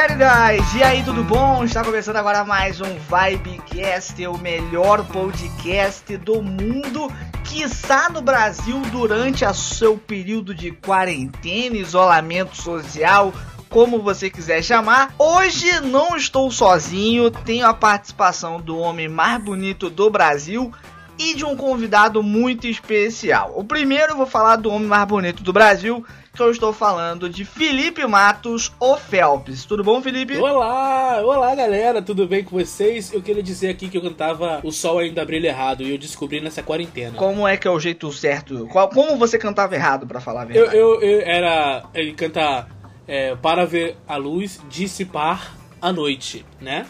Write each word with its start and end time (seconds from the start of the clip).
queridas! 0.00 0.74
E 0.74 0.82
aí, 0.82 1.02
tudo 1.02 1.22
bom? 1.22 1.62
Está 1.62 1.84
começando 1.84 2.16
agora 2.16 2.42
mais 2.42 2.80
um 2.80 2.86
Vibecast, 2.86 4.26
o 4.26 4.38
melhor 4.38 5.04
podcast 5.04 6.16
do 6.16 6.42
mundo, 6.42 7.12
quiçá 7.44 8.08
no 8.08 8.22
Brasil, 8.22 8.80
durante 8.90 9.44
o 9.44 9.52
seu 9.52 9.98
período 9.98 10.54
de 10.54 10.70
quarentena, 10.70 11.76
isolamento 11.76 12.56
social, 12.56 13.30
como 13.68 14.00
você 14.00 14.30
quiser 14.30 14.62
chamar. 14.62 15.14
Hoje 15.18 15.80
não 15.80 16.16
estou 16.16 16.50
sozinho, 16.50 17.30
tenho 17.30 17.66
a 17.66 17.74
participação 17.74 18.58
do 18.58 18.78
homem 18.78 19.06
mais 19.06 19.42
bonito 19.42 19.90
do 19.90 20.08
Brasil 20.08 20.72
e 21.18 21.34
de 21.34 21.44
um 21.44 21.54
convidado 21.54 22.22
muito 22.22 22.66
especial. 22.66 23.52
O 23.54 23.62
primeiro 23.62 24.12
eu 24.12 24.16
vou 24.16 24.26
falar 24.26 24.56
do 24.56 24.70
homem 24.70 24.88
mais 24.88 25.06
bonito 25.06 25.42
do 25.42 25.52
Brasil, 25.52 26.02
que 26.32 26.42
eu 26.42 26.50
estou 26.50 26.72
falando 26.72 27.28
de 27.28 27.44
Felipe 27.44 28.06
Matos, 28.06 28.72
o 28.78 28.96
Phelps. 28.96 29.64
Tudo 29.64 29.82
bom, 29.82 30.00
Felipe? 30.00 30.36
Olá, 30.36 31.20
olá 31.22 31.54
galera, 31.54 32.00
tudo 32.00 32.26
bem 32.26 32.44
com 32.44 32.56
vocês? 32.56 33.12
Eu 33.12 33.20
queria 33.20 33.42
dizer 33.42 33.68
aqui 33.68 33.88
que 33.88 33.96
eu 33.96 34.02
cantava 34.02 34.60
O 34.62 34.70
Sol 34.70 34.98
Ainda 34.98 35.24
Brilha 35.24 35.48
Errado 35.48 35.82
e 35.82 35.90
eu 35.90 35.98
descobri 35.98 36.40
nessa 36.40 36.62
quarentena. 36.62 37.16
Como 37.16 37.46
é 37.46 37.56
que 37.56 37.66
é 37.66 37.70
o 37.70 37.80
jeito 37.80 38.10
certo? 38.12 38.66
Qual, 38.68 38.88
como 38.88 39.16
você 39.16 39.38
cantava 39.38 39.74
errado, 39.74 40.06
para 40.06 40.20
falar 40.20 40.42
a 40.42 40.44
verdade? 40.44 40.76
Eu, 40.76 41.00
eu, 41.00 41.02
eu 41.02 41.20
era. 41.22 41.84
Ele 41.92 42.12
canta 42.12 42.68
é, 43.06 43.34
Para 43.34 43.66
ver 43.66 43.96
a 44.06 44.16
luz, 44.16 44.60
dissipar 44.68 45.56
a 45.82 45.92
noite, 45.92 46.46
né? 46.60 46.86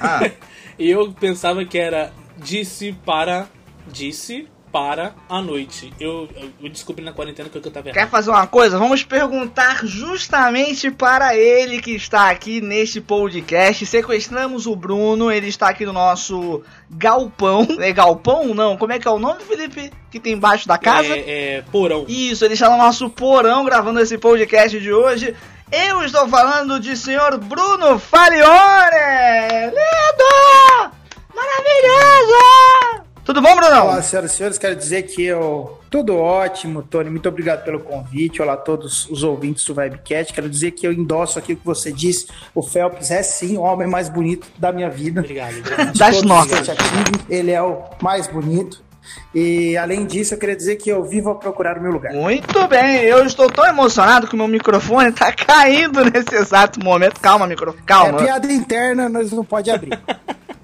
Ah. 0.00 0.30
e 0.78 0.88
eu 0.88 1.12
pensava 1.12 1.64
que 1.64 1.78
era 1.78 2.12
disse 2.38 2.92
para. 3.04 3.48
Disse 3.86 4.48
para 4.72 5.14
a 5.28 5.40
noite. 5.40 5.92
Eu, 5.98 6.28
eu 6.60 6.68
descobri 6.68 7.04
na 7.04 7.12
quarentena 7.12 7.48
que 7.48 7.56
eu 7.56 7.62
cantava 7.62 7.88
errado. 7.88 7.98
Quer 7.98 8.08
fazer 8.08 8.30
uma 8.30 8.46
coisa? 8.46 8.78
Vamos 8.78 9.02
perguntar 9.02 9.84
justamente 9.84 10.90
para 10.90 11.36
ele 11.36 11.80
que 11.80 11.92
está 11.92 12.30
aqui 12.30 12.60
neste 12.60 13.00
podcast. 13.00 13.84
Sequestramos 13.86 14.66
o 14.66 14.76
Bruno, 14.76 15.30
ele 15.30 15.48
está 15.48 15.68
aqui 15.68 15.84
no 15.84 15.92
nosso 15.92 16.62
galpão. 16.90 17.66
É 17.88 17.92
galpão? 17.92 18.54
Não, 18.54 18.76
como 18.76 18.92
é 18.92 18.98
que 18.98 19.06
é 19.06 19.10
o 19.10 19.18
nome, 19.18 19.40
Felipe? 19.44 19.90
Que 20.10 20.18
tem 20.18 20.32
embaixo 20.34 20.66
da 20.66 20.76
casa? 20.76 21.16
É, 21.16 21.56
é 21.56 21.64
porão. 21.70 22.04
Isso, 22.08 22.44
ele 22.44 22.54
está 22.54 22.68
no 22.68 22.76
nosso 22.76 23.08
porão 23.08 23.64
gravando 23.64 24.00
esse 24.00 24.18
podcast 24.18 24.78
de 24.78 24.92
hoje. 24.92 25.34
Eu 25.70 26.02
estou 26.02 26.26
falando 26.28 26.80
de 26.80 26.96
senhor 26.96 27.38
Bruno 27.38 27.98
Falione! 27.98 28.46
Lindo! 29.66 30.92
Maravilhoso! 31.34 33.07
Tudo 33.28 33.42
bom, 33.42 33.54
Brunão? 33.54 33.88
Olá, 33.88 34.00
senhoras 34.00 34.32
e 34.32 34.36
senhores, 34.36 34.56
quero 34.56 34.74
dizer 34.74 35.02
que 35.02 35.22
eu. 35.22 35.78
Tudo 35.90 36.16
ótimo, 36.16 36.82
Tony. 36.82 37.10
Muito 37.10 37.28
obrigado 37.28 37.62
pelo 37.62 37.78
convite. 37.80 38.40
Olá 38.40 38.54
a 38.54 38.56
todos 38.56 39.06
os 39.10 39.22
ouvintes 39.22 39.66
do 39.66 39.74
Vibecast. 39.74 40.32
Quero 40.32 40.48
dizer 40.48 40.70
que 40.70 40.86
eu 40.86 40.94
endosso 40.94 41.38
aqui 41.38 41.52
o 41.52 41.56
que 41.58 41.66
você 41.66 41.92
disse. 41.92 42.26
O 42.54 42.62
Phelps 42.62 43.10
é 43.10 43.22
sim 43.22 43.58
o 43.58 43.60
homem 43.60 43.86
mais 43.86 44.08
bonito 44.08 44.48
da 44.56 44.72
minha 44.72 44.88
vida. 44.88 45.20
Obrigado. 45.20 45.58
obrigado. 45.60 45.98
Das 45.98 46.22
nossas. 46.22 46.68
ele 47.28 47.50
é 47.50 47.60
o 47.60 47.82
mais 48.00 48.26
bonito. 48.28 48.82
E 49.34 49.76
além 49.76 50.06
disso, 50.06 50.32
eu 50.32 50.38
queria 50.38 50.56
dizer 50.56 50.76
que 50.76 50.88
eu 50.88 51.04
vivo 51.04 51.28
a 51.28 51.34
procurar 51.34 51.76
o 51.76 51.82
meu 51.82 51.92
lugar. 51.92 52.14
Muito 52.14 52.66
bem, 52.66 53.02
eu 53.02 53.26
estou 53.26 53.50
tão 53.50 53.66
emocionado 53.66 54.26
que 54.26 54.34
o 54.34 54.38
meu 54.38 54.48
microfone 54.48 55.12
tá 55.12 55.30
caindo 55.36 56.02
nesse 56.02 56.34
exato 56.34 56.82
momento. 56.82 57.20
Calma, 57.20 57.46
microfone, 57.46 57.82
É 57.82 57.86
calma. 57.86 58.22
piada 58.22 58.50
interna, 58.50 59.06
nós 59.06 59.30
não 59.32 59.44
pode 59.44 59.70
abrir. 59.70 59.90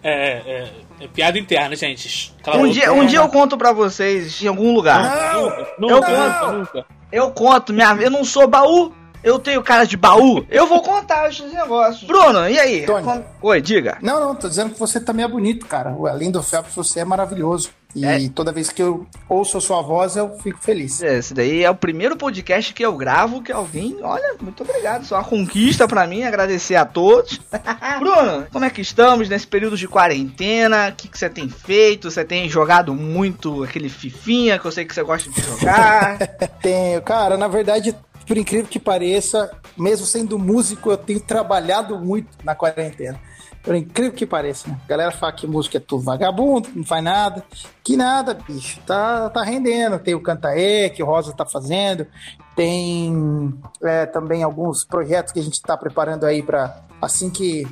É, 0.06 0.32
é, 0.36 0.70
é 1.00 1.08
piada 1.08 1.38
interna, 1.38 1.74
gente. 1.76 2.32
Cala 2.42 2.58
um, 2.58 2.68
dia, 2.68 2.92
um 2.92 3.06
dia 3.06 3.18
eu 3.18 3.28
conto 3.28 3.56
pra 3.56 3.72
vocês 3.72 4.42
em 4.42 4.46
algum 4.46 4.72
lugar. 4.74 5.02
Não! 5.02 5.42
Nunca, 5.44 5.66
Eu 5.80 5.96
nunca, 6.00 6.40
conto. 6.40 6.52
nunca. 6.52 6.86
Eu 7.12 7.30
conto, 7.30 7.72
minha, 7.72 7.94
eu 8.00 8.10
não 8.10 8.24
sou 8.24 8.48
baú, 8.48 8.92
eu 9.24 9.38
tenho 9.38 9.62
cara 9.62 9.84
de 9.84 9.96
baú. 9.96 10.44
Eu 10.50 10.66
vou 10.66 10.82
contar 10.82 11.28
esses 11.28 11.52
negócios. 11.52 12.04
Bruno, 12.06 12.48
e 12.48 12.58
aí? 12.58 12.86
Tony. 12.86 13.24
Oi, 13.42 13.60
diga. 13.60 13.98
Não, 14.00 14.20
não, 14.20 14.34
tô 14.34 14.48
dizendo 14.48 14.70
que 14.72 14.78
você 14.78 15.00
também 15.00 15.24
é 15.24 15.28
bonito, 15.28 15.66
cara. 15.66 15.90
Além 16.10 16.30
do 16.30 16.42
Phelps, 16.42 16.74
você 16.74 17.00
é 17.00 17.04
maravilhoso. 17.04 17.70
E 17.96 18.04
É. 18.04 18.28
toda 18.28 18.50
vez 18.50 18.70
que 18.70 18.82
eu 18.82 19.06
ouço 19.28 19.56
a 19.56 19.60
sua 19.60 19.80
voz, 19.80 20.16
eu 20.16 20.36
fico 20.42 20.58
feliz. 20.60 21.00
Esse 21.00 21.32
daí 21.32 21.62
é 21.62 21.70
o 21.70 21.76
primeiro 21.76 22.16
podcast 22.16 22.74
que 22.74 22.84
eu 22.84 22.96
gravo 22.96 23.40
que 23.40 23.52
alguém. 23.52 23.96
Olha, 24.02 24.34
muito 24.40 24.64
obrigado. 24.64 25.04
Isso 25.04 25.14
é 25.14 25.16
uma 25.18 25.22
conquista 25.24 25.86
pra 25.86 26.04
mim. 26.04 26.24
Agradecer 26.24 26.74
a 26.74 26.84
todos. 26.84 27.40
Bruno, 28.00 28.46
como 28.52 28.64
é 28.64 28.70
que 28.70 28.80
estamos 28.80 29.28
nesse 29.28 29.46
período 29.46 29.76
de 29.76 29.86
quarentena? 29.86 30.88
O 30.88 30.92
que, 30.96 31.06
que 31.06 31.16
você 31.16 31.30
tem 31.30 31.48
feito? 31.48 32.10
Você 32.10 32.24
tem 32.24 32.48
jogado 32.48 32.92
muito 32.92 33.62
aquele 33.62 33.88
Fifinha 33.88 34.58
que 34.58 34.64
eu 34.64 34.72
sei 34.72 34.84
que 34.84 34.92
você 34.92 35.02
gosta 35.04 35.30
de 35.30 35.40
jogar? 35.40 36.18
Tenho, 36.60 37.00
cara, 37.00 37.36
na 37.36 37.46
verdade, 37.46 37.94
por 38.26 38.36
incrível 38.36 38.66
que 38.66 38.78
pareça, 38.78 39.50
mesmo 39.76 40.06
sendo 40.06 40.38
músico, 40.38 40.90
eu 40.90 40.96
tenho 40.96 41.20
trabalhado 41.20 41.98
muito 41.98 42.28
na 42.42 42.54
quarentena. 42.54 43.20
Por 43.62 43.74
incrível 43.74 44.12
que 44.12 44.26
pareça, 44.26 44.68
né? 44.68 44.78
A 44.84 44.88
galera 44.88 45.10
fala 45.10 45.32
que 45.32 45.46
música 45.46 45.78
é 45.78 45.80
tudo 45.80 46.02
vagabundo, 46.02 46.68
não 46.74 46.84
faz 46.84 47.02
nada. 47.02 47.42
Que 47.82 47.96
nada, 47.96 48.34
bicho. 48.34 48.78
Tá, 48.86 49.30
tá 49.30 49.42
rendendo. 49.42 49.98
Tem 49.98 50.14
o 50.14 50.20
Cantaê, 50.20 50.90
que 50.90 51.02
o 51.02 51.06
Rosa 51.06 51.32
tá 51.32 51.46
fazendo. 51.46 52.06
Tem 52.54 53.54
é, 53.82 54.04
também 54.04 54.42
alguns 54.42 54.84
projetos 54.84 55.32
que 55.32 55.40
a 55.40 55.42
gente 55.42 55.60
tá 55.62 55.78
preparando 55.78 56.24
aí 56.24 56.42
para 56.42 56.82
assim 57.00 57.30
que 57.30 57.66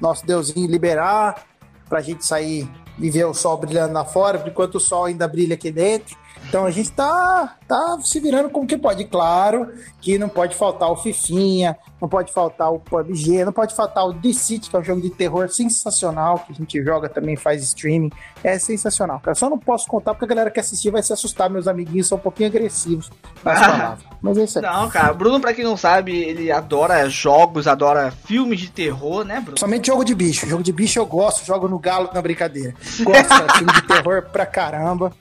nosso 0.00 0.26
Deusinho 0.26 0.70
liberar, 0.70 1.44
pra 1.86 2.00
gente 2.00 2.24
sair 2.24 2.68
e 2.98 3.10
ver 3.10 3.26
o 3.26 3.34
sol 3.34 3.58
brilhando 3.58 3.92
lá 3.92 4.04
fora, 4.04 4.42
enquanto 4.46 4.76
o 4.76 4.80
sol 4.80 5.04
ainda 5.04 5.28
brilha 5.28 5.54
aqui 5.54 5.70
dentro. 5.70 6.16
Então 6.48 6.64
a 6.64 6.70
gente 6.70 6.92
tá, 6.92 7.56
tá 7.66 7.98
se 8.02 8.20
virando 8.20 8.48
como 8.50 8.66
que 8.66 8.78
pode. 8.78 9.04
Claro 9.04 9.72
que 10.00 10.16
não 10.16 10.28
pode 10.28 10.54
faltar 10.54 10.90
o 10.90 10.96
Fifinha, 10.96 11.76
não 12.00 12.08
pode 12.08 12.32
faltar 12.32 12.72
o 12.72 12.78
PUBG, 12.78 13.44
não 13.44 13.52
pode 13.52 13.74
faltar 13.74 14.06
o 14.06 14.14
The 14.14 14.32
City, 14.32 14.70
que 14.70 14.76
é 14.76 14.78
um 14.78 14.84
jogo 14.84 15.00
de 15.00 15.10
terror 15.10 15.48
sensacional, 15.48 16.38
que 16.38 16.52
a 16.52 16.54
gente 16.54 16.82
joga 16.82 17.08
também, 17.08 17.36
faz 17.36 17.62
streaming. 17.62 18.10
É 18.44 18.58
sensacional, 18.58 19.18
cara. 19.20 19.34
Só 19.34 19.50
não 19.50 19.58
posso 19.58 19.86
contar 19.88 20.14
porque 20.14 20.24
a 20.24 20.28
galera 20.28 20.50
que 20.50 20.60
assistir 20.60 20.90
vai 20.90 21.02
se 21.02 21.12
assustar. 21.12 21.50
Meus 21.50 21.66
amiguinhos 21.66 22.06
são 22.06 22.16
um 22.16 22.20
pouquinho 22.20 22.48
agressivos 22.48 23.10
nas 23.42 23.58
palavras. 23.66 24.04
Mas 24.22 24.38
é 24.38 24.44
isso 24.44 24.58
aí. 24.58 24.64
Não, 24.64 24.88
cara, 24.88 25.12
Bruno, 25.12 25.40
pra 25.40 25.52
quem 25.52 25.64
não 25.64 25.76
sabe, 25.76 26.16
ele 26.16 26.50
adora 26.52 27.08
jogos, 27.08 27.66
adora 27.66 28.10
filmes 28.10 28.60
de 28.60 28.70
terror, 28.70 29.24
né, 29.24 29.40
Bruno? 29.40 29.58
Somente 29.58 29.88
jogo 29.88 30.04
de 30.04 30.14
bicho. 30.14 30.46
Jogo 30.46 30.62
de 30.62 30.72
bicho 30.72 30.98
eu 30.98 31.06
gosto, 31.06 31.44
jogo 31.44 31.68
no 31.68 31.78
galo 31.78 32.10
na 32.14 32.22
brincadeira. 32.22 32.74
Gosto, 33.00 33.28
cara, 33.28 33.52
filme 33.54 33.72
de 33.72 33.82
terror 33.82 34.22
pra 34.30 34.46
caramba. 34.46 35.12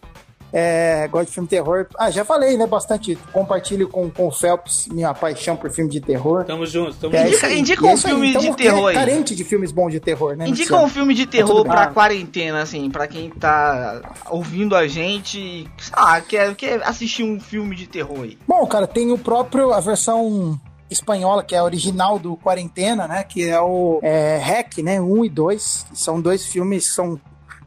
É, 0.57 1.05
gosto 1.09 1.27
de 1.27 1.33
filme 1.33 1.47
de 1.49 1.55
terror. 1.55 1.85
Ah, 1.99 2.09
já 2.09 2.23
falei, 2.23 2.55
né? 2.57 2.65
Bastante. 2.65 3.17
Compartilho 3.33 3.89
com, 3.89 4.09
com 4.09 4.27
o 4.27 4.31
Phelps 4.31 4.87
minha 4.87 5.13
paixão 5.13 5.57
por 5.57 5.69
filme 5.69 5.91
de 5.91 5.99
terror. 5.99 6.45
Tamo 6.45 6.65
juntos, 6.65 6.95
tamo 6.95 7.13
É 7.13 7.27
juntos. 7.27 7.43
Indica- 7.51 7.85
é 7.85 7.89
um 7.89 7.91
aí. 7.91 7.97
filme 7.97 8.31
de 8.31 8.37
Estamos 8.37 8.55
terror 8.55 8.87
aí. 8.87 8.95
carente 8.95 9.35
de 9.35 9.43
filmes 9.43 9.73
bons 9.73 9.91
de 9.91 9.99
terror, 9.99 10.37
né? 10.37 10.47
Indica 10.47 10.77
um 10.77 10.87
filme 10.87 11.13
de 11.13 11.25
terror 11.25 11.57
tudo 11.57 11.65
pra 11.65 11.87
quarentena, 11.87 12.61
assim, 12.61 12.89
pra 12.89 13.05
quem 13.05 13.29
tá 13.31 14.01
ouvindo 14.29 14.77
a 14.77 14.87
gente 14.87 15.37
e, 15.39 15.67
ah, 15.91 16.21
quer, 16.21 16.55
quer 16.55 16.81
assistir 16.87 17.23
um 17.23 17.37
filme 17.37 17.75
de 17.75 17.85
terror 17.85 18.21
aí. 18.23 18.37
Bom, 18.47 18.65
cara, 18.65 18.87
tem 18.87 19.11
o 19.11 19.17
próprio, 19.17 19.73
a 19.73 19.81
versão 19.81 20.57
espanhola, 20.89 21.43
que 21.43 21.53
é 21.53 21.57
a 21.57 21.63
original 21.65 22.17
do 22.17 22.37
Quarentena, 22.37 23.07
né? 23.09 23.23
Que 23.23 23.49
é 23.49 23.59
o 23.59 23.99
é, 24.01 24.37
Hack, 24.37 24.77
né? 24.77 25.01
1 25.01 25.25
e 25.25 25.29
2. 25.29 25.87
que 25.91 25.99
São 25.99 26.21
dois 26.21 26.45
filmes 26.45 26.87
que 26.87 26.93
são 26.93 27.19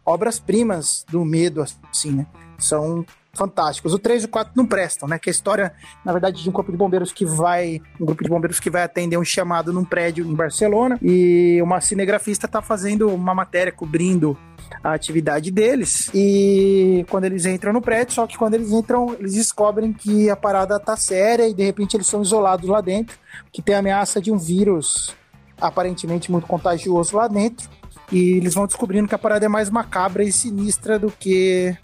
obras-primas 0.09 1.05
do 1.11 1.25
medo, 1.25 1.63
assim, 1.91 2.13
né? 2.13 2.27
São 2.59 3.05
fantásticos. 3.35 3.95
O 3.95 3.99
3 3.99 4.25
e 4.25 4.27
o 4.27 4.29
4 4.29 4.53
não 4.57 4.67
prestam, 4.67 5.09
né? 5.09 5.19
Que 5.19 5.31
a 5.31 5.33
história, 5.33 5.73
na 6.05 6.13
verdade, 6.13 6.43
de 6.43 6.49
um 6.49 6.53
corpo 6.53 6.73
de 6.73 6.79
bombeiros 6.79 7.13
que 7.13 7.25
vai. 7.25 7.81
Um 8.01 8.05
grupo 8.07 8.25
de 8.25 8.29
bombeiros 8.29 8.59
que 8.59 8.71
vai 8.71 8.83
atender 8.83 9.17
um 9.17 9.25
chamado 9.25 9.73
num 9.73 9.85
prédio 9.85 10.27
em 10.27 10.35
Barcelona. 10.35 10.99
E 11.01 11.61
uma 11.63 11.81
cinegrafista 11.81 12.49
tá 12.49 12.61
fazendo 12.61 13.09
uma 13.09 13.35
matéria 13.35 13.71
cobrindo 13.71 14.37
a 14.83 14.93
atividade 14.93 15.51
deles. 15.51 16.11
E 16.15 17.05
quando 17.09 17.25
eles 17.25 17.47
entram 17.47 17.73
no 17.73 17.81
prédio, 17.81 18.15
só 18.15 18.27
que 18.27 18.37
quando 18.37 18.55
eles 18.55 18.73
entram, 18.73 19.15
eles 19.19 19.35
descobrem 19.35 19.93
que 19.93 20.29
a 20.29 20.37
parada 20.37 20.79
tá 20.81 20.97
séria 20.97 21.49
e 21.49 21.55
de 21.55 21.65
repente 21.65 21.97
eles 21.97 22.07
são 22.07 22.23
isolados 22.23 22.69
lá 22.69 22.81
dentro, 22.81 23.17
que 23.53 23.63
tem 23.63 23.75
a 23.75 23.79
ameaça 23.79 24.21
de 24.21 24.33
um 24.33 24.39
vírus 24.39 25.15
aparentemente 25.61 26.31
muito 26.31 26.47
contagioso 26.47 27.17
lá 27.17 27.29
dentro. 27.29 27.69
E 28.11 28.33
eles 28.39 28.55
vão 28.55 28.67
descobrindo 28.67 29.07
que 29.09 29.15
a 29.15 29.19
parada 29.19 29.45
é 29.45 29.49
mais 29.49 29.69
macabra 29.71 30.23
e 30.25 30.33
sinistra 30.33 30.99
do 30.99 31.11
que 31.11 31.77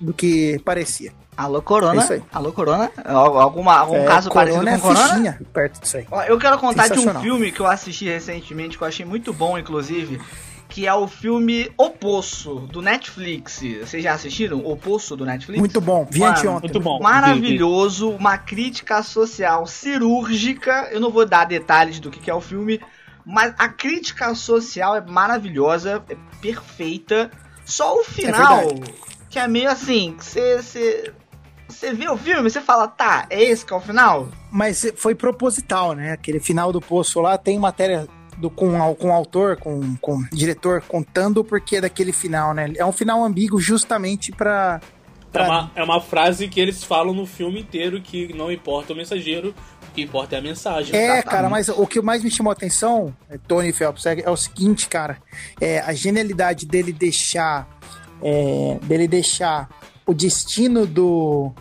do 0.00 0.12
que 0.12 0.58
parecia. 0.64 1.12
Alô, 1.36 1.62
Corona? 1.62 2.00
É 2.00 2.04
isso 2.04 2.12
aí. 2.12 2.22
Alô, 2.32 2.52
Corona? 2.52 2.90
Al- 3.04 3.38
Alguma, 3.38 3.74
algum 3.78 3.96
É, 3.96 4.04
caso 4.04 4.30
parecido 4.30 4.60
corona 4.64 4.78
com 4.78 4.88
é 4.90 4.94
Corona? 4.94 5.08
fichinha 5.14 5.40
perto 5.52 5.80
disso 5.80 5.96
aí. 5.96 6.06
Eu 6.28 6.38
quero 6.38 6.58
contar 6.58 6.88
de 6.88 6.98
um 6.98 7.20
filme 7.20 7.50
que 7.52 7.60
eu 7.60 7.66
assisti 7.66 8.04
recentemente, 8.06 8.76
que 8.76 8.84
eu 8.84 8.88
achei 8.88 9.06
muito 9.06 9.32
bom, 9.32 9.56
inclusive, 9.56 10.20
que 10.68 10.86
é 10.86 10.92
o 10.94 11.06
filme 11.08 11.70
O 11.78 11.90
Poço, 11.90 12.56
do 12.70 12.82
Netflix. 12.82 13.60
Vocês 13.80 14.02
já 14.02 14.12
assistiram 14.12 14.58
O 14.58 14.76
Poço 14.76 15.16
do 15.16 15.24
Netflix? 15.24 15.58
Muito 15.58 15.80
bom. 15.80 16.06
Vi 16.10 16.20
Mano, 16.20 16.32
anteontem. 16.32 16.70
Muito 16.70 16.80
bom. 16.80 17.00
Maravilhoso, 17.00 18.10
uma 18.10 18.36
crítica 18.36 19.02
social 19.02 19.66
cirúrgica. 19.66 20.88
Eu 20.92 21.00
não 21.00 21.10
vou 21.10 21.24
dar 21.24 21.44
detalhes 21.46 21.98
do 22.00 22.10
que 22.10 22.20
que 22.20 22.30
é 22.30 22.34
o 22.34 22.40
filme, 22.40 22.78
mas 23.24 23.54
a 23.58 23.68
crítica 23.68 24.34
social 24.34 24.96
é 24.96 25.00
maravilhosa, 25.00 26.02
é 26.08 26.16
perfeita. 26.40 27.30
Só 27.64 27.96
o 28.00 28.04
final, 28.04 28.68
verdade. 28.68 28.94
que 29.30 29.38
é 29.38 29.46
meio 29.46 29.70
assim, 29.70 30.16
você 30.18 31.12
Você 31.68 31.92
vê 31.92 32.08
o 32.08 32.16
filme, 32.16 32.50
você 32.50 32.60
fala, 32.60 32.86
tá, 32.86 33.26
é 33.30 33.42
esse 33.42 33.64
que 33.64 33.72
é 33.72 33.76
o 33.76 33.80
final? 33.80 34.28
Mas 34.50 34.92
foi 34.96 35.14
proposital, 35.14 35.94
né? 35.94 36.12
Aquele 36.12 36.38
final 36.38 36.70
do 36.70 36.80
poço 36.80 37.20
lá 37.20 37.38
tem 37.38 37.58
matéria 37.58 38.06
do, 38.36 38.50
com, 38.50 38.94
com 38.94 39.08
o 39.08 39.12
autor, 39.12 39.56
com, 39.56 39.96
com 39.96 40.16
o 40.16 40.24
diretor, 40.32 40.82
contando 40.82 41.38
o 41.38 41.44
porquê 41.44 41.80
daquele 41.80 42.12
final, 42.12 42.52
né? 42.52 42.72
É 42.76 42.84
um 42.84 42.92
final 42.92 43.24
ambíguo 43.24 43.60
justamente 43.60 44.32
pra. 44.32 44.80
pra... 45.32 45.44
É, 45.44 45.48
uma, 45.48 45.70
é 45.76 45.82
uma 45.82 46.00
frase 46.00 46.48
que 46.48 46.60
eles 46.60 46.84
falam 46.84 47.14
no 47.14 47.26
filme 47.26 47.60
inteiro 47.60 48.00
que 48.00 48.32
não 48.34 48.52
importa 48.52 48.92
o 48.92 48.96
mensageiro, 48.96 49.54
que 49.92 50.02
importa 50.02 50.36
é 50.36 50.38
a 50.38 50.42
mensagem. 50.42 50.94
É, 50.94 51.04
Exatamente. 51.04 51.26
cara, 51.26 51.48
mas 51.48 51.68
o 51.68 51.86
que 51.86 52.00
mais 52.00 52.22
me 52.22 52.30
chamou 52.30 52.50
a 52.50 52.54
atenção, 52.54 53.14
é, 53.28 53.38
Tony 53.38 53.72
Phelps, 53.72 54.06
é, 54.06 54.20
é 54.20 54.30
o 54.30 54.36
seguinte, 54.36 54.88
cara. 54.88 55.18
É 55.60 55.80
a 55.80 55.92
genialidade 55.92 56.66
dele 56.66 56.92
deixar. 56.92 57.68
É, 58.24 58.78
dele 58.84 59.08
deixar 59.08 59.68
o 60.06 60.14
destino 60.14 60.86
do, 60.86 61.52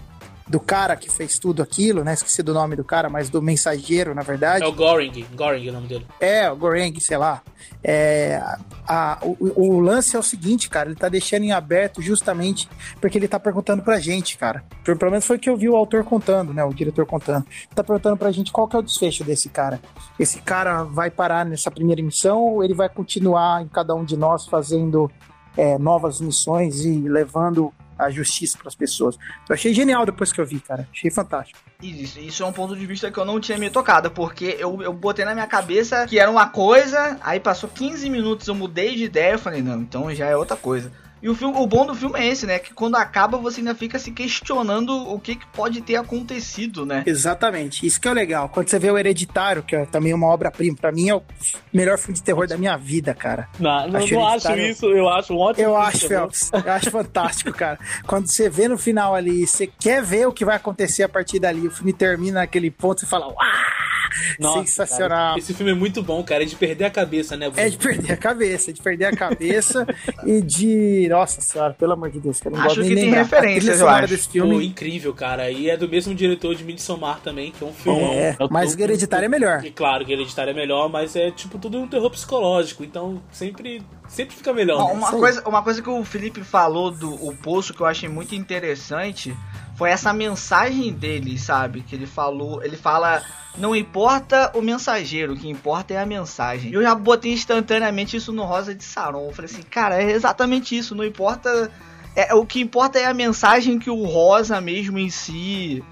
do 0.51 0.59
cara 0.59 0.97
que 0.97 1.09
fez 1.09 1.39
tudo 1.39 1.63
aquilo, 1.63 2.03
né? 2.03 2.13
Esqueci 2.13 2.43
do 2.43 2.53
nome 2.53 2.75
do 2.75 2.83
cara, 2.83 3.09
mas 3.09 3.29
do 3.29 3.41
mensageiro, 3.41 4.13
na 4.13 4.21
verdade. 4.21 4.65
É 4.65 4.67
o 4.67 4.73
Goring, 4.73 5.25
Goring 5.33 5.65
é 5.65 5.69
o 5.69 5.73
nome 5.73 5.87
dele. 5.87 6.05
É, 6.19 6.51
o 6.51 6.57
Goring, 6.57 6.99
sei 6.99 7.17
lá. 7.17 7.41
É, 7.81 8.43
a, 8.85 9.17
o, 9.21 9.37
o, 9.55 9.79
lance 9.79 10.13
é 10.13 10.19
o 10.19 10.23
seguinte, 10.23 10.69
cara, 10.69 10.89
ele 10.89 10.97
tá 10.97 11.07
deixando 11.07 11.43
em 11.43 11.53
aberto 11.53 12.01
justamente 12.01 12.67
porque 12.99 13.17
ele 13.17 13.29
tá 13.29 13.39
perguntando 13.39 13.81
pra 13.81 13.97
gente, 13.97 14.37
cara. 14.37 14.61
Pelo 14.83 15.09
menos 15.09 15.25
foi 15.25 15.37
o 15.37 15.39
que 15.39 15.49
eu 15.49 15.55
vi 15.55 15.69
o 15.69 15.75
autor 15.77 16.03
contando, 16.03 16.53
né? 16.53 16.65
O 16.65 16.73
diretor 16.73 17.05
contando. 17.05 17.45
Tá 17.73 17.81
perguntando 17.81 18.17
pra 18.17 18.29
gente 18.29 18.51
qual 18.51 18.67
que 18.67 18.75
é 18.75 18.79
o 18.79 18.83
desfecho 18.83 19.23
desse 19.23 19.47
cara. 19.47 19.79
Esse 20.19 20.41
cara 20.41 20.83
vai 20.83 21.09
parar 21.09 21.45
nessa 21.45 21.71
primeira 21.71 22.03
missão 22.03 22.41
ou 22.41 22.61
ele 22.61 22.73
vai 22.73 22.89
continuar 22.89 23.63
em 23.63 23.69
cada 23.69 23.95
um 23.95 24.03
de 24.03 24.17
nós 24.17 24.45
fazendo 24.47 25.09
é, 25.55 25.77
novas 25.77 26.19
missões 26.19 26.83
e 26.83 26.99
levando 27.07 27.73
a 28.05 28.09
justiça 28.09 28.57
para 28.57 28.67
as 28.67 28.75
pessoas. 28.75 29.17
Eu 29.47 29.53
achei 29.53 29.73
genial 29.73 30.05
depois 30.05 30.31
que 30.31 30.41
eu 30.41 30.45
vi, 30.45 30.59
cara. 30.59 30.87
Achei 30.91 31.11
fantástico. 31.11 31.59
Isso, 31.81 32.19
isso 32.19 32.43
é 32.43 32.45
um 32.45 32.51
ponto 32.51 32.75
de 32.75 32.85
vista 32.85 33.11
que 33.11 33.17
eu 33.17 33.25
não 33.25 33.39
tinha 33.39 33.57
me 33.57 33.69
tocado, 33.69 34.11
porque 34.11 34.55
eu, 34.59 34.81
eu 34.81 34.93
botei 34.93 35.25
na 35.25 35.33
minha 35.33 35.47
cabeça 35.47 36.05
que 36.05 36.19
era 36.19 36.29
uma 36.29 36.47
coisa, 36.47 37.17
aí 37.21 37.39
passou 37.39 37.69
15 37.69 38.09
minutos, 38.09 38.47
eu 38.47 38.55
mudei 38.55 38.95
de 38.95 39.05
ideia, 39.05 39.33
eu 39.33 39.39
falei, 39.39 39.61
não, 39.61 39.81
então 39.81 40.13
já 40.13 40.27
é 40.27 40.35
outra 40.35 40.57
coisa. 40.57 40.91
E 41.21 41.29
o, 41.29 41.35
filme, 41.35 41.55
o 41.57 41.67
bom 41.67 41.85
do 41.85 41.93
filme 41.93 42.19
é 42.19 42.27
esse, 42.27 42.45
né? 42.45 42.57
Que 42.57 42.73
quando 42.73 42.95
acaba 42.95 43.37
você 43.37 43.59
ainda 43.61 43.75
fica 43.75 43.99
se 43.99 44.11
questionando 44.11 44.91
o 44.91 45.19
que, 45.19 45.35
que 45.35 45.45
pode 45.47 45.81
ter 45.81 45.95
acontecido, 45.95 46.85
né? 46.85 47.03
Exatamente. 47.05 47.85
Isso 47.85 48.01
que 48.01 48.07
é 48.07 48.13
legal. 48.13 48.49
Quando 48.49 48.69
você 48.69 48.79
vê 48.79 48.89
o 48.89 48.97
Hereditário, 48.97 49.61
que 49.61 49.75
é 49.75 49.85
também 49.85 50.13
uma 50.13 50.27
obra-prima, 50.27 50.75
pra 50.79 50.91
mim 50.91 51.09
é 51.09 51.15
o 51.15 51.23
melhor 51.71 51.97
filme 51.97 52.15
de 52.15 52.23
terror 52.23 52.47
da 52.47 52.57
minha 52.57 52.75
vida, 52.75 53.13
cara. 53.13 53.47
Não, 53.59 53.87
não 53.87 53.99
acho, 53.99 54.13
não 54.13 54.27
acho 54.27 54.51
isso. 54.57 54.85
Eu 54.87 55.09
acho 55.09 55.33
um 55.33 55.37
ótimo 55.37 55.63
Eu 55.67 55.77
acho, 55.77 56.07
Phelps. 56.07 56.49
Eu 56.53 56.71
acho 56.71 56.89
fantástico, 56.89 57.51
cara. 57.51 57.79
Quando 58.07 58.27
você 58.27 58.49
vê 58.49 58.67
no 58.67 58.77
final 58.77 59.13
ali, 59.13 59.45
você 59.45 59.67
quer 59.67 60.01
ver 60.01 60.27
o 60.27 60.33
que 60.33 60.43
vai 60.43 60.55
acontecer 60.55 61.03
a 61.03 61.09
partir 61.09 61.39
dali, 61.39 61.67
o 61.67 61.71
filme 61.71 61.93
termina 61.93 62.39
naquele 62.39 62.71
ponto 62.71 63.03
e 63.03 63.07
fala, 63.07 63.27
uau! 63.27 63.90
Nossa, 64.39 64.59
Sensacional. 64.59 65.29
Cara, 65.29 65.39
esse 65.39 65.53
filme 65.53 65.71
é 65.71 65.75
muito 65.75 66.01
bom, 66.03 66.23
cara. 66.23 66.43
É 66.43 66.45
de 66.45 66.55
perder 66.55 66.85
a 66.85 66.89
cabeça, 66.89 67.35
né? 67.37 67.49
Bruno? 67.49 67.65
É 67.65 67.69
de 67.69 67.77
perder 67.77 68.13
a 68.13 68.17
cabeça, 68.17 68.71
é 68.71 68.73
de 68.73 68.81
perder 68.81 69.05
a 69.05 69.15
cabeça 69.15 69.85
e 70.25 70.41
de. 70.41 71.07
Nossa 71.09 71.41
senhora, 71.41 71.73
pelo 71.73 71.93
amor 71.93 72.09
de 72.09 72.19
Deus, 72.19 72.39
cara. 72.39 72.55
Não 72.55 72.63
acho 72.63 72.81
que 72.81 72.95
tem 72.95 73.09
referências, 73.09 73.79
eu 73.79 73.87
acho. 73.87 74.07
Desse 74.07 74.29
filme. 74.29 74.55
Pô, 74.55 74.61
incrível, 74.61 75.13
cara. 75.13 75.49
E 75.49 75.69
é 75.69 75.77
do 75.77 75.87
mesmo 75.87 76.13
diretor 76.13 76.55
de 76.55 76.63
Midsommar 76.63 77.19
também, 77.21 77.51
que 77.51 77.63
é 77.63 77.67
um 77.67 77.73
filme. 77.73 78.01
É, 78.01 78.29
é 78.39 78.47
mas 78.49 78.75
o 78.75 78.81
Hereditário 78.81 79.25
é 79.25 79.29
melhor. 79.29 79.63
E 79.65 79.71
claro 79.71 80.05
que 80.05 80.11
Hereditário 80.11 80.51
é 80.51 80.53
melhor, 80.53 80.89
mas 80.89 81.15
é 81.15 81.31
tipo 81.31 81.57
tudo 81.57 81.79
um 81.79 81.87
terror 81.87 82.09
psicológico. 82.09 82.83
Então 82.83 83.21
sempre 83.31 83.81
sempre 84.07 84.35
fica 84.35 84.53
melhor. 84.53 84.85
Né? 84.87 84.93
Uma, 84.93 85.11
coisa, 85.11 85.47
uma 85.47 85.63
coisa 85.63 85.81
que 85.81 85.89
o 85.89 86.03
Felipe 86.03 86.43
falou 86.43 86.91
do 86.91 87.13
o 87.25 87.35
Poço 87.35 87.73
que 87.73 87.81
eu 87.81 87.85
achei 87.85 88.09
muito 88.09 88.35
interessante 88.35 89.35
foi 89.75 89.89
essa 89.89 90.13
mensagem 90.13 90.93
dele, 90.93 91.37
sabe? 91.37 91.81
Que 91.81 91.95
ele 91.95 92.05
falou, 92.05 92.63
ele 92.63 92.77
fala, 92.77 93.23
não 93.57 93.75
importa 93.75 94.51
o 94.55 94.61
mensageiro, 94.61 95.33
o 95.33 95.37
que 95.37 95.49
importa 95.49 95.93
é 95.93 95.97
a 95.97 96.05
mensagem. 96.05 96.71
Eu 96.71 96.81
já 96.81 96.95
botei 96.95 97.33
instantaneamente 97.33 98.15
isso 98.15 98.31
no 98.31 98.43
Rosa 98.43 98.73
de 98.73 98.83
Saron. 98.83 99.27
Eu 99.27 99.33
falei 99.33 99.51
assim, 99.51 99.63
cara, 99.63 100.01
é 100.01 100.11
exatamente 100.11 100.77
isso, 100.77 100.95
não 100.95 101.03
importa. 101.03 101.71
É, 102.15 102.33
o 102.33 102.45
que 102.45 102.61
importa 102.61 102.99
é 102.99 103.05
a 103.05 103.13
mensagem 103.13 103.79
que 103.79 103.89
o 103.89 104.03
Rosa 104.03 104.59
mesmo 104.59 104.99
em 104.99 105.09
si 105.09 105.83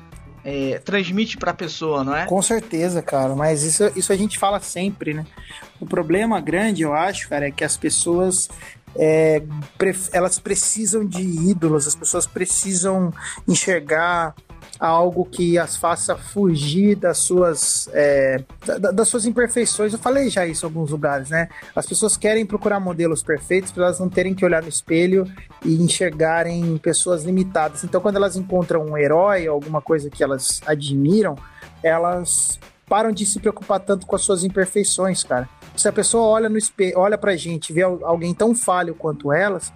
é, 0.44 0.80
transmite 0.80 1.38
pra 1.38 1.54
pessoa, 1.54 2.04
não 2.04 2.16
é? 2.16 2.26
Com 2.26 2.42
certeza, 2.42 3.02
cara, 3.02 3.36
mas 3.36 3.64
isso, 3.64 3.92
isso 3.96 4.12
a 4.12 4.16
gente 4.16 4.38
fala 4.38 4.60
sempre, 4.60 5.14
né? 5.14 5.26
O 5.80 5.86
problema 5.86 6.40
grande, 6.42 6.84
eu 6.84 6.94
acho, 6.94 7.30
cara, 7.30 7.48
é 7.48 7.52
que 7.52 7.64
as 7.64 7.78
pessoas 7.78 8.50
é, 8.96 9.42
elas 10.12 10.40
precisam 10.40 11.06
de 11.06 11.22
ídolos, 11.22 11.88
as 11.88 11.96
pessoas 11.96 12.26
precisam 12.26 13.14
enxergar 13.48 14.36
algo 14.80 15.26
que 15.26 15.58
as 15.58 15.76
faça 15.76 16.16
fugir 16.16 16.96
das 16.96 17.18
suas 17.18 17.90
é, 17.92 18.44
das 18.94 19.10
suas 19.10 19.26
imperfeições. 19.26 19.92
Eu 19.92 20.00
falei 20.00 20.30
já 20.30 20.46
isso 20.46 20.66
em 20.66 20.70
alguns 20.70 20.92
lugares, 20.92 21.30
né? 21.30 21.50
As 21.76 21.86
pessoas 21.86 22.16
querem 22.16 22.46
procurar 22.46 22.80
modelos 22.80 23.22
perfeitos 23.22 23.72
para 23.72 23.86
elas 23.86 24.00
não 24.00 24.10
terem 24.10 24.34
que 24.34 24.46
olhar 24.46 24.62
no 24.62 24.70
espelho 24.70 25.30
e 25.66 25.76
enxergarem 25.76 26.78
pessoas 26.78 27.24
limitadas. 27.24 27.84
Então, 27.84 28.00
quando 28.00 28.16
elas 28.16 28.38
encontram 28.38 28.86
um 28.86 28.98
herói, 28.98 29.48
alguma 29.48 29.82
coisa 29.82 30.10
que 30.10 30.24
elas 30.24 30.62
admiram, 30.66 31.36
elas 31.84 32.58
param 32.88 33.12
de 33.12 33.26
se 33.26 33.40
preocupar 33.40 33.80
tanto 33.82 34.08
com 34.08 34.16
as 34.16 34.22
suas 34.22 34.44
imperfeições, 34.44 35.24
cara 35.24 35.50
se 35.76 35.88
a 35.88 35.92
pessoa 35.92 36.24
olha 36.24 36.50
no 36.50 36.58
espelho, 36.58 36.98
olha 36.98 37.18
pra 37.18 37.36
gente, 37.36 37.72
vê 37.72 37.82
alguém 37.82 38.34
tão 38.34 38.54
falho 38.56 38.94
quanto 38.96 39.32
elas, 39.32 39.72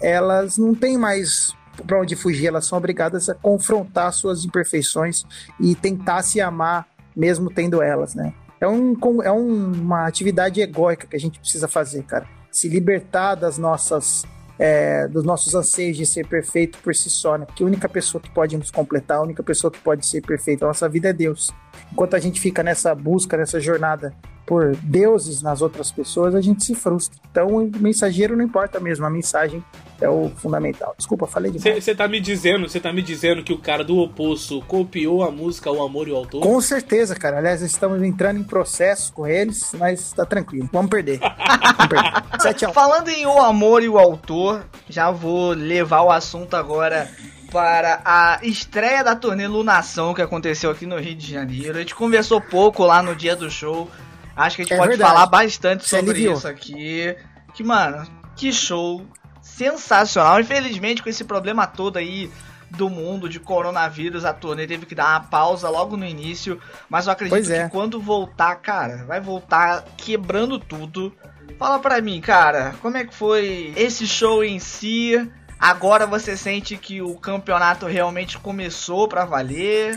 elas 0.00 0.56
não 0.58 0.74
têm 0.74 0.96
mais 0.96 1.52
para 1.86 2.00
onde 2.00 2.16
fugir, 2.16 2.46
elas 2.46 2.66
são 2.66 2.76
obrigadas 2.78 3.28
a 3.28 3.34
confrontar 3.34 4.12
suas 4.12 4.44
imperfeições 4.44 5.24
e 5.60 5.74
tentar 5.74 6.22
se 6.22 6.40
amar 6.40 6.88
mesmo 7.14 7.50
tendo 7.50 7.82
elas, 7.82 8.14
né? 8.14 8.32
É, 8.60 8.66
um, 8.66 8.96
é 9.22 9.30
um, 9.30 9.72
uma 9.72 10.06
atividade 10.06 10.60
egóica 10.60 11.06
que 11.06 11.16
a 11.16 11.20
gente 11.20 11.38
precisa 11.38 11.68
fazer, 11.68 12.02
cara. 12.04 12.26
Se 12.50 12.68
libertar 12.68 13.36
das 13.36 13.56
nossas 13.56 14.24
é, 14.58 15.06
dos 15.06 15.22
nossos 15.22 15.54
anseios 15.54 15.96
de 15.96 16.04
ser 16.04 16.26
perfeito 16.26 16.78
por 16.78 16.94
si 16.94 17.08
só, 17.08 17.38
né? 17.38 17.46
Porque 17.46 17.62
a 17.62 17.66
única 17.66 17.88
pessoa 17.88 18.20
que 18.20 18.30
pode 18.30 18.56
nos 18.56 18.70
completar, 18.70 19.18
a 19.18 19.22
única 19.22 19.42
pessoa 19.42 19.70
que 19.70 19.78
pode 19.78 20.04
ser 20.04 20.20
perfeita 20.20 20.64
na 20.64 20.70
nossa 20.70 20.88
vida 20.88 21.10
é 21.10 21.12
Deus. 21.12 21.50
Enquanto 21.92 22.14
a 22.14 22.18
gente 22.18 22.40
fica 22.40 22.62
nessa 22.62 22.92
busca, 22.94 23.36
nessa 23.36 23.60
jornada 23.60 24.12
por 24.48 24.74
deuses 24.76 25.42
nas 25.42 25.60
outras 25.60 25.92
pessoas, 25.92 26.34
a 26.34 26.40
gente 26.40 26.64
se 26.64 26.74
frustra. 26.74 27.20
Então, 27.30 27.48
o 27.48 27.70
mensageiro 27.78 28.34
não 28.34 28.42
importa 28.42 28.80
mesmo, 28.80 29.04
a 29.04 29.10
mensagem 29.10 29.62
é 30.00 30.08
o 30.08 30.30
fundamental. 30.30 30.94
Desculpa, 30.96 31.26
falei 31.26 31.52
demais. 31.52 31.84
Você 31.84 31.94
tá 31.94 32.08
me 32.08 32.18
dizendo, 32.18 32.66
você 32.66 32.80
tá 32.80 32.90
me 32.90 33.02
dizendo 33.02 33.44
que 33.44 33.52
o 33.52 33.58
cara 33.58 33.84
do 33.84 33.98
oposto 33.98 34.62
copiou 34.62 35.22
a 35.22 35.30
música 35.30 35.70
O 35.70 35.82
Amor 35.82 36.08
e 36.08 36.12
o 36.12 36.16
Autor? 36.16 36.40
Com 36.40 36.58
certeza, 36.62 37.14
cara. 37.14 37.36
Aliás, 37.36 37.60
estamos 37.60 38.02
entrando 38.02 38.40
em 38.40 38.42
processo 38.42 39.12
com 39.12 39.26
eles, 39.26 39.72
mas 39.78 40.12
tá 40.12 40.24
tranquilo. 40.24 40.66
Vamos 40.72 40.90
perder. 40.90 41.18
Vamos 41.18 41.86
perder. 41.86 42.24
Sete 42.40 42.72
Falando 42.72 43.10
em 43.10 43.26
O 43.26 43.38
Amor 43.40 43.82
e 43.82 43.88
o 43.88 43.98
Autor, 43.98 44.64
já 44.88 45.10
vou 45.10 45.50
levar 45.50 46.00
o 46.02 46.10
assunto 46.10 46.54
agora 46.54 47.10
para 47.52 48.00
a 48.02 48.40
estreia 48.42 49.04
da 49.04 49.14
turnê 49.14 49.46
Lunação 49.46 50.14
que 50.14 50.22
aconteceu 50.22 50.70
aqui 50.70 50.86
no 50.86 50.98
Rio 50.98 51.14
de 51.14 51.32
Janeiro. 51.32 51.76
A 51.76 51.80
gente 51.80 51.94
conversou 51.94 52.40
pouco 52.40 52.84
lá 52.84 53.02
no 53.02 53.14
dia 53.14 53.36
do 53.36 53.50
show. 53.50 53.90
Acho 54.38 54.56
que 54.56 54.62
a 54.62 54.64
gente 54.64 54.74
é 54.74 54.76
pode 54.76 54.90
verdade. 54.90 55.10
falar 55.10 55.26
bastante 55.26 55.82
Você 55.86 55.96
sobre 55.96 56.12
aliviou. 56.12 56.34
isso 56.34 56.46
aqui. 56.46 57.16
Que, 57.52 57.64
mano, 57.64 58.06
que 58.36 58.52
show 58.52 59.04
sensacional. 59.42 60.40
Infelizmente, 60.40 61.02
com 61.02 61.08
esse 61.08 61.24
problema 61.24 61.66
todo 61.66 61.96
aí 61.96 62.30
do 62.70 62.88
mundo 62.88 63.28
de 63.28 63.40
coronavírus, 63.40 64.24
a 64.24 64.32
turnê 64.32 64.66
teve 64.66 64.86
que 64.86 64.94
dar 64.94 65.08
uma 65.08 65.20
pausa 65.20 65.68
logo 65.68 65.96
no 65.96 66.04
início. 66.04 66.60
Mas 66.88 67.06
eu 67.06 67.12
acredito 67.12 67.50
é. 67.50 67.64
que 67.64 67.70
quando 67.70 68.00
voltar, 68.00 68.54
cara, 68.56 69.04
vai 69.06 69.20
voltar 69.20 69.84
quebrando 69.96 70.58
tudo. 70.58 71.12
Fala 71.58 71.80
pra 71.80 72.00
mim, 72.00 72.20
cara, 72.20 72.74
como 72.80 72.96
é 72.96 73.04
que 73.04 73.14
foi 73.14 73.72
esse 73.76 74.06
show 74.06 74.44
em 74.44 74.60
si? 74.60 75.28
Agora 75.58 76.06
você 76.06 76.36
sente 76.36 76.76
que 76.76 77.02
o 77.02 77.16
campeonato 77.16 77.86
realmente 77.86 78.38
começou 78.38 79.08
para 79.08 79.24
valer? 79.24 79.96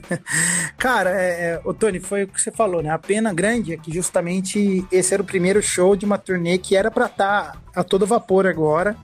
Cara, 0.78 1.10
é, 1.10 1.24
é, 1.26 1.60
o 1.62 1.74
Tony, 1.74 2.00
foi 2.00 2.24
o 2.24 2.28
que 2.28 2.40
você 2.40 2.50
falou, 2.50 2.82
né? 2.82 2.88
A 2.90 2.98
pena 2.98 3.34
grande 3.34 3.74
é 3.74 3.76
que 3.76 3.92
justamente 3.92 4.86
esse 4.90 5.12
era 5.12 5.22
o 5.22 5.26
primeiro 5.26 5.62
show 5.62 5.94
de 5.94 6.06
uma 6.06 6.16
turnê 6.16 6.56
que 6.56 6.74
era 6.74 6.90
para 6.90 7.06
estar 7.06 7.52
tá 7.52 7.58
a 7.74 7.84
todo 7.84 8.06
vapor 8.06 8.46
agora, 8.46 8.96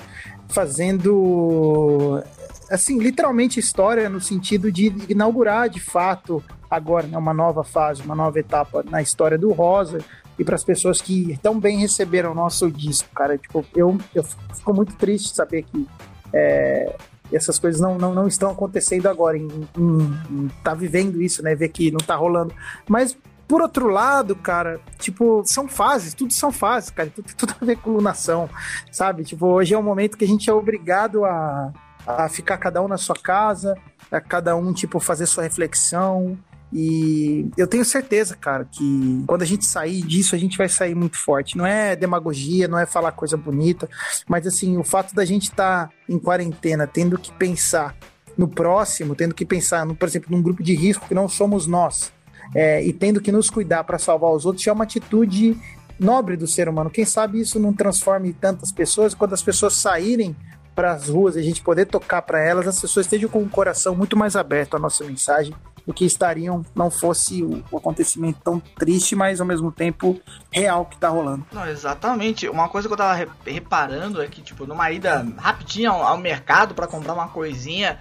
fazendo 0.48 2.22
assim, 2.70 2.98
literalmente 2.98 3.60
história 3.60 4.08
no 4.08 4.20
sentido 4.20 4.72
de 4.72 4.92
inaugurar 5.08 5.68
de 5.68 5.80
fato 5.80 6.42
agora 6.70 7.06
né, 7.06 7.16
uma 7.16 7.34
nova 7.34 7.62
fase, 7.62 8.02
uma 8.02 8.14
nova 8.14 8.38
etapa 8.38 8.82
na 8.88 9.02
história 9.02 9.38
do 9.38 9.52
Rosa, 9.52 9.98
e 10.38 10.44
para 10.44 10.54
as 10.54 10.64
pessoas 10.64 11.00
que 11.00 11.38
tão 11.42 11.58
bem 11.58 11.78
receberam 11.78 12.32
o 12.32 12.34
nosso 12.34 12.70
disco, 12.70 13.08
cara. 13.14 13.38
Tipo, 13.38 13.64
eu, 13.74 13.96
eu 14.14 14.24
fico 14.24 14.74
muito 14.74 14.94
triste 14.96 15.34
saber 15.34 15.62
que 15.62 15.86
é, 16.32 16.96
essas 17.32 17.58
coisas 17.58 17.80
não, 17.80 17.96
não, 17.96 18.14
não 18.14 18.26
estão 18.26 18.50
acontecendo 18.50 19.08
agora, 19.08 19.36
em, 19.36 19.48
em, 19.78 19.98
em 20.30 20.48
tá 20.62 20.74
vivendo 20.74 21.22
isso, 21.22 21.42
né? 21.42 21.54
Ver 21.54 21.68
que 21.68 21.90
não 21.90 22.00
tá 22.00 22.16
rolando. 22.16 22.54
Mas 22.88 23.16
por 23.46 23.60
outro 23.60 23.88
lado, 23.88 24.34
cara, 24.34 24.80
tipo, 24.98 25.42
são 25.44 25.68
fases, 25.68 26.14
tudo 26.14 26.32
são 26.32 26.50
fases, 26.50 26.90
cara, 26.90 27.10
tudo, 27.14 27.34
tudo 27.36 27.54
a 27.60 27.64
ver 27.64 27.76
com 27.76 27.90
lunação, 27.90 28.48
sabe? 28.90 29.22
Tipo, 29.22 29.46
hoje 29.46 29.74
é 29.74 29.78
um 29.78 29.82
momento 29.82 30.16
que 30.16 30.24
a 30.24 30.28
gente 30.28 30.48
é 30.48 30.52
obrigado 30.52 31.24
a, 31.24 31.72
a 32.06 32.28
ficar 32.28 32.56
cada 32.58 32.82
um 32.82 32.88
na 32.88 32.96
sua 32.96 33.14
casa, 33.14 33.76
a 34.10 34.20
cada 34.20 34.56
um, 34.56 34.72
tipo, 34.72 34.98
fazer 34.98 35.26
sua 35.26 35.42
reflexão. 35.42 36.38
E 36.76 37.48
eu 37.56 37.68
tenho 37.68 37.84
certeza, 37.84 38.34
cara, 38.34 38.64
que 38.64 39.22
quando 39.28 39.42
a 39.42 39.46
gente 39.46 39.64
sair 39.64 40.02
disso, 40.02 40.34
a 40.34 40.38
gente 40.38 40.58
vai 40.58 40.68
sair 40.68 40.92
muito 40.92 41.16
forte. 41.16 41.56
Não 41.56 41.64
é 41.64 41.94
demagogia, 41.94 42.66
não 42.66 42.76
é 42.76 42.84
falar 42.84 43.12
coisa 43.12 43.36
bonita, 43.36 43.88
mas 44.26 44.44
assim, 44.44 44.76
o 44.76 44.82
fato 44.82 45.14
da 45.14 45.24
gente 45.24 45.44
estar 45.44 45.86
tá 45.86 45.94
em 46.08 46.18
quarentena, 46.18 46.84
tendo 46.84 47.16
que 47.16 47.30
pensar 47.30 47.96
no 48.36 48.48
próximo, 48.48 49.14
tendo 49.14 49.36
que 49.36 49.46
pensar, 49.46 49.86
no, 49.86 49.94
por 49.94 50.08
exemplo, 50.08 50.36
num 50.36 50.42
grupo 50.42 50.64
de 50.64 50.74
risco 50.74 51.06
que 51.06 51.14
não 51.14 51.28
somos 51.28 51.68
nós, 51.68 52.12
é, 52.52 52.84
e 52.84 52.92
tendo 52.92 53.20
que 53.20 53.30
nos 53.30 53.48
cuidar 53.48 53.84
para 53.84 53.96
salvar 53.96 54.32
os 54.32 54.44
outros, 54.44 54.66
é 54.66 54.72
uma 54.72 54.82
atitude 54.82 55.56
nobre 55.96 56.36
do 56.36 56.48
ser 56.48 56.68
humano. 56.68 56.90
Quem 56.90 57.04
sabe 57.04 57.40
isso 57.40 57.60
não 57.60 57.72
transforme 57.72 58.32
tantas 58.32 58.72
pessoas, 58.72 59.14
quando 59.14 59.32
as 59.32 59.42
pessoas 59.42 59.74
saírem 59.74 60.34
para 60.74 60.90
as 60.90 61.08
ruas 61.08 61.36
e 61.36 61.38
a 61.38 61.42
gente 61.42 61.62
poder 61.62 61.86
tocar 61.86 62.22
para 62.22 62.40
elas, 62.40 62.66
as 62.66 62.80
pessoas 62.80 63.06
estejam 63.06 63.30
com 63.30 63.44
o 63.44 63.48
coração 63.48 63.94
muito 63.94 64.16
mais 64.16 64.34
aberto 64.34 64.76
à 64.76 64.80
nossa 64.80 65.04
mensagem 65.04 65.54
do 65.86 65.92
que 65.92 66.04
estariam 66.04 66.64
não 66.74 66.90
fosse 66.90 67.42
o, 67.42 67.76
acontecimento 67.76 68.40
tão 68.42 68.58
triste, 68.58 69.14
mas 69.14 69.40
ao 69.40 69.46
mesmo 69.46 69.70
tempo 69.70 70.20
real 70.50 70.86
que 70.86 70.96
tá 70.96 71.08
rolando. 71.08 71.46
Não, 71.52 71.66
exatamente. 71.68 72.48
Uma 72.48 72.68
coisa 72.68 72.88
que 72.88 72.94
eu 72.94 72.98
tava 72.98 73.28
reparando 73.44 74.22
é 74.22 74.26
que, 74.26 74.40
tipo, 74.40 74.66
numa 74.66 74.90
ida 74.90 75.26
rapidinha 75.36 75.90
ao, 75.90 76.02
ao 76.02 76.18
mercado 76.18 76.74
para 76.74 76.86
comprar 76.86 77.12
uma 77.12 77.28
coisinha, 77.28 77.98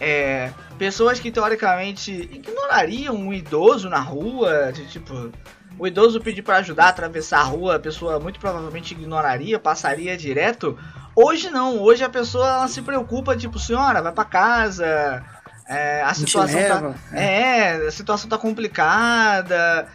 é, 0.00 0.52
pessoas 0.78 1.20
que 1.20 1.30
teoricamente 1.30 2.12
ignorariam 2.12 3.14
um 3.14 3.32
idoso 3.32 3.88
na 3.88 4.00
rua, 4.00 4.72
de, 4.72 4.86
tipo, 4.86 5.30
o 5.78 5.86
idoso 5.86 6.20
pedir 6.20 6.42
para 6.42 6.56
ajudar 6.56 6.86
a 6.86 6.88
atravessar 6.88 7.40
a 7.40 7.44
rua, 7.44 7.76
a 7.76 7.80
pessoa 7.80 8.18
muito 8.18 8.40
provavelmente 8.40 8.94
ignoraria, 8.94 9.58
passaria 9.58 10.16
direto. 10.16 10.78
Hoje 11.14 11.50
não, 11.50 11.80
hoje 11.80 12.04
a 12.04 12.08
pessoa 12.08 12.66
se 12.68 12.80
preocupa, 12.80 13.36
tipo, 13.36 13.58
senhora, 13.58 14.00
vai 14.00 14.12
para 14.12 14.24
casa, 14.24 15.24
é, 15.68 16.00
a 16.02 16.14
situação 16.14 16.60
tá, 16.60 16.94
é. 17.12 17.74
é. 17.74 17.86
a 17.86 17.90
situação 17.90 18.28
tá 18.28 18.38
complicada. 18.38 19.86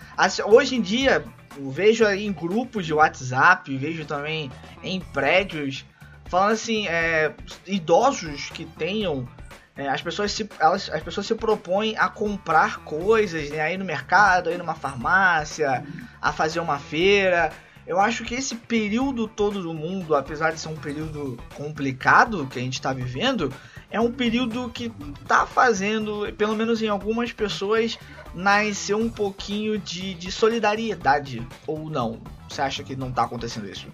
hoje 0.45 0.75
em 0.75 0.81
dia, 0.81 1.25
vejo 1.57 2.05
aí 2.05 2.27
em 2.27 2.31
grupos 2.31 2.85
de 2.85 2.93
WhatsApp, 2.93 3.75
vejo 3.75 4.05
também 4.05 4.51
em 4.83 4.99
prédios, 4.99 5.83
falando 6.25 6.51
assim, 6.51 6.87
é, 6.87 7.33
idosos 7.65 8.51
que 8.51 8.65
tenham. 8.65 9.27
É, 9.75 9.89
as, 9.89 10.03
pessoas 10.03 10.31
se, 10.31 10.47
elas, 10.59 10.87
as 10.91 11.01
pessoas 11.01 11.25
se 11.25 11.33
propõem 11.33 11.97
a 11.97 12.07
comprar 12.07 12.81
coisas, 12.81 13.49
né, 13.49 13.59
a 13.59 13.73
ir 13.73 13.79
no 13.79 13.85
mercado, 13.85 14.49
a 14.49 14.51
ir 14.51 14.59
numa 14.59 14.75
farmácia, 14.75 15.83
a 16.21 16.31
fazer 16.31 16.59
uma 16.59 16.77
feira. 16.77 17.51
Eu 17.87 17.99
acho 17.99 18.23
que 18.23 18.35
esse 18.35 18.53
período 18.53 19.27
todo 19.27 19.63
do 19.63 19.73
mundo, 19.73 20.15
apesar 20.15 20.51
de 20.51 20.59
ser 20.59 20.69
um 20.69 20.75
período 20.75 21.39
complicado 21.55 22.45
que 22.45 22.59
a 22.59 22.61
gente 22.61 22.75
está 22.75 22.93
vivendo, 22.93 23.51
é 23.93 24.01
um 24.01 24.11
período 24.11 24.69
que 24.69 24.91
tá 25.27 25.45
fazendo, 25.45 26.33
pelo 26.35 26.55
menos 26.55 26.81
em 26.81 26.87
algumas 26.87 27.31
pessoas, 27.31 27.97
nascer 28.33 28.95
um 28.95 29.07
pouquinho 29.07 29.77
de, 29.77 30.15
de 30.15 30.31
solidariedade. 30.31 31.47
Ou 31.67 31.91
não? 31.91 32.19
Você 32.49 32.59
acha 32.59 32.83
que 32.83 32.95
não 32.95 33.11
tá 33.11 33.23
acontecendo 33.23 33.69
isso? 33.69 33.87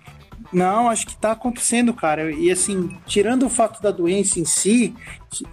Não, 0.54 0.90
acho 0.90 1.06
que 1.06 1.18
tá 1.18 1.34
acontecendo, 1.34 1.94
cara. 1.94 2.32
E 2.32 2.50
assim, 2.50 2.98
tirando 3.06 3.46
o 3.46 3.50
fato 3.50 3.82
da 3.82 3.92
doença 3.92 4.40
em 4.40 4.46
si, 4.46 4.96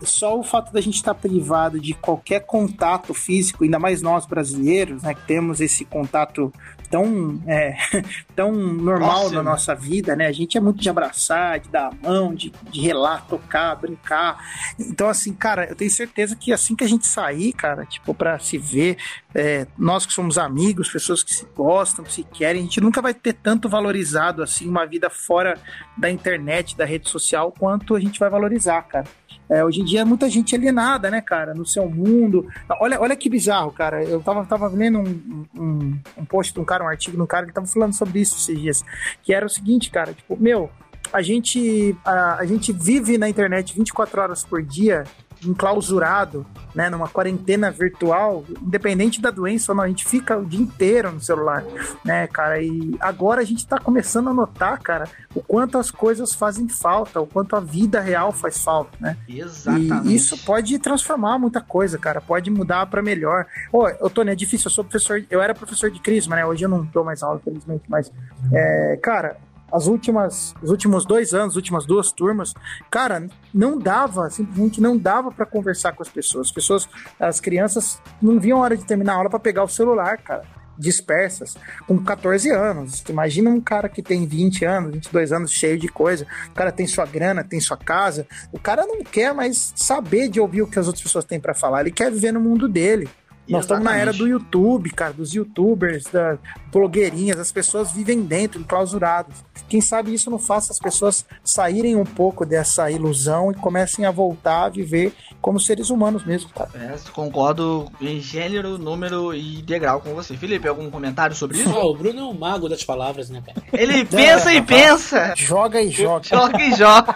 só 0.00 0.38
o 0.38 0.44
fato 0.44 0.72
da 0.72 0.80
gente 0.80 0.94
estar 0.94 1.12
tá 1.12 1.20
privado 1.20 1.80
de 1.80 1.92
qualquer 1.92 2.46
contato 2.46 3.12
físico, 3.12 3.64
ainda 3.64 3.80
mais 3.80 4.00
nós 4.00 4.26
brasileiros, 4.26 5.02
né, 5.02 5.12
que 5.12 5.26
temos 5.26 5.60
esse 5.60 5.84
contato 5.84 6.52
tão, 6.88 7.40
é, 7.46 7.76
tão 8.34 8.52
normal 8.52 9.24
nossa, 9.24 9.34
na 9.34 9.42
nossa 9.42 9.74
vida, 9.74 10.14
né? 10.16 10.26
A 10.26 10.32
gente 10.32 10.56
é 10.56 10.60
muito 10.60 10.80
de 10.80 10.88
abraçar, 10.88 11.60
de 11.60 11.68
dar 11.68 11.88
a 11.88 12.08
mão, 12.08 12.34
de, 12.34 12.52
de 12.70 12.80
relar, 12.80 13.26
tocar, 13.26 13.74
brincar. 13.76 14.38
Então, 14.78 15.08
assim, 15.08 15.32
cara, 15.32 15.66
eu 15.66 15.74
tenho 15.74 15.90
certeza 15.90 16.36
que 16.36 16.52
assim 16.52 16.74
que 16.74 16.84
a 16.84 16.88
gente 16.88 17.06
sair, 17.06 17.52
cara, 17.52 17.84
tipo, 17.84 18.14
pra 18.14 18.38
se 18.38 18.58
ver, 18.58 18.96
é, 19.34 19.66
nós 19.78 20.06
que 20.06 20.12
somos 20.12 20.38
amigos, 20.38 20.88
pessoas 20.88 21.22
que 21.22 21.34
se 21.34 21.46
gostam, 21.54 22.04
que 22.04 22.12
se 22.12 22.24
querem, 22.24 22.62
a 22.62 22.64
gente 22.64 22.80
nunca 22.80 23.02
vai 23.02 23.14
ter 23.14 23.34
tanto 23.34 23.68
valorizado, 23.68 24.42
assim, 24.42 24.68
uma 24.68 24.86
vida 24.86 25.10
fora 25.10 25.58
da 25.96 26.10
internet, 26.10 26.76
da 26.76 26.84
rede 26.84 27.08
social, 27.08 27.52
quanto 27.52 27.94
a 27.94 28.00
gente 28.00 28.18
vai 28.18 28.30
valorizar, 28.30 28.82
cara. 28.82 29.06
É, 29.48 29.64
hoje 29.64 29.80
em 29.80 29.84
dia 29.84 30.04
muita 30.04 30.28
gente 30.28 30.54
alienada, 30.54 31.10
né, 31.10 31.20
cara, 31.20 31.54
no 31.54 31.64
seu 31.64 31.88
mundo. 31.88 32.48
Olha, 32.80 33.00
olha 33.00 33.16
que 33.16 33.28
bizarro, 33.28 33.70
cara. 33.70 34.02
Eu 34.02 34.20
tava, 34.20 34.44
tava 34.44 34.68
lendo 34.68 34.98
um, 34.98 35.44
um, 35.56 35.98
um 36.18 36.24
post 36.24 36.52
de 36.52 36.60
um 36.60 36.64
cara, 36.64 36.84
um 36.84 36.88
artigo 36.88 37.16
de 37.16 37.22
um 37.22 37.26
cara 37.26 37.46
que 37.46 37.52
tava 37.52 37.66
falando 37.66 37.92
sobre 37.92 38.20
isso 38.20 38.36
esses 38.36 38.60
dias. 38.60 38.84
Que 39.22 39.32
era 39.32 39.46
o 39.46 39.50
seguinte, 39.50 39.90
cara, 39.90 40.12
tipo, 40.12 40.36
meu, 40.36 40.70
a 41.12 41.22
gente, 41.22 41.96
a, 42.04 42.40
a 42.40 42.46
gente 42.46 42.72
vive 42.72 43.16
na 43.18 43.28
internet 43.28 43.74
24 43.74 44.20
horas 44.20 44.44
por 44.44 44.62
dia 44.62 45.04
enclausurado, 45.44 46.46
né, 46.74 46.90
numa 46.90 47.08
quarentena 47.08 47.70
virtual, 47.70 48.44
independente 48.62 49.20
da 49.20 49.30
doença 49.30 49.72
ou 49.72 49.76
não, 49.76 49.84
a 49.84 49.88
gente 49.88 50.04
fica 50.04 50.36
o 50.36 50.44
dia 50.44 50.60
inteiro 50.60 51.10
no 51.10 51.20
celular, 51.20 51.64
né, 52.04 52.26
cara? 52.26 52.60
E 52.62 52.96
agora 53.00 53.40
a 53.40 53.44
gente 53.44 53.66
tá 53.66 53.78
começando 53.78 54.28
a 54.28 54.34
notar, 54.34 54.78
cara, 54.80 55.08
o 55.34 55.42
quanto 55.42 55.78
as 55.78 55.90
coisas 55.90 56.34
fazem 56.34 56.68
falta, 56.68 57.20
o 57.20 57.26
quanto 57.26 57.56
a 57.56 57.60
vida 57.60 58.00
real 58.00 58.30
faz 58.30 58.62
falta, 58.62 58.96
né? 59.00 59.16
Exatamente. 59.28 60.08
E 60.08 60.14
isso 60.14 60.44
pode 60.44 60.78
transformar 60.78 61.38
muita 61.38 61.60
coisa, 61.60 61.98
cara, 61.98 62.20
pode 62.20 62.50
mudar 62.50 62.86
para 62.86 63.02
melhor. 63.02 63.46
Ô, 63.72 63.86
oh, 64.00 64.10
Tony, 64.10 64.30
é 64.30 64.34
difícil, 64.34 64.68
eu 64.68 64.72
sou 64.72 64.84
professor, 64.84 65.24
eu 65.30 65.40
era 65.40 65.54
professor 65.54 65.90
de 65.90 66.00
crisma, 66.00 66.36
né? 66.36 66.44
Hoje 66.44 66.64
eu 66.64 66.68
não 66.68 66.84
dou 66.84 67.04
mais 67.04 67.22
aula, 67.22 67.40
felizmente, 67.42 67.84
mas, 67.88 68.12
é, 68.52 68.98
cara, 69.02 69.36
as 69.72 69.86
últimas, 69.86 70.54
os 70.62 70.70
últimos 70.70 71.04
dois 71.04 71.34
anos, 71.34 71.50
as 71.50 71.56
últimas 71.56 71.86
duas 71.86 72.12
turmas, 72.12 72.54
cara, 72.90 73.28
não 73.52 73.78
dava, 73.78 74.30
simplesmente 74.30 74.80
não 74.80 74.96
dava 74.96 75.30
para 75.30 75.46
conversar 75.46 75.92
com 75.92 76.02
as 76.02 76.08
pessoas. 76.08 76.48
As 76.48 76.52
pessoas, 76.52 76.88
as 77.18 77.40
crianças 77.40 78.00
não 78.20 78.38
viam 78.38 78.58
a 78.58 78.62
hora 78.62 78.76
de 78.76 78.84
terminar 78.84 79.14
a 79.14 79.16
aula 79.16 79.30
para 79.30 79.38
pegar 79.38 79.64
o 79.64 79.68
celular, 79.68 80.18
cara, 80.18 80.44
dispersas, 80.78 81.56
com 81.86 81.98
14 81.98 82.50
anos. 82.50 83.02
Imagina 83.08 83.50
um 83.50 83.60
cara 83.60 83.88
que 83.88 84.02
tem 84.02 84.26
20 84.26 84.64
anos, 84.64 84.92
22 84.92 85.32
anos, 85.32 85.50
cheio 85.50 85.78
de 85.78 85.88
coisa. 85.88 86.26
O 86.50 86.52
cara 86.52 86.70
tem 86.70 86.86
sua 86.86 87.06
grana, 87.06 87.42
tem 87.42 87.60
sua 87.60 87.76
casa. 87.76 88.26
O 88.52 88.58
cara 88.58 88.86
não 88.86 89.02
quer 89.02 89.34
mais 89.34 89.72
saber 89.74 90.28
de 90.28 90.40
ouvir 90.40 90.62
o 90.62 90.66
que 90.66 90.78
as 90.78 90.86
outras 90.86 91.02
pessoas 91.02 91.24
têm 91.24 91.40
para 91.40 91.54
falar. 91.54 91.80
Ele 91.80 91.90
quer 91.90 92.10
viver 92.10 92.32
no 92.32 92.40
mundo 92.40 92.68
dele. 92.68 93.08
Nós 93.48 93.64
estamos 93.64 93.84
na 93.84 93.96
era 93.96 94.12
do 94.12 94.26
YouTube, 94.26 94.90
cara, 94.90 95.12
dos 95.12 95.32
youtubers, 95.32 96.04
das 96.04 96.38
blogueirinhas, 96.72 97.38
as 97.38 97.52
pessoas 97.52 97.92
vivem 97.92 98.22
dentro, 98.22 98.60
enclausuradas. 98.60 99.44
Quem 99.68 99.80
sabe 99.80 100.12
isso 100.12 100.30
não 100.30 100.38
faça 100.38 100.72
as 100.72 100.78
pessoas 100.78 101.24
saírem 101.42 101.96
um 101.96 102.04
pouco 102.04 102.44
dessa 102.44 102.90
ilusão 102.90 103.50
e 103.50 103.54
comecem 103.54 104.04
a 104.04 104.10
voltar 104.10 104.64
a 104.64 104.68
viver 104.68 105.12
como 105.40 105.58
seres 105.58 105.90
humanos 105.90 106.24
mesmo, 106.24 106.50
cara. 106.50 106.70
É, 106.74 107.10
concordo 107.12 107.90
em 108.00 108.20
gênero, 108.20 108.78
número 108.78 109.34
e 109.34 109.62
degrau 109.62 110.00
com 110.00 110.14
você. 110.14 110.36
Felipe, 110.36 110.68
algum 110.68 110.90
comentário 110.90 111.34
sobre 111.34 111.58
isso? 111.58 111.72
Oh, 111.76 111.90
o 111.90 111.96
Bruno 111.96 112.20
é 112.20 112.24
um 112.24 112.34
mago 112.34 112.68
das 112.68 112.84
palavras, 112.84 113.30
né, 113.30 113.42
cara? 113.44 113.62
Ele 113.72 114.04
pensa 114.04 114.52
é, 114.52 114.56
e 114.56 114.62
pensa! 114.62 115.34
Joga 115.36 115.80
e 115.80 115.90
joga. 115.90 116.24
Joga 116.28 116.62
e 116.62 116.74
joga. 116.74 117.14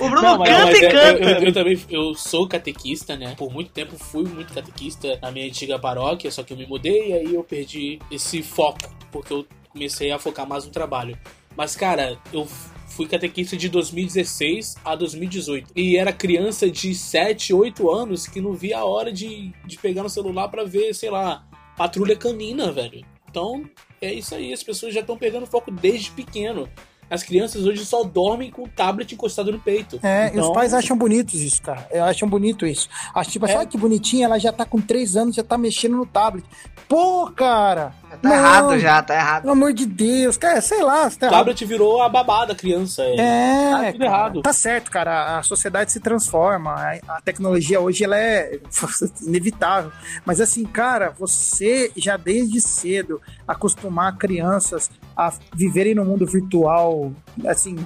O 0.00 0.08
Bruno 0.08 0.22
não, 0.22 0.38
mas, 0.38 0.48
canta 0.48 0.66
mas, 0.66 0.76
e 0.76 0.88
canta. 0.88 1.22
Eu, 1.22 1.28
eu, 1.28 1.42
eu, 1.42 1.52
também 1.52 1.80
eu 1.90 2.14
sou 2.14 2.48
catequista, 2.48 3.16
né? 3.16 3.34
Por 3.36 3.52
muito 3.52 3.70
tempo 3.70 3.96
fui 3.96 4.24
muito 4.24 4.52
catequista 4.52 5.18
na 5.20 5.30
minha 5.30 5.46
antiga 5.56 5.78
paróquia, 5.78 6.30
só 6.30 6.42
que 6.42 6.52
eu 6.52 6.56
me 6.56 6.66
mudei 6.66 7.08
e 7.08 7.12
aí 7.14 7.34
eu 7.34 7.42
perdi 7.42 7.98
esse 8.10 8.42
foco, 8.42 8.94
porque 9.10 9.32
eu 9.32 9.46
comecei 9.70 10.10
a 10.10 10.18
focar 10.18 10.46
mais 10.46 10.66
no 10.66 10.70
trabalho. 10.70 11.18
Mas, 11.56 11.74
cara, 11.74 12.18
eu 12.32 12.46
fui 12.88 13.06
catequista 13.06 13.56
de 13.56 13.68
2016 13.70 14.76
a 14.84 14.94
2018. 14.94 15.72
E 15.74 15.96
era 15.96 16.12
criança 16.12 16.70
de 16.70 16.94
7, 16.94 17.54
8 17.54 17.90
anos 17.90 18.26
que 18.26 18.40
não 18.40 18.52
via 18.52 18.78
a 18.78 18.84
hora 18.84 19.10
de, 19.10 19.52
de 19.64 19.78
pegar 19.78 20.02
no 20.02 20.10
celular 20.10 20.48
para 20.48 20.64
ver, 20.64 20.94
sei 20.94 21.10
lá, 21.10 21.46
patrulha 21.76 22.16
canina, 22.16 22.70
velho. 22.70 23.04
Então, 23.28 23.64
é 24.00 24.12
isso 24.12 24.34
aí. 24.34 24.52
As 24.52 24.62
pessoas 24.62 24.92
já 24.92 25.00
estão 25.00 25.16
pegando 25.16 25.46
foco 25.46 25.70
desde 25.70 26.10
pequeno. 26.10 26.68
As 27.08 27.22
crianças 27.22 27.64
hoje 27.64 27.84
só 27.84 28.02
dormem 28.02 28.50
com 28.50 28.64
o 28.64 28.68
tablet 28.68 29.14
encostado 29.14 29.52
no 29.52 29.58
peito. 29.58 30.00
É, 30.02 30.26
então... 30.26 30.36
e 30.36 30.38
os 30.40 30.44
então, 30.44 30.52
pais 30.52 30.74
acham 30.74 30.96
bonitos 30.96 31.34
isso, 31.34 31.62
cara. 31.62 31.86
Eu 31.90 32.04
acham 32.04 32.28
bonito 32.28 32.66
isso. 32.66 32.88
Acho 33.14 33.30
tipo, 33.30 33.46
é. 33.46 33.64
que 33.64 33.78
bonitinha, 33.78 34.26
ela 34.26 34.38
já 34.38 34.52
tá 34.52 34.64
com 34.64 34.80
3 34.80 35.16
anos, 35.16 35.36
já 35.36 35.44
tá 35.44 35.56
mexendo 35.56 35.96
no 35.96 36.06
tablet. 36.06 36.44
Pô, 36.88 37.30
cara! 37.34 37.92
Tá 38.22 38.28
não, 38.28 38.32
errado 38.32 38.78
já, 38.78 39.02
tá 39.02 39.14
errado. 39.14 39.42
Pelo 39.42 39.52
amor 39.52 39.72
de 39.72 39.86
Deus, 39.86 40.36
cara, 40.36 40.60
sei 40.60 40.82
lá. 40.82 41.10
Tá 41.10 41.26
o 41.26 41.30
tablet 41.30 41.64
virou 41.64 42.00
a 42.00 42.08
babá 42.08 42.44
da 42.44 42.54
criança. 42.54 43.02
É, 43.02 43.16
é 43.16 43.70
tá 43.70 43.92
tudo 43.92 44.04
errado. 44.04 44.42
Tá 44.42 44.52
certo, 44.52 44.90
cara. 44.90 45.38
A 45.38 45.42
sociedade 45.42 45.90
se 45.92 46.00
transforma. 46.00 46.74
A 47.08 47.20
tecnologia 47.20 47.80
hoje 47.80 48.04
ela 48.04 48.18
é 48.18 48.58
inevitável. 49.22 49.90
Mas 50.24 50.40
assim, 50.40 50.64
cara, 50.64 51.12
você 51.18 51.90
já 51.96 52.16
desde 52.16 52.60
cedo 52.60 53.20
acostumar 53.46 54.16
crianças 54.16 54.88
a 55.16 55.32
viverem 55.54 55.94
no 55.94 56.04
mundo 56.04 56.26
virtual, 56.26 57.12
assim, 57.46 57.76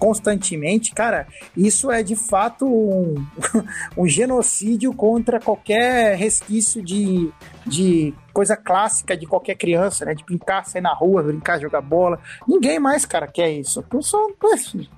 constantemente, 0.00 0.92
cara, 0.92 1.28
isso 1.54 1.90
é 1.90 2.02
de 2.02 2.16
fato 2.16 2.66
um, 2.66 3.14
um 3.96 4.08
genocídio 4.08 4.94
contra 4.94 5.38
qualquer 5.38 6.16
resquício 6.16 6.82
de, 6.82 7.30
de 7.66 8.14
coisa 8.32 8.56
clássica 8.56 9.16
de 9.16 9.26
qualquer 9.26 9.54
criança, 9.54 10.04
né? 10.04 10.14
De 10.14 10.24
brincar, 10.24 10.64
sair 10.64 10.80
na 10.80 10.94
rua, 10.94 11.22
brincar, 11.22 11.60
jogar 11.60 11.80
bola. 11.80 12.18
Ninguém 12.46 12.78
mais, 12.78 13.04
cara, 13.04 13.26
quer 13.26 13.50
isso. 13.50 13.82
Pessoal, 13.82 14.30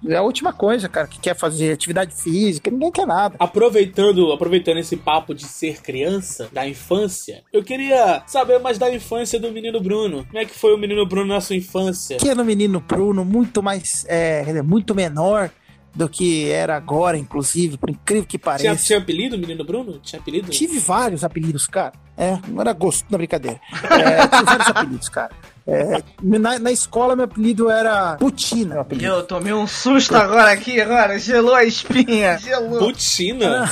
é 0.06 0.16
a 0.16 0.22
última 0.22 0.52
coisa, 0.52 0.88
cara, 0.88 1.06
que 1.06 1.18
quer 1.18 1.34
fazer 1.34 1.72
atividade 1.72 2.14
física, 2.14 2.70
ninguém 2.70 2.92
quer 2.92 3.06
nada. 3.06 3.36
Aproveitando, 3.38 4.32
aproveitando 4.32 4.78
esse 4.78 4.96
papo 4.96 5.34
de 5.34 5.44
ser 5.44 5.80
criança, 5.82 6.48
da 6.52 6.66
infância, 6.68 7.42
eu 7.52 7.62
queria 7.62 8.22
saber 8.26 8.58
mais 8.58 8.78
da 8.78 8.92
infância 8.92 9.40
do 9.40 9.50
menino 9.50 9.80
Bruno. 9.80 10.24
Como 10.26 10.38
é 10.38 10.44
que 10.44 10.54
foi 10.54 10.74
o 10.74 10.78
menino 10.78 11.06
Bruno 11.06 11.28
na 11.28 11.40
sua 11.40 11.56
infância? 11.56 12.18
Que 12.18 12.34
no 12.34 12.44
menino 12.44 12.80
Bruno, 12.80 13.24
muito 13.24 13.62
mais, 13.62 14.04
é, 14.08 14.62
muito 14.62 14.91
menor 14.94 15.50
do 15.94 16.08
que 16.08 16.50
era 16.50 16.76
agora, 16.76 17.18
inclusive, 17.18 17.76
por 17.76 17.90
incrível 17.90 18.24
que 18.26 18.38
pareça. 18.38 18.64
Tinha, 18.64 18.76
tinha 18.76 18.98
apelido, 18.98 19.36
menino 19.38 19.64
Bruno? 19.64 19.98
Tinha 19.98 20.20
apelido? 20.20 20.50
Tive 20.50 20.78
vários 20.78 21.22
apelidos, 21.22 21.66
cara. 21.66 21.92
É, 22.16 22.38
não 22.48 22.60
era 22.60 22.72
gosto, 22.72 23.06
na 23.10 23.18
brincadeira. 23.18 23.60
É, 23.90 24.26
tive 24.26 24.44
vários 24.44 24.68
apelidos, 24.72 25.08
cara. 25.08 25.32
É, 25.66 26.02
na, 26.20 26.58
na, 26.58 26.72
escola, 26.72 27.14
meu 27.14 27.24
apelido 27.24 27.70
era 27.70 28.16
Putina. 28.16 28.84
Eu 29.00 29.22
tomei 29.22 29.52
um 29.52 29.66
susto 29.66 30.16
agora 30.16 30.50
aqui, 30.50 30.80
agora. 30.80 31.18
Gelou 31.18 31.54
a 31.54 31.64
espinha. 31.64 32.36
Gelou. 32.38 32.78
Putina? 32.80 33.68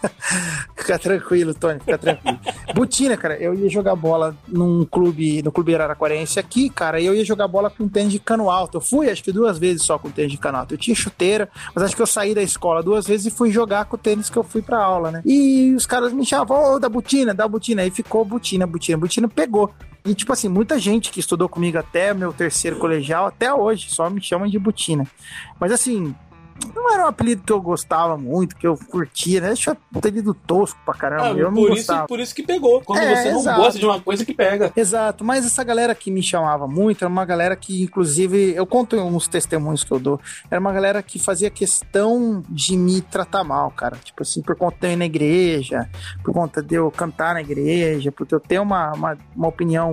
fica 0.76 0.98
tranquilo, 0.98 1.54
Tony, 1.54 1.80
fica 1.80 1.96
tranquilo. 1.96 2.38
Butina, 2.74 3.16
cara, 3.16 3.38
eu 3.38 3.54
ia 3.54 3.70
jogar 3.70 3.96
bola 3.96 4.36
num 4.46 4.84
clube, 4.84 5.42
no 5.42 5.50
clube 5.50 5.74
Araraquarense 5.74 6.38
aqui, 6.38 6.68
cara, 6.68 7.00
e 7.00 7.06
eu 7.06 7.14
ia 7.14 7.24
jogar 7.24 7.48
bola 7.48 7.70
com 7.70 7.88
tênis 7.88 8.12
de 8.12 8.18
cano 8.18 8.50
alto. 8.50 8.76
Eu 8.76 8.80
fui, 8.82 9.08
acho 9.08 9.24
que 9.24 9.32
duas 9.32 9.58
vezes 9.58 9.82
só 9.82 9.98
com 9.98 10.10
tênis 10.10 10.32
de 10.32 10.38
cano 10.38 10.58
alto. 10.58 10.74
Eu 10.74 10.78
tinha 10.78 10.94
chuteira, 10.94 11.48
mas 11.74 11.84
acho 11.84 11.96
que 11.96 12.02
eu 12.02 12.06
saí 12.06 12.34
da 12.34 12.42
escola 12.42 12.82
duas 12.82 13.06
vezes 13.06 13.26
e 13.26 13.30
fui 13.30 13.50
jogar 13.50 13.86
com 13.86 13.96
o 13.96 13.98
tênis 13.98 14.28
que 14.28 14.36
eu 14.36 14.42
fui 14.42 14.60
pra 14.60 14.82
aula, 14.82 15.10
né? 15.10 15.22
E 15.24 15.72
os 15.74 15.86
caras 15.86 16.12
me 16.12 16.26
chamavam, 16.26 16.56
ô, 16.56 16.74
oh, 16.74 16.78
da 16.78 16.88
Butina, 16.88 17.32
da 17.32 17.48
Butina. 17.48 17.82
Aí 17.82 17.90
ficou 17.90 18.24
Butina, 18.24 18.66
Butina. 18.66 18.98
Butina 18.98 19.28
pegou. 19.28 19.72
E, 20.06 20.14
tipo 20.14 20.32
assim, 20.34 20.48
muita 20.48 20.78
gente 20.78 21.10
que 21.10 21.18
estudou 21.18 21.48
comigo 21.48 21.78
até 21.78 22.12
meu 22.12 22.30
terceiro 22.30 22.76
colegial, 22.76 23.24
até 23.24 23.52
hoje, 23.54 23.90
só 23.90 24.10
me 24.10 24.20
chamam 24.20 24.46
de 24.46 24.58
Butina. 24.58 25.06
Mas, 25.58 25.72
assim, 25.72 26.14
não 26.74 26.92
era 26.92 27.04
um 27.04 27.08
apelido 27.08 27.42
que 27.42 27.52
eu 27.52 27.60
gostava 27.60 28.16
muito, 28.16 28.56
que 28.56 28.66
eu 28.66 28.76
curtia, 28.76 29.40
né? 29.40 29.48
Deixa 29.48 29.70
eu 29.70 29.98
apelido 29.98 30.32
tosco 30.34 30.78
pra 30.84 30.94
caramba. 30.94 31.24
Ah, 31.24 31.30
eu 31.30 31.50
não 31.50 31.62
por 31.62 31.70
gostava. 31.70 32.00
Isso, 32.00 32.08
por 32.08 32.20
isso 32.20 32.34
que 32.34 32.42
pegou. 32.42 32.80
Quando 32.80 33.00
é, 33.00 33.16
você 33.16 33.30
não 33.32 33.40
exato. 33.40 33.60
gosta 33.60 33.78
de 33.78 33.86
uma 33.86 34.00
coisa 34.00 34.24
que 34.24 34.32
pega. 34.32 34.72
Exato, 34.76 35.24
mas 35.24 35.44
essa 35.44 35.64
galera 35.64 35.94
que 35.94 36.10
me 36.10 36.22
chamava 36.22 36.68
muito 36.68 37.04
era 37.04 37.10
uma 37.10 37.24
galera 37.24 37.56
que, 37.56 37.82
inclusive, 37.82 38.54
eu 38.54 38.66
conto 38.66 38.96
uns 38.96 39.26
testemunhos 39.26 39.82
que 39.82 39.92
eu 39.92 39.98
dou. 39.98 40.20
Era 40.50 40.60
uma 40.60 40.72
galera 40.72 41.02
que 41.02 41.18
fazia 41.18 41.50
questão 41.50 42.42
de 42.48 42.76
me 42.76 43.00
tratar 43.00 43.42
mal, 43.42 43.70
cara. 43.70 43.96
Tipo 43.96 44.22
assim, 44.22 44.40
por 44.40 44.56
conta 44.56 44.76
de 44.80 44.86
eu 44.86 44.92
ir 44.92 44.96
na 44.96 45.06
igreja, 45.06 45.88
por 46.22 46.32
conta 46.32 46.62
de 46.62 46.76
eu 46.76 46.90
cantar 46.90 47.34
na 47.34 47.40
igreja, 47.40 48.12
porque 48.12 48.34
eu 48.34 48.40
tenho 48.40 48.62
uma, 48.62 48.92
uma, 48.92 49.18
uma 49.34 49.48
opinião 49.48 49.92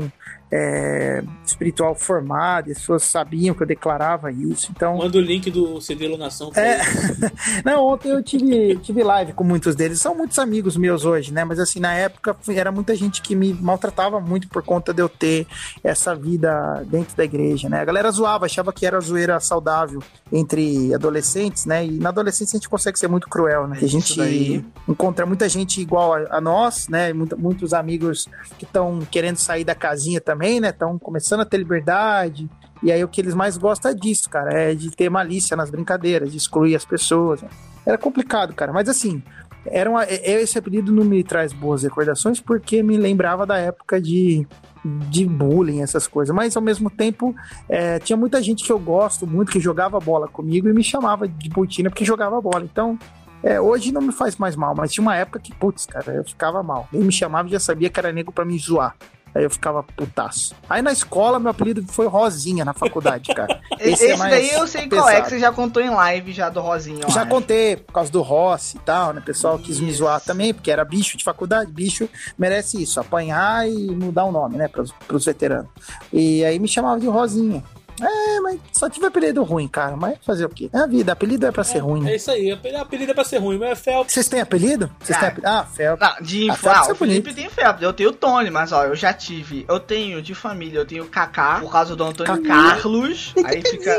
é, 0.51 1.23
espiritual 1.45 1.95
formado, 1.95 2.67
e 2.67 2.73
as 2.73 2.79
pessoas 2.79 3.03
sabiam 3.03 3.55
que 3.55 3.63
eu 3.63 3.67
declarava 3.67 4.31
isso. 4.31 4.69
Então, 4.75 4.97
Manda 4.97 5.17
o 5.17 5.21
link 5.21 5.49
do 5.49 5.79
CD 5.79 6.07
Lunação. 6.09 6.51
É... 6.55 6.79
Não, 7.63 7.85
ontem 7.87 8.09
eu 8.09 8.21
tive, 8.21 8.75
tive 8.77 9.01
live 9.01 9.31
com 9.31 9.45
muitos 9.45 9.75
deles. 9.75 10.01
São 10.01 10.13
muitos 10.13 10.37
amigos 10.37 10.75
meus 10.75 11.05
hoje, 11.05 11.33
né? 11.33 11.45
Mas 11.45 11.57
assim, 11.59 11.79
na 11.79 11.93
época 11.93 12.35
era 12.49 12.71
muita 12.71 12.93
gente 12.95 13.21
que 13.21 13.33
me 13.33 13.53
maltratava 13.53 14.19
muito 14.19 14.49
por 14.49 14.61
conta 14.61 14.93
de 14.93 15.01
eu 15.01 15.07
ter 15.07 15.47
essa 15.81 16.13
vida 16.13 16.83
dentro 16.87 17.15
da 17.15 17.23
igreja, 17.23 17.69
né? 17.69 17.79
A 17.79 17.85
galera 17.85 18.11
zoava, 18.11 18.45
achava 18.45 18.73
que 18.73 18.85
era 18.85 18.99
zoeira 18.99 19.39
saudável 19.39 20.03
entre 20.31 20.93
adolescentes, 20.93 21.65
né? 21.65 21.85
E 21.85 21.91
na 21.91 22.09
adolescência 22.09 22.57
a 22.57 22.59
gente 22.59 22.69
consegue 22.69 22.99
ser 22.99 23.07
muito 23.07 23.29
cruel, 23.29 23.67
né? 23.67 23.79
a 23.81 23.87
gente 23.87 24.65
encontra 24.87 25.25
muita 25.25 25.47
gente 25.47 25.81
igual 25.81 26.13
a, 26.13 26.37
a 26.37 26.41
nós, 26.41 26.87
né? 26.87 27.13
muitos 27.13 27.73
amigos 27.73 28.27
que 28.57 28.65
estão 28.65 28.99
querendo 29.09 29.37
sair 29.37 29.63
da 29.63 29.75
casinha 29.75 30.19
também 30.19 30.40
também, 30.41 30.59
né? 30.59 30.69
Estão 30.69 30.97
começando 30.97 31.41
a 31.41 31.45
ter 31.45 31.57
liberdade. 31.57 32.49
E 32.81 32.91
aí 32.91 33.03
o 33.03 33.07
que 33.07 33.21
eles 33.21 33.35
mais 33.35 33.57
gostam 33.57 33.91
é 33.91 33.93
disso, 33.93 34.29
cara. 34.29 34.51
É 34.51 34.73
de 34.73 34.89
ter 34.89 35.09
malícia 35.09 35.55
nas 35.55 35.69
brincadeiras, 35.69 36.31
de 36.31 36.37
excluir 36.37 36.75
as 36.75 36.83
pessoas. 36.83 37.41
Né? 37.43 37.49
Era 37.85 37.97
complicado, 37.97 38.53
cara. 38.53 38.73
Mas 38.73 38.89
assim, 38.89 39.21
era 39.65 39.87
uma, 39.87 40.03
é, 40.03 40.15
é, 40.15 40.41
esse 40.41 40.57
apelido 40.57 40.91
não 40.91 41.05
me 41.05 41.23
traz 41.23 41.53
boas 41.53 41.83
recordações 41.83 42.39
porque 42.39 42.81
me 42.81 42.97
lembrava 42.97 43.45
da 43.45 43.57
época 43.57 44.01
de, 44.01 44.47
de 44.83 45.25
bullying, 45.25 45.81
essas 45.81 46.07
coisas. 46.07 46.35
Mas 46.35 46.55
ao 46.57 46.63
mesmo 46.63 46.89
tempo, 46.89 47.35
é, 47.69 47.99
tinha 47.99 48.17
muita 48.17 48.41
gente 48.41 48.63
que 48.63 48.71
eu 48.71 48.79
gosto 48.79 49.27
muito, 49.27 49.51
que 49.51 49.59
jogava 49.59 49.99
bola 49.99 50.27
comigo 50.27 50.67
e 50.67 50.73
me 50.73 50.83
chamava 50.83 51.27
de 51.27 51.49
Butina 51.49 51.89
porque 51.91 52.03
jogava 52.03 52.41
bola. 52.41 52.63
Então, 52.63 52.97
é, 53.43 53.61
hoje 53.61 53.91
não 53.91 54.01
me 54.01 54.11
faz 54.11 54.37
mais 54.37 54.55
mal, 54.55 54.73
mas 54.75 54.91
tinha 54.91 55.03
uma 55.03 55.15
época 55.15 55.39
que, 55.39 55.53
putz, 55.53 55.85
cara, 55.85 56.13
eu 56.13 56.23
ficava 56.23 56.63
mal. 56.63 56.87
Ele 56.91 57.03
me 57.03 57.11
chamava 57.11 57.47
e 57.47 57.51
já 57.51 57.59
sabia 57.59 57.91
que 57.91 57.99
era 57.99 58.11
nego 58.11 58.31
pra 58.31 58.43
me 58.43 58.57
zoar. 58.57 58.95
Aí 59.33 59.43
eu 59.43 59.49
ficava 59.49 59.83
putaço. 59.83 60.53
Aí 60.69 60.81
na 60.81 60.91
escola, 60.91 61.39
meu 61.39 61.51
apelido 61.51 61.83
foi 61.87 62.07
Rosinha 62.07 62.65
na 62.65 62.73
faculdade, 62.73 63.33
cara. 63.33 63.61
Esse, 63.79 64.05
Esse 64.05 64.21
é 64.21 64.29
daí 64.29 64.49
eu 64.51 64.67
sei 64.67 64.87
pesado. 64.87 65.07
qual 65.07 65.09
é, 65.09 65.21
que 65.21 65.29
você 65.29 65.39
já 65.39 65.51
contou 65.51 65.81
em 65.81 65.89
live 65.89 66.33
já 66.33 66.49
do 66.49 66.59
Rosinha. 66.59 67.07
Já 67.09 67.21
acho. 67.21 67.29
contei, 67.29 67.77
por 67.77 67.93
causa 67.93 68.11
do 68.11 68.21
Rossi 68.21 68.77
e 68.77 68.79
tal, 68.81 69.13
né? 69.13 69.21
O 69.21 69.23
pessoal 69.23 69.55
isso. 69.55 69.65
quis 69.65 69.79
me 69.79 69.91
zoar 69.91 70.19
também, 70.21 70.53
porque 70.53 70.69
era 70.69 70.83
bicho 70.83 71.17
de 71.17 71.23
faculdade. 71.23 71.71
Bicho 71.71 72.09
merece 72.37 72.81
isso, 72.81 72.99
apanhar 72.99 73.67
e 73.67 73.95
mudar 73.95 74.25
o 74.25 74.31
nome, 74.31 74.57
né? 74.57 74.67
Pros, 74.67 74.91
pros 75.07 75.25
veteranos. 75.25 75.69
E 76.11 76.43
aí 76.43 76.59
me 76.59 76.67
chamava 76.67 76.99
de 76.99 77.07
Rosinha. 77.07 77.63
É, 78.01 78.39
mas 78.41 78.59
só 78.71 78.89
tive 78.89 79.05
apelido 79.05 79.43
ruim, 79.43 79.67
cara. 79.67 79.95
Mas 79.95 80.17
fazer 80.25 80.45
o 80.45 80.49
quê? 80.49 80.69
É 80.73 80.79
a 80.79 80.87
vida, 80.87 81.11
apelido 81.11 81.45
é 81.45 81.51
pra 81.51 81.63
ser 81.63 81.79
ruim. 81.79 82.01
Né? 82.01 82.13
É 82.13 82.15
isso 82.15 82.31
aí, 82.31 82.51
apelido 82.51 83.11
é 83.11 83.13
pra 83.13 83.23
ser 83.23 83.37
ruim, 83.37 83.57
mas 83.57 83.69
é 83.71 83.75
Phelps. 83.75 84.13
Vocês 84.13 84.27
têm 84.27 84.41
apelido? 84.41 84.91
Vocês 84.99 85.17
têm 85.17 85.27
apelido? 85.27 85.47
Ah, 85.47 85.65
Phelps. 85.65 85.99
Não, 85.99 86.25
de 86.25 86.49
ah, 86.49 86.55
Phelps 86.55 86.89
ah, 86.89 86.91
o 86.91 86.95
Felipe 86.95 87.33
tem 87.33 87.49
Phelps. 87.49 87.81
Eu 87.81 87.93
tenho 87.93 88.11
Tony, 88.11 88.49
mas 88.49 88.71
ó, 88.71 88.85
eu 88.85 88.95
já 88.95 89.13
tive. 89.13 89.65
Eu 89.67 89.79
tenho 89.79 90.21
de 90.21 90.33
família, 90.33 90.79
eu 90.79 90.85
tenho 90.85 91.05
Kaká, 91.05 91.59
por 91.59 91.71
causa 91.71 91.95
do 91.95 92.03
Antônio 92.03 92.41
Carlos. 92.43 93.33
Aí 93.43 93.61
fica. 93.61 93.91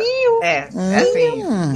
É, 0.42 0.68
é 0.68 0.96
assim. 0.96 1.44
Hum. 1.44 1.72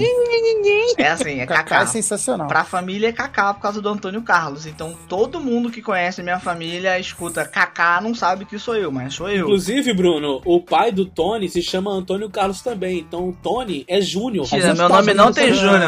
É 0.98 1.08
assim, 1.08 1.40
é 1.40 1.46
Kaká. 1.46 1.62
Kaká 1.62 1.82
é 1.82 1.86
sensacional. 1.86 2.48
Pra 2.48 2.64
família 2.64 3.08
é 3.08 3.12
Kaká 3.12 3.54
por 3.54 3.60
causa 3.60 3.80
do 3.80 3.88
Antônio 3.88 4.22
Carlos. 4.22 4.66
Então 4.66 4.96
todo 5.08 5.40
mundo 5.40 5.70
que 5.70 5.82
conhece 5.82 6.22
minha 6.22 6.38
família 6.38 6.98
escuta 6.98 7.44
Kaká, 7.44 8.00
não 8.00 8.14
sabe 8.14 8.44
que 8.44 8.58
sou 8.58 8.76
eu, 8.76 8.90
mas 8.90 9.14
sou 9.14 9.28
eu. 9.28 9.44
Inclusive, 9.44 9.92
Bruno, 9.92 10.40
o 10.44 10.60
pai 10.60 10.90
do 10.90 11.04
Tony 11.04 11.48
se 11.48 11.62
chama 11.62 11.90
Antônio 11.90 12.15
Carlos 12.31 12.61
também. 12.61 12.98
Então 12.98 13.29
o 13.29 13.33
Tony 13.33 13.85
é 13.87 14.00
Júnior. 14.00 14.46
Tira, 14.46 14.74
meu 14.74 14.88
nome 14.88 15.14
não 15.14 15.33
tem 15.33 15.52
Júnior. 15.52 15.81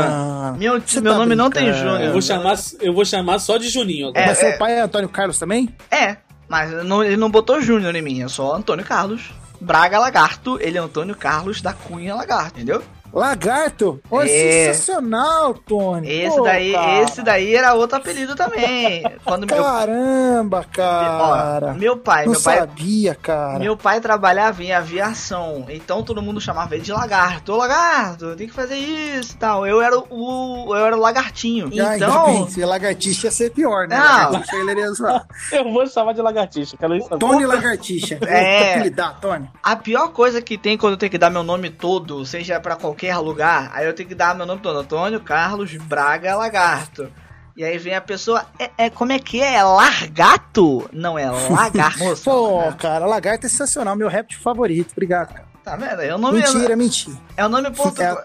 Meu, 0.59 0.73
meu 0.75 0.83
tá 0.83 1.19
nome 1.19 1.35
não 1.35 1.51
tem 1.51 1.73
Júnior. 1.73 2.01
Eu 2.01 2.13
vou 2.13 2.23
chamar, 2.23 2.57
eu 2.81 2.93
vou 2.93 3.05
chamar 3.05 3.39
só 3.39 3.57
de 3.57 3.69
Juninho 3.69 4.09
agora. 4.09 4.25
É, 4.25 4.27
mas 4.29 4.39
seu 4.39 4.49
é... 4.49 4.57
pai 4.57 4.73
é 4.75 4.81
Antônio 4.83 5.09
Carlos 5.09 5.39
também? 5.39 5.69
É, 5.91 6.17
mas 6.49 6.85
não, 6.85 7.03
ele 7.03 7.17
não 7.17 7.31
botou 7.31 7.61
Júnior 7.61 7.95
em 7.95 8.03
mim, 8.03 8.23
é 8.23 8.29
só 8.29 8.55
Antônio 8.55 8.85
Carlos. 8.85 9.31
Braga 9.61 9.99
Lagarto, 9.99 10.59
ele 10.61 10.79
é 10.79 10.81
Antônio 10.81 11.17
Carlos 11.17 11.61
da 11.61 11.73
Cunha 11.73 12.15
Lagarto, 12.15 12.57
entendeu? 12.57 12.83
Lagarto? 13.13 14.01
Oh, 14.11 14.21
é. 14.21 14.27
sensacional, 14.27 15.55
Tony. 15.55 16.11
Esse 16.11 16.37
Pô, 16.37 16.43
daí, 16.43 16.73
cara. 16.73 17.03
esse 17.03 17.23
daí 17.23 17.55
era 17.55 17.75
outro 17.75 17.97
apelido 17.97 18.35
também. 18.35 19.03
Quando 19.25 19.47
Caramba, 19.47 20.59
meu... 20.59 20.69
cara. 20.71 21.71
Ó, 21.71 21.75
meu 21.75 21.97
pai, 21.97 22.25
Não 22.25 22.33
meu 22.33 22.43
pai 22.43 22.59
sabia, 22.59 23.15
cara. 23.15 23.59
Meu 23.59 23.77
pai 23.77 24.01
trabalhava 24.01 24.63
em 24.63 24.73
aviação, 24.73 25.65
então 25.69 26.03
todo 26.03 26.23
mundo 26.23 26.41
chamava 26.41 26.75
ele 26.75 26.85
de 26.85 26.93
lagarto. 26.93 27.53
Ô, 27.53 27.57
lagarto, 27.57 28.37
tem 28.37 28.47
que 28.47 28.55
fazer 28.55 28.77
isso, 28.77 29.37
tal. 29.39 29.67
Eu 29.67 29.81
era 29.81 29.99
o 29.99 30.75
eu 30.75 30.87
era 30.87 30.97
o 30.97 31.01
lagartinho. 31.01 31.71
Ah, 31.81 31.97
então, 31.97 32.49
se 32.49 32.65
lagartixa 32.65 33.27
ia 33.29 33.31
ser 33.31 33.51
pior, 33.51 33.89
né? 33.89 33.97
Não. 33.97 34.43
Eu 35.53 35.73
vou 35.73 35.87
chamar 35.87 36.13
de 36.13 36.21
lagartixa, 36.21 36.77
quero 36.77 36.95
isso. 36.97 37.09
Tony 37.19 37.47
Lagartixa. 37.47 38.19
É. 38.23 38.91
Tony. 39.21 39.49
A 39.63 39.77
pior 39.77 40.09
coisa 40.09 40.43
que 40.43 40.59
tem 40.59 40.77
quando 40.77 40.93
eu 40.93 40.99
tenho 40.99 41.11
que 41.11 41.19
dar 41.19 41.31
meu 41.31 41.43
nome 41.43 41.71
todo, 41.71 42.25
seja 42.25 42.61
para 42.61 42.77
qualquer 42.77 42.98
qualquer 42.99 43.17
lugar, 43.19 43.71
aí 43.73 43.87
eu 43.87 43.95
tenho 43.95 44.09
que 44.09 44.15
dar 44.15 44.35
meu 44.35 44.45
nome 44.45 44.61
todo, 44.61 44.81
Antônio 44.81 45.21
Carlos 45.21 45.73
Braga 45.77 46.35
Lagarto. 46.35 47.09
E 47.57 47.65
aí 47.65 47.79
vem 47.79 47.95
a 47.95 48.01
pessoa, 48.01 48.45
é, 48.59 48.71
é, 48.77 48.91
como 48.91 49.13
é 49.13 49.19
que 49.19 49.41
é? 49.41 49.55
É 49.55 49.63
largato? 49.63 50.89
Não, 50.93 51.17
é 51.17 51.31
lagarto. 51.49 52.23
Pô, 52.25 52.73
cara, 52.77 53.07
lagarto 53.07 53.47
é 53.47 53.49
sensacional, 53.49 53.95
meu 53.95 54.09
réptil 54.09 54.41
favorito. 54.41 54.93
Obrigado, 54.93 55.33
cara. 55.33 55.49
Tá 55.69 55.77
vendo? 55.77 56.01
É 56.01 56.15
o 56.15 56.19
nome, 56.19 56.39
mentira, 56.39 56.73
é, 56.73 56.77
mentira. 56.77 57.17
É 57.37 57.45
o 57.45 57.49
nome, 57.51 57.71
portu... 57.71 58.01
é... 58.01 58.17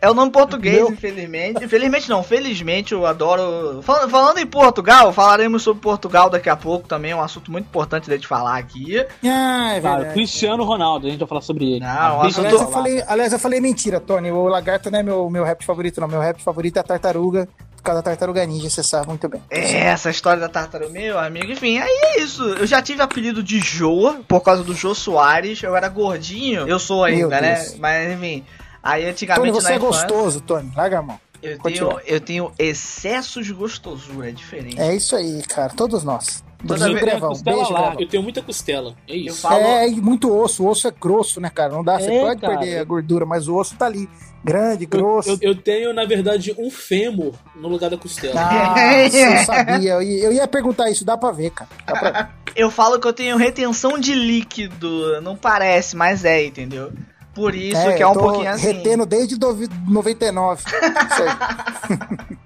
é 0.00 0.10
o 0.10 0.14
nome 0.14 0.32
português, 0.32 0.78
Meu... 0.78 0.90
infelizmente. 0.90 1.64
Infelizmente 1.64 2.10
não, 2.10 2.24
felizmente 2.24 2.92
eu 2.92 3.06
adoro. 3.06 3.80
Falando, 3.82 4.10
falando, 4.10 4.38
em 4.38 4.46
Portugal, 4.46 5.12
falaremos 5.12 5.62
sobre 5.62 5.80
Portugal 5.80 6.28
daqui 6.28 6.50
a 6.50 6.56
pouco 6.56 6.88
também, 6.88 7.12
é 7.12 7.16
um 7.16 7.22
assunto 7.22 7.52
muito 7.52 7.66
importante 7.66 8.06
de 8.06 8.16
gente 8.16 8.26
falar 8.26 8.58
aqui. 8.58 8.96
Ah, 9.24 9.74
é. 9.76 10.12
Cristiano 10.12 10.64
Ronaldo, 10.64 11.06
a 11.06 11.10
gente 11.10 11.20
vai 11.20 11.28
falar 11.28 11.40
sobre 11.40 11.70
ele. 11.70 11.80
Não, 11.80 12.22
assunto... 12.22 12.40
aliás, 12.40 12.60
eu 12.60 12.68
falei, 12.68 13.04
aliás, 13.06 13.32
eu 13.32 13.38
falei 13.38 13.60
mentira, 13.60 14.00
Tony. 14.00 14.32
O 14.32 14.48
lagarto 14.48 14.90
não 14.90 14.98
é 14.98 15.02
meu, 15.04 15.30
meu 15.30 15.44
rap 15.44 15.64
favorito, 15.64 16.00
não. 16.00 16.08
Meu 16.08 16.20
rap 16.20 16.42
favorito 16.42 16.78
é 16.78 16.80
a 16.80 16.82
tartaruga 16.82 17.48
causa 17.88 18.02
da 18.02 18.10
tartaruga 18.10 18.44
ninja, 18.44 18.68
você 18.68 18.82
sabe 18.82 19.08
muito 19.08 19.28
bem. 19.28 19.42
É, 19.50 19.86
essa 19.86 20.10
história 20.10 20.40
da 20.40 20.48
tartaruga, 20.48 20.92
meu 20.92 21.18
amigo, 21.18 21.50
enfim, 21.50 21.78
aí 21.78 22.00
é 22.04 22.20
isso. 22.20 22.42
Eu 22.42 22.66
já 22.66 22.82
tive 22.82 23.00
apelido 23.02 23.42
de 23.42 23.58
Joa, 23.60 24.20
por 24.28 24.40
causa 24.40 24.62
do 24.62 24.74
Jô 24.74 24.94
Soares, 24.94 25.62
eu 25.62 25.74
era 25.74 25.88
gordinho, 25.88 26.68
eu 26.68 26.78
sou 26.78 27.04
ainda, 27.04 27.40
né? 27.40 27.64
Mas 27.78 28.12
enfim, 28.12 28.44
aí 28.82 29.08
antigamente 29.08 29.50
Tony, 29.50 29.62
você 29.62 29.72
é 29.72 29.78
gostoso, 29.78 30.40
Tony, 30.40 30.70
larga 30.76 30.98
a 30.98 31.02
mão. 31.02 31.20
Eu 31.40 31.58
tenho, 31.58 32.00
eu 32.04 32.20
tenho 32.20 32.52
excesso 32.58 33.42
de 33.42 33.52
gostosura, 33.52 34.28
é 34.28 34.32
diferente. 34.32 34.80
É 34.80 34.94
isso 34.94 35.14
aí, 35.14 35.40
cara, 35.42 35.72
todos 35.72 36.02
nós. 36.02 36.42
Toda 36.66 36.86
vez 36.86 37.00
Grevão, 37.00 37.32
beijo, 37.40 37.72
lá. 37.72 37.94
Eu 37.96 38.08
tenho 38.08 38.22
muita 38.22 38.42
costela, 38.42 38.94
é 39.06 39.14
isso. 39.14 39.42
Falo... 39.42 39.62
É, 39.62 39.88
e 39.88 40.00
muito 40.00 40.36
osso, 40.36 40.64
o 40.64 40.68
osso 40.68 40.88
é 40.88 40.90
grosso, 40.90 41.40
né, 41.40 41.48
cara? 41.48 41.72
Não 41.72 41.84
dá, 41.84 41.94
é, 41.94 42.00
você 42.00 42.20
pode 42.20 42.40
cara. 42.40 42.58
perder 42.58 42.78
a 42.78 42.84
gordura, 42.84 43.24
mas 43.24 43.46
o 43.46 43.54
osso 43.54 43.76
tá 43.76 43.86
ali. 43.86 44.08
Grande, 44.42 44.86
grosso. 44.86 45.30
Eu, 45.30 45.38
eu, 45.40 45.50
eu, 45.50 45.54
tenho, 45.54 45.92
na 45.92 46.04
verdade, 46.04 46.54
um 46.58 46.70
fêmur 46.70 47.34
no 47.56 47.68
lugar 47.68 47.90
da 47.90 47.96
costela. 47.96 48.34
Ah, 48.36 48.74
eu 49.04 49.44
sabia. 49.44 49.94
Eu 49.94 50.02
ia, 50.02 50.24
eu 50.24 50.32
ia 50.32 50.46
perguntar 50.46 50.90
isso, 50.90 51.04
dá 51.04 51.16
pra 51.16 51.30
ver, 51.30 51.50
cara. 51.50 51.70
Pra... 51.86 52.30
eu 52.54 52.70
falo 52.70 52.98
que 53.00 53.06
eu 53.06 53.12
tenho 53.12 53.36
retenção 53.36 53.98
de 53.98 54.14
líquido. 54.14 55.20
Não 55.20 55.36
parece, 55.36 55.96
mas 55.96 56.24
é, 56.24 56.44
entendeu? 56.44 56.92
Por 57.34 57.54
isso 57.54 57.80
é, 57.80 57.94
que 57.94 58.02
é 58.02 58.06
um 58.06 58.14
pouquinho 58.14 58.50
assim. 58.50 58.66
Retendo 58.66 59.06
desde 59.06 59.38
99. 59.38 60.62
Isso 60.66 61.22
aí. 61.22 62.36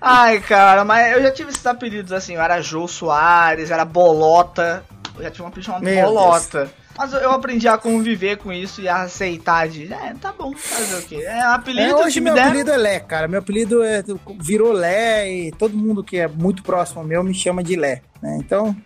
Ai, 0.00 0.40
cara, 0.40 0.86
mas 0.86 1.12
eu 1.12 1.22
já 1.22 1.30
tive 1.30 1.50
esses 1.50 1.66
apelidos 1.66 2.12
assim. 2.12 2.34
Eu 2.34 2.40
era 2.40 2.62
Jô 2.62 2.88
Soares, 2.88 3.70
era 3.70 3.84
Bolota. 3.84 4.82
Eu 5.22 5.26
já 5.26 5.30
tinha 5.30 5.44
um 5.44 5.48
apelido 5.48 5.66
chamado 5.66 5.84
Meu 5.84 6.06
Bolota. 6.06 6.58
Deus. 6.64 6.70
Mas 6.98 7.12
eu 7.14 7.30
aprendi 7.30 7.68
a 7.68 7.78
conviver 7.78 8.36
com 8.36 8.52
isso 8.52 8.82
e 8.82 8.88
a 8.88 9.02
aceitar 9.02 9.68
de. 9.68 9.92
É, 9.92 10.14
tá 10.20 10.34
bom, 10.36 10.52
fazer 10.54 10.96
o 10.96 11.02
quê? 11.06 11.22
É 11.24 11.40
apelido 11.40 11.92
é, 11.92 11.94
hoje 11.94 12.20
meu 12.20 12.34
apelido 12.34 12.70
é 12.70 12.76
Lé, 12.76 13.00
cara. 13.00 13.28
Meu 13.28 13.38
apelido 13.38 13.82
é, 13.82 14.02
virou 14.40 14.72
Lé 14.72 15.30
e 15.32 15.52
todo 15.52 15.76
mundo 15.76 16.02
que 16.02 16.18
é 16.18 16.26
muito 16.26 16.62
próximo 16.62 17.04
meu 17.04 17.22
me 17.22 17.32
chama 17.32 17.62
de 17.62 17.76
Lé. 17.76 18.02
Né? 18.20 18.36
Então, 18.40 18.76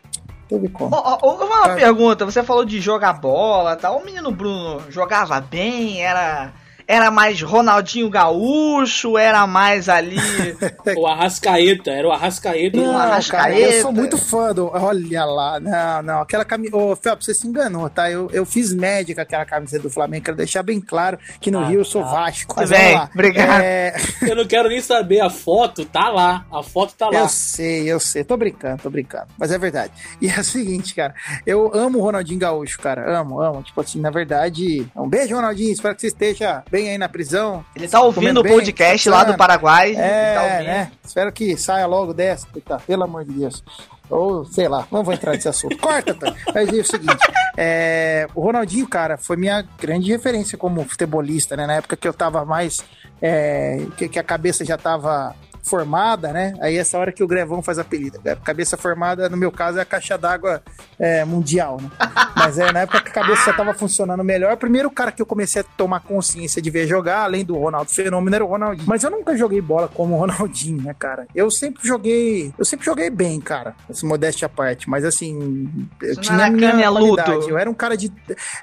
teve 0.49 0.68
como. 0.68 0.94
Oh, 0.94 1.18
oh, 1.22 1.44
uma 1.44 1.75
pergunta, 1.75 2.25
você 2.25 2.42
falou 2.42 2.64
de 2.64 2.81
jogar 2.81 3.14
bola 3.14 3.72
e 3.72 3.77
tal. 3.77 3.99
O 3.99 4.05
menino 4.05 4.31
Bruno 4.31 4.83
jogava 4.90 5.40
bem, 5.40 6.03
era 6.03 6.53
era 6.87 7.11
mais 7.11 7.42
Ronaldinho 7.42 8.09
Gaúcho, 8.09 9.18
era 9.18 9.46
mais 9.46 9.88
ali. 9.88 10.16
o 10.96 11.07
Arrascaeta, 11.07 11.90
era 11.90 12.07
o 12.07 12.12
Arrascaeta. 12.12 12.77
Não, 12.77 12.94
o 12.94 12.96
Arrascaeta. 12.96 13.49
Cara, 13.49 13.59
eu 13.59 13.83
sou 13.83 13.92
muito 13.92 14.16
fã 14.16 14.53
do. 14.53 14.70
Olha 14.72 15.25
lá, 15.25 15.59
não, 15.59 16.03
não. 16.03 16.20
Aquela 16.20 16.44
camisa. 16.44 16.77
Ô, 16.77 16.94
Felps, 16.94 17.27
você 17.27 17.35
se 17.35 17.46
enganou, 17.46 17.90
tá? 17.90 18.11
Eu, 18.11 18.31
eu 18.33 18.46
fiz 18.46 18.72
média 18.72 19.14
com 19.14 19.20
aquela 19.20 19.44
camisa 19.44 19.79
do 19.79 19.90
Flamengo. 19.90 20.27
Quero 20.27 20.37
deixar 20.37 20.62
bem 20.62 20.81
claro 20.81 21.18
que 21.40 21.51
no 21.51 21.59
ah, 21.59 21.66
Rio 21.66 21.81
eu 21.81 21.85
sou 21.85 22.03
tá. 22.03 22.11
Vasco. 22.11 22.55
Mas 22.57 22.70
bem, 22.70 22.96
obrigado. 23.12 23.62
É... 23.62 23.94
Eu 24.22 24.37
não 24.37 24.46
quero 24.46 24.68
nem 24.68 24.81
saber, 24.81 25.20
a 25.20 25.31
foto 25.31 25.85
tá 25.85 26.09
lá. 26.09 26.46
A 26.53 26.62
foto 26.62 26.94
tá 26.96 27.09
lá. 27.09 27.18
Eu 27.18 27.29
sei, 27.29 27.90
eu 27.90 27.99
sei. 27.99 28.22
Tô 28.22 28.37
brincando, 28.37 28.83
tô 28.83 28.90
brincando. 28.90 29.27
Mas 29.37 29.51
é 29.51 29.59
verdade. 29.59 29.92
E 30.20 30.29
é 30.29 30.38
o 30.38 30.44
seguinte, 30.44 30.94
cara. 30.94 31.14
Eu 31.44 31.75
amo 31.75 31.99
o 31.99 32.03
Ronaldinho 32.03 32.38
Gaúcho, 32.38 32.79
cara. 32.79 33.18
Amo, 33.18 33.40
amo. 33.40 33.62
Tipo 33.62 33.81
assim, 33.81 34.01
na 34.01 34.11
verdade. 34.11 34.87
Um 34.94 35.09
beijo, 35.09 35.35
Ronaldinho. 35.35 35.72
Espero 35.72 35.94
que 35.94 36.03
você 36.03 36.09
esteja 36.09 36.62
bem 36.70 36.75
aí 36.76 36.98
na 36.98 37.08
prisão. 37.08 37.64
Ele 37.74 37.88
tá 37.88 38.00
ouvindo 38.00 38.40
o 38.40 38.44
podcast 38.44 39.08
lá 39.08 39.24
do 39.24 39.36
Paraguai. 39.36 39.94
É, 39.96 40.34
tá 40.34 40.42
né? 40.62 40.92
Espero 41.04 41.32
que 41.32 41.56
saia 41.56 41.86
logo 41.86 42.12
dessa, 42.12 42.46
tá? 42.64 42.78
pelo 42.78 43.04
amor 43.04 43.24
de 43.24 43.32
Deus. 43.32 43.62
Ou, 44.08 44.44
sei 44.44 44.68
lá, 44.68 44.86
não 44.90 45.02
vou 45.02 45.12
entrar 45.12 45.32
nesse 45.32 45.48
assunto. 45.48 45.76
Corta, 45.78 46.14
tá? 46.14 46.32
Mas 46.54 46.68
é 46.68 46.72
o 46.72 46.84
seguinte: 46.84 47.26
é, 47.56 48.28
o 48.34 48.40
Ronaldinho, 48.40 48.86
cara, 48.86 49.16
foi 49.16 49.36
minha 49.36 49.66
grande 49.80 50.10
referência 50.10 50.56
como 50.56 50.84
futebolista, 50.84 51.56
né? 51.56 51.66
Na 51.66 51.74
época 51.74 51.96
que 51.96 52.06
eu 52.06 52.14
tava 52.14 52.44
mais. 52.44 52.84
É, 53.20 53.84
que, 53.96 54.08
que, 54.10 54.18
a 54.18 54.22
cabeça 54.22 54.64
já 54.64 54.76
tava 54.76 55.34
formada, 55.66 56.33
né? 56.33 56.55
Aí 56.61 56.76
essa 56.76 56.96
hora 56.98 57.12
que 57.12 57.22
o 57.22 57.26
Grevão 57.26 57.61
faz 57.61 57.79
apelido. 57.79 58.20
A 58.24 58.37
cabeça 58.37 58.76
formada, 58.76 59.29
no 59.29 59.37
meu 59.37 59.50
caso, 59.50 59.79
é 59.79 59.83
a 59.83 59.85
caixa 59.85 60.16
d'água 60.16 60.62
é, 60.98 61.24
mundial, 61.24 61.79
né? 61.81 61.90
Mas 62.37 62.59
é 62.59 62.70
na 62.70 62.81
época 62.81 63.00
que 63.00 63.11
a 63.11 63.12
cabeça 63.12 63.46
já 63.46 63.52
tava 63.52 63.74
funcionando 63.74 64.22
melhor. 64.22 64.52
O 64.52 64.57
primeiro 64.57 64.90
cara 64.90 65.11
que 65.11 65.20
eu 65.20 65.26
comecei 65.26 65.62
a 65.62 65.64
tomar 65.64 66.00
consciência 66.00 66.62
de 66.62 66.70
ver 66.70 66.87
jogar, 66.87 67.24
além 67.24 67.44
do 67.44 67.57
Ronaldo 67.57 67.90
Fenômeno, 67.90 68.35
era 68.37 68.44
o 68.44 68.48
Ronaldinho. 68.48 68.87
Mas 68.87 69.02
eu 69.02 69.11
nunca 69.11 69.37
joguei 69.37 69.61
bola 69.61 69.88
como 69.88 70.14
o 70.14 70.18
Ronaldinho, 70.18 70.83
né, 70.83 70.94
cara? 70.96 71.26
Eu 71.35 71.50
sempre 71.50 71.87
joguei. 71.87 72.52
Eu 72.59 72.64
sempre 72.64 72.87
joguei 72.87 73.11
bem, 73.11 73.40
cara. 73.40 73.74
Essa 73.88 74.07
modéstia 74.07 74.46
à 74.46 74.48
parte. 74.48 74.88
Mas 74.88 75.05
assim, 75.05 75.68
eu 76.00 76.12
Isso 76.12 76.20
tinha 76.20 76.46
a 76.46 76.50
minha 76.50 76.90
qualidade. 76.90 77.48
Eu 77.48 77.59
era 77.59 77.68
um 77.68 77.74
cara 77.74 77.96
de, 77.96 78.12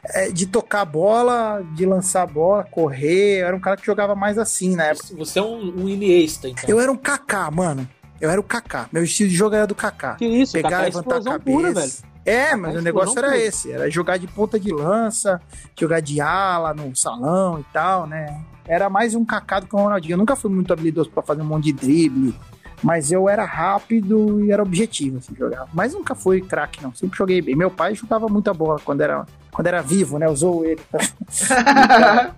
é, 0.06 0.32
de 0.32 0.46
tocar 0.46 0.86
bola, 0.86 1.62
de 1.74 1.86
lançar 1.86 2.26
bola, 2.26 2.64
correr. 2.64 3.42
Eu 3.42 3.48
era 3.48 3.56
um 3.56 3.60
cara 3.60 3.76
que 3.76 3.86
jogava 3.86 4.16
mais 4.16 4.38
assim 4.38 4.76
na 4.76 4.86
época. 4.86 5.08
Você 5.18 5.40
é 5.40 5.42
um, 5.42 5.84
um 5.84 5.90
Iniesta, 5.90 6.48
então. 6.48 6.64
Eu 6.68 6.80
era 6.80 6.92
um 6.94 6.98
Kaká, 6.98 7.52
mano. 7.52 7.88
Eu 8.22 8.30
era 8.30 8.40
o 8.40 8.44
Kaká. 8.44 8.88
Meu 8.92 9.04
estilo 9.04 9.30
de 9.30 9.36
jogo 9.36 9.56
era 9.56 9.68
do 9.68 9.76
Kaká. 9.76 10.16
Que 10.16 10.26
isso, 10.26 10.54
Pegar, 10.54 10.70
Kaká 10.70 10.82
é 10.82 10.86
levantar 10.86 11.18
a 11.18 11.24
cabeça. 11.24 11.44
Pura, 11.44 11.74
velho. 11.74 11.92
É, 12.26 12.56
mas 12.56 12.76
o 12.76 12.82
negócio 12.82 13.20
era 13.20 13.38
esse, 13.38 13.72
era 13.72 13.90
jogar 13.90 14.18
de 14.18 14.28
ponta 14.28 14.58
de 14.58 14.72
lança, 14.72 15.42
jogar 15.78 16.00
de 16.00 16.22
ala 16.22 16.74
no 16.74 16.96
salão 16.96 17.60
e 17.60 17.64
tal, 17.74 18.08
né? 18.08 18.42
Era 18.66 18.90
mais 18.90 19.14
um 19.14 19.26
cacado 19.26 19.68
que 19.68 19.76
o 19.76 19.80
Ronaldinho. 19.80 20.14
Eu 20.14 20.18
nunca 20.18 20.36
fui 20.36 20.50
muito 20.50 20.72
habilidoso 20.72 21.10
para 21.10 21.22
fazer 21.22 21.42
um 21.42 21.46
monte 21.46 21.66
de 21.66 21.74
drible, 21.74 22.34
mas 22.82 23.12
eu 23.12 23.28
era 23.28 23.44
rápido 23.44 24.42
e 24.46 24.54
era 24.54 24.64
objetivo 24.64 25.18
assim, 25.18 25.36
jogar. 25.36 25.68
Mas 25.74 25.94
nunca 25.94 26.16
fui 26.16 26.40
craque, 26.40 26.82
não. 26.82 26.96
Sempre 26.96 27.18
joguei 27.18 27.42
bem. 27.42 27.58
Meu 27.58 27.70
pai 27.70 27.94
jogava 27.94 28.30
muita 28.30 28.54
bola 28.54 28.80
quando 28.86 29.02
era, 29.02 29.26
quando 29.52 29.68
era 29.68 29.82
vivo, 29.82 30.18
né? 30.18 30.30
Usou 30.30 30.64
ele. 30.64 30.82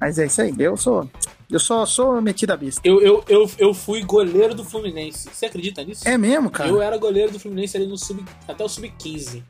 mas 0.00 0.18
é 0.18 0.24
isso 0.24 0.40
aí. 0.40 0.54
Eu 0.58 0.78
sou 0.78 1.06
eu 1.52 1.60
só 1.60 1.84
sou 1.84 2.20
metido 2.20 2.52
a 2.52 2.56
vista. 2.56 2.80
Eu, 2.82 3.02
eu, 3.02 3.24
eu, 3.28 3.50
eu 3.58 3.74
fui 3.74 4.02
goleiro 4.02 4.54
do 4.54 4.64
Fluminense. 4.64 5.28
Você 5.32 5.46
acredita 5.46 5.84
nisso? 5.84 6.08
É 6.08 6.16
mesmo, 6.16 6.50
cara? 6.50 6.68
Eu 6.68 6.80
era 6.80 6.96
goleiro 6.96 7.30
do 7.30 7.38
Fluminense 7.38 7.76
ali 7.76 7.86
no 7.86 7.98
sub, 7.98 8.24
até 8.48 8.64
o 8.64 8.68
sub-15. 8.68 9.42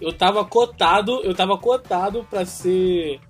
Eu 0.00 0.12
tava 0.12 0.42
cotado, 0.44 1.20
eu 1.22 1.34
tava 1.34 1.58
cotado 1.58 2.26
para 2.30 2.46
ser. 2.46 3.20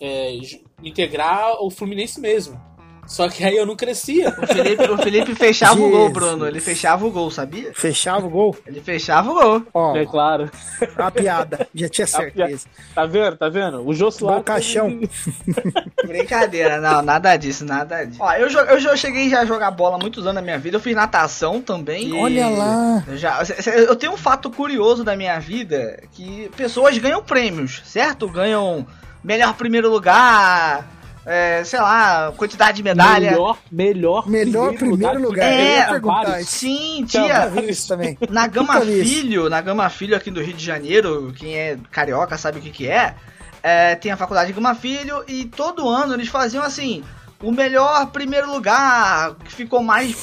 É, 0.00 0.38
integrar 0.82 1.62
o 1.62 1.70
Fluminense 1.70 2.20
mesmo. 2.20 2.60
Só 3.08 3.26
que 3.26 3.42
aí 3.42 3.56
eu 3.56 3.64
não 3.64 3.74
crescia. 3.74 4.28
O 4.28 4.46
Felipe, 4.46 4.82
o 4.84 4.98
Felipe 4.98 5.34
fechava 5.34 5.76
Jesus. 5.76 5.88
o 5.88 5.96
gol, 5.96 6.10
Bruno. 6.10 6.46
Ele 6.46 6.60
fechava 6.60 7.06
o 7.06 7.10
gol, 7.10 7.30
sabia? 7.30 7.72
Fechava 7.74 8.26
o 8.26 8.28
gol? 8.28 8.54
Ele 8.66 8.80
fechava 8.82 9.30
o 9.30 9.34
gol. 9.34 9.62
Ó, 9.72 9.96
é 9.96 10.04
claro. 10.04 10.50
A 10.96 11.10
piada. 11.10 11.66
Já 11.74 11.88
tinha 11.88 12.06
certeza. 12.06 12.66
Tá 12.94 13.06
vendo? 13.06 13.36
Tá 13.36 13.48
vendo? 13.48 13.86
O 13.86 13.94
Jô 13.94 14.10
Soares... 14.10 14.42
O 14.42 14.44
caixão. 14.44 15.00
Brincadeira. 16.06 16.80
Não, 16.82 17.00
nada 17.00 17.34
disso, 17.36 17.64
nada 17.64 18.04
disso. 18.04 18.22
Ó, 18.22 18.30
eu, 18.34 18.48
eu 18.48 18.78
já 18.78 18.94
cheguei 18.94 19.30
já 19.30 19.40
a 19.40 19.46
jogar 19.46 19.70
bola 19.70 19.96
há 19.96 19.98
muitos 19.98 20.24
anos 20.24 20.34
na 20.34 20.42
minha 20.42 20.58
vida. 20.58 20.76
Eu 20.76 20.80
fiz 20.80 20.94
natação 20.94 21.62
também. 21.62 22.12
Olha 22.12 22.46
lá. 22.50 23.04
Eu, 23.08 23.16
já, 23.16 23.40
eu 23.66 23.96
tenho 23.96 24.12
um 24.12 24.18
fato 24.18 24.50
curioso 24.50 25.02
da 25.02 25.16
minha 25.16 25.40
vida 25.40 26.02
que 26.12 26.50
pessoas 26.54 26.98
ganham 26.98 27.22
prêmios, 27.22 27.80
certo? 27.86 28.28
Ganham 28.28 28.86
melhor 29.24 29.54
primeiro 29.54 29.90
lugar 29.90 30.97
é, 31.28 31.62
sei 31.62 31.78
lá, 31.78 32.32
quantidade 32.34 32.78
de 32.78 32.82
medalha. 32.82 33.32
Melhor, 33.32 33.58
melhor, 33.70 34.26
melhor 34.26 34.72
primeiro, 34.72 34.98
primeiro 34.98 35.20
lugar. 35.20 35.44
É, 35.44 36.42
sim, 36.42 37.04
tia. 37.06 37.52
também. 37.86 38.16
Na 38.30 38.46
Gama 38.46 38.80
Filho, 38.80 39.50
na 39.50 39.60
Gama 39.60 39.90
Filho 39.90 40.16
aqui 40.16 40.30
do 40.30 40.40
Rio 40.40 40.54
de 40.54 40.64
Janeiro, 40.64 41.30
quem 41.36 41.54
é 41.54 41.76
carioca 41.90 42.38
sabe 42.38 42.58
o 42.58 42.62
que 42.62 42.70
que 42.70 42.88
é, 42.88 43.14
é 43.62 43.94
tem 43.94 44.10
a 44.10 44.16
faculdade 44.16 44.54
Gama 44.54 44.74
Filho 44.74 45.22
e 45.28 45.44
todo 45.44 45.86
ano 45.86 46.14
eles 46.14 46.28
faziam 46.28 46.64
assim, 46.64 47.04
o 47.42 47.52
melhor 47.52 48.06
primeiro 48.06 48.50
lugar, 48.50 49.34
que 49.44 49.52
ficou 49.52 49.82
mais, 49.82 50.16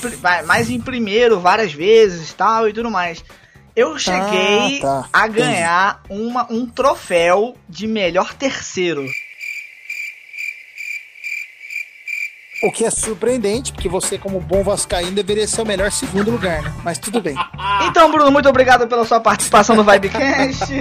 mais 0.48 0.72
em 0.72 0.82
primeiro 0.82 1.40
várias 1.40 1.72
vezes 1.72 2.34
tal 2.34 2.68
e 2.68 2.74
tudo 2.74 2.90
mais. 2.90 3.24
Eu 3.76 4.00
cheguei 4.00 4.80
ah, 4.80 4.82
tá. 4.82 5.10
a 5.14 5.28
ganhar 5.28 6.02
uma, 6.10 6.52
um 6.52 6.66
troféu 6.66 7.56
de 7.70 7.86
melhor 7.86 8.34
terceiro. 8.34 9.06
O 12.66 12.72
que 12.72 12.84
é 12.84 12.90
surpreendente, 12.90 13.72
porque 13.72 13.88
você, 13.88 14.18
como 14.18 14.40
bom 14.40 14.64
vascaíno, 14.64 15.12
deveria 15.12 15.48
ser 15.48 15.62
o 15.62 15.66
melhor 15.66 15.92
segundo 15.92 16.32
lugar, 16.32 16.64
né? 16.64 16.74
Mas 16.84 16.98
tudo 16.98 17.22
bem. 17.22 17.36
Então, 17.88 18.12
Bruno, 18.12 18.32
muito 18.32 18.50
obrigado 18.50 18.88
pela 18.88 19.06
sua 19.06 19.20
participação 19.20 19.76
no 19.76 19.84
Vibecast. 19.84 20.74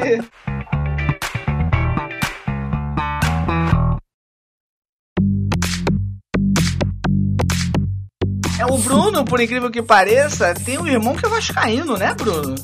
É 8.59 8.67
o 8.67 8.79
Bruno, 8.79 9.25
por 9.25 9.41
incrível 9.41 9.71
que 9.71 9.83
pareça, 9.83 10.55
tem 10.55 10.79
um 10.79 10.87
irmão 10.87 11.15
que 11.15 11.27
é 11.27 11.29
vascaíno, 11.29 11.99
né, 11.99 12.15
Bruno? 12.15 12.55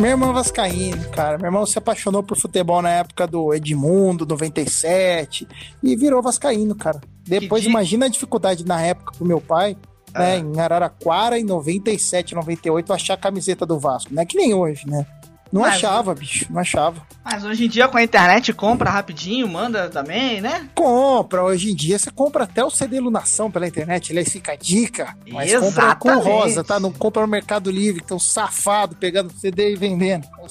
Meu 0.00 0.10
irmão 0.10 0.30
é 0.30 0.32
vascaíno, 0.32 1.08
cara. 1.10 1.36
Meu 1.38 1.46
irmão 1.46 1.66
se 1.66 1.78
apaixonou 1.78 2.22
por 2.22 2.36
futebol 2.38 2.80
na 2.80 2.90
época 2.90 3.26
do 3.26 3.52
Edmundo, 3.52 4.26
97, 4.26 5.46
e 5.82 5.96
virou 5.96 6.22
vascaíno, 6.22 6.74
cara. 6.74 7.00
Depois, 7.22 7.64
imagina 7.64 8.06
a 8.06 8.08
dificuldade 8.08 8.64
na 8.64 8.80
época 8.80 9.12
pro 9.16 9.26
meu 9.26 9.40
pai, 9.40 9.76
né, 10.12 10.38
em 10.38 10.58
Araraquara, 10.58 11.38
em 11.38 11.44
97, 11.44 12.34
98, 12.34 12.92
achar 12.92 13.14
a 13.14 13.18
camiseta 13.18 13.64
do 13.64 13.78
Vasco. 13.78 14.12
Não 14.12 14.22
é 14.22 14.26
que 14.26 14.36
nem 14.36 14.54
hoje, 14.54 14.88
né? 14.88 15.06
Não 15.52 15.62
mas, 15.62 15.74
achava, 15.74 16.14
bicho, 16.14 16.46
não 16.50 16.60
achava. 16.60 17.02
Mas 17.24 17.44
hoje 17.44 17.64
em 17.64 17.68
dia 17.68 17.88
com 17.88 17.96
a 17.96 18.02
internet 18.02 18.52
compra 18.52 18.90
rapidinho, 18.90 19.48
manda 19.48 19.88
também, 19.88 20.40
né? 20.40 20.68
Compra, 20.74 21.42
hoje 21.42 21.70
em 21.70 21.74
dia 21.74 21.98
você 21.98 22.10
compra 22.10 22.44
até 22.44 22.64
o 22.64 22.70
CD 22.70 23.00
Lunação 23.00 23.50
pela 23.50 23.66
internet, 23.66 24.12
ele 24.12 24.24
fica 24.24 24.52
a 24.52 24.56
dica. 24.56 25.16
Mas 25.28 25.52
Exatamente. 25.52 25.74
compra 25.74 25.96
com 25.96 26.18
rosa, 26.20 26.62
tá? 26.62 26.78
Não 26.78 26.92
compra 26.92 27.22
no 27.22 27.28
Mercado 27.28 27.70
Livre, 27.70 28.00
que 28.00 28.06
tão 28.06 28.18
safado 28.18 28.94
pegando 28.96 29.32
CD 29.32 29.72
e 29.72 29.76
vendendo. 29.76 30.26
É 30.38 30.42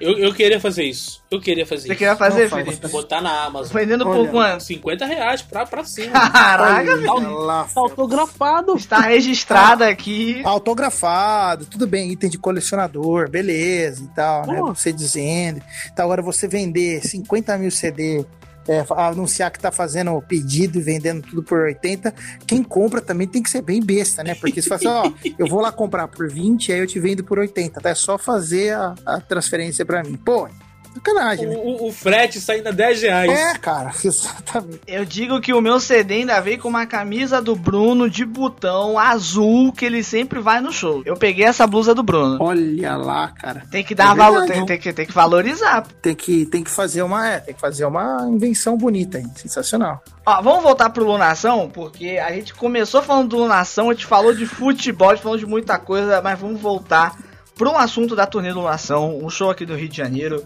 Eu, 0.00 0.18
eu 0.18 0.34
queria 0.34 0.58
fazer 0.60 0.84
isso. 0.84 1.22
Eu 1.30 1.40
queria 1.40 1.64
fazer 1.64 1.82
Você 1.82 1.88
isso. 1.88 1.98
queria 1.98 2.16
fazer, 2.16 2.42
Não 2.44 2.50
faz. 2.50 2.64
Felipe? 2.66 2.88
Botar 2.88 3.20
na 3.20 3.44
Amazon. 3.44 3.72
Vendendo 3.72 4.04
por 4.04 4.16
Olha. 4.16 4.28
quanto? 4.30 4.62
50 4.64 5.06
reais 5.06 5.42
pra, 5.42 5.64
pra 5.64 5.84
cima. 5.84 6.12
Caraca, 6.30 6.80
Olha 6.92 6.96
velho. 6.96 7.30
lá, 7.38 7.64
Tá 7.64 7.80
autografado. 7.80 8.74
Está 8.76 8.98
registrado 9.00 9.84
aqui. 9.84 10.40
autografado, 10.44 11.64
tudo 11.66 11.86
bem, 11.86 12.10
item 12.10 12.28
de 12.30 12.38
colecionador, 12.38 13.30
beleza 13.30 14.04
e 14.04 14.08
tal, 14.08 14.46
né? 14.46 14.58
Pô. 14.58 14.74
Você 14.74 14.92
dizendo. 14.92 15.62
Então, 15.92 16.04
agora 16.04 16.22
você 16.22 16.46
vender 16.48 17.00
50 17.06 17.56
mil 17.58 17.70
CD, 17.70 18.24
é, 18.68 18.84
anunciar 18.90 19.50
que 19.50 19.58
tá 19.58 19.70
fazendo 19.70 20.20
pedido 20.22 20.78
e 20.78 20.82
vendendo 20.82 21.22
tudo 21.22 21.42
por 21.42 21.60
80, 21.60 22.14
quem 22.46 22.62
compra 22.62 23.00
também 23.00 23.26
tem 23.26 23.42
que 23.42 23.50
ser 23.50 23.62
bem 23.62 23.82
besta, 23.82 24.22
né? 24.22 24.34
Porque 24.34 24.60
você 24.60 24.68
fala 24.68 24.78
assim, 24.78 24.88
ó, 24.88 25.30
eu 25.38 25.46
vou 25.46 25.60
lá 25.60 25.70
comprar 25.70 26.08
por 26.08 26.30
20, 26.30 26.72
aí 26.72 26.78
eu 26.78 26.86
te 26.86 26.98
vendo 26.98 27.24
por 27.24 27.38
80, 27.38 27.80
tá? 27.80 27.90
É 27.90 27.94
só 27.94 28.18
fazer 28.18 28.74
a, 28.74 28.94
a 29.04 29.20
transferência 29.20 29.84
pra 29.84 30.02
mim. 30.02 30.16
Pô, 30.16 30.48
sacanagem, 30.94 31.46
né? 31.46 31.56
O, 31.56 31.84
o, 31.84 31.88
o 31.88 31.92
frete 31.92 32.40
sai 32.40 32.56
ainda 32.56 32.72
10 32.72 33.02
reais. 33.02 33.30
É, 33.30 33.58
cara, 33.58 33.92
exatamente. 34.02 34.80
Eu 34.86 35.04
digo 35.04 35.40
que 35.40 35.52
o 35.52 35.60
meu 35.60 35.80
CD 35.80 36.14
ainda 36.14 36.40
veio 36.40 36.58
com 36.58 36.68
uma 36.68 36.86
camisa 36.86 37.40
do 37.42 37.56
Bruno 37.56 38.08
de 38.08 38.24
botão 38.24 38.98
azul 38.98 39.72
que 39.72 39.84
ele 39.84 40.02
sempre 40.02 40.40
vai 40.40 40.60
no 40.60 40.72
show. 40.72 41.02
Eu 41.04 41.16
peguei 41.16 41.44
essa 41.44 41.66
blusa 41.66 41.94
do 41.94 42.02
Bruno. 42.02 42.38
Olha 42.40 42.96
lá, 42.96 43.28
cara. 43.28 43.64
Tem 43.70 43.84
que 43.84 43.94
dar 43.94 44.12
É 44.12 44.16
valor, 44.16 44.46
tem, 44.46 44.64
tem 44.64 44.78
que, 44.78 44.92
tem 44.92 45.06
que 45.06 45.12
valorizar. 45.12 45.86
Tem 46.00 46.14
que, 46.14 46.46
tem 46.46 46.62
que 46.62 46.70
fazer 46.70 47.02
uma, 47.02 47.28
é, 47.28 47.40
tem 47.40 47.54
que 47.54 47.60
fazer 47.60 47.84
uma 47.84 48.26
invenção 48.28 48.76
bonita 48.76 49.18
aí, 49.18 49.26
sensacional. 49.36 50.02
Ó, 50.26 50.42
vamos 50.42 50.62
voltar 50.62 50.90
pro 50.90 51.04
Lunação, 51.04 51.68
porque 51.68 52.18
a 52.18 52.32
gente 52.32 52.54
começou 52.54 53.02
falando 53.02 53.28
do 53.28 53.38
Lunação, 53.38 53.90
a 53.90 53.92
gente 53.92 54.06
falou 54.06 54.34
de 54.34 54.46
futebol, 54.46 55.10
a 55.10 55.14
gente 55.14 55.22
falou 55.22 55.38
de 55.38 55.46
muita 55.46 55.78
coisa, 55.78 56.22
mas 56.22 56.38
vamos 56.38 56.60
voltar 56.60 57.16
para 57.56 57.68
um 57.68 57.76
assunto 57.76 58.16
da 58.16 58.26
turnê 58.26 58.52
do 58.52 58.60
Lunação, 58.60 59.18
um 59.22 59.30
show 59.30 59.50
aqui 59.50 59.64
do 59.64 59.76
Rio 59.76 59.88
de 59.88 59.96
Janeiro. 59.96 60.44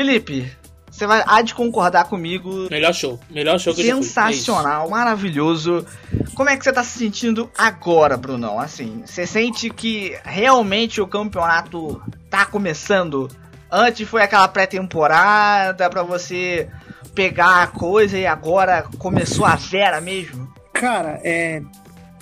Felipe, 0.00 0.50
você 0.90 1.06
vai 1.06 1.22
há 1.26 1.42
de 1.42 1.54
concordar 1.54 2.04
comigo. 2.04 2.68
Melhor 2.70 2.94
show. 2.94 3.20
Melhor 3.28 3.60
show 3.60 3.74
que 3.74 3.82
eu 3.82 3.84
já 3.84 3.92
fui. 3.92 4.00
É 4.00 4.02
Sensacional, 4.02 4.88
maravilhoso. 4.88 5.84
Como 6.34 6.48
é 6.48 6.56
que 6.56 6.64
você 6.64 6.72
tá 6.72 6.82
se 6.82 6.98
sentindo 6.98 7.50
agora, 7.58 8.16
Brunão? 8.16 8.58
Assim, 8.58 9.02
você 9.04 9.26
sente 9.26 9.68
que 9.68 10.18
realmente 10.24 11.02
o 11.02 11.06
campeonato 11.06 12.02
tá 12.30 12.46
começando? 12.46 13.28
Antes 13.70 14.08
foi 14.08 14.22
aquela 14.22 14.48
pré-temporada 14.48 15.90
pra 15.90 16.02
você 16.02 16.66
pegar 17.14 17.62
a 17.62 17.66
coisa 17.66 18.16
e 18.16 18.26
agora 18.26 18.84
começou 18.96 19.44
a 19.44 19.54
vera 19.54 20.00
mesmo? 20.00 20.50
Cara, 20.72 21.20
é, 21.22 21.60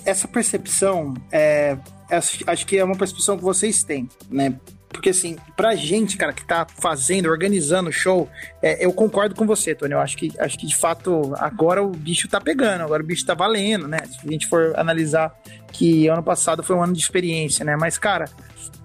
essa 0.04 0.26
percepção, 0.26 1.14
é, 1.30 1.76
acho, 2.10 2.42
acho 2.44 2.66
que 2.66 2.76
é 2.76 2.82
uma 2.82 2.96
percepção 2.96 3.36
que 3.36 3.44
vocês 3.44 3.84
têm, 3.84 4.08
né? 4.28 4.58
Porque 4.88 5.10
assim, 5.10 5.36
pra 5.56 5.74
gente, 5.74 6.16
cara, 6.16 6.32
que 6.32 6.44
tá 6.44 6.66
fazendo, 6.66 7.28
organizando 7.28 7.90
o 7.90 7.92
show, 7.92 8.28
é, 8.62 8.84
eu 8.84 8.92
concordo 8.92 9.34
com 9.34 9.46
você, 9.46 9.74
Tony. 9.74 9.92
Eu 9.92 10.00
acho 10.00 10.16
que, 10.16 10.32
acho 10.38 10.58
que 10.58 10.66
de 10.66 10.74
fato 10.74 11.34
agora 11.36 11.82
o 11.82 11.90
bicho 11.90 12.26
tá 12.28 12.40
pegando, 12.40 12.82
agora 12.82 13.02
o 13.02 13.06
bicho 13.06 13.24
tá 13.24 13.34
valendo, 13.34 13.86
né? 13.86 13.98
Se 14.06 14.26
a 14.26 14.30
gente 14.30 14.46
for 14.46 14.72
analisar 14.78 15.32
que 15.72 16.08
ano 16.08 16.22
passado 16.22 16.62
foi 16.62 16.74
um 16.74 16.82
ano 16.82 16.94
de 16.94 17.00
experiência, 17.00 17.64
né? 17.64 17.76
Mas, 17.76 17.98
cara, 17.98 18.26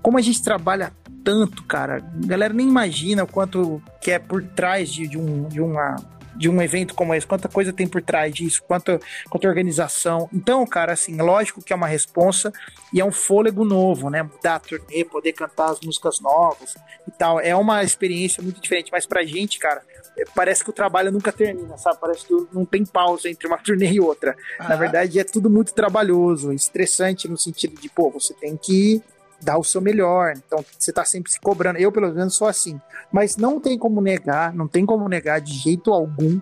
como 0.02 0.18
a 0.18 0.22
gente 0.22 0.44
trabalha 0.44 0.92
tanto, 1.24 1.64
cara, 1.64 1.98
a 1.98 2.28
galera 2.28 2.54
nem 2.54 2.68
imagina 2.68 3.24
o 3.24 3.28
quanto 3.28 3.82
que 4.02 4.12
é 4.12 4.20
por 4.20 4.44
trás 4.44 4.92
de, 4.92 5.08
de 5.08 5.18
um, 5.18 5.48
de 5.48 5.62
uma 5.62 5.96
de 6.36 6.50
um 6.50 6.62
evento 6.62 6.94
como 6.96 7.14
esse, 7.14 7.26
quanta 7.28 7.48
coisa 7.48 7.72
tem 7.72 7.88
por 7.88 8.02
trás 8.02 8.34
disso, 8.34 8.64
quanta, 8.68 9.00
quanta 9.30 9.48
organização. 9.48 10.30
Então, 10.34 10.66
cara, 10.66 10.94
assim, 10.94 11.16
lógico 11.18 11.62
que 11.62 11.72
é 11.74 11.76
uma 11.76 11.88
responsa 11.88 12.52
e 12.92 13.00
é 13.00 13.06
um 13.06 13.12
fôlego 13.12 13.64
novo, 13.64 14.10
né? 14.10 14.24
Mudar 14.24 14.56
a 14.56 14.60
turnê, 14.60 15.04
poder 15.06 15.34
cantar 15.34 15.70
as 15.72 15.80
músicas 15.82 16.20
novas 16.20 16.76
e 17.08 17.12
tal. 17.12 17.40
É 17.40 17.56
uma 17.56 17.84
experiência 17.84 18.42
muito 18.42 18.60
diferente, 18.62 18.90
mas 18.92 19.06
pra 19.06 19.24
gente, 19.24 19.60
cara, 19.60 19.82
é, 20.18 20.24
parece 20.36 20.64
que 20.64 20.70
o 20.70 20.74
trabalho 20.74 21.12
nunca 21.12 21.32
termina, 21.32 21.78
sabe? 21.78 21.98
Parece 22.00 22.26
que 22.26 22.34
não 22.52 22.66
tem 22.66 22.86
pausa 22.86 23.30
entre 23.30 23.48
uma 23.48 23.58
turnê 23.64 23.92
e 23.92 24.00
outra. 24.00 24.36
Na 24.60 24.74
Ah. 24.74 24.76
verdade, 24.76 25.20
é 25.20 25.24
tudo 25.24 25.50
muito 25.50 25.74
trabalhoso, 25.74 26.52
estressante 26.54 27.28
no 27.28 27.38
sentido 27.38 27.80
de, 27.80 27.90
pô, 27.90 28.10
você 28.12 28.34
tem 28.34 28.58
que 28.58 29.02
dar 29.44 29.58
o 29.58 29.64
seu 29.64 29.82
melhor. 29.82 30.34
Então, 30.36 30.64
você 30.78 30.92
tá 30.92 31.04
sempre 31.06 31.32
se 31.32 31.40
cobrando. 31.40 31.80
Eu, 31.80 31.92
pelo 31.92 32.14
menos, 32.14 32.36
sou 32.36 32.48
assim. 32.48 32.80
Mas 33.12 33.38
não 33.38 33.60
tem 33.60 33.78
como 33.78 34.02
negar, 34.02 34.54
não 34.54 34.68
tem 34.68 34.86
como 34.86 35.08
negar 35.08 35.40
de 35.40 35.54
jeito 35.54 35.92
algum 35.92 36.40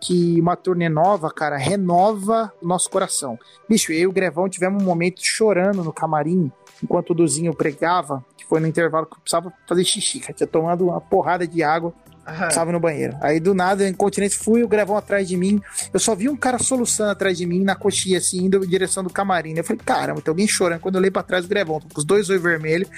que 0.00 0.40
uma 0.40 0.56
turnê 0.56 0.88
nova, 0.88 1.30
cara, 1.30 1.56
renova 1.56 2.52
o 2.62 2.66
nosso 2.66 2.88
coração. 2.90 3.38
Bicho, 3.68 3.92
eu 3.92 4.00
e 4.00 4.06
o 4.06 4.12
Grevão 4.12 4.48
tivemos 4.48 4.82
um 4.82 4.86
momento 4.86 5.20
chorando 5.22 5.82
no 5.82 5.92
camarim, 5.92 6.50
enquanto 6.82 7.10
o 7.10 7.14
Duzinho 7.14 7.54
pregava, 7.54 8.24
que 8.36 8.46
foi 8.46 8.60
no 8.60 8.66
intervalo 8.66 9.06
que 9.06 9.14
eu 9.14 9.20
precisava 9.20 9.52
fazer 9.68 9.84
xixi, 9.84 10.20
cara. 10.20 10.32
Tinha 10.32 10.46
tomado 10.46 10.86
uma 10.86 11.00
porrada 11.00 11.46
de 11.46 11.62
água, 11.62 11.92
ir 12.32 12.72
no 12.72 12.80
banheiro. 12.80 13.16
Aí 13.20 13.40
do 13.40 13.54
nada, 13.54 13.86
em 13.88 13.92
continência, 13.94 14.38
fui, 14.42 14.62
o 14.62 14.68
Grevão 14.68 14.96
atrás 14.96 15.26
de 15.28 15.36
mim. 15.36 15.60
Eu 15.92 16.00
só 16.00 16.14
vi 16.14 16.28
um 16.28 16.36
cara 16.36 16.58
soluçando 16.58 17.10
atrás 17.10 17.36
de 17.36 17.46
mim, 17.46 17.62
na 17.62 17.74
coxinha, 17.74 18.18
assim, 18.18 18.44
indo 18.44 18.64
em 18.64 18.68
direção 18.68 19.02
do 19.02 19.10
camarim. 19.10 19.54
Eu 19.56 19.64
falei, 19.64 19.80
caramba, 19.84 20.20
tem 20.20 20.30
alguém 20.30 20.46
chorando. 20.46 20.80
Quando 20.80 20.94
eu 20.96 21.00
olhei 21.00 21.10
pra 21.10 21.22
trás, 21.22 21.44
o 21.44 21.48
Grevão, 21.48 21.80
com 21.80 21.98
os 21.98 22.04
dois 22.04 22.28
olhos 22.30 22.42
vermelhos. 22.42 22.88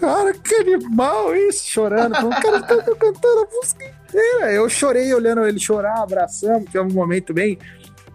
Cara, 0.00 0.32
que 0.34 0.54
animal 0.54 1.34
isso, 1.34 1.64
chorando. 1.66 2.14
O 2.26 2.30
cara 2.30 2.62
tá 2.62 2.76
cantando 2.96 3.40
a 3.40 3.56
música 3.56 3.84
inteira. 3.84 4.52
Eu 4.52 4.68
chorei 4.68 5.12
olhando 5.14 5.46
ele 5.46 5.58
chorar, 5.58 6.02
abraçamos, 6.02 6.64
tivemos 6.66 6.92
um 6.92 6.96
momento 6.96 7.32
bem. 7.34 7.58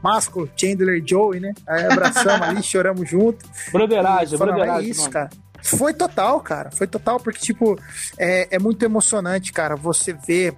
Masco, 0.04 0.50
Chandler 0.56 1.04
Joey, 1.06 1.40
né? 1.40 1.54
Aí 1.68 1.86
abraçamos 1.86 2.42
ali, 2.48 2.64
choramos 2.64 3.08
junto. 3.08 3.46
Broderagem, 3.72 4.38
Falando, 4.38 4.56
broderagem. 4.56 4.88
é 4.88 4.90
isso, 4.90 5.02
mano. 5.02 5.14
cara. 5.14 5.30
Foi 5.62 5.93
total, 5.93 6.39
cara. 6.41 6.71
Foi 6.71 6.88
total, 6.88 7.19
porque, 7.19 7.39
tipo, 7.39 7.80
é, 8.17 8.56
é 8.56 8.60
muito 8.60 8.84
emocionante, 8.84 9.52
cara, 9.52 9.76
você 9.76 10.13
ver 10.13 10.56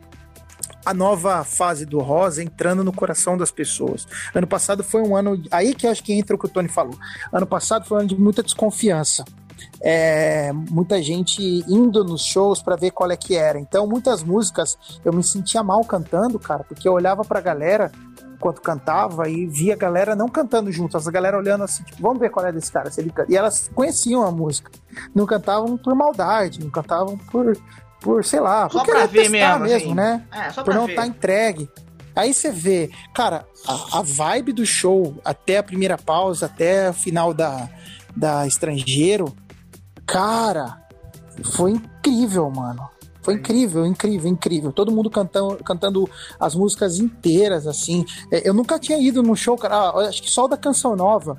a 0.85 0.93
nova 0.93 1.43
fase 1.43 1.85
do 1.85 1.99
Rosa 1.99 2.43
entrando 2.43 2.83
no 2.83 2.91
coração 2.91 3.37
das 3.37 3.51
pessoas. 3.51 4.07
Ano 4.33 4.47
passado 4.47 4.83
foi 4.83 5.01
um 5.01 5.15
ano. 5.15 5.41
Aí 5.51 5.73
que 5.73 5.87
acho 5.87 6.03
que 6.03 6.13
entra 6.13 6.35
o 6.35 6.39
que 6.39 6.45
o 6.45 6.49
Tony 6.49 6.67
falou. 6.67 6.97
Ano 7.31 7.47
passado 7.47 7.85
foi 7.85 7.97
um 7.97 7.99
ano 8.01 8.09
de 8.09 8.19
muita 8.19 8.43
desconfiança. 8.43 9.23
É, 9.81 10.51
muita 10.51 11.01
gente 11.01 11.41
indo 11.67 12.03
nos 12.03 12.23
shows 12.23 12.61
pra 12.61 12.75
ver 12.75 12.91
qual 12.91 13.09
é 13.11 13.17
que 13.17 13.35
era. 13.35 13.59
Então, 13.59 13.87
muitas 13.87 14.23
músicas 14.23 14.77
eu 15.05 15.13
me 15.13 15.23
sentia 15.23 15.63
mal 15.63 15.83
cantando, 15.85 16.39
cara, 16.39 16.63
porque 16.63 16.87
eu 16.87 16.93
olhava 16.93 17.23
pra 17.23 17.39
galera 17.39 17.91
enquanto 18.43 18.61
cantava 18.61 19.29
e 19.29 19.45
via 19.45 19.73
a 19.73 19.77
galera 19.77 20.15
não 20.15 20.27
cantando 20.27 20.69
juntas, 20.69 21.07
a 21.07 21.11
galera 21.11 21.37
olhando 21.37 21.63
assim, 21.63 21.81
tipo, 21.83 22.01
vamos 22.01 22.19
ver 22.19 22.29
qual 22.29 22.45
é 22.45 22.51
desse 22.51 22.69
cara. 22.69 22.91
Se 22.91 22.99
ele 22.99 23.09
canta. 23.09 23.31
E 23.31 23.37
elas 23.37 23.71
conheciam 23.73 24.21
a 24.23 24.31
música. 24.31 24.69
Não 25.15 25.25
cantavam 25.25 25.77
por 25.77 25.95
maldade, 25.95 26.59
não 26.61 26.69
cantavam 26.69 27.17
por, 27.17 27.57
por 28.01 28.25
sei 28.25 28.41
lá, 28.41 28.69
Só 28.69 28.83
por 28.83 28.93
pra 28.93 29.05
ver 29.05 29.29
mesmo, 29.29 29.59
mesmo, 29.59 29.75
assim. 29.75 29.93
né? 29.93 30.27
É, 30.29 30.49
só 30.51 30.61
por 30.61 30.75
não 30.75 30.89
estar 30.89 31.07
entregue. 31.07 31.69
Aí 32.13 32.33
você 32.33 32.51
vê, 32.51 32.91
cara, 33.13 33.45
a, 33.65 33.99
a 33.99 34.01
vibe 34.01 34.51
do 34.51 34.65
show 34.65 35.15
até 35.23 35.57
a 35.57 35.63
primeira 35.63 35.97
pausa, 35.97 36.47
até 36.47 36.89
o 36.89 36.93
final 36.93 37.33
da, 37.33 37.69
da 38.15 38.45
estrangeiro, 38.45 39.33
cara, 40.05 40.81
foi 41.55 41.71
incrível, 41.71 42.51
mano. 42.51 42.87
Foi 43.23 43.35
incrível, 43.35 43.85
incrível, 43.85 44.29
incrível. 44.29 44.71
Todo 44.71 44.91
mundo 44.91 45.09
cantando, 45.09 45.55
cantando 45.63 46.09
as 46.39 46.53
músicas 46.53 46.99
inteiras, 46.99 47.65
assim. 47.65 48.05
É, 48.29 48.47
Eu 48.47 48.53
nunca 48.53 48.77
tinha 48.77 48.97
ido 48.99 49.23
num 49.23 49.35
show, 49.35 49.57
cara. 49.57 49.75
ah, 49.75 50.07
Acho 50.09 50.21
que 50.21 50.29
só 50.29 50.47
da 50.47 50.57
Canção 50.57 50.95
Nova, 50.95 51.37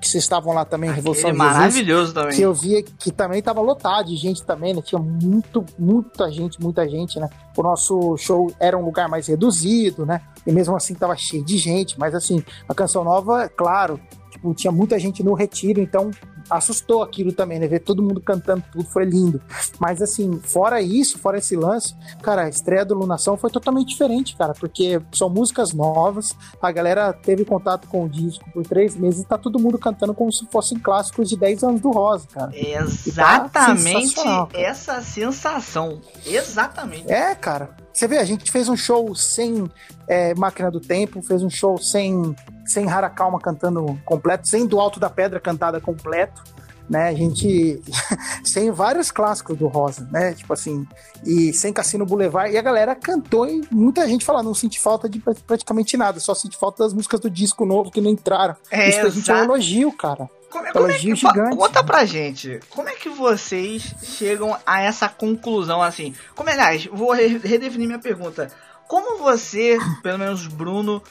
que 0.00 0.08
vocês 0.08 0.24
estavam 0.24 0.52
lá 0.54 0.64
também, 0.64 0.90
Revolução 0.90 1.30
Aquele 1.30 1.38
de 1.38 1.44
Jesus 1.44 1.58
maravilhoso 1.58 2.14
também. 2.14 2.36
que 2.36 2.42
eu 2.42 2.54
via 2.54 2.82
que 2.82 3.10
também 3.10 3.42
tava 3.42 3.60
lotado 3.60 4.06
de 4.08 4.16
gente 4.16 4.42
também, 4.44 4.72
né? 4.74 4.80
Tinha 4.82 5.00
muito, 5.00 5.64
muita 5.78 6.30
gente, 6.32 6.60
muita 6.60 6.88
gente, 6.88 7.18
né? 7.20 7.28
O 7.56 7.62
nosso 7.62 8.16
show 8.16 8.50
era 8.60 8.76
um 8.78 8.84
lugar 8.84 9.08
mais 9.08 9.26
reduzido, 9.26 10.04
né? 10.06 10.20
E 10.46 10.52
mesmo 10.52 10.74
assim 10.76 10.94
tava 10.94 11.16
cheio 11.16 11.44
de 11.44 11.56
gente, 11.58 11.98
mas 11.98 12.14
assim, 12.14 12.42
a 12.68 12.74
canção 12.74 13.04
nova, 13.04 13.48
claro, 13.48 14.00
tipo, 14.30 14.54
tinha 14.54 14.70
muita 14.72 14.98
gente 14.98 15.22
no 15.22 15.34
retiro, 15.34 15.80
então 15.80 16.10
assustou 16.50 17.02
aquilo 17.02 17.32
também, 17.32 17.58
né? 17.58 17.66
Ver 17.66 17.80
todo 17.80 18.02
mundo 18.02 18.20
cantando 18.20 18.64
tudo 18.72 18.84
foi 18.84 19.04
lindo. 19.04 19.40
Mas 19.78 20.00
assim, 20.00 20.40
fora 20.42 20.80
isso, 20.80 21.18
fora 21.18 21.38
esse 21.38 21.56
lance, 21.56 21.94
cara, 22.22 22.44
a 22.44 22.48
estreia 22.48 22.84
do 22.84 22.94
Lunação 22.94 23.36
foi 23.36 23.50
totalmente 23.50 23.88
diferente, 23.88 24.36
cara, 24.36 24.52
porque 24.54 25.00
são 25.12 25.28
músicas 25.28 25.72
novas, 25.72 26.34
a 26.60 26.70
galera 26.70 27.12
teve 27.12 27.44
contato 27.44 27.88
com 27.88 28.04
o 28.04 28.08
disco 28.08 28.44
por 28.52 28.66
três 28.66 28.96
meses 28.96 29.22
e 29.22 29.26
tá 29.26 29.38
todo 29.38 29.58
mundo 29.58 29.78
cantando 29.78 30.14
como 30.14 30.32
se 30.32 30.46
fossem 30.46 30.78
clássicos 30.78 31.28
de 31.28 31.36
10 31.36 31.64
anos 31.64 31.80
do 31.80 31.90
Rosa, 31.90 32.26
cara. 32.28 32.50
Exatamente 32.54 33.82
sensacional, 33.82 34.46
cara. 34.46 34.64
essa 34.64 35.02
sensação. 35.02 36.00
Exatamente. 36.24 37.10
É, 37.10 37.34
cara. 37.34 37.70
Você 37.92 38.06
vê, 38.06 38.18
a 38.18 38.24
gente 38.24 38.52
fez 38.52 38.68
um 38.68 38.76
show 38.76 39.14
sem 39.14 39.70
é, 40.06 40.34
Máquina 40.34 40.70
do 40.70 40.80
Tempo, 40.80 41.22
fez 41.22 41.42
um 41.42 41.48
show 41.48 41.78
sem, 41.78 42.36
sem 42.66 42.86
Rara 42.86 43.08
Calma 43.08 43.38
cantando 43.40 43.98
completo, 44.04 44.48
sem 44.48 44.66
Do 44.66 44.78
Alto 44.80 44.98
da 45.00 45.08
Pedra 45.08 45.38
cantada 45.40 45.80
completo. 45.80 46.42
né? 46.88 47.08
A 47.08 47.14
gente 47.14 47.80
sem 48.44 48.70
vários 48.70 49.10
clássicos 49.10 49.56
do 49.58 49.66
Rosa, 49.66 50.06
né? 50.12 50.34
Tipo 50.34 50.52
assim, 50.52 50.86
e 51.24 51.52
sem 51.52 51.72
Cassino 51.72 52.06
Boulevard, 52.06 52.52
e 52.54 52.56
a 52.58 52.62
galera 52.62 52.94
cantou 52.94 53.46
e 53.48 53.60
muita 53.72 54.06
gente 54.06 54.24
fala, 54.24 54.42
não 54.42 54.54
senti 54.54 54.78
falta 54.78 55.08
de 55.08 55.18
praticamente 55.46 55.96
nada, 55.96 56.20
só 56.20 56.34
senti 56.34 56.56
falta 56.56 56.84
das 56.84 56.92
músicas 56.94 57.18
do 57.20 57.28
disco 57.30 57.66
novo 57.66 57.90
que 57.90 58.00
não 58.00 58.10
entraram. 58.10 58.54
É, 58.70 58.88
Isso 58.88 59.00
pra 59.00 59.10
gente 59.10 59.30
é 59.30 59.34
um 59.34 59.44
elogio, 59.44 59.90
cara. 59.92 60.30
Como 60.48 60.64
é, 60.64 60.72
como 60.72 60.86
é 60.86 60.90
Elogio 60.90 61.14
que, 61.16 61.20
gigante. 61.20 61.56
conta 61.56 61.82
pra 61.82 62.04
gente, 62.04 62.60
como 62.70 62.88
é 62.88 62.94
que 62.94 63.08
vocês 63.10 63.82
chegam 64.02 64.56
a 64.64 64.80
essa 64.80 65.08
conclusão 65.08 65.82
assim? 65.82 66.14
Como, 66.36 66.48
aliás, 66.48 66.86
vou 66.86 67.12
re- 67.12 67.38
redefinir 67.38 67.88
minha 67.88 67.98
pergunta. 67.98 68.50
Como 68.86 69.18
você, 69.18 69.76
pelo 70.04 70.20
menos 70.20 70.46
Bruno, 70.46 71.02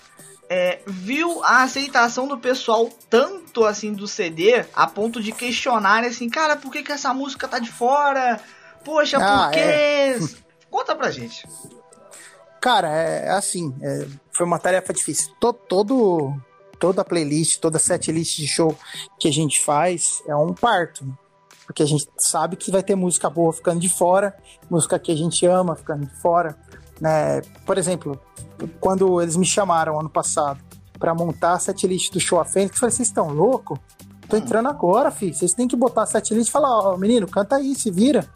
é, 0.49 0.79
viu 0.85 1.43
a 1.43 1.63
aceitação 1.63 2.27
do 2.27 2.37
pessoal 2.37 2.89
tanto 3.09 3.65
assim 3.65 3.93
do 3.93 4.07
CD 4.07 4.65
a 4.75 4.85
ponto 4.87 5.21
de 5.21 5.31
questionar 5.31 6.03
assim, 6.03 6.29
cara, 6.29 6.55
por 6.55 6.71
que, 6.71 6.83
que 6.83 6.91
essa 6.91 7.13
música 7.13 7.47
tá 7.47 7.59
de 7.59 7.71
fora? 7.71 8.39
Poxa, 8.83 9.17
Ah, 9.19 9.45
por 9.45 9.53
quê? 9.53 10.19
Conta 10.69 10.95
pra 10.95 11.09
gente. 11.09 11.47
Cara, 12.61 12.89
é 12.89 13.29
assim, 13.29 13.73
é, 13.81 14.07
foi 14.31 14.45
uma 14.45 14.59
tarefa 14.59 14.91
difícil. 14.93 15.31
To- 15.39 15.53
todo, 15.53 16.35
toda 16.79 17.03
playlist, 17.05 17.59
toda 17.59 17.77
setlist 17.79 18.37
de 18.37 18.47
show 18.47 18.75
que 19.19 19.27
a 19.27 19.31
gente 19.31 19.61
faz 19.63 20.21
é 20.27 20.35
um 20.35 20.53
parto. 20.53 21.05
Porque 21.65 21.81
a 21.81 21.85
gente 21.85 22.07
sabe 22.17 22.55
que 22.55 22.69
vai 22.71 22.83
ter 22.83 22.95
música 22.95 23.27
boa 23.29 23.51
ficando 23.51 23.79
de 23.79 23.89
fora, 23.89 24.35
música 24.69 24.99
que 24.99 25.11
a 25.11 25.15
gente 25.15 25.45
ama 25.47 25.75
ficando 25.75 26.05
de 26.05 26.21
fora. 26.21 26.55
Né? 26.99 27.41
Por 27.65 27.77
exemplo, 27.77 28.19
quando 28.79 29.21
eles 29.21 29.35
me 29.35 29.45
chamaram 29.45 29.99
ano 29.99 30.09
passado 30.09 30.59
para 30.97 31.13
montar 31.13 31.53
a 31.53 31.59
setlist 31.59 32.11
do 32.11 32.19
show 32.19 32.43
Fênix, 32.45 32.75
eu 32.75 32.79
falei, 32.79 32.95
vocês 32.95 33.07
estão 33.07 33.29
loucos? 33.29 33.77
Tô 34.29 34.37
entrando 34.37 34.69
agora, 34.69 35.11
filho. 35.11 35.33
Vocês 35.33 35.53
têm 35.53 35.67
que 35.67 35.75
botar 35.75 36.03
a 36.03 36.05
setlist 36.05 36.49
e 36.49 36.51
falar, 36.51 36.69
ó, 36.69 36.97
menino, 36.97 37.27
canta 37.27 37.57
aí, 37.57 37.75
se 37.75 37.91
vira 37.91 38.27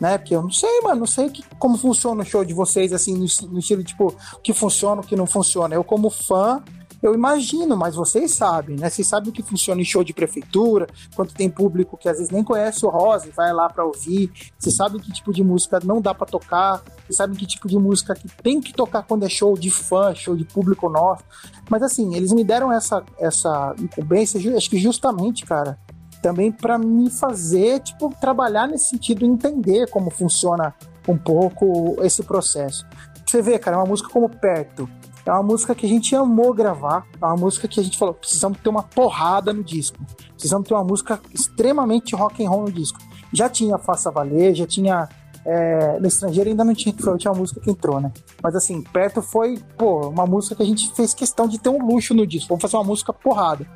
né? 0.00 0.18
Porque 0.18 0.34
eu 0.34 0.42
não 0.42 0.50
sei, 0.50 0.80
mano, 0.80 1.00
não 1.00 1.06
sei 1.06 1.30
que, 1.30 1.44
como 1.58 1.76
funciona 1.76 2.22
o 2.22 2.26
show 2.26 2.44
de 2.44 2.52
vocês, 2.52 2.92
assim, 2.92 3.14
no, 3.14 3.26
no 3.50 3.58
estilo, 3.58 3.82
tipo, 3.82 4.14
o 4.34 4.38
que 4.40 4.52
funciona, 4.52 5.00
o 5.00 5.04
que 5.04 5.16
não 5.16 5.26
funciona. 5.26 5.74
Eu, 5.74 5.84
como 5.84 6.10
fã, 6.10 6.62
eu 7.06 7.14
imagino, 7.14 7.76
mas 7.76 7.94
vocês 7.94 8.34
sabem, 8.34 8.76
né? 8.76 8.88
Vocês 8.88 9.06
sabem 9.06 9.28
o 9.28 9.32
que 9.32 9.42
funciona 9.42 9.78
em 9.78 9.84
show 9.84 10.02
de 10.02 10.14
prefeitura, 10.14 10.86
quando 11.14 11.34
tem 11.34 11.50
público 11.50 11.98
que 11.98 12.08
às 12.08 12.16
vezes 12.16 12.32
nem 12.32 12.42
conhece 12.42 12.86
o 12.86 12.88
Rosa 12.88 13.28
e 13.28 13.30
vai 13.30 13.52
lá 13.52 13.68
pra 13.68 13.84
ouvir. 13.84 14.32
Vocês 14.58 14.74
sabem 14.74 14.98
que 14.98 15.12
tipo 15.12 15.30
de 15.30 15.44
música 15.44 15.78
não 15.84 16.00
dá 16.00 16.14
pra 16.14 16.26
tocar, 16.26 16.82
vocês 17.04 17.16
sabem 17.16 17.36
que 17.36 17.46
tipo 17.46 17.68
de 17.68 17.78
música 17.78 18.14
que 18.14 18.26
tem 18.42 18.58
que 18.58 18.72
tocar 18.72 19.02
quando 19.02 19.26
é 19.26 19.28
show 19.28 19.52
de 19.52 19.70
fã, 19.70 20.14
show 20.14 20.34
de 20.34 20.46
público 20.46 20.88
nosso. 20.88 21.22
Mas 21.68 21.82
assim, 21.82 22.14
eles 22.14 22.32
me 22.32 22.42
deram 22.42 22.72
essa, 22.72 23.04
essa 23.18 23.74
incumbência, 23.78 24.56
acho 24.56 24.70
que 24.70 24.78
justamente, 24.78 25.44
cara, 25.44 25.78
também 26.22 26.50
para 26.50 26.78
me 26.78 27.10
fazer, 27.10 27.80
tipo, 27.80 28.14
trabalhar 28.18 28.66
nesse 28.66 28.88
sentido, 28.88 29.26
entender 29.26 29.90
como 29.90 30.10
funciona 30.10 30.74
um 31.06 31.18
pouco 31.18 31.96
esse 32.00 32.22
processo. 32.22 32.86
Você 33.26 33.42
vê, 33.42 33.58
cara, 33.58 33.76
é 33.76 33.80
uma 33.80 33.86
música 33.86 34.08
como 34.08 34.26
Perto. 34.30 34.88
É 35.26 35.30
uma 35.30 35.42
música 35.42 35.74
que 35.74 35.86
a 35.86 35.88
gente 35.88 36.14
amou 36.14 36.52
gravar. 36.52 37.06
É 37.20 37.24
uma 37.24 37.36
música 37.36 37.66
que 37.66 37.80
a 37.80 37.82
gente 37.82 37.96
falou, 37.96 38.14
precisamos 38.14 38.58
ter 38.58 38.68
uma 38.68 38.82
porrada 38.82 39.52
no 39.52 39.64
disco. 39.64 39.98
Precisamos 40.32 40.68
ter 40.68 40.74
uma 40.74 40.84
música 40.84 41.20
extremamente 41.32 42.14
rock 42.14 42.44
and 42.44 42.50
roll 42.50 42.62
no 42.62 42.72
disco. 42.72 42.98
Já 43.32 43.48
tinha 43.48 43.78
Faça 43.78 44.10
Valer, 44.10 44.54
já 44.54 44.66
tinha 44.66 45.08
é, 45.46 45.98
no 46.00 46.06
estrangeiro 46.06 46.48
ainda 46.48 46.64
não 46.64 46.74
tinha 46.74 46.94
foi 46.98 47.10
a 47.10 47.12
última 47.12 47.34
música 47.34 47.60
que 47.60 47.70
entrou, 47.70 48.00
né? 48.00 48.10
Mas 48.42 48.56
assim, 48.56 48.80
perto 48.80 49.20
foi, 49.20 49.58
pô, 49.76 50.08
uma 50.08 50.26
música 50.26 50.54
que 50.54 50.62
a 50.62 50.66
gente 50.66 50.94
fez 50.94 51.12
questão 51.12 51.46
de 51.46 51.58
ter 51.58 51.68
um 51.68 51.84
luxo 51.84 52.14
no 52.14 52.26
disco. 52.26 52.48
Vamos 52.48 52.62
fazer 52.62 52.76
uma 52.76 52.84
música 52.84 53.12
porrada. 53.12 53.68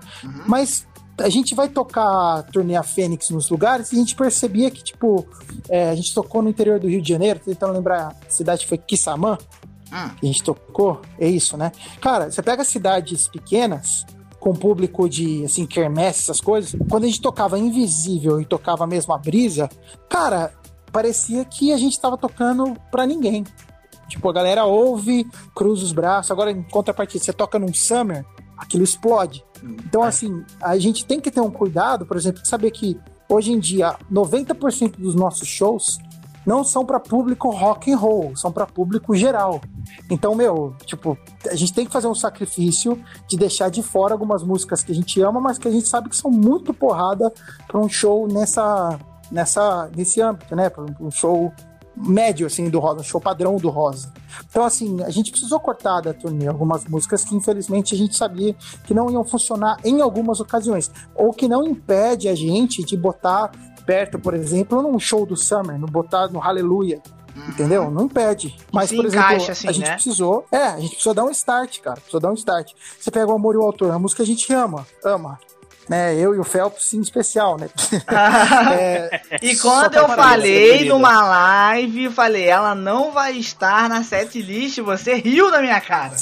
Mas 0.47 0.87
a 1.19 1.29
gente 1.29 1.55
vai 1.55 1.69
tocar 1.69 2.39
a 2.39 2.43
turnê 2.43 2.77
a 2.77 2.83
Fênix 2.83 3.29
nos 3.31 3.51
lugares 3.51 3.93
e 3.93 3.97
a 3.97 3.99
gente 3.99 4.15
percebia 4.15 4.71
que, 4.71 4.83
tipo, 4.83 5.27
é, 5.69 5.91
a 5.91 5.95
gente 5.95 6.15
tocou 6.15 6.43
no 6.43 6.49
interior 6.49 6.79
do 6.79 6.89
Rio 6.89 7.03
de 7.03 7.09
Janeiro, 7.09 7.41
tentando 7.45 7.73
lembrar, 7.73 8.17
a 8.27 8.31
cidade 8.31 8.67
foi 8.67 8.79
Quissamã, 8.79 9.37
Hum. 9.93 10.09
que 10.21 10.27
a 10.27 10.27
gente 10.27 10.43
tocou, 10.43 11.01
é 11.19 11.27
isso, 11.29 11.57
né? 11.57 11.73
Cara, 12.01 12.31
você 12.31 12.43
pega 12.43 12.63
cidades 12.65 13.27
pequenas, 13.29 14.05
com 14.39 14.55
público 14.55 15.09
de, 15.09 15.45
assim, 15.45 15.67
quermesse, 15.67 16.23
essas 16.23 16.41
coisas, 16.41 16.77
quando 16.89 17.05
a 17.05 17.07
gente 17.07 17.21
tocava 17.21 17.59
Invisível 17.59 18.41
e 18.41 18.45
tocava 18.45 18.87
mesmo 18.87 19.13
a 19.13 19.19
Brisa, 19.19 19.69
cara, 20.09 20.53
parecia 20.93 21.45
que 21.45 21.73
a 21.73 21.77
gente 21.77 21.99
tava 22.01 22.17
tocando 22.17 22.77
pra 22.91 23.07
ninguém. 23.07 23.45
Tipo, 24.09 24.29
a 24.31 24.33
galera 24.33 24.65
ouve, 24.65 25.27
cruza 25.55 25.85
os 25.85 25.93
braços. 25.93 26.31
Agora, 26.31 26.51
em 26.51 26.63
contrapartida, 26.63 27.23
você 27.23 27.33
toca 27.33 27.59
num 27.59 27.75
Summer, 27.75 28.25
aquilo 28.57 28.83
explode. 28.83 29.45
Então, 29.63 30.03
assim, 30.03 30.43
a 30.63 30.79
gente 30.79 31.05
tem 31.05 31.21
que 31.21 31.31
ter 31.31 31.41
um 31.41 31.51
cuidado, 31.51 32.07
por 32.07 32.17
exemplo, 32.17 32.41
de 32.41 32.49
saber 32.49 32.71
que 32.71 32.99
hoje 33.29 33.53
em 33.53 33.59
dia 33.59 33.97
90% 34.11 34.97
dos 34.97 35.15
nossos 35.15 35.47
shows 35.47 35.99
não 36.49 36.65
são 36.65 36.83
para 36.83 36.99
público 36.99 37.51
rock 37.51 37.93
and 37.93 37.99
roll, 37.99 38.35
são 38.35 38.51
para 38.51 38.65
público 38.65 39.15
geral. 39.15 39.61
Então, 40.11 40.35
meu, 40.35 40.75
tipo, 40.87 41.19
a 41.47 41.55
gente 41.55 41.75
tem 41.75 41.85
que 41.85 41.93
fazer 41.93 42.07
um 42.07 42.15
sacrifício 42.15 42.99
de 43.29 43.37
deixar 43.37 43.69
de 43.69 43.83
fora 43.83 44.15
algumas 44.15 44.43
músicas 44.43 44.83
que 44.83 44.91
a 44.91 44.95
gente 44.95 45.21
ama, 45.21 45.43
mas 45.43 45.59
que 45.59 45.69
a 45.69 45.71
gente 45.71 45.87
sabe 45.87 46.09
que 46.09 46.17
são 46.17 46.31
muito 46.31 46.73
porrada 46.73 47.31
para 47.67 47.79
um 47.79 47.87
show 47.87 48.27
nessa, 48.27 48.99
nessa, 49.31 49.91
nesse 49.95 50.23
âmbito, 50.23 50.57
né? 50.57 50.71
Para 50.71 50.87
um 50.99 51.11
show 51.11 51.53
médio, 51.95 52.47
assim, 52.47 52.71
do 52.71 52.79
Rosa, 52.79 53.01
um 53.01 53.05
show 53.05 53.21
padrão 53.21 53.57
do 53.57 53.69
Rosa. 53.69 54.11
Então, 54.49 54.65
assim, 54.65 55.03
a 55.03 55.11
gente 55.11 55.31
precisou 55.31 55.61
cortar 55.61 56.01
da 56.01 56.15
turnê 56.15 56.47
algumas 56.47 56.85
músicas 56.87 57.25
que, 57.25 57.35
infelizmente, 57.35 57.95
a 57.95 57.99
gente 57.99 58.17
sabia 58.17 58.57
que 58.87 58.95
não 58.95 59.11
iam 59.11 59.25
funcionar 59.25 59.77
em 59.85 60.01
algumas 60.01 60.41
ocasiões, 60.41 60.91
ou 61.15 61.31
que 61.31 61.47
não 61.47 61.67
impede 61.67 62.27
a 62.27 62.35
gente 62.35 62.83
de 62.83 62.97
botar 62.97 63.51
perto, 63.89 64.19
por 64.19 64.35
exemplo, 64.35 64.83
num 64.83 65.01
show 65.01 65.25
do 65.25 65.35
Summer, 65.35 65.79
no 65.79 65.87
botar 65.87 66.29
no 66.29 66.39
Hallelujah, 66.39 67.01
entendeu? 67.49 67.91
Não 67.91 68.05
impede. 68.05 68.55
Mas, 68.71 68.91
Se 68.91 68.97
por 68.97 69.07
exemplo, 69.07 69.27
encaixa, 69.27 69.53
assim, 69.53 69.67
a 69.67 69.73
gente 69.73 69.87
né? 69.87 69.95
precisou, 69.95 70.45
é, 70.53 70.65
a 70.65 70.79
gente 70.79 70.91
precisou 70.91 71.15
dar 71.15 71.25
um 71.25 71.31
start, 71.31 71.81
cara, 71.81 71.97
precisou 71.97 72.21
dar 72.21 72.31
um 72.31 72.35
start. 72.35 72.73
Você 73.01 73.11
pega 73.11 73.27
o 73.33 73.35
Amor 73.35 73.55
e 73.55 73.57
o 73.57 73.63
Autor, 73.63 73.91
a 73.91 73.99
música 73.99 74.23
a 74.23 74.27
gente 74.27 74.53
ama, 74.53 74.87
ama. 75.03 75.39
Né, 75.89 76.15
eu 76.17 76.35
e 76.35 76.39
o 76.39 76.45
Phelps 76.45 76.93
em 76.93 77.01
especial, 77.01 77.57
né? 77.57 77.71
É, 78.79 79.23
E 79.41 79.57
quando 79.57 79.95
eu 79.95 80.07
falei 80.07 80.87
numa 80.87 81.25
live, 81.27 82.11
falei, 82.11 82.45
ela 82.45 82.75
não 82.75 83.11
vai 83.11 83.39
estar 83.39 83.89
na 83.89 84.05
setlist, 84.05 84.81
você 84.81 85.15
riu 85.15 85.51
da 85.51 85.63
minha 85.63 85.81
cara. 85.81 86.15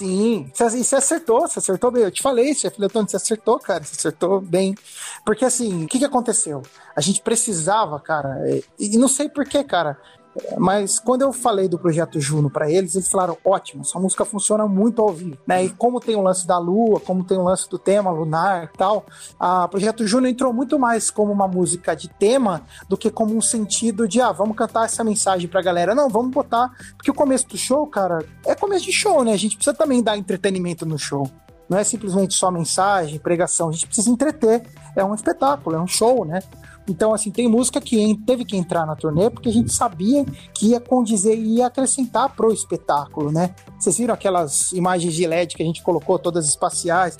Sim, 0.00 0.50
você, 0.54 0.78
e 0.78 0.84
você 0.84 0.96
acertou, 0.96 1.40
você 1.40 1.58
acertou 1.58 1.90
bem. 1.90 2.04
Eu 2.04 2.10
te 2.10 2.22
falei 2.22 2.54
falei, 2.54 2.86
Antônio, 2.86 3.08
você 3.08 3.16
acertou, 3.16 3.58
cara, 3.58 3.84
você 3.84 3.96
acertou 3.96 4.40
bem. 4.40 4.74
Porque 5.30 5.44
assim, 5.44 5.84
o 5.84 5.86
que, 5.86 6.00
que 6.00 6.04
aconteceu? 6.04 6.60
A 6.96 7.00
gente 7.00 7.22
precisava, 7.22 8.00
cara, 8.00 8.36
e, 8.48 8.64
e 8.80 8.98
não 8.98 9.06
sei 9.06 9.28
porquê, 9.28 9.62
cara, 9.62 9.96
é, 10.36 10.58
mas 10.58 10.98
quando 10.98 11.22
eu 11.22 11.32
falei 11.32 11.68
do 11.68 11.78
projeto 11.78 12.18
Juno 12.18 12.50
pra 12.50 12.68
eles, 12.68 12.96
eles 12.96 13.08
falaram: 13.08 13.38
ótimo, 13.44 13.82
essa 13.82 13.96
música 14.00 14.24
funciona 14.24 14.66
muito 14.66 15.00
ao 15.00 15.12
vivo. 15.12 15.38
Né? 15.46 15.66
E 15.66 15.70
como 15.70 16.00
tem 16.00 16.16
o 16.16 16.20
lance 16.20 16.44
da 16.48 16.58
lua, 16.58 16.98
como 16.98 17.22
tem 17.22 17.38
o 17.38 17.44
lance 17.44 17.70
do 17.70 17.78
tema 17.78 18.10
lunar 18.10 18.64
e 18.74 18.76
tal, 18.76 19.06
a 19.38 19.68
projeto 19.68 20.04
Juno 20.04 20.26
entrou 20.26 20.52
muito 20.52 20.80
mais 20.80 21.12
como 21.12 21.32
uma 21.32 21.46
música 21.46 21.94
de 21.94 22.08
tema 22.08 22.62
do 22.88 22.96
que 22.96 23.08
como 23.08 23.36
um 23.36 23.40
sentido 23.40 24.08
de, 24.08 24.20
ah, 24.20 24.32
vamos 24.32 24.56
cantar 24.56 24.86
essa 24.86 25.04
mensagem 25.04 25.48
pra 25.48 25.62
galera. 25.62 25.94
Não, 25.94 26.08
vamos 26.08 26.32
botar. 26.32 26.72
Porque 26.96 27.12
o 27.12 27.14
começo 27.14 27.46
do 27.46 27.56
show, 27.56 27.86
cara, 27.86 28.26
é 28.44 28.56
começo 28.56 28.84
de 28.84 28.92
show, 28.92 29.22
né? 29.22 29.32
A 29.32 29.38
gente 29.38 29.54
precisa 29.54 29.76
também 29.76 30.02
dar 30.02 30.18
entretenimento 30.18 30.84
no 30.84 30.98
show. 30.98 31.30
Não 31.70 31.78
é 31.78 31.84
simplesmente 31.84 32.34
só 32.34 32.50
mensagem, 32.50 33.16
pregação. 33.20 33.68
A 33.68 33.72
gente 33.72 33.86
precisa 33.86 34.10
entreter. 34.10 34.62
É 34.96 35.04
um 35.04 35.14
espetáculo, 35.14 35.76
é 35.76 35.80
um 35.80 35.86
show, 35.86 36.24
né? 36.24 36.42
Então, 36.90 37.14
assim, 37.14 37.30
tem 37.30 37.46
música 37.48 37.80
que 37.80 38.18
teve 38.26 38.44
que 38.44 38.56
entrar 38.56 38.84
na 38.84 38.96
turnê 38.96 39.30
porque 39.30 39.48
a 39.48 39.52
gente 39.52 39.72
sabia 39.72 40.24
que 40.52 40.70
ia 40.70 40.80
condizer 40.80 41.38
e 41.38 41.58
ia 41.58 41.66
acrescentar 41.68 42.28
pro 42.30 42.52
espetáculo, 42.52 43.30
né? 43.30 43.54
Vocês 43.78 43.96
viram 43.96 44.12
aquelas 44.12 44.72
imagens 44.72 45.14
de 45.14 45.24
LED 45.24 45.54
que 45.54 45.62
a 45.62 45.66
gente 45.66 45.82
colocou, 45.82 46.18
todas 46.18 46.48
espaciais? 46.48 47.16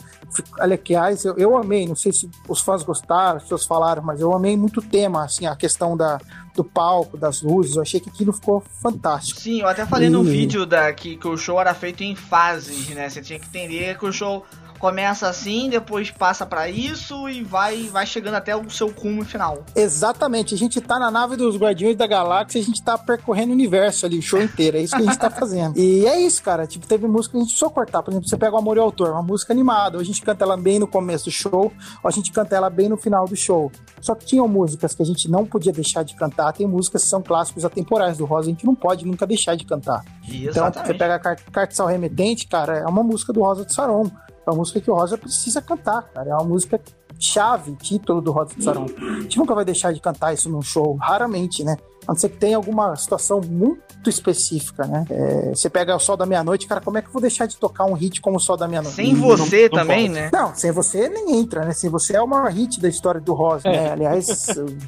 Aliás, 0.59 1.24
eu, 1.24 1.37
eu 1.37 1.56
amei, 1.56 1.87
não 1.87 1.94
sei 1.94 2.12
se 2.12 2.28
os 2.48 2.61
fãs 2.61 2.83
gostaram, 2.83 3.37
as 3.37 3.44
pessoas 3.44 3.64
falaram, 3.64 4.02
mas 4.02 4.20
eu 4.20 4.35
amei 4.35 4.56
muito 4.56 4.80
o 4.80 4.83
tema, 4.83 5.24
assim, 5.24 5.46
a 5.46 5.54
questão 5.54 5.96
da, 5.96 6.18
do 6.54 6.64
palco, 6.64 7.16
das 7.16 7.40
luzes. 7.40 7.76
Eu 7.76 7.83
achei 7.83 8.00
que 8.00 8.09
aquilo 8.09 8.33
ficou 8.33 8.62
fantástico. 8.83 9.40
Sim, 9.40 9.61
eu 9.61 9.68
até 9.68 9.87
falei 9.87 10.11
no 10.11 10.24
Ih. 10.24 10.30
vídeo 10.30 10.66
da, 10.66 10.92
que, 10.92 11.16
que 11.16 11.28
o 11.28 11.37
show 11.37 11.61
era 11.61 11.74
feito 11.74 12.02
em 12.02 12.16
fases, 12.16 12.88
né? 12.88 13.09
Você 13.09 13.22
tinha 13.22 13.38
que 13.38 13.46
entender 13.46 13.96
que 13.96 14.04
o 14.04 14.12
show 14.12 14.44
começa 14.81 15.29
assim, 15.29 15.69
depois 15.69 16.11
passa 16.11 16.45
pra 16.47 16.69
isso 16.69 17.29
e 17.29 17.45
vai, 17.45 17.85
vai 17.88 18.07
chegando 18.07 18.35
até 18.35 18.57
o 18.57 18.69
seu 18.71 18.90
cume 18.93 19.25
final. 19.25 19.62
Exatamente, 19.77 20.55
a 20.55 20.59
gente 20.59 20.81
tá 20.81 20.99
na 20.99 21.11
nave 21.11 21.37
dos 21.37 21.57
Guardiões 21.57 21.97
da 21.97 22.07
Galáxia, 22.07 22.61
a 22.61 22.64
gente 22.64 22.83
tá 22.83 22.97
percorrendo 22.97 23.51
o 23.51 23.55
universo 23.55 24.07
ali, 24.07 24.19
o 24.19 24.23
show 24.23 24.40
inteiro, 24.43 24.79
é 24.79 24.81
isso 24.81 24.97
que 24.97 25.03
a 25.03 25.05
gente 25.05 25.19
tá 25.19 25.31
fazendo. 25.31 25.75
E 25.81 26.07
é 26.07 26.19
isso, 26.21 26.43
cara, 26.43 26.66
tipo, 26.66 26.87
teve 26.87 27.07
música 27.07 27.33
que 27.33 27.37
a 27.38 27.40
gente 27.40 27.51
precisou 27.51 27.71
cortar, 27.71 28.03
por 28.03 28.11
exemplo, 28.11 28.27
você 28.29 28.37
pega 28.37 28.55
o 28.55 28.59
Amor 28.59 28.77
e 28.79 28.81
o 28.81 28.83
Autor, 28.83 29.11
uma 29.11 29.23
música 29.23 29.53
animada, 29.53 29.99
ou 29.99 30.01
a 30.01 30.05
gente 30.05 30.23
canta 30.23 30.45
ela 30.45 30.57
bem 30.57 30.79
no 30.79 30.87
começo 30.87 31.27
do 31.27 31.31
show, 31.31 31.71
ou 32.03 32.09
a 32.09 32.11
gente 32.11 32.33
canta 32.33 32.57
ela 32.57 32.71
bem 32.71 32.88
no 32.88 32.96
final 32.96 33.27
do 33.27 33.37
show. 33.37 33.71
Só 34.00 34.15
que 34.15 34.25
tinham 34.25 34.48
músicas 34.48 34.94
que 34.94 35.02
a 35.02 35.07
gente 35.07 35.31
não 35.31 35.44
podia 35.44 35.73
deixar 35.73 36.02
de 36.02 36.15
cantar, 36.15 36.52
tem 36.54 36.67
músicas 36.67 37.02
que 37.02 37.09
são 37.09 37.21
clássicos 37.23 37.65
atemporais 37.65 38.17
do 38.17 38.25
Rosa, 38.25 38.48
a 38.48 38.50
gente 38.50 38.65
não 38.65 38.75
pode 38.75 39.04
nunca 39.07 39.27
deixar 39.27 39.54
de 39.57 39.65
cantar. 39.67 40.02
Então, 40.25 40.33
você 40.40 40.48
Exatamente. 40.48 40.98
pega 40.98 41.15
a 41.17 41.19
Car- 41.19 41.38
Carta 41.52 41.87
Remetente, 41.87 42.46
cara, 42.46 42.79
é 42.79 42.87
uma 42.87 43.02
música 43.02 43.33
do 43.33 43.40
Rosa 43.42 43.65
de 43.67 43.75
Saron. 43.75 44.11
Uma 44.51 44.59
música 44.59 44.81
que 44.81 44.90
o 44.90 44.94
Rosa 44.94 45.17
precisa 45.17 45.63
cantar, 45.63 46.03
cara. 46.13 46.31
É 46.31 46.35
uma 46.35 46.44
música 46.44 46.81
chave, 47.19 47.75
título 47.77 48.21
do 48.21 48.33
Roda 48.33 48.55
do 48.55 48.63
Sarão. 48.63 48.87
A 48.87 49.21
gente 49.21 49.38
nunca 49.38 49.55
vai 49.55 49.65
deixar 49.65 49.92
de 49.92 50.01
cantar 50.01 50.33
isso 50.33 50.48
num 50.48 50.63
show, 50.63 50.96
raramente, 50.96 51.63
né? 51.63 51.77
A 52.09 52.13
não 52.13 52.19
ser 52.19 52.31
que 52.31 52.38
tenha 52.38 52.57
alguma 52.57 52.96
situação 52.96 53.40
muito 53.46 54.09
específica, 54.09 54.85
né? 54.87 55.05
É, 55.11 55.51
você 55.55 55.69
pega 55.69 55.94
o 55.94 56.01
Sol 56.01 56.17
da 56.17 56.25
Meia-Noite, 56.25 56.67
cara, 56.67 56.81
como 56.81 56.96
é 56.98 57.03
que 57.03 57.09
eu 57.09 57.13
vou 57.13 57.21
deixar 57.21 57.46
de 57.46 57.57
tocar 57.57 57.85
um 57.85 57.92
hit 57.92 58.21
como 58.21 58.38
o 58.38 58.40
Sol 58.40 58.57
da 58.57 58.67
Meia-Noite? 58.67 58.96
Sem 58.96 59.15
você 59.15 59.69
não 59.69 59.79
também, 59.79 60.09
pode. 60.09 60.21
né? 60.21 60.31
Não, 60.33 60.55
sem 60.55 60.73
você 60.73 61.09
nem 61.09 61.38
entra, 61.38 61.65
né? 61.65 61.73
Sem 61.73 61.90
você 61.90 62.17
é 62.17 62.23
o 62.23 62.27
maior 62.27 62.51
hit 62.51 62.81
da 62.81 62.88
história 62.88 63.21
do 63.21 63.35
Rosa, 63.35 63.69
né? 63.69 63.92
Aliás, 63.92 64.46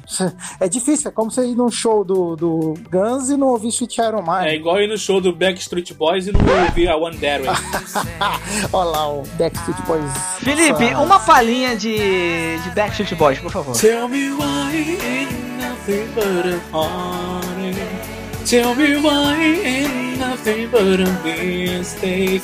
é 0.59 0.67
difícil, 0.67 1.09
é 1.09 1.11
como 1.11 1.29
você 1.31 1.45
ir 1.45 1.55
num 1.55 1.69
show 1.69 2.03
do, 2.03 2.35
do 2.35 2.73
Guns 2.91 3.29
e 3.29 3.37
não 3.37 3.47
ouvir 3.47 3.69
Sweet 3.69 4.01
Iron 4.01 4.23
Man. 4.23 4.43
É 4.45 4.55
igual 4.55 4.81
ir 4.81 4.87
no 4.87 4.97
show 4.97 5.21
do 5.21 5.31
Backstreet 5.33 5.93
Boys 5.93 6.27
e 6.27 6.31
não 6.31 6.39
ouvir 6.65 6.89
a 6.89 6.97
One 6.97 7.15
Direction. 7.17 7.53
Olha 8.73 8.89
lá 8.89 9.11
o 9.13 9.23
Backstreet 9.37 9.77
Boys. 9.85 10.11
Felipe, 10.39 10.91
Nossa. 10.91 11.05
uma 11.05 11.19
palhinha 11.19 11.75
de, 11.77 12.57
de 12.59 12.69
Backstreet 12.71 13.15
Boys, 13.15 13.39
por 13.39 13.51
favor. 13.51 13.75
Tell 13.77 14.07
me 14.09 14.31
why 14.31 14.97
ain't 15.03 15.31
nothing 15.61 16.07
but 16.15 16.59
a 16.73 17.02
heartache. 17.03 18.45
Tell 18.45 18.75
me 18.75 18.97
why 19.01 19.35
ain't 19.63 20.19
nothing 20.19 20.69
but 20.69 20.99
a 20.99 21.11
mistake. 21.23 22.41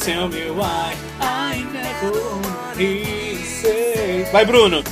Tell 0.00 0.28
me 0.28 0.50
why 0.50 0.94
I 1.20 1.64
never 1.72 2.12
wanted 2.12 3.36
say. 3.44 4.24
Vai, 4.32 4.44
Bruno! 4.44 4.82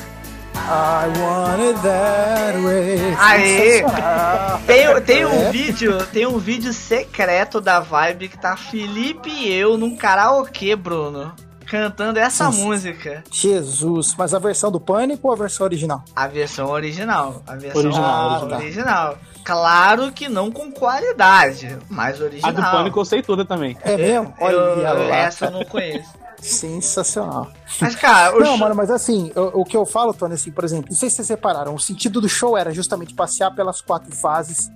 I 0.56 1.08
want 1.20 1.60
it 1.60 1.76
that 1.82 2.54
way. 2.64 3.14
Aê! 3.18 3.82
Tem, 4.66 5.00
tem 5.02 5.24
um 5.26 5.42
É. 5.48 5.50
vídeo, 5.50 5.98
tem 6.06 6.26
um 6.26 6.38
vídeo 6.38 6.72
secreto 6.72 7.60
da 7.60 7.80
Vibe 7.80 8.28
que 8.28 8.38
tá 8.38 8.56
Felipe 8.56 9.28
e 9.28 9.52
eu 9.52 9.76
num 9.76 9.94
karaokê, 9.94 10.74
Bruno, 10.74 11.32
cantando 11.74 12.18
essa 12.18 12.50
sim. 12.52 12.64
música. 12.64 13.24
Jesus, 13.32 14.14
mas 14.16 14.32
a 14.32 14.38
versão 14.38 14.70
do 14.70 14.78
Pânico 14.80 15.26
ou 15.28 15.32
a 15.34 15.36
versão 15.36 15.64
original? 15.64 16.04
A 16.14 16.26
versão 16.28 16.68
original. 16.70 17.42
A 17.46 17.56
versão 17.56 17.80
Original, 17.82 18.30
original. 18.42 18.60
original. 18.60 19.18
Claro 19.44 20.12
que 20.12 20.28
não 20.28 20.50
com 20.52 20.70
qualidade, 20.70 21.76
mas 21.90 22.20
A 22.20 22.24
original. 22.24 22.52
do 22.52 22.62
Pânico 22.62 23.00
eu 23.00 23.04
sei 23.04 23.22
toda 23.22 23.44
também. 23.44 23.76
É 23.82 23.96
mesmo? 23.96 24.32
Olha 24.40 24.54
Eu- 24.54 25.08
lá. 25.08 25.16
essa 25.16 25.46
eu 25.46 25.50
não 25.50 25.64
conheço. 25.64 26.08
Sensacional. 26.40 27.50
Mas, 27.80 27.94
cara, 27.96 28.36
o 28.36 28.38
Não, 28.40 28.46
show- 28.46 28.58
mano, 28.58 28.74
mas 28.74 28.90
assim, 28.90 29.32
o, 29.34 29.62
o 29.62 29.64
que 29.64 29.76
eu 29.76 29.84
falo, 29.86 30.12
Tony, 30.14 30.34
assim, 30.34 30.50
por 30.50 30.62
exemplo, 30.64 30.86
não 30.90 30.96
sei 30.96 31.08
se 31.10 31.16
vocês 31.16 31.28
separaram, 31.28 31.74
o 31.74 31.78
sentido 31.80 32.20
do 32.20 32.28
show 32.28 32.56
era 32.56 32.72
justamente 32.72 33.14
passear 33.14 33.50
pelas 33.54 33.80
quatro 33.80 34.14
fases 34.14 34.70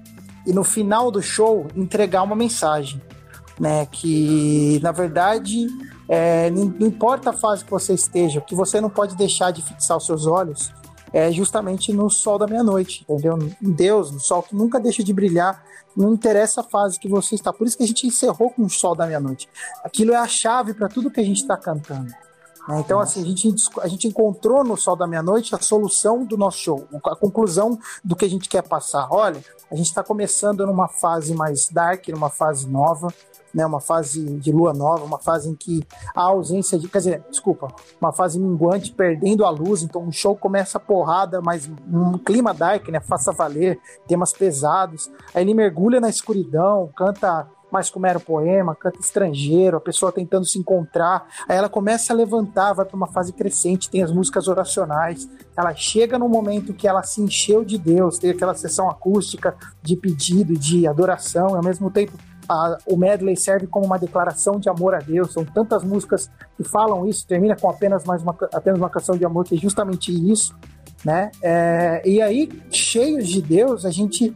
e 0.46 0.52
no 0.52 0.64
final 0.64 1.10
do 1.10 1.22
show 1.22 1.66
entregar 1.76 2.22
uma 2.22 2.34
mensagem, 2.34 3.00
né? 3.60 3.86
Que, 3.90 4.80
na 4.82 4.92
verdade, 4.92 5.66
é, 6.08 6.50
não 6.50 6.86
importa 6.86 7.30
a 7.30 7.32
fase 7.32 7.64
que 7.64 7.70
você 7.70 7.92
esteja, 7.92 8.38
o 8.38 8.42
que 8.42 8.54
você 8.54 8.80
não 8.80 8.88
pode 8.88 9.14
deixar 9.14 9.50
de 9.50 9.62
fixar 9.62 9.96
os 9.96 10.06
seus 10.06 10.26
olhos 10.26 10.72
é 11.12 11.30
justamente 11.32 11.92
no 11.92 12.10
sol 12.10 12.38
da 12.38 12.46
meia-noite, 12.46 13.04
entendeu? 13.08 13.38
Em 13.62 13.72
Deus, 13.72 14.10
no 14.10 14.20
sol 14.20 14.42
que 14.42 14.54
nunca 14.54 14.78
deixa 14.78 15.02
de 15.02 15.12
brilhar, 15.12 15.62
não 15.96 16.12
interessa 16.12 16.60
a 16.60 16.64
fase 16.64 16.98
que 16.98 17.08
você 17.08 17.34
está. 17.34 17.52
Por 17.52 17.66
isso 17.66 17.76
que 17.76 17.82
a 17.82 17.86
gente 17.86 18.06
encerrou 18.06 18.50
com 18.50 18.62
o 18.62 18.70
sol 18.70 18.94
da 18.94 19.06
meia-noite. 19.06 19.48
Aquilo 19.82 20.12
é 20.12 20.16
a 20.16 20.28
chave 20.28 20.74
para 20.74 20.88
tudo 20.88 21.10
que 21.10 21.20
a 21.20 21.24
gente 21.24 21.40
está 21.40 21.56
cantando. 21.56 22.12
né? 22.68 22.80
Então, 22.80 23.00
assim, 23.00 23.22
a 23.22 23.24
gente, 23.24 23.48
a 23.80 23.88
gente 23.88 24.06
encontrou 24.06 24.62
no 24.62 24.76
Sol 24.76 24.94
da 24.94 25.06
Meia-Noite 25.06 25.54
a 25.54 25.58
solução 25.58 26.24
do 26.24 26.36
nosso 26.36 26.58
show, 26.58 26.86
a 27.06 27.16
conclusão 27.16 27.78
do 28.04 28.14
que 28.14 28.26
a 28.26 28.30
gente 28.30 28.46
quer 28.46 28.62
passar. 28.62 29.08
Olha, 29.10 29.42
a 29.70 29.74
gente 29.74 29.86
está 29.86 30.04
começando 30.04 30.66
numa 30.66 30.86
fase 30.86 31.34
mais 31.34 31.68
dark, 31.68 32.08
numa 32.08 32.28
fase 32.28 32.68
nova, 32.68 33.08
né? 33.54 33.64
Uma 33.64 33.80
fase 33.80 34.24
de 34.38 34.52
lua 34.52 34.72
nova, 34.72 35.04
uma 35.04 35.18
fase 35.18 35.48
em 35.50 35.54
que 35.54 35.86
a 36.14 36.22
ausência 36.22 36.78
de. 36.78 36.88
Quer 36.88 36.98
dizer, 36.98 37.24
desculpa, 37.30 37.68
uma 38.00 38.12
fase 38.12 38.38
minguante, 38.38 38.92
perdendo 38.92 39.44
a 39.44 39.50
luz, 39.50 39.82
então 39.82 40.06
o 40.06 40.12
show 40.12 40.36
começa 40.36 40.78
porrada, 40.78 41.40
mas 41.40 41.68
um 41.90 42.18
clima 42.18 42.54
dark, 42.54 42.88
né? 42.88 43.00
Faça 43.00 43.32
valer, 43.32 43.78
temas 44.06 44.32
pesados. 44.32 45.10
Aí 45.34 45.42
ele 45.42 45.54
mergulha 45.54 46.00
na 46.00 46.08
escuridão, 46.08 46.90
canta 46.96 47.48
mais 47.70 47.90
como 47.90 48.06
era 48.06 48.18
o 48.18 48.20
poema, 48.20 48.74
canta 48.74 48.98
estrangeiro, 48.98 49.76
a 49.76 49.80
pessoa 49.80 50.10
tentando 50.10 50.46
se 50.46 50.58
encontrar. 50.58 51.26
Aí 51.48 51.56
ela 51.56 51.68
começa 51.68 52.12
a 52.12 52.16
levantar, 52.16 52.72
vai 52.72 52.84
para 52.84 52.96
uma 52.96 53.06
fase 53.06 53.32
crescente, 53.32 53.90
tem 53.90 54.02
as 54.02 54.10
músicas 54.10 54.48
oracionais. 54.48 55.28
Ela 55.56 55.74
chega 55.74 56.18
no 56.18 56.28
momento 56.28 56.72
que 56.72 56.88
ela 56.88 57.02
se 57.02 57.20
encheu 57.20 57.64
de 57.64 57.78
Deus, 57.78 58.18
tem 58.18 58.30
aquela 58.30 58.54
sessão 58.54 58.88
acústica 58.88 59.56
de 59.82 59.96
pedido, 59.96 60.54
de 60.54 60.86
adoração, 60.86 61.50
e 61.50 61.56
ao 61.56 61.62
mesmo 61.62 61.90
tempo 61.90 62.12
a- 62.48 62.78
o 62.86 62.96
medley 62.96 63.36
serve 63.36 63.66
como 63.66 63.84
uma 63.86 63.98
declaração 63.98 64.58
de 64.58 64.68
amor 64.68 64.94
a 64.94 64.98
Deus. 64.98 65.32
São 65.32 65.44
tantas 65.44 65.84
músicas 65.84 66.30
que 66.56 66.64
falam 66.64 67.06
isso, 67.06 67.26
termina 67.26 67.54
com 67.56 67.68
apenas 67.68 68.04
mais 68.04 68.22
uma, 68.22 68.36
apenas 68.52 68.78
uma 68.78 68.88
canção 68.90 69.16
de 69.16 69.24
amor, 69.24 69.44
que 69.44 69.54
é 69.54 69.58
justamente 69.58 70.10
isso, 70.12 70.54
né? 71.04 71.30
É, 71.42 72.02
e 72.04 72.20
aí, 72.22 72.48
cheios 72.70 73.28
de 73.28 73.42
Deus, 73.42 73.84
a 73.84 73.90
gente 73.90 74.34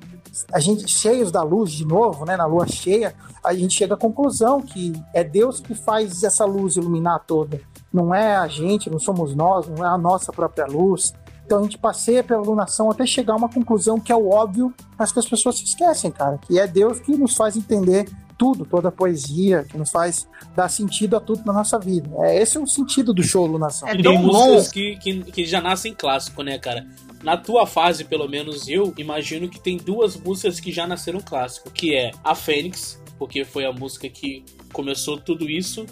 a 0.50 0.58
gente 0.60 0.88
cheios 0.88 1.30
da 1.30 1.42
luz 1.42 1.70
de 1.70 1.84
novo, 1.86 2.24
né, 2.24 2.38
na 2.38 2.46
lua 2.46 2.66
cheia, 2.66 3.14
a 3.44 3.52
gente 3.52 3.74
chega 3.74 3.92
à 3.92 3.98
conclusão 3.98 4.62
que 4.62 4.94
é 5.12 5.22
Deus 5.22 5.60
que 5.60 5.74
faz 5.74 6.22
essa 6.22 6.46
luz 6.46 6.76
iluminar 6.76 7.22
toda. 7.26 7.60
Não 7.92 8.14
é 8.14 8.34
a 8.36 8.48
gente, 8.48 8.88
não 8.88 8.98
somos 8.98 9.34
nós, 9.34 9.68
não 9.68 9.84
é 9.84 9.88
a 9.88 9.98
nossa 9.98 10.32
própria 10.32 10.64
luz. 10.64 11.12
Então 11.52 11.60
a 11.60 11.64
gente 11.64 11.76
passeia 11.76 12.24
pela 12.24 12.42
iluminação 12.42 12.90
até 12.90 13.04
chegar 13.04 13.34
a 13.34 13.36
uma 13.36 13.48
conclusão 13.48 14.00
que 14.00 14.10
é 14.10 14.16
o 14.16 14.30
óbvio, 14.30 14.72
mas 14.98 15.12
que 15.12 15.18
as 15.18 15.28
pessoas 15.28 15.58
se 15.58 15.64
esquecem, 15.64 16.10
cara, 16.10 16.38
que 16.38 16.58
é 16.58 16.66
Deus 16.66 16.98
que 16.98 17.14
nos 17.14 17.36
faz 17.36 17.58
entender 17.58 18.08
tudo, 18.38 18.64
toda 18.64 18.88
a 18.88 18.90
poesia, 18.90 19.62
que 19.62 19.76
nos 19.76 19.90
faz 19.90 20.26
dar 20.56 20.70
sentido 20.70 21.14
a 21.14 21.20
tudo 21.20 21.44
na 21.44 21.52
nossa 21.52 21.78
vida. 21.78 22.08
É, 22.20 22.40
esse 22.40 22.56
é 22.56 22.60
o 22.60 22.66
sentido 22.66 23.12
do 23.12 23.22
show 23.22 23.44
Lunação. 23.44 23.86
É 23.86 23.94
E 23.94 24.02
tão 24.02 24.14
tem 24.14 24.22
bom. 24.22 24.32
músicas 24.32 24.68
que, 24.68 24.96
que, 24.96 25.24
que 25.24 25.44
já 25.44 25.60
nascem 25.60 25.92
clássico, 25.92 26.42
né, 26.42 26.58
cara? 26.58 26.86
Na 27.22 27.36
tua 27.36 27.66
fase, 27.66 28.02
pelo 28.02 28.26
menos 28.26 28.66
eu, 28.66 28.94
imagino 28.96 29.46
que 29.46 29.60
tem 29.60 29.76
duas 29.76 30.16
músicas 30.16 30.58
que 30.58 30.72
já 30.72 30.86
nasceram 30.86 31.20
clássico, 31.20 31.70
que 31.70 31.94
é 31.94 32.12
a 32.24 32.34
Fênix, 32.34 32.98
porque 33.18 33.44
foi 33.44 33.66
a 33.66 33.72
música 33.72 34.08
que 34.08 34.42
começou 34.72 35.18
tudo 35.18 35.50
isso, 35.50 35.84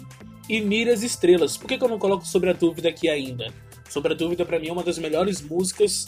e 0.49 0.59
Mira 0.59 0.91
as 0.91 1.03
Estrelas. 1.03 1.55
Por 1.55 1.67
que, 1.67 1.77
que 1.77 1.83
eu 1.83 1.87
não 1.87 1.99
coloco 1.99 2.25
Sobre 2.25 2.49
a 2.49 2.53
Dúvida 2.53 2.89
aqui 2.89 3.07
ainda? 3.07 3.53
Sobre 3.91 4.13
a 4.13 4.15
Dúvida, 4.15 4.45
pra 4.45 4.57
mim, 4.57 4.69
é 4.69 4.71
uma 4.71 4.83
das 4.83 4.97
melhores 4.97 5.41
músicas 5.41 6.07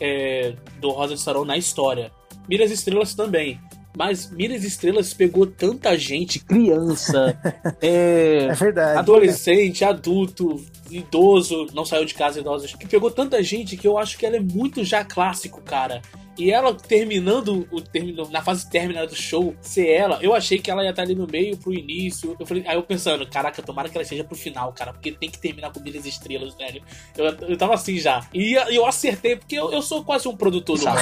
é, 0.00 0.54
do 0.80 0.90
Rosa 0.90 1.14
de 1.14 1.20
Sarão 1.20 1.44
na 1.44 1.56
história. 1.56 2.12
Mira 2.48 2.64
as 2.64 2.70
Estrelas 2.70 3.12
também. 3.12 3.60
Mas 3.96 4.30
Mira 4.30 4.54
as 4.54 4.62
Estrelas 4.64 5.12
pegou 5.12 5.46
tanta 5.46 5.96
gente, 5.98 6.38
Criança, 6.40 7.36
é, 7.82 8.46
É 8.50 8.54
verdade. 8.54 8.98
adolescente, 8.98 9.84
adulto, 9.84 10.64
idoso, 10.90 11.66
não 11.74 11.84
saiu 11.84 12.04
de 12.04 12.14
casa 12.14 12.40
idosos, 12.40 12.74
que 12.74 12.86
pegou 12.88 13.10
tanta 13.10 13.42
gente 13.42 13.76
que 13.76 13.86
eu 13.86 13.96
acho 13.98 14.18
que 14.18 14.26
ela 14.26 14.36
é 14.36 14.40
muito 14.40 14.84
já 14.84 15.04
clássico, 15.04 15.60
cara. 15.60 16.02
E 16.36 16.50
ela 16.50 16.74
terminando 16.74 17.66
o 17.70 17.80
termino, 17.80 18.28
na 18.30 18.42
fase 18.42 18.68
términa 18.68 19.06
do 19.06 19.14
show, 19.14 19.54
ser 19.60 19.88
ela, 19.88 20.18
eu 20.20 20.34
achei 20.34 20.58
que 20.58 20.70
ela 20.70 20.82
ia 20.82 20.90
estar 20.90 21.02
ali 21.02 21.14
no 21.14 21.26
meio 21.26 21.56
pro 21.56 21.72
início. 21.72 22.36
Eu 22.38 22.46
falei, 22.46 22.64
aí 22.66 22.76
eu 22.76 22.82
pensando, 22.82 23.26
caraca, 23.26 23.62
tomara 23.62 23.88
que 23.88 23.96
ela 23.96 24.04
seja 24.04 24.24
pro 24.24 24.36
final, 24.36 24.72
cara, 24.72 24.92
porque 24.92 25.12
tem 25.12 25.30
que 25.30 25.38
terminar 25.38 25.72
com 25.72 25.80
Milhas 25.80 26.04
Estrelas, 26.06 26.54
velho. 26.54 26.82
Eu, 27.16 27.24
eu 27.48 27.56
tava 27.56 27.74
assim 27.74 27.98
já. 27.98 28.26
E 28.34 28.54
eu 28.54 28.84
acertei, 28.84 29.36
porque 29.36 29.54
eu, 29.54 29.72
eu 29.72 29.80
sou 29.80 30.04
quase 30.04 30.26
um 30.26 30.36
produtor 30.36 30.78
do. 30.78 30.84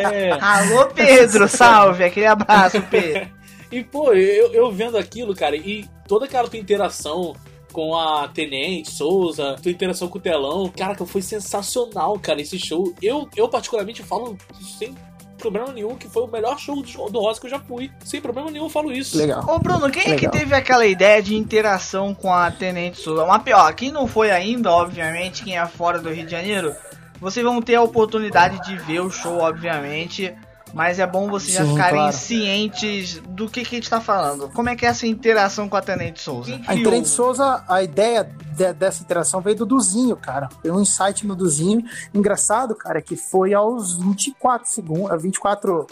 É. 0.00 0.30
Alô, 0.32 0.86
Pedro, 0.86 1.48
salve. 1.48 2.04
Aquele 2.04 2.26
abraço, 2.26 2.80
Pedro. 2.82 3.40
E, 3.72 3.84
pô, 3.84 4.12
eu, 4.12 4.52
eu 4.52 4.72
vendo 4.72 4.98
aquilo, 4.98 5.32
cara, 5.32 5.54
e 5.54 5.88
toda 6.08 6.24
aquela 6.24 6.48
tua 6.48 6.58
interação 6.58 7.36
com 7.72 7.96
a 7.96 8.28
Tenente, 8.28 8.90
Souza, 8.90 9.56
tua 9.62 9.70
interação 9.70 10.08
com 10.08 10.18
o 10.18 10.20
telão, 10.20 10.68
cara, 10.68 10.94
que 10.94 11.04
foi 11.06 11.22
sensacional, 11.22 12.18
cara, 12.18 12.40
esse 12.40 12.58
show. 12.58 12.92
Eu, 13.02 13.28
eu 13.36 13.48
particularmente 13.48 14.02
falo 14.02 14.36
sem 14.78 14.94
problema 15.40 15.72
nenhum 15.72 15.96
que 15.96 16.08
foi 16.08 16.22
o 16.22 16.26
melhor 16.26 16.58
show 16.58 16.82
do, 16.82 17.20
Rosa 17.20 17.40
que 17.40 17.46
eu 17.46 17.50
já 17.50 17.58
fui. 17.58 17.90
Sem 18.04 18.20
problema 18.20 18.50
nenhum 18.50 18.66
eu 18.66 18.70
falo 18.70 18.92
isso. 18.92 19.16
Legal. 19.16 19.44
Ô, 19.48 19.58
Bruno, 19.58 19.90
quem 19.90 20.02
é 20.02 20.16
que 20.16 20.26
Legal. 20.26 20.32
teve 20.32 20.54
aquela 20.54 20.86
ideia 20.86 21.22
de 21.22 21.34
interação 21.34 22.14
com 22.14 22.32
a 22.32 22.50
Tenente 22.50 22.98
Souza? 22.98 23.24
Uma 23.24 23.38
pior, 23.40 23.74
quem 23.74 23.90
não 23.90 24.06
foi 24.06 24.30
ainda, 24.30 24.70
obviamente, 24.70 25.42
quem 25.42 25.58
é 25.58 25.66
fora 25.66 25.98
do 25.98 26.10
Rio 26.10 26.24
de 26.24 26.30
Janeiro, 26.30 26.74
vocês 27.20 27.44
vão 27.44 27.60
ter 27.60 27.74
a 27.74 27.82
oportunidade 27.82 28.62
de 28.64 28.76
ver 28.76 29.00
o 29.00 29.10
show, 29.10 29.38
obviamente. 29.38 30.34
Mas 30.72 30.98
é 30.98 31.06
bom 31.06 31.28
vocês 31.28 31.54
já 31.54 31.64
ficarem 31.64 31.98
claro. 32.00 32.16
cientes 32.16 33.20
do 33.28 33.48
que, 33.48 33.62
que 33.64 33.74
a 33.76 33.78
gente 33.78 33.90
tá 33.90 34.00
falando. 34.00 34.48
Como 34.50 34.68
é 34.68 34.76
que 34.76 34.86
é 34.86 34.88
essa 34.88 35.06
interação 35.06 35.68
com 35.68 35.76
a 35.76 35.80
Tenente 35.82 36.20
Souza? 36.20 36.60
A? 36.66 36.74
Tenente 36.74 37.08
Souza, 37.08 37.64
a 37.68 37.82
ideia 37.82 38.24
de- 38.24 38.72
dessa 38.74 39.02
interação 39.02 39.40
veio 39.40 39.56
do 39.56 39.66
Duzinho, 39.66 40.16
cara. 40.16 40.48
Foi 40.62 40.70
um 40.70 40.80
insight 40.80 41.26
no 41.26 41.34
Duzinho. 41.34 41.82
Engraçado, 42.14 42.74
cara, 42.74 43.00
que 43.02 43.16
foi 43.16 43.52
aos 43.54 43.94
24 43.96 44.68
segundos, 44.68 45.22
24, 45.22 45.86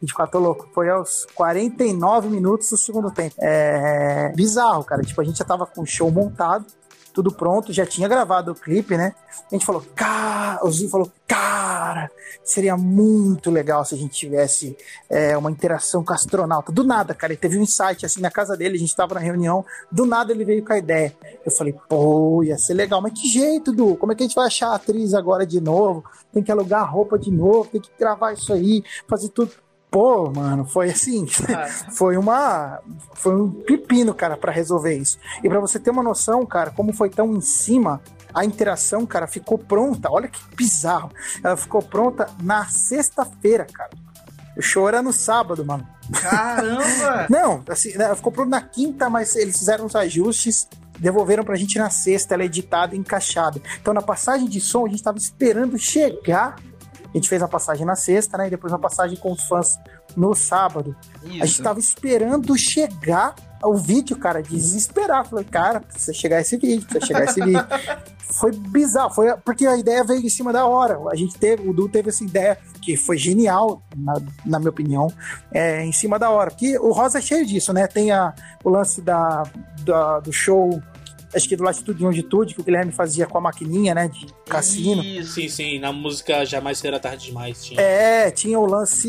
24 0.00 0.38
louco, 0.40 0.68
foi 0.74 0.88
aos 0.88 1.26
49 1.34 2.28
minutos 2.28 2.70
do 2.70 2.76
segundo 2.76 3.10
tempo. 3.10 3.34
É 3.38 4.32
bizarro, 4.36 4.84
cara. 4.84 5.02
Tipo, 5.02 5.20
a 5.20 5.24
gente 5.24 5.38
já 5.38 5.44
tava 5.44 5.66
com 5.66 5.82
o 5.82 5.86
show 5.86 6.10
montado, 6.10 6.64
tudo 7.12 7.32
pronto, 7.32 7.72
já 7.72 7.84
tinha 7.84 8.08
gravado 8.08 8.52
o 8.52 8.54
clipe, 8.54 8.96
né? 8.96 9.14
A 9.50 9.54
gente 9.54 9.66
falou, 9.66 9.84
cara, 9.94 10.64
o 10.64 10.70
Zinho 10.70 10.90
falou, 10.90 11.10
cara, 11.26 12.10
seria 12.44 12.76
muito 12.76 13.50
legal 13.50 13.84
se 13.84 13.94
a 13.94 13.98
gente 13.98 14.14
tivesse 14.14 14.76
é, 15.08 15.36
uma 15.36 15.50
interação 15.50 16.04
com 16.04 16.12
astronauta. 16.12 16.72
Do 16.72 16.84
nada, 16.84 17.14
cara, 17.14 17.32
ele 17.32 17.40
teve 17.40 17.58
um 17.58 17.62
insight 17.62 18.04
assim 18.04 18.20
na 18.20 18.30
casa 18.30 18.56
dele, 18.56 18.76
a 18.76 18.78
gente 18.78 18.94
tava 18.96 19.14
na 19.14 19.20
reunião, 19.20 19.64
do 19.90 20.06
nada 20.06 20.32
ele 20.32 20.44
veio 20.44 20.64
com 20.64 20.72
a 20.72 20.78
ideia. 20.78 21.14
Eu 21.44 21.52
falei, 21.52 21.74
pô, 21.88 22.42
ia 22.42 22.58
ser 22.58 22.74
legal, 22.74 23.00
mas 23.00 23.12
que 23.12 23.28
jeito, 23.28 23.72
Du? 23.72 23.96
Como 23.96 24.12
é 24.12 24.14
que 24.14 24.22
a 24.22 24.26
gente 24.26 24.34
vai 24.34 24.46
achar 24.46 24.68
a 24.68 24.74
atriz 24.76 25.14
agora 25.14 25.46
de 25.46 25.60
novo? 25.60 26.04
Tem 26.32 26.42
que 26.42 26.50
alugar 26.50 26.90
roupa 26.90 27.18
de 27.18 27.30
novo, 27.30 27.68
tem 27.70 27.80
que 27.80 27.90
gravar 27.98 28.32
isso 28.32 28.52
aí, 28.52 28.82
fazer 29.06 29.28
tudo. 29.28 29.52
Pô, 29.92 30.30
mano, 30.30 30.64
foi 30.64 30.90
assim, 30.90 31.26
Ah. 31.54 31.68
foi 31.92 32.16
uma, 32.16 32.80
foi 33.12 33.36
um 33.38 33.50
pepino, 33.50 34.14
cara, 34.14 34.38
para 34.38 34.50
resolver 34.50 34.96
isso. 34.96 35.18
E 35.44 35.48
para 35.50 35.60
você 35.60 35.78
ter 35.78 35.90
uma 35.90 36.02
noção, 36.02 36.44
cara, 36.46 36.70
como 36.70 36.94
foi 36.94 37.10
tão 37.10 37.34
em 37.36 37.42
cima, 37.42 38.00
a 38.34 38.42
interação, 38.42 39.04
cara, 39.04 39.26
ficou 39.26 39.58
pronta. 39.58 40.08
Olha 40.10 40.28
que 40.28 40.40
bizarro. 40.56 41.10
Ela 41.44 41.58
ficou 41.58 41.82
pronta 41.82 42.26
na 42.42 42.64
sexta-feira, 42.64 43.66
cara. 43.70 43.90
O 44.56 44.62
show 44.62 44.88
era 44.88 45.02
no 45.02 45.12
sábado, 45.12 45.62
mano. 45.64 45.86
Caramba! 46.20 47.26
Não, 47.30 47.62
assim, 47.68 47.94
né, 47.96 48.14
ficou 48.14 48.32
pronto 48.32 48.48
na 48.48 48.62
quinta, 48.62 49.10
mas 49.10 49.36
eles 49.36 49.58
fizeram 49.58 49.84
os 49.84 49.94
ajustes, 49.94 50.66
devolveram 50.98 51.44
pra 51.44 51.54
gente 51.56 51.78
na 51.78 51.90
sexta, 51.90 52.32
ela 52.32 52.42
é 52.42 52.46
editada 52.46 52.94
e 52.94 52.98
encaixada. 52.98 53.60
Então, 53.80 53.92
na 53.92 54.00
passagem 54.02 54.48
de 54.48 54.60
som, 54.60 54.86
a 54.86 54.88
gente 54.88 55.02
tava 55.02 55.18
esperando 55.18 55.78
chegar. 55.78 56.56
A 57.12 57.16
gente 57.18 57.28
fez 57.28 57.42
a 57.42 57.48
passagem 57.48 57.84
na 57.84 57.94
sexta, 57.94 58.38
né? 58.38 58.46
E 58.46 58.50
depois 58.50 58.72
uma 58.72 58.78
passagem 58.78 59.16
com 59.18 59.32
os 59.32 59.42
fãs 59.44 59.78
no 60.16 60.34
sábado. 60.34 60.96
A 61.22 61.28
gente 61.28 61.44
Isso. 61.44 61.62
tava 61.62 61.78
esperando 61.78 62.56
chegar 62.56 63.34
o 63.62 63.76
vídeo, 63.76 64.16
cara, 64.16 64.42
desesperado. 64.42 65.28
Falei, 65.28 65.44
cara, 65.44 65.80
precisa 65.80 66.12
chegar 66.12 66.40
esse 66.40 66.56
vídeo, 66.56 66.86
precisa 66.86 67.06
chegar 67.06 67.24
esse 67.24 67.40
vídeo. 67.40 67.64
Foi 68.32 68.50
bizarro, 68.50 69.10
foi 69.12 69.30
porque 69.44 69.66
a 69.66 69.76
ideia 69.76 70.02
veio 70.02 70.24
em 70.24 70.28
cima 70.30 70.54
da 70.54 70.64
hora. 70.64 70.98
A 71.10 71.14
gente 71.14 71.34
teve, 71.38 71.68
o 71.68 71.72
Du 71.74 71.86
teve 71.86 72.08
essa 72.08 72.24
ideia 72.24 72.56
que 72.80 72.96
foi 72.96 73.18
genial, 73.18 73.82
na, 73.94 74.14
na 74.46 74.58
minha 74.58 74.70
opinião, 74.70 75.12
é, 75.52 75.84
em 75.84 75.92
cima 75.92 76.18
da 76.18 76.30
hora. 76.30 76.50
Porque 76.50 76.78
o 76.78 76.92
Rosa 76.92 77.18
é 77.18 77.20
cheio 77.20 77.44
disso, 77.44 77.74
né? 77.74 77.86
Tem 77.86 78.10
a, 78.10 78.32
o 78.64 78.70
lance 78.70 79.02
da, 79.02 79.42
da- 79.84 80.20
do 80.20 80.32
show, 80.32 80.82
acho 81.34 81.48
que 81.48 81.56
do 81.56 81.64
Latitude 81.64 82.02
e 82.02 82.04
Longitude, 82.04 82.54
que 82.54 82.60
o 82.60 82.64
Guilherme 82.64 82.92
fazia 82.92 83.26
com 83.26 83.38
a 83.38 83.40
maquininha, 83.40 83.94
né? 83.94 84.08
De 84.08 84.26
cassino. 84.48 85.02
Isso. 85.02 85.34
Sim, 85.34 85.48
sim, 85.48 85.78
na 85.78 85.92
música 85.92 86.44
Jamais 86.44 86.78
Será 86.78 86.98
Tarde 86.98 87.26
Demais. 87.26 87.64
Tinha. 87.64 87.80
É, 87.80 88.30
tinha 88.30 88.58
o 88.58 88.66
lance. 88.66 89.08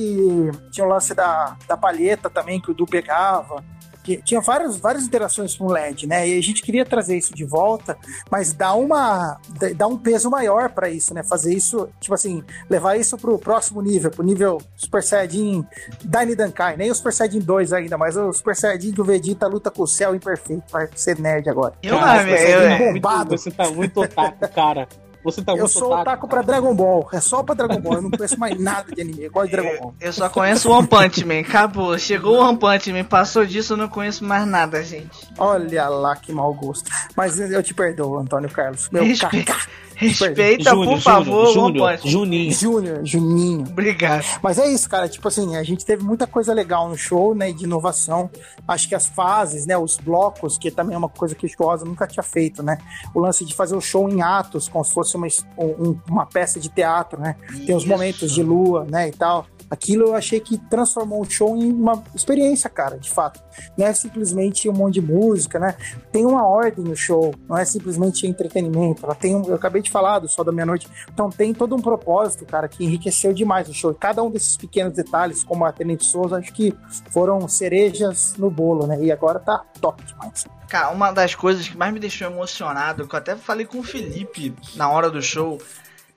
Tinha 0.72 0.86
o 0.86 0.90
lance 0.90 1.14
da, 1.14 1.58
da 1.68 1.78
palheta 1.78 2.30
também, 2.30 2.62
que 2.62 2.72
o 2.72 2.74
Du 2.74 2.86
pegava. 2.86 3.64
Que 4.04 4.18
tinha 4.18 4.42
várias, 4.42 4.78
várias 4.78 5.06
interações 5.06 5.56
com 5.56 5.66
o 5.66 5.72
LED, 5.72 6.06
né? 6.08 6.28
E 6.28 6.38
a 6.38 6.42
gente 6.42 6.62
queria 6.62 6.86
trazer 6.86 7.18
isso 7.18 7.34
de 7.34 7.46
volta, 7.46 7.98
mas 8.30 8.52
dá 8.52 8.74
uma. 8.74 9.40
dá 9.76 9.88
um 9.88 9.98
peso 9.98 10.30
maior 10.30 10.70
pra 10.72 10.90
isso, 10.90 11.14
né? 11.14 11.24
Fazer 11.24 11.54
isso, 11.54 11.88
tipo 12.02 12.14
assim, 12.14 12.44
levar 12.70 12.98
isso 12.98 13.18
pro 13.18 13.40
próximo 13.40 13.82
nível, 13.82 14.12
pro 14.12 14.24
nível 14.24 14.58
Super 14.76 15.02
Saiyajin 15.02 15.66
Dine 16.04 16.36
Dankai. 16.36 16.76
Nem 16.76 16.92
o 16.92 16.96
Super 16.96 17.14
Saiyajin 17.14 17.40
2 17.40 17.72
ainda, 17.74 17.98
mas 17.98 18.18
o 18.18 18.34
Super 18.34 18.56
Saiyajin 18.56 18.92
que 18.92 19.02
o 19.02 19.06
Vegeta 19.06 19.48
luta 19.48 19.72
com 19.72 19.84
o 19.84 19.88
céu 19.88 20.14
imperfeito. 20.14 20.64
Vai 20.72 20.90
ser 20.96 21.18
nerd 21.20 21.50
agora. 21.50 21.74
Eu, 21.82 21.98
Cara, 21.98 22.30
eu, 22.30 22.38
você 22.38 22.54
eu, 22.56 22.60
tá 22.60 22.64
eu, 22.64 22.70
muito- 22.80 22.94
bombado. 22.96 23.38
Você 23.38 23.52
tá 23.52 23.70
muito 23.72 24.02
otaku, 24.02 24.48
cara. 24.54 24.88
Você 25.24 25.42
tá 25.42 25.54
Eu 25.54 25.68
sou 25.68 25.94
otaku 25.94 26.28
pra 26.28 26.42
Dragon 26.42 26.76
Ball. 26.76 27.08
É 27.14 27.20
só 27.20 27.42
pra 27.44 27.56
Dragon 27.56 27.80
Ball. 27.80 27.96
Eu 27.96 28.02
não 28.02 28.12
conheço 28.12 28.40
mais 28.40 28.60
nada 28.60 28.94
de 28.94 29.02
anime. 29.02 29.24
Eu 29.24 29.32
gosto 29.32 29.50
de 29.50 29.52
Dragon 29.56 29.82
Ball. 29.82 29.96
eu 30.00 30.14
só 30.14 30.30
conheço 30.30 30.70
o 30.70 30.74
One 30.74 30.88
Punch 30.88 31.26
Man. 31.26 31.40
Acabou. 31.40 31.98
Chegou 31.98 32.38
o 32.38 32.48
One 32.48 32.58
Punch 32.58 32.92
Man. 32.92 33.04
Passou 33.04 33.46
disso, 33.46 33.74
eu 33.74 33.78
não 33.78 33.88
conheço 33.88 34.24
mais 34.24 34.46
nada, 34.46 34.84
gente. 34.84 35.28
Olha 35.38 35.88
lá 35.88 36.16
que 36.16 36.32
mau 36.32 36.54
gosto. 36.54 36.90
Mas 37.16 37.40
eu 37.40 37.64
te 37.64 37.74
perdoo, 37.74 38.18
Antônio 38.18 38.50
Carlos. 38.50 38.90
Meu 38.92 39.04
cacá. 39.18 39.58
Respeita, 39.96 40.70
Júnior, 40.72 40.94
por 40.96 41.02
favor, 41.02 41.54
Júnior. 41.54 41.98
Juninho. 42.04 42.52
Júnior, 42.52 43.00
Juninho. 43.04 43.66
Obrigado. 43.70 44.26
Mas 44.42 44.58
é 44.60 44.68
isso, 44.72 44.90
cara. 44.90 45.08
Tipo 45.08 45.28
assim, 45.28 45.56
a 45.56 45.64
gente 45.64 45.86
teve 45.86 46.04
muita 46.04 46.26
coisa 46.28 46.54
legal 46.54 46.90
no 46.90 46.98
show, 46.98 47.34
né? 47.36 47.52
De 47.52 47.64
inovação. 47.66 48.30
Acho 48.68 48.88
que 48.90 48.96
as 48.96 49.08
fases, 49.08 49.66
né? 49.66 49.78
Os 49.78 49.98
blocos, 49.98 50.58
que 50.58 50.70
também 50.72 50.96
é 50.96 50.98
uma 50.98 51.10
coisa 51.10 51.36
que 51.36 51.46
o 51.46 51.50
Rosa 51.64 51.86
nunca 51.86 52.08
tinha 52.08 52.24
feito, 52.24 52.62
né? 52.64 52.78
O 53.14 53.20
lance 53.20 53.46
de 53.46 53.54
fazer 53.54 53.76
o 53.76 53.82
show 53.82 54.10
em 54.10 54.22
atos, 54.22 54.68
como 54.68 54.84
se 54.84 54.94
fosse 54.94 55.16
uma, 55.16 55.28
um- 55.58 55.98
uma 56.10 56.26
peça 56.26 56.60
de 56.60 56.70
teatro, 56.70 57.20
né? 57.20 57.36
Tem 57.66 57.76
os 57.76 57.86
momentos 57.86 58.32
de 58.32 58.42
lua, 58.44 58.86
né? 58.90 59.08
E 59.10 59.12
tal. 59.12 59.46
Aquilo 59.74 60.10
eu 60.10 60.16
achei 60.16 60.40
que 60.40 60.56
transformou 60.56 61.20
o 61.20 61.26
show 61.28 61.58
em 61.58 61.74
uma 61.74 62.04
experiência, 62.14 62.70
cara, 62.70 62.96
de 63.00 63.10
fato. 63.10 63.42
Não 63.76 63.88
é 63.88 63.92
simplesmente 63.92 64.70
um 64.70 64.72
monte 64.72 64.94
de 64.94 65.02
música, 65.02 65.58
né? 65.58 65.76
Tem 66.12 66.28
uma 66.28 66.48
ordem 66.48 66.86
no 66.86 66.96
show, 66.96 67.34
não 67.50 67.58
é 67.58 67.66
simplesmente 67.66 68.28
entretenimento. 68.28 69.04
Ela 69.04 69.16
tem 69.16 69.36
um, 69.36 69.44
eu 69.46 69.56
acabei 69.56 69.82
de 69.82 69.90
falar 69.90 70.20
do 70.20 70.30
Sol 70.30 70.46
da 70.46 70.52
Meia-Noite, 70.52 70.88
então 71.12 71.28
tem 71.28 71.56
todo 71.56 71.76
um 71.76 71.82
propósito, 71.82 72.46
cara, 72.46 72.68
que 72.68 72.84
enriqueceu 72.84 73.34
demais 73.34 73.68
o 73.68 73.74
show. 73.74 73.92
Cada 73.96 74.22
um 74.22 74.30
desses 74.30 74.56
pequenos 74.56 74.94
detalhes, 74.94 75.44
como 75.44 75.66
a 75.66 75.72
Tenente 75.72 76.06
Souza, 76.06 76.38
acho 76.38 76.54
que 76.54 76.72
foram 77.10 77.48
cerejas 77.48 78.36
no 78.38 78.52
bolo, 78.52 78.86
né? 78.86 79.04
E 79.04 79.12
agora 79.12 79.40
tá 79.40 79.66
top 79.82 80.04
demais. 80.06 80.46
Cara, 80.70 80.92
uma 80.92 81.12
das 81.12 81.34
coisas 81.34 81.68
que 81.68 81.76
mais 81.76 81.92
me 81.92 82.00
deixou 82.00 82.28
emocionado, 82.28 83.08
que 83.08 83.16
eu 83.16 83.20
até 83.20 83.36
falei 83.36 83.66
com 83.66 83.80
o 83.80 83.84
Felipe 83.84 84.56
na 84.76 84.88
hora 84.88 85.10
do 85.10 85.22
show, 85.22 85.58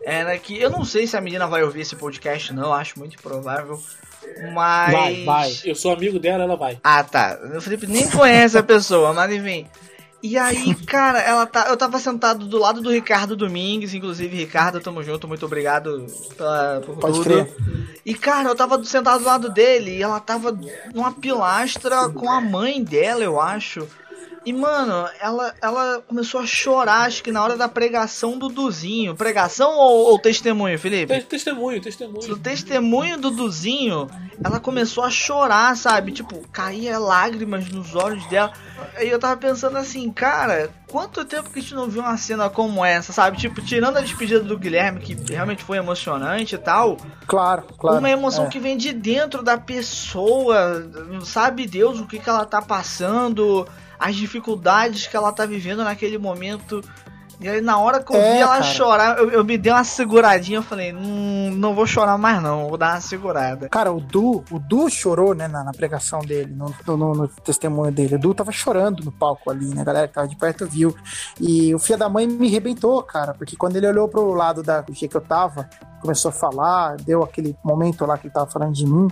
era 0.03 0.37
que 0.39 0.61
eu 0.61 0.71
não 0.71 0.85
sei 0.85 1.07
se 1.07 1.17
a 1.17 1.21
menina 1.21 1.47
vai 1.47 1.63
ouvir 1.63 1.81
esse 1.81 1.97
podcast, 1.97 2.53
não, 2.53 2.73
acho 2.73 2.99
muito 2.99 3.15
improvável. 3.15 3.81
Mas. 4.53 4.93
Vai, 4.93 5.25
vai. 5.25 5.53
Eu 5.65 5.75
sou 5.75 5.93
amigo 5.93 6.19
dela, 6.19 6.45
ela 6.45 6.57
vai. 6.57 6.79
Ah, 6.83 7.05
tá. 7.05 7.39
O 7.57 7.61
Felipe 7.61 7.87
nem 7.87 8.09
conhece 8.11 8.59
a 8.59 8.63
pessoa, 8.63 9.13
mas 9.13 9.33
enfim. 9.33 9.67
E 10.23 10.37
aí, 10.37 10.75
cara, 10.87 11.21
ela 11.21 11.47
tá, 11.47 11.67
eu 11.69 11.77
tava 11.77 11.99
sentado 11.99 12.47
do 12.47 12.59
lado 12.59 12.81
do 12.81 12.91
Ricardo 12.91 13.37
Domingues, 13.37 13.95
inclusive, 13.95 14.37
Ricardo, 14.37 14.81
tamo 14.81 15.03
junto, 15.03 15.29
muito 15.29 15.47
obrigado 15.47 16.05
pela, 16.37 16.83
por 16.85 16.97
Pode 16.97 17.13
tudo. 17.19 17.25
crer. 17.25 17.57
E, 18.05 18.15
cara, 18.15 18.49
eu 18.49 18.57
tava 18.57 18.83
sentado 18.83 19.21
do 19.21 19.27
lado 19.27 19.49
dele 19.51 19.97
e 19.97 20.03
ela 20.03 20.19
tava 20.19 20.59
numa 20.93 21.13
pilastra 21.13 22.09
com 22.09 22.31
a 22.31 22.41
mãe 22.41 22.83
dela, 22.83 23.23
eu 23.23 23.41
acho. 23.41 23.87
E, 24.47 24.53
mano, 24.53 25.09
ela, 25.21 25.53
ela 25.61 26.01
começou 26.07 26.41
a 26.41 26.47
chorar, 26.47 27.07
acho 27.07 27.21
que 27.21 27.33
na 27.33 27.43
hora 27.43 27.57
da 27.57 27.69
pregação 27.69 28.39
do 28.39 28.49
Duzinho. 28.49 29.17
Pregação 29.17 29.73
ou, 29.77 30.13
ou 30.13 30.19
testemunho, 30.21 30.79
Felipe? 30.79 31.13
Te- 31.19 31.27
Testemunho, 31.27 31.79
No 31.79 31.83
testemunho. 31.83 32.37
testemunho 32.39 33.19
do 33.19 33.31
Duzinho, 33.33 34.09
ela 34.45 34.61
começou 34.61 35.03
a 35.03 35.11
chorar, 35.11 35.77
sabe? 35.77 36.13
Tipo, 36.13 36.47
caía 36.53 36.97
lágrimas 36.97 37.69
nos 37.71 37.97
olhos 37.97 38.25
dela. 38.27 38.53
Aí 38.97 39.11
eu 39.11 39.19
tava 39.19 39.37
pensando 39.37 39.77
assim, 39.79 40.11
cara, 40.13 40.71
quanto 40.87 41.25
tempo 41.25 41.51
que 41.51 41.59
a 41.59 41.63
gente 41.63 41.75
não 41.75 41.89
viu 41.89 42.03
uma 42.03 42.17
cena 42.17 42.49
como 42.49 42.85
essa, 42.85 43.13
sabe? 43.13 43.37
Tipo, 43.39 43.61
tirando 43.61 43.97
a 43.97 44.01
despedida 44.01 44.41
do 44.41 44.57
Guilherme, 44.57 45.01
que 45.01 45.15
realmente 45.33 45.65
foi 45.65 45.77
emocionante 45.79 46.55
e 46.55 46.59
tal. 46.59 46.97
Claro, 47.27 47.65
claro. 47.77 47.99
uma 47.99 48.11
emoção 48.11 48.45
É. 48.45 48.49
que 48.49 48.61
vem 48.61 48.77
de 48.77 48.93
dentro 48.93 49.43
da 49.43 49.59
pessoa, 49.59 50.79
não 51.11 51.23
sabe 51.25 51.67
Deus 51.67 51.99
o 51.99 52.07
que, 52.07 52.19
que 52.21 52.29
ela 52.29 52.45
tá 52.47 52.63
passando, 52.63 53.67
as 53.99 54.15
dificuldades 54.17 55.07
que 55.07 55.17
ela 55.17 55.33
tá 55.33 55.47
vivendo 55.47 55.83
naquele 55.85 56.19
momento. 56.19 56.81
E 57.39 57.47
aí, 57.47 57.61
na 57.61 57.79
hora 57.79 58.03
que 58.03 58.11
eu 58.11 58.17
É, 58.19 58.33
vi 58.33 58.39
ela 58.41 58.53
cara. 58.53 58.63
chorar, 58.63 59.19
eu, 59.19 59.31
eu 59.31 59.45
me 59.45 59.59
dei 59.59 59.71
uma 59.71 59.85
seguradinha. 59.85 60.57
Eu 60.57 60.63
falei, 60.63 60.95
hum, 60.95 61.51
não 61.55 61.75
vou 61.75 61.87
chorar 61.87 62.17
mais, 62.17 62.41
não, 62.43 62.67
vou 62.67 62.79
dar 62.79 62.95
uma 62.95 63.01
segurada. 63.03 63.69
Cara, 63.69 63.93
o 63.93 64.01
Du, 64.01 64.43
o 64.51 64.59
Du 64.59 64.89
chorou, 64.89 65.35
né, 65.35 65.47
na, 65.47 65.63
na 65.63 65.71
pregação 65.73 66.21
dele, 66.21 66.55
no, 66.57 66.75
no- 66.97 67.15
no 67.15 67.29
testemunho 67.29 67.93
dele. 67.93 68.15
O 68.15 68.19
Du 68.19 68.33
tava 68.33 68.51
chorando 68.53 69.05
no 69.05 69.13
palco 69.13 69.51
ali, 69.51 69.67
né? 69.67 69.83
A 69.83 69.85
galera 69.85 70.09
que 70.09 70.15
tava 70.15 70.27
de 70.27 70.35
perto 70.35 70.67
viu. 70.67 70.97
E 71.39 71.75
o 71.75 71.79
filho 71.79 71.99
da 71.99 72.09
mãe 72.09 72.27
me 72.27 72.49
arrebentou, 72.49 73.03
cara, 73.03 73.35
porque 73.35 73.55
quando 73.55 73.77
ele 73.77 73.87
olhou 73.87 74.09
pro 74.09 74.33
lado 74.33 74.63
da 74.63 74.81
do 74.81 74.95
jeito 74.95 75.11
que 75.11 75.17
eu 75.19 75.21
tava, 75.21 75.69
começou 76.01 76.31
a 76.31 76.33
falar, 76.33 76.97
deu 76.97 77.23
aquele 77.23 77.55
momento 77.63 78.07
lá 78.07 78.17
que 78.17 78.29
ele 78.29 78.33
tava 78.35 78.47
falando 78.51 78.73
de 78.73 78.87
mim, 78.87 79.09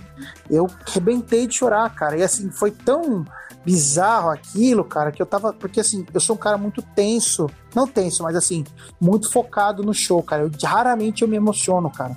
eu 0.49 0.65
arrebentei 0.89 1.45
de 1.45 1.53
chorar, 1.53 1.93
cara. 1.93 2.17
E 2.17 2.23
assim, 2.23 2.49
foi 2.49 2.71
tão 2.71 3.23
bizarro 3.65 4.29
aquilo, 4.29 4.83
cara, 4.83 5.11
que 5.11 5.21
eu 5.21 5.25
tava. 5.25 5.51
Porque 5.51 5.79
assim, 5.79 6.05
eu 6.13 6.19
sou 6.19 6.35
um 6.35 6.39
cara 6.39 6.57
muito 6.57 6.81
tenso. 6.81 7.49
Não 7.73 7.87
tenso, 7.87 8.23
mas 8.23 8.35
assim, 8.35 8.63
muito 9.01 9.31
focado 9.31 9.83
no 9.83 9.93
show, 9.93 10.21
cara. 10.21 10.43
Eu 10.43 10.51
raramente 10.63 11.23
eu 11.23 11.27
me 11.27 11.35
emociono, 11.35 11.89
cara. 11.89 12.15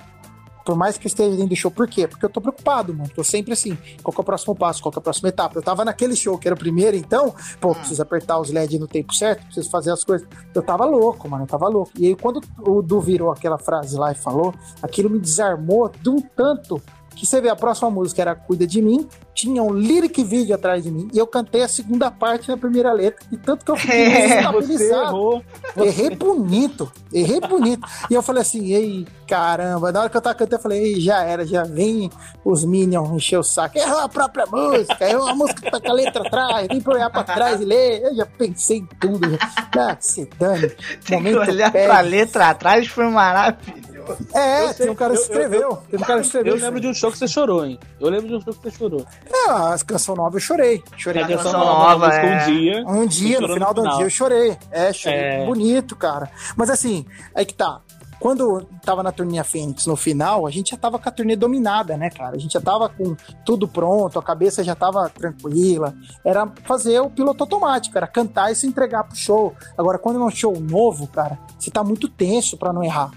Por 0.64 0.76
mais 0.76 0.99
que 0.99 1.07
eu 1.07 1.09
esteja 1.09 1.30
dentro 1.30 1.49
do 1.49 1.57
show. 1.57 1.70
Por 1.70 1.88
quê? 1.88 2.07
Porque 2.07 2.22
eu 2.22 2.28
tô 2.28 2.42
preocupado, 2.42 2.92
mano. 2.92 3.09
Tô 3.14 3.24
sempre 3.24 3.55
assim. 3.55 3.76
Qual 4.03 4.12
que 4.12 4.20
é 4.20 4.22
o 4.22 4.24
próximo 4.24 4.55
passo? 4.55 4.82
Qual 4.82 4.92
que 4.92 4.99
é 4.99 5.01
a 5.01 5.03
próxima 5.03 5.30
etapa? 5.30 5.57
Eu 5.59 5.62
tava 5.62 5.82
naquele 5.82 6.14
show 6.14 6.36
que 6.36 6.46
era 6.46 6.55
o 6.55 6.59
primeiro, 6.59 6.94
então, 6.94 7.34
pô, 7.59 7.74
preciso 7.74 8.03
apertar 8.03 8.38
os 8.38 8.51
LED 8.51 8.78
no 8.78 8.86
tempo 8.86 9.14
certo, 9.14 9.44
preciso 9.46 9.70
fazer 9.70 9.92
as 9.92 10.05
coisas. 10.05 10.28
Eu 10.55 10.62
tava 10.62 10.84
louco, 10.84 11.26
mano. 11.26 11.44
Eu 11.44 11.49
tava 11.49 11.66
louco. 11.68 11.92
E 11.99 12.09
aí, 12.09 12.14
quando 12.14 12.42
o 12.59 12.82
Du 12.82 13.01
virou 13.01 13.32
aquela 13.32 13.57
frase 13.57 13.96
lá 13.96 14.12
e 14.12 14.14
falou, 14.14 14.55
aquilo 14.82 15.09
me 15.09 15.18
desarmou 15.18 15.88
de 15.88 16.11
um 16.11 16.20
tanto 16.20 16.82
que 17.18 17.26
você 17.26 17.40
vê 17.40 17.48
a 17.48 17.56
próxima 17.56 17.90
música 17.90 18.22
era 18.22 18.34
Cuida 18.34 18.66
de 18.66 18.80
Mim, 18.80 19.08
tinha 19.34 19.62
um 19.62 19.72
lyric 19.72 20.22
vídeo 20.24 20.54
atrás 20.54 20.82
de 20.82 20.90
mim, 20.90 21.08
e 21.12 21.18
eu 21.18 21.26
cantei 21.26 21.62
a 21.62 21.68
segunda 21.68 22.10
parte 22.10 22.48
na 22.48 22.56
primeira 22.56 22.92
letra, 22.92 23.24
e 23.30 23.36
tanto 23.36 23.64
que 23.64 23.70
eu 23.70 23.76
fiquei 23.76 23.98
É, 24.08 24.42
Você 24.52 24.92
errou. 24.92 25.42
Errei 25.76 26.10
bonito, 26.10 26.90
errei 27.12 27.40
bonito. 27.40 27.86
E 28.10 28.14
eu 28.14 28.22
falei 28.22 28.42
assim, 28.42 28.72
ei, 28.72 29.06
caramba, 29.26 29.92
na 29.92 30.00
hora 30.00 30.10
que 30.10 30.16
eu 30.16 30.20
tava 30.20 30.34
cantando, 30.34 30.56
eu 30.56 30.62
falei, 30.62 30.82
ei, 30.82 31.00
já 31.00 31.22
era, 31.22 31.46
já 31.46 31.62
vem 31.64 32.10
os 32.44 32.64
Minions 32.64 33.10
encher 33.10 33.38
o 33.38 33.42
saco. 33.42 33.78
Errou 33.78 34.00
a 34.00 34.08
própria 34.08 34.46
música, 34.46 35.08
errou 35.08 35.28
a 35.28 35.34
música 35.34 35.60
que 35.62 35.70
tá 35.70 35.80
com 35.80 35.90
a 35.90 35.94
letra 35.94 36.26
atrás, 36.26 36.66
vem 36.68 36.80
pra 36.80 36.94
olhar 36.94 37.10
pra 37.10 37.24
trás 37.24 37.60
e 37.60 37.64
ler. 37.64 38.02
Eu 38.02 38.16
já 38.16 38.26
pensei 38.26 38.78
em 38.78 38.86
tudo. 39.00 39.30
Já. 39.74 39.90
Ah, 39.90 39.96
que 39.96 40.04
se 40.06 40.28
dane. 40.38 40.68
Tem 40.68 40.76
que 41.04 41.14
Momento 41.14 41.50
olhar 41.50 41.70
pede. 41.70 41.86
pra 41.86 42.00
letra 42.00 42.48
atrás, 42.50 42.86
foi 42.88 43.06
maravilhoso. 43.08 43.88
É, 44.34 44.64
Eu 44.64 44.66
sei, 44.68 44.74
tem 44.76 44.90
um 44.90 44.94
cara 44.94 45.12
que 45.12 45.18
eu- 45.18 45.22
escreveu. 45.22 45.82
Tem 45.90 45.98
um 46.00 46.02
cara 46.02 46.20
que 46.20 46.26
escreveu. 46.26 46.56
Eu 46.56 46.61
lembro 46.62 46.80
de 46.80 46.88
um 46.88 46.94
show 46.94 47.11
que 47.11 47.18
você 47.18 47.28
chorou, 47.28 47.64
hein? 47.64 47.78
Eu 48.00 48.09
lembro 48.09 48.28
de 48.28 48.34
um 48.34 48.40
show 48.40 48.54
que 48.54 48.62
você 48.62 48.70
chorou. 48.70 49.06
Ah, 49.48 49.72
as 49.72 49.82
canção 49.82 50.14
nova 50.14 50.36
eu 50.36 50.40
chorei. 50.40 50.82
Chorei. 50.96 51.22
A 51.22 51.26
canção 51.26 51.44
canção 51.44 51.61
nova, 51.61 52.06
nova, 52.06 52.14
é. 52.14 52.42
um 52.42 52.46
dia. 52.46 52.84
Um 52.86 53.06
dia, 53.06 53.40
no 53.40 53.48
final 53.48 53.74
do 53.74 53.82
dia, 53.82 54.04
eu 54.04 54.11
chorei. 54.11 54.56
É, 54.70 54.92
chorei. 54.92 55.18
É. 55.18 55.46
Bonito, 55.46 55.96
cara. 55.96 56.30
Mas 56.56 56.70
assim, 56.70 57.04
aí 57.34 57.44
que 57.44 57.54
tá. 57.54 57.80
Quando 58.20 58.66
tava 58.84 59.00
na 59.00 59.12
turnê 59.12 59.42
Fênix 59.44 59.86
no 59.86 59.94
final, 59.94 60.44
a 60.44 60.50
gente 60.50 60.70
já 60.72 60.76
tava 60.76 60.98
com 60.98 61.09
a 61.09 61.12
turnê 61.12 61.36
dominada, 61.36 61.96
né, 61.96 62.11
cara? 62.11 62.34
A 62.34 62.38
gente 62.38 62.52
já 62.52 62.61
tava 62.61 62.88
com 62.88 63.14
tudo 63.44 63.68
pronto, 63.68 64.18
a 64.18 64.22
cabeça 64.22 64.64
já 64.64 64.74
tava 64.74 65.09
tranquila. 65.09 65.94
Era 66.24 66.50
fazer 66.64 66.98
o 67.00 67.09
piloto 67.09 67.44
automático, 67.44 67.96
era 67.96 68.09
cantar 68.09 68.50
e 68.50 68.56
se 68.56 68.66
entregar 68.66 69.04
pro 69.04 69.16
show. 69.16 69.54
Agora, 69.76 69.98
quando 70.00 70.20
é 70.20 70.24
um 70.24 70.30
show 70.30 70.59
novo, 70.59 71.06
cara, 71.06 71.38
você 71.56 71.70
tá 71.70 71.84
muito 71.84 72.09
tenso 72.09 72.56
pra 72.56 72.72
não 72.72 72.82
errar. 72.82 73.12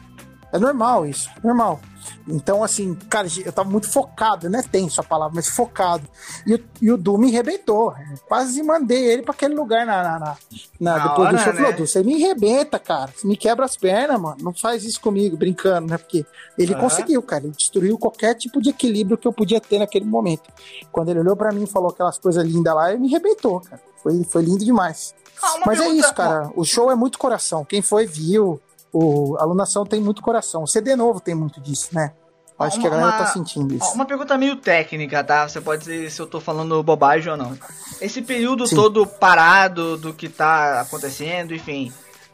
É 0.54 0.60
normal 0.60 1.06
isso, 1.06 1.30
normal. 1.44 1.80
Então, 2.28 2.64
assim, 2.64 2.96
cara, 3.10 3.28
eu 3.46 3.52
tava 3.54 3.70
muito 3.70 3.88
focado, 3.90 4.50
não 4.50 4.60
é 4.60 4.64
tenso 4.64 5.00
a 5.00 5.04
palavra, 5.04 5.34
mas 5.36 5.48
focado. 5.48 6.04
E, 6.46 6.56
o- 6.56 6.64
e 6.82 6.92
o 6.92 6.98
Du 6.98 7.18
me 7.18 7.30
arrebentou. 7.30 7.94
Quase 8.28 8.62
mandei 8.64 9.06
ele 9.06 9.22
pra 9.22 9.34
aquele 9.34 9.54
lugar 9.54 9.86
na, 9.86 10.04
na, 10.04 10.20
na- 10.20 10.38
na- 10.80 10.98
depois 11.08 11.30
do 11.30 11.36
hora, 11.36 11.38
show. 11.38 11.54
Falou, 11.54 11.70
né? 11.72 11.78
Du, 11.78 11.88
você 11.88 12.04
me 12.04 12.16
arrebenta, 12.24 12.80
cara. 12.80 13.12
Você 13.16 13.28
me 13.28 13.38
quebra 13.38 13.66
as 13.66 13.78
pernas, 13.78 14.20
mano. 14.20 14.38
Não 14.42 14.54
faz 14.54 14.84
isso 14.84 15.00
comigo, 15.00 15.38
brincando, 15.38 15.88
né? 15.92 15.98
Porque 15.98 16.26
ele 16.58 16.74
Aham. 16.74 16.82
conseguiu, 16.82 17.22
cara. 17.22 17.44
Ele 17.46 17.54
destruiu 17.56 17.98
qualquer 17.98 18.34
tipo 18.36 18.60
de 18.62 18.72
equilíbrio 18.72 19.18
que 19.18 19.28
eu 19.28 19.34
podia 19.34 19.62
ter 19.62 19.78
naquele 19.80 20.06
momento. 20.06 20.50
Quando 20.92 21.10
ele 21.10 21.20
olhou 21.20 21.36
pra 21.36 21.52
mim 21.52 21.64
e 21.64 21.68
falou 21.68 21.90
aquelas 21.92 22.18
coisas 22.18 22.44
lindas 22.44 22.74
lá, 22.74 22.90
ele 22.92 23.00
me 23.02 23.08
arrebentou, 23.08 23.62
cara. 23.62 23.82
Foi, 24.02 24.24
foi 24.24 24.42
lindo 24.42 24.66
demais. 24.66 25.14
Ah, 25.42 25.60
Mas 25.66 25.80
é 25.80 25.84
pergunta- 25.84 26.06
isso, 26.08 26.14
cara. 26.16 26.52
O 26.56 26.64
show 26.66 26.92
é 26.92 26.96
muito 26.96 27.18
coração. 27.20 27.64
Quem 27.64 27.82
foi, 27.82 28.06
viu. 28.08 28.60
O, 28.94 29.38
alunação 29.40 29.86
tem 29.86 30.02
muito 30.02 30.22
coração. 30.22 30.64
O 30.64 30.68
CD 30.68 30.96
novo 30.96 31.20
tem 31.20 31.34
muito 31.36 31.62
disso, 31.62 31.90
né? 31.94 32.14
Acho 32.60 32.80
que 32.80 32.86
a 32.86 32.90
Uma- 32.92 32.98
galera 32.98 33.18
tá 33.18 33.24
uma- 33.24 33.34
sentindo 33.34 33.74
isso. 33.74 33.92
Uma 33.96 34.06
pergunta 34.06 34.38
meio 34.38 34.56
técnica, 34.56 35.24
tá? 35.24 35.48
Você 35.50 35.60
pode 35.60 35.82
dizer 35.82 36.12
se 36.12 36.22
eu 36.22 36.28
tô 36.28 36.40
falando 36.40 36.84
bobagem 36.84 37.32
ou 37.32 37.38
não. 37.38 37.58
Esse 38.00 38.22
período 38.22 38.68
Sim. 38.68 38.76
todo 38.76 39.08
parado 39.08 39.98
do 39.98 40.14
que 40.14 40.30
tá 40.30 40.82
acontecendo, 40.82 41.56
enfim. 41.56 41.92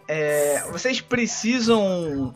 é, 0.10 0.64
vocês 0.72 1.02
precisam. 1.02 2.34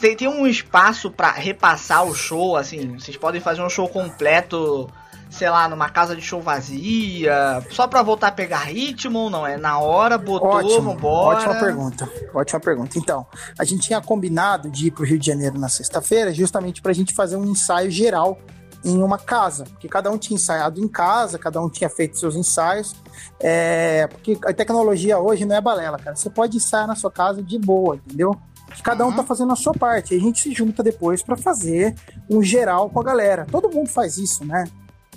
Tem, 0.00 0.16
tem 0.16 0.26
um 0.28 0.44
espaço 0.46 1.08
pra 1.10 1.30
repassar 1.30 2.04
o 2.04 2.14
show, 2.14 2.56
assim? 2.56 2.98
Vocês 2.98 3.16
podem 3.16 3.40
fazer 3.40 3.62
um 3.62 3.68
show 3.70 3.88
completo, 3.88 4.90
sei 5.32 5.48
lá, 5.48 5.66
numa 5.68 5.88
casa 5.88 6.14
de 6.14 6.20
show 6.22 6.40
vazia, 6.40 7.64
só 7.70 7.86
pra 7.88 8.02
voltar 8.02 8.28
a 8.28 8.32
pegar 8.32 8.58
ritmo 8.64 9.18
ou 9.18 9.30
não? 9.30 9.46
É 9.46 9.56
na 9.56 9.78
hora, 9.78 10.18
botou, 10.18 10.48
Ótimo, 10.48 10.92
vambora. 10.92 11.38
ótima 11.38 11.54
pergunta. 11.58 12.08
Ótima 12.34 12.60
pergunta. 12.60 12.98
Então, 12.98 13.26
a 13.58 13.64
gente 13.64 13.82
tinha 13.86 14.00
combinado 14.00 14.70
de 14.70 14.88
ir 14.88 14.90
pro 14.90 15.04
Rio 15.04 15.18
de 15.18 15.26
Janeiro 15.26 15.58
na 15.58 15.68
sexta-feira, 15.68 16.32
justamente 16.32 16.82
pra 16.82 16.92
gente 16.92 17.14
fazer 17.14 17.36
um 17.36 17.44
ensaio 17.46 17.90
geral 17.90 18.38
em 18.84 19.00
uma 19.02 19.16
casa, 19.16 19.64
porque 19.64 19.88
cada 19.88 20.10
um 20.10 20.18
tinha 20.18 20.34
ensaiado 20.34 20.80
em 20.80 20.88
casa, 20.88 21.38
cada 21.38 21.60
um 21.62 21.68
tinha 21.70 21.88
feito 21.88 22.18
seus 22.18 22.34
ensaios, 22.34 22.94
é, 23.40 24.08
porque 24.08 24.36
a 24.44 24.52
tecnologia 24.52 25.18
hoje 25.18 25.44
não 25.44 25.54
é 25.56 25.60
balela, 25.60 25.98
cara. 25.98 26.16
Você 26.16 26.28
pode 26.28 26.56
ensaiar 26.56 26.86
na 26.88 26.96
sua 26.96 27.10
casa 27.10 27.42
de 27.42 27.58
boa, 27.58 27.96
entendeu? 27.96 28.34
Cada 28.82 29.04
um 29.04 29.08
Uhum. 29.08 29.16
tá 29.16 29.22
fazendo 29.22 29.52
a 29.52 29.56
sua 29.56 29.72
parte. 29.72 30.14
A 30.14 30.18
gente 30.18 30.40
se 30.42 30.52
junta 30.52 30.82
depois 30.82 31.22
pra 31.22 31.36
fazer 31.36 31.94
um 32.28 32.42
geral 32.42 32.88
com 32.90 32.98
a 33.00 33.04
galera. 33.04 33.46
Todo 33.50 33.70
mundo 33.70 33.88
faz 33.88 34.16
isso, 34.18 34.44
né? 34.44 34.64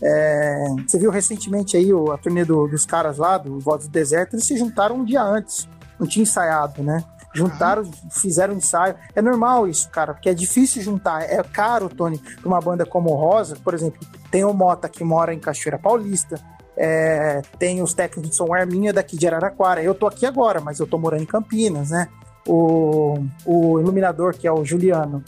É, 0.01 0.65
você 0.85 0.99
viu 0.99 1.09
recentemente 1.11 1.77
aí 1.77 1.89
a 2.13 2.17
turnê 2.17 2.43
do- 2.43 2.67
dos 2.67 2.85
caras 2.85 3.17
lá, 3.17 3.37
do 3.37 3.59
Voz 3.59 3.83
do 3.85 3.89
Deserto, 3.89 4.33
eles 4.35 4.45
se 4.45 4.57
juntaram 4.57 4.97
um 4.97 5.05
dia 5.05 5.21
antes. 5.21 5.67
Não 5.99 6.05
tinha 6.07 6.23
ensaiado, 6.23 6.83
né? 6.83 7.03
Juntaram, 7.33 7.83
fizeram 8.11 8.53
um 8.53 8.57
ensaio. 8.57 8.95
É 9.13 9.21
normal 9.21 9.67
isso, 9.67 9.89
cara, 9.89 10.13
porque 10.13 10.29
é 10.29 10.33
difícil 10.33 10.81
juntar. 10.81 11.21
É 11.23 11.41
caro, 11.43 11.89
Tony, 11.89 12.17
pra 12.17 12.47
uma 12.47 12.59
banda 12.61 12.85
como 12.85 13.09
o 13.11 13.15
Rosa, 13.15 13.57
por 13.63 13.73
exemplo, 13.73 13.99
tem 14.31 14.43
o 14.45 14.53
Mota 14.53 14.87
que 14.87 15.03
mora 15.03 15.33
em 15.33 15.39
Cachoeira 15.39 15.77
Paulista. 15.79 16.39
é, 16.77 17.41
tem 17.57 17.81
os 17.81 17.93
técnicos 17.93 18.29
de 18.29 18.35
som 18.35 18.53
Arminha 18.53 18.91
daqui 18.91 19.15
de 19.17 19.25
Araraquara. 19.25 19.81
Eu 19.81 19.95
tô 19.95 20.07
aqui 20.07 20.25
agora, 20.25 20.59
mas 20.59 20.77
eu 20.77 20.85
tô 20.85 20.97
morando 20.97 21.23
em 21.23 21.25
Campinas, 21.25 21.89
né? 21.89 22.09
O, 22.45 23.17
o 23.45 23.79
iluminador, 23.79 24.33
que 24.35 24.45
é 24.45 24.51
o 24.51 24.63
Juliano, 24.65 25.23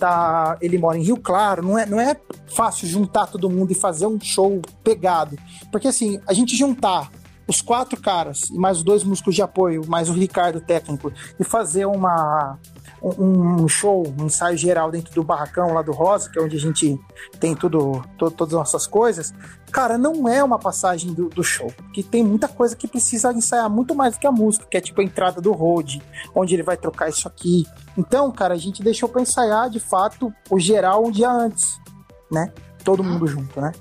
tá, 0.00 0.56
ele 0.60 0.78
mora 0.78 0.98
em 0.98 1.02
Rio 1.02 1.16
Claro, 1.16 1.62
não 1.62 1.78
é, 1.78 1.86
não 1.86 2.00
é 2.00 2.16
fácil 2.46 2.88
juntar 2.88 3.26
todo 3.26 3.50
mundo 3.50 3.70
e 3.70 3.74
fazer 3.74 4.06
um 4.06 4.18
show 4.20 4.60
pegado. 4.82 5.38
Porque 5.70 5.88
assim, 5.88 6.20
a 6.26 6.32
gente 6.32 6.56
juntar 6.56 7.10
os 7.46 7.60
quatro 7.60 8.00
caras 8.00 8.48
e 8.50 8.56
mais 8.56 8.78
os 8.78 8.84
dois 8.84 9.04
músicos 9.04 9.34
de 9.34 9.42
apoio, 9.42 9.82
mais 9.86 10.08
o 10.08 10.12
Ricardo 10.12 10.60
técnico, 10.60 11.12
e 11.38 11.44
fazer 11.44 11.84
uma 11.84 12.58
um, 13.02 13.62
um 13.62 13.68
show, 13.68 14.02
um 14.18 14.26
ensaio 14.26 14.56
geral 14.56 14.90
dentro 14.90 15.14
do 15.14 15.22
barracão 15.24 15.72
lá 15.72 15.82
do 15.82 15.92
Rosa, 15.92 16.28
que 16.30 16.38
é 16.38 16.42
onde 16.42 16.56
a 16.56 16.60
gente 16.60 16.98
tem 17.38 17.54
tudo, 17.54 18.02
to- 18.18 18.30
todas 18.30 18.54
as 18.54 18.58
nossas 18.60 18.86
coisas, 18.86 19.32
cara, 19.72 19.96
não 19.96 20.28
é 20.28 20.42
uma 20.44 20.58
passagem 20.58 21.12
do, 21.14 21.28
do 21.28 21.42
show, 21.42 21.72
porque 21.78 22.02
tem 22.02 22.22
muita 22.24 22.46
coisa 22.48 22.76
que 22.76 22.86
precisa 22.86 23.32
ensaiar 23.32 23.70
muito 23.70 23.94
mais 23.94 24.14
do 24.14 24.20
que 24.20 24.26
a 24.26 24.32
música, 24.32 24.66
que 24.70 24.76
é 24.76 24.80
tipo 24.80 25.00
a 25.00 25.04
entrada 25.04 25.40
do 25.40 25.52
road, 25.52 26.02
onde 26.34 26.54
ele 26.54 26.62
vai 26.62 26.76
trocar 26.76 27.08
isso 27.08 27.26
aqui. 27.26 27.66
Então, 27.96 28.30
cara, 28.30 28.54
a 28.54 28.58
gente 28.58 28.82
deixou 28.82 29.08
pra 29.08 29.22
ensaiar 29.22 29.70
de 29.70 29.80
fato 29.80 30.32
o 30.50 30.58
geral 30.58 31.04
um 31.06 31.10
dia 31.10 31.30
antes, 31.30 31.78
né? 32.30 32.52
Todo 32.84 33.04
mundo 33.04 33.26
junto, 33.26 33.60
né? 33.60 33.72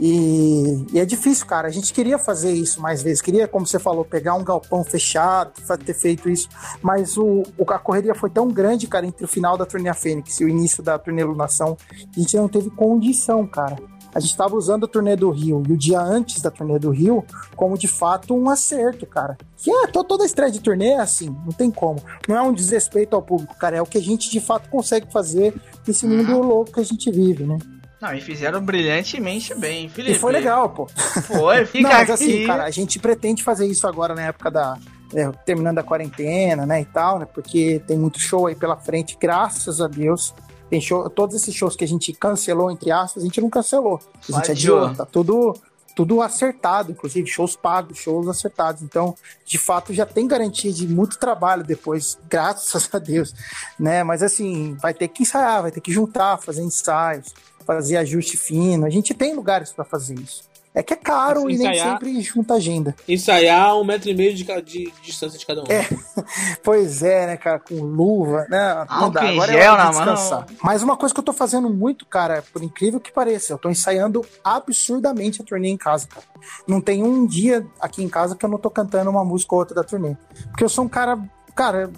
E, 0.00 0.84
e 0.92 0.98
é 0.98 1.04
difícil, 1.04 1.46
cara. 1.46 1.68
A 1.68 1.70
gente 1.70 1.92
queria 1.92 2.18
fazer 2.18 2.52
isso 2.52 2.80
mais 2.80 3.02
vezes. 3.02 3.20
Queria, 3.22 3.46
como 3.46 3.66
você 3.66 3.78
falou, 3.78 4.04
pegar 4.04 4.34
um 4.34 4.42
galpão 4.44 4.82
fechado, 4.84 5.52
ter 5.84 5.94
feito 5.94 6.28
isso. 6.28 6.48
Mas 6.82 7.16
o, 7.16 7.42
a 7.68 7.78
correria 7.78 8.14
foi 8.14 8.30
tão 8.30 8.48
grande, 8.48 8.86
cara, 8.86 9.06
entre 9.06 9.24
o 9.24 9.28
final 9.28 9.56
da 9.56 9.64
turnê 9.64 9.92
Fênix 9.94 10.40
e 10.40 10.44
o 10.44 10.48
início 10.48 10.82
da 10.82 10.98
turnê 10.98 11.22
Lunação, 11.24 11.76
a 11.92 12.18
gente 12.20 12.36
não 12.36 12.48
teve 12.48 12.70
condição, 12.70 13.46
cara. 13.46 13.76
A 14.14 14.20
gente 14.20 14.30
estava 14.30 14.54
usando 14.54 14.84
a 14.84 14.88
turnê 14.88 15.16
do 15.16 15.28
Rio 15.30 15.60
e 15.68 15.72
o 15.72 15.76
dia 15.76 16.00
antes 16.00 16.40
da 16.40 16.48
turnê 16.48 16.78
do 16.78 16.90
Rio 16.90 17.24
como 17.56 17.76
de 17.76 17.88
fato 17.88 18.32
um 18.32 18.48
acerto, 18.48 19.04
cara. 19.06 19.36
Que 19.56 19.70
é 19.72 19.86
to- 19.88 20.04
toda 20.04 20.24
estreia 20.24 20.52
de 20.52 20.60
turnê 20.60 20.90
é 20.90 21.00
assim, 21.00 21.36
não 21.44 21.52
tem 21.52 21.68
como. 21.68 22.00
Não 22.28 22.36
é 22.36 22.42
um 22.42 22.52
desrespeito 22.52 23.16
ao 23.16 23.22
público, 23.22 23.56
cara. 23.58 23.76
É 23.76 23.82
o 23.82 23.86
que 23.86 23.98
a 23.98 24.02
gente 24.02 24.30
de 24.30 24.38
fato 24.40 24.68
consegue 24.70 25.10
fazer 25.12 25.52
nesse 25.86 26.06
mundo 26.06 26.38
louco 26.40 26.72
que 26.72 26.80
a 26.80 26.84
gente 26.84 27.10
vive, 27.10 27.44
né? 27.44 27.58
Não, 28.04 28.14
e 28.14 28.20
fizeram 28.20 28.60
brilhantemente 28.60 29.54
bem, 29.54 29.88
Felipe. 29.88 30.16
E 30.16 30.20
foi 30.20 30.30
legal, 30.30 30.68
pô. 30.68 30.86
Foi, 30.86 31.64
fica 31.66 31.88
Não, 31.88 31.94
mas 31.94 32.10
aqui. 32.10 32.12
assim, 32.12 32.46
cara, 32.46 32.64
a 32.64 32.70
gente 32.70 32.98
pretende 32.98 33.42
fazer 33.42 33.66
isso 33.66 33.86
agora 33.86 34.14
na 34.14 34.22
época 34.26 34.50
da. 34.50 34.76
é, 35.14 35.30
terminando 35.46 35.78
a 35.78 35.82
quarentena, 35.82 36.66
né, 36.66 36.82
e 36.82 36.84
tal, 36.84 37.18
né? 37.18 37.24
Porque 37.24 37.80
tem 37.86 37.96
muito 37.96 38.20
show 38.20 38.46
aí 38.46 38.54
pela 38.54 38.76
frente, 38.76 39.16
graças 39.18 39.80
a 39.80 39.88
Deus. 39.88 40.34
Tem 40.68 40.82
show, 40.82 41.08
todos 41.08 41.34
esses 41.34 41.54
shows 41.54 41.76
que 41.76 41.84
a 41.84 41.88
gente 41.88 42.12
cancelou, 42.12 42.70
entre 42.70 42.90
aspas, 42.90 43.22
a 43.22 43.26
gente 43.26 43.40
não 43.40 43.48
cancelou. 43.48 43.98
A 44.30 44.36
gente 44.36 44.50
Adiou. 44.50 44.78
adiou, 44.82 44.96
tá 44.96 45.06
tudo, 45.06 45.54
tudo 45.94 46.20
acertado, 46.20 46.90
inclusive 46.90 47.26
shows 47.26 47.56
pagos, 47.56 47.98
shows 47.98 48.28
acertados. 48.28 48.82
Então, 48.82 49.14
de 49.46 49.56
fato, 49.56 49.94
já 49.94 50.04
tem 50.04 50.26
garantia 50.26 50.72
de 50.72 50.86
muito 50.86 51.18
trabalho 51.18 51.62
depois, 51.64 52.18
graças 52.28 52.90
a 52.92 52.98
Deus, 52.98 53.34
né? 53.78 54.02
Mas 54.04 54.22
assim, 54.22 54.74
vai 54.74 54.92
ter 54.92 55.08
que 55.08 55.22
ensaiar, 55.22 55.62
vai 55.62 55.70
ter 55.70 55.80
que 55.80 55.92
juntar, 55.92 56.38
fazer 56.38 56.62
ensaios, 56.62 57.32
fazer 57.66 57.96
ajuste 57.96 58.36
fino. 58.36 58.86
A 58.86 58.90
gente 58.90 59.12
tem 59.14 59.34
lugares 59.34 59.72
para 59.72 59.84
fazer 59.84 60.14
isso. 60.18 60.52
É 60.76 60.82
que 60.82 60.92
é 60.92 60.96
caro 60.96 61.48
e 61.48 61.56
nem 61.56 61.68
Ensaiar- 61.70 61.92
sempre 61.92 62.20
junta 62.20 62.54
agenda. 62.54 62.96
Ensaiar 63.06 63.76
um 63.78 63.84
metro 63.84 64.10
e 64.10 64.14
meio 64.14 64.34
de, 64.34 64.44
ca- 64.44 64.60
de 64.60 64.92
distância 65.04 65.38
de 65.38 65.46
cada 65.46 65.62
um. 65.62 65.66
É. 65.68 65.86
Pois 66.64 67.00
é, 67.02 67.26
né, 67.28 67.36
cara, 67.36 67.60
com 67.60 67.76
luva, 67.76 68.44
né? 68.50 68.84
Não 68.90 69.08
dá, 69.10 69.22
agora 69.22 69.52
gel 69.52 69.60
é 69.62 69.70
hora 69.70 69.82
de 69.84 69.90
descansar. 69.90 70.46
Mas 70.62 70.82
uma 70.82 70.96
coisa 70.96 71.14
que 71.14 71.20
eu 71.20 71.24
tô 71.24 71.32
fazendo 71.32 71.70
muito, 71.70 72.04
cara, 72.06 72.42
por 72.52 72.60
incrível 72.62 72.98
que 72.98 73.12
pareça, 73.12 73.52
eu 73.52 73.58
tô 73.58 73.68
ensaiando 73.70 74.24
absurdamente 74.42 75.40
a 75.40 75.44
turnê 75.44 75.68
em 75.68 75.76
casa, 75.76 76.08
cara. 76.08 76.24
Não 76.66 76.80
tem 76.80 77.02
um 77.04 77.24
dia 77.26 77.64
aqui 77.80 78.02
em 78.02 78.08
casa 78.08 78.34
que 78.34 78.44
eu 78.44 78.48
não 78.50 78.58
tô 78.58 78.70
cantando 78.70 79.10
uma 79.10 79.24
música 79.24 79.54
ou 79.54 79.60
outra 79.60 79.74
da 79.76 79.84
turnê. 79.84 80.16
Porque 80.50 80.64
eu 80.64 80.68
sou 80.68 80.84
um 80.84 80.88
cara, 80.88 81.18
cara, 81.54 81.90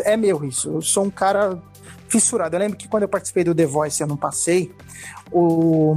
é 0.00 0.16
meu 0.16 0.44
isso. 0.44 0.68
Eu 0.70 0.82
sou 0.82 1.04
um 1.04 1.10
cara 1.10 1.60
fissurado. 2.08 2.56
Eu 2.56 2.60
lembro 2.60 2.76
que 2.76 2.88
quando 2.88 3.04
eu 3.04 3.08
participei 3.08 3.44
do 3.44 3.54
The 3.54 3.66
Voice 3.66 4.02
ano 4.02 4.16
passei, 4.16 4.74
o 5.32 5.94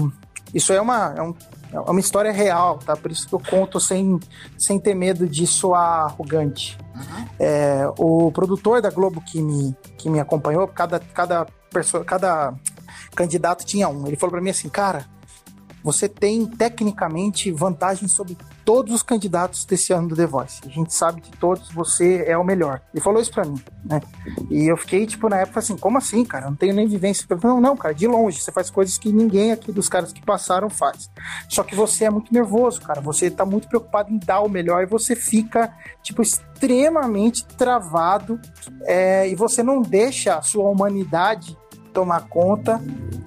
isso 0.53 0.71
é 0.71 0.79
uma, 0.79 1.15
é, 1.17 1.21
um- 1.23 1.33
é 1.71 1.79
uma 1.79 1.99
história 1.99 2.31
real, 2.31 2.77
tá? 2.77 2.95
Por 2.95 3.11
isso 3.11 3.27
que 3.27 3.33
eu 3.33 3.39
conto 3.39 3.79
sem, 3.79 4.19
sem 4.57 4.79
ter 4.79 4.93
medo 4.93 5.27
de 5.27 5.47
soar 5.47 6.05
arrogante. 6.05 6.77
É, 7.39 7.87
o 7.97 8.31
produtor 8.31 8.79
da 8.79 8.91
Globo 8.91 9.19
que 9.21 9.41
me, 9.41 9.75
que 9.97 10.07
me 10.11 10.19
acompanhou, 10.19 10.67
cada, 10.67 10.99
cada, 10.99 11.47
perso- 11.71 12.03
cada 12.03 12.53
candidato 13.15 13.65
tinha 13.65 13.89
um. 13.89 14.05
Ele 14.05 14.15
falou 14.15 14.31
para 14.33 14.41
mim 14.41 14.51
assim, 14.51 14.69
cara, 14.69 15.07
você 15.83 16.07
tem 16.07 16.45
tecnicamente 16.45 17.51
vantagem 17.51 18.07
sobre 18.07 18.37
todos 18.63 18.93
os 18.93 19.03
candidatos 19.03 19.65
desse 19.65 19.91
ano 19.91 20.07
do 20.07 20.15
The 20.15 20.25
Voice. 20.25 20.61
A 20.65 20.69
gente 20.69 20.93
sabe 20.93 21.19
que 21.19 21.35
todos 21.37 21.69
você 21.69 22.23
é 22.25 22.37
o 22.37 22.43
melhor. 22.43 22.81
Ele 22.93 23.03
falou 23.03 23.21
isso 23.21 23.31
pra 23.31 23.43
mim, 23.43 23.61
né? 23.83 24.01
E 24.49 24.65
eu 24.71 24.77
fiquei, 24.77 25.05
tipo, 25.05 25.27
na 25.27 25.39
época 25.39 25.59
assim, 25.59 25.75
como 25.75 25.97
assim, 25.97 26.23
cara? 26.23 26.45
Eu 26.45 26.51
não 26.51 26.57
tenho 26.57 26.73
nem 26.73 26.87
vivência. 26.87 27.25
Falei, 27.27 27.43
não, 27.43 27.59
não, 27.59 27.75
cara, 27.75 27.93
de 27.93 28.07
longe. 28.07 28.39
Você 28.39 28.51
faz 28.51 28.69
coisas 28.69 28.97
que 28.97 29.11
ninguém 29.11 29.51
aqui 29.51 29.71
dos 29.71 29.89
caras 29.89 30.13
que 30.13 30.21
passaram 30.21 30.69
faz. 30.69 31.09
Só 31.49 31.63
que 31.63 31.75
você 31.75 32.05
é 32.05 32.09
muito 32.09 32.33
nervoso, 32.33 32.81
cara. 32.81 33.01
Você 33.01 33.29
tá 33.29 33.45
muito 33.45 33.67
preocupado 33.67 34.11
em 34.11 34.17
dar 34.17 34.39
o 34.39 34.49
melhor 34.49 34.83
e 34.83 34.85
você 34.85 35.15
fica, 35.15 35.75
tipo, 36.01 36.21
extremamente 36.21 37.45
travado 37.45 38.39
é, 38.83 39.27
e 39.27 39.35
você 39.35 39.61
não 39.61 39.81
deixa 39.81 40.35
a 40.35 40.41
sua 40.41 40.69
humanidade 40.69 41.57
tomar 41.93 42.27
conta 42.27 42.81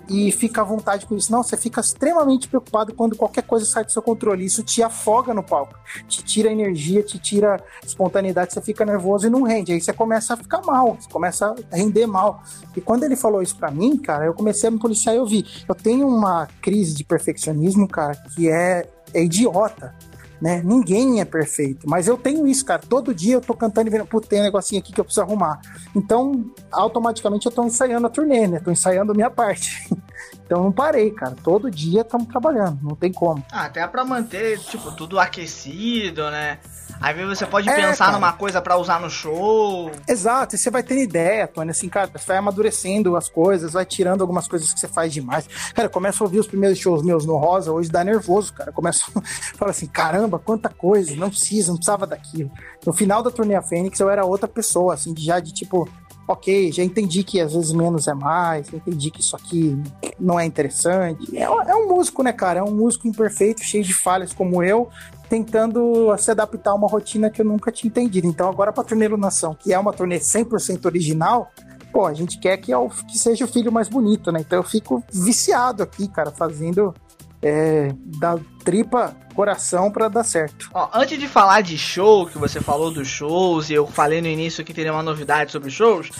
e 0.09 0.31
fica 0.31 0.61
à 0.61 0.65
vontade 0.65 1.07
com 1.07 1.17
isso. 1.17 1.33
Não, 1.33 1.43
você 1.43 1.57
fica 1.57 1.81
extremamente 1.81 2.49
preocupado 2.49 2.95
quando 2.95 3.17
qualquer 3.17 3.43
coisa 3.43 3.65
sai 3.65 3.85
do 3.85 3.93
seu 3.93 4.03
controle. 4.03 4.45
Isso 4.45 4.63
te 4.63 4.83
afoga 4.83 5.35
no 5.35 5.43
palco, 5.43 5.75
te 6.09 6.23
tira 6.25 6.51
energia, 6.51 7.03
te 7.03 7.19
tira 7.19 7.63
espontaneidade, 7.85 8.53
você 8.53 8.61
fica 8.61 8.85
nervoso 8.85 9.27
e 9.27 9.31
não 9.31 9.43
rende. 9.43 9.73
Aí 9.73 9.81
você 9.81 9.93
começa 9.93 10.35
a 10.35 10.37
ficar 10.37 10.63
mal, 10.63 10.97
você 11.01 11.09
começa 11.09 11.55
a 11.71 11.77
render 11.77 12.07
mal. 12.07 12.43
E 12.77 12.81
quando 12.81 13.05
ele 13.05 13.17
falou 13.17 13.43
isso 13.43 13.57
para 13.57 13.71
mim, 13.71 13.97
cara, 13.97 14.27
eu 14.27 14.35
comecei 14.35 14.69
a 14.69 14.73
me 14.73 14.79
policiar 14.79 15.15
e 15.15 15.19
eu 15.19 15.27
vi. 15.27 15.45
Eu 15.69 15.75
tenho 15.75 16.07
uma 16.09 16.49
crise 16.61 16.95
de 16.95 17.05
perfeccionismo, 17.05 17.89
cara, 17.89 18.15
que 18.35 18.49
é, 18.49 18.89
é 19.13 19.23
idiota 19.23 19.95
né? 20.41 20.63
Ninguém 20.65 21.21
é 21.21 21.25
perfeito, 21.25 21.89
mas 21.89 22.07
eu 22.07 22.17
tenho 22.17 22.47
isso, 22.47 22.65
cara. 22.65 22.83
Todo 22.87 23.15
dia 23.15 23.35
eu 23.35 23.41
tô 23.41 23.55
cantando 23.55 23.89
e 23.89 23.91
vendo, 23.91 24.07
putz, 24.07 24.29
tem 24.29 24.41
um 24.41 24.45
negocinho 24.45 24.81
aqui 24.81 24.93
que 24.93 25.01
eu 25.01 25.05
preciso 25.05 25.23
arrumar. 25.23 25.61
Então, 25.95 26.45
automaticamente 26.71 27.47
eu 27.47 27.53
tô 27.53 27.65
ensaiando 27.65 28.07
a 28.07 28.11
turnê, 28.11 28.47
né? 28.47 28.61
Tô 28.61 28.71
ensaiando 28.71 29.13
a 29.13 29.15
minha 29.15 29.31
parte. 29.31 29.89
então 30.45 30.65
não 30.65 30.73
parei, 30.73 31.11
cara. 31.11 31.35
Todo 31.43 31.71
dia 31.71 32.03
estamos 32.03 32.29
trabalhando, 32.29 32.79
não 32.83 32.97
tem 32.97 33.13
como. 33.13 33.45
Ah, 33.51 33.65
até 33.65 33.87
para 33.87 34.05
manter, 34.05 34.59
tipo, 34.59 34.93
tudo 34.93 35.19
aquecido, 35.19 36.31
né? 36.31 36.59
Aí 37.01 37.25
você 37.25 37.47
pode 37.47 37.69
é, 37.69 37.75
pensar 37.75 38.07
cara. 38.07 38.13
numa 38.13 38.33
coisa 38.33 38.61
para 38.61 38.77
usar 38.77 39.01
no 39.01 39.11
show. 39.11 39.91
Exato, 40.09 40.55
e 40.55 40.59
você 40.59 40.71
vai 40.71 40.83
tendo 40.83 41.01
ideia, 41.01 41.47
Tony, 41.47 41.71
assim, 41.71 41.89
cara, 41.89 42.11
você 42.13 42.27
vai 42.27 42.37
amadurecendo 42.39 43.17
as 43.17 43.29
coisas, 43.29 43.73
vai 43.73 43.85
tirando 43.85 44.23
algumas 44.23 44.49
coisas 44.49 44.73
que 44.73 44.81
você 44.81 44.89
faz 44.89 45.13
demais. 45.13 45.49
Cara, 45.75 45.89
começa 45.89 46.23
a 46.23 46.25
ouvir 46.25 46.39
os 46.39 46.47
primeiros 46.47 46.79
shows 46.79 47.03
meus 47.03 47.27
no 47.27 47.37
Rosa, 47.37 47.73
hoje 47.73 47.91
dá 47.91 48.03
nervoso, 48.03 48.53
cara. 48.53 48.73
Começa 48.73 49.07
a 49.15 49.21
falar 49.57 49.71
assim, 49.71 49.87
caramba, 49.87 50.39
quanta 50.39 50.69
coisa, 50.69 51.15
não 51.17 51.31
precisa, 51.31 51.69
não 51.69 51.77
precisava 51.77 52.07
daquilo. 52.07 52.51
No 52.85 52.93
final 52.93 53.23
da 53.23 53.31
turnê 53.31 53.61
Fênix, 53.63 53.99
eu 54.01 54.11
era 54.11 54.25
outra 54.25 54.49
pessoa, 54.49 54.95
assim, 54.95 55.15
já 55.17 55.41
de 55.41 55.53
tipo, 55.53 55.89
ok, 56.27 56.73
já 56.73 56.83
entendi 56.83 57.23
que 57.23 57.41
às 57.41 57.53
vezes 57.53 57.73
menos 57.73 58.09
é 58.09 58.15
mais, 58.15 58.73
entendi 58.73 59.11
que 59.11 59.21
isso 59.21 59.37
aqui 59.37 59.81
não 60.19 60.39
é 60.39 60.45
interessante. 60.45 61.37
É, 61.37 61.43
é, 61.43 61.75
um 61.75 61.89
músico, 61.89 62.23
né, 62.23 62.33
cara? 62.33 62.61
É 62.61 62.63
um 62.63 62.73
músico 62.73 63.07
imperfeito, 63.07 63.63
cheio 63.63 63.85
de 63.85 63.95
falhas 63.95 64.33
como 64.33 64.63
eu, 64.63 64.89
tentando 65.29 66.17
se 66.19 66.31
adaptar 66.31 66.71
a 66.71 66.75
uma 66.75 66.89
rotina 66.89 67.31
que 67.31 67.41
eu 67.41 67.45
nunca 67.45 67.73
tinha 67.73 67.89
entendido. 67.89 68.27
Então, 68.27 68.49
agora 68.49 68.73
para 68.73 68.83
a 68.83 68.87
turnê 68.87 69.09
Nação, 69.09 69.55
que 69.55 69.73
é 69.73 69.79
uma 69.79 69.93
turnê 69.93 70.19
100% 70.19 70.85
original, 70.87 71.51
pô, 71.93 72.07
a 72.07 72.15
gente 72.15 72.39
quer 72.39 72.57
que, 72.59 72.73
é 72.73 72.77
o, 72.77 72.89
que 72.89 73.19
seja 73.19 73.45
o 73.45 73.49
filho 73.49 73.73
mais 73.73 73.89
bonito, 73.89 74.31
né? 74.31 74.41
Então 74.41 74.59
eu 74.59 74.63
fico 74.63 75.03
viciado 75.13 75.83
aqui, 75.83 76.09
cara, 76.09 76.31
fazendo 76.31 76.95
é, 77.43 77.93
da 78.19 78.39
tripa 78.65 79.17
coração 79.35 79.91
para 79.91 80.09
dar 80.09 80.25
certo. 80.25 80.71
Ó, 80.73 80.89
antes 80.93 81.19
de 81.19 81.29
falar 81.29 81.61
de 81.61 81.77
show, 81.77 82.27
que 82.27 82.39
você 82.39 82.61
falou 82.61 82.91
dos 82.91 83.09
shows, 83.09 83.71
e 83.71 83.75
eu 83.75 83.87
falei 83.87 84.21
no 84.21 84.29
início 84.29 84.65
que 84.65 84.75
teria 84.75 84.93
uma 84.93 85.03
novidade 85.03 85.53
sobre 85.53 85.71
shows, 85.71 86.11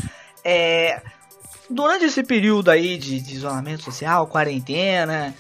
é, 0.45 1.03
durante 1.69 2.05
esse 2.05 2.23
período 2.23 2.71
aí 2.71 2.97
de, 2.97 3.21
de 3.21 3.35
isolamento 3.35 3.83
social, 3.83 4.27
quarentena, 4.27 5.35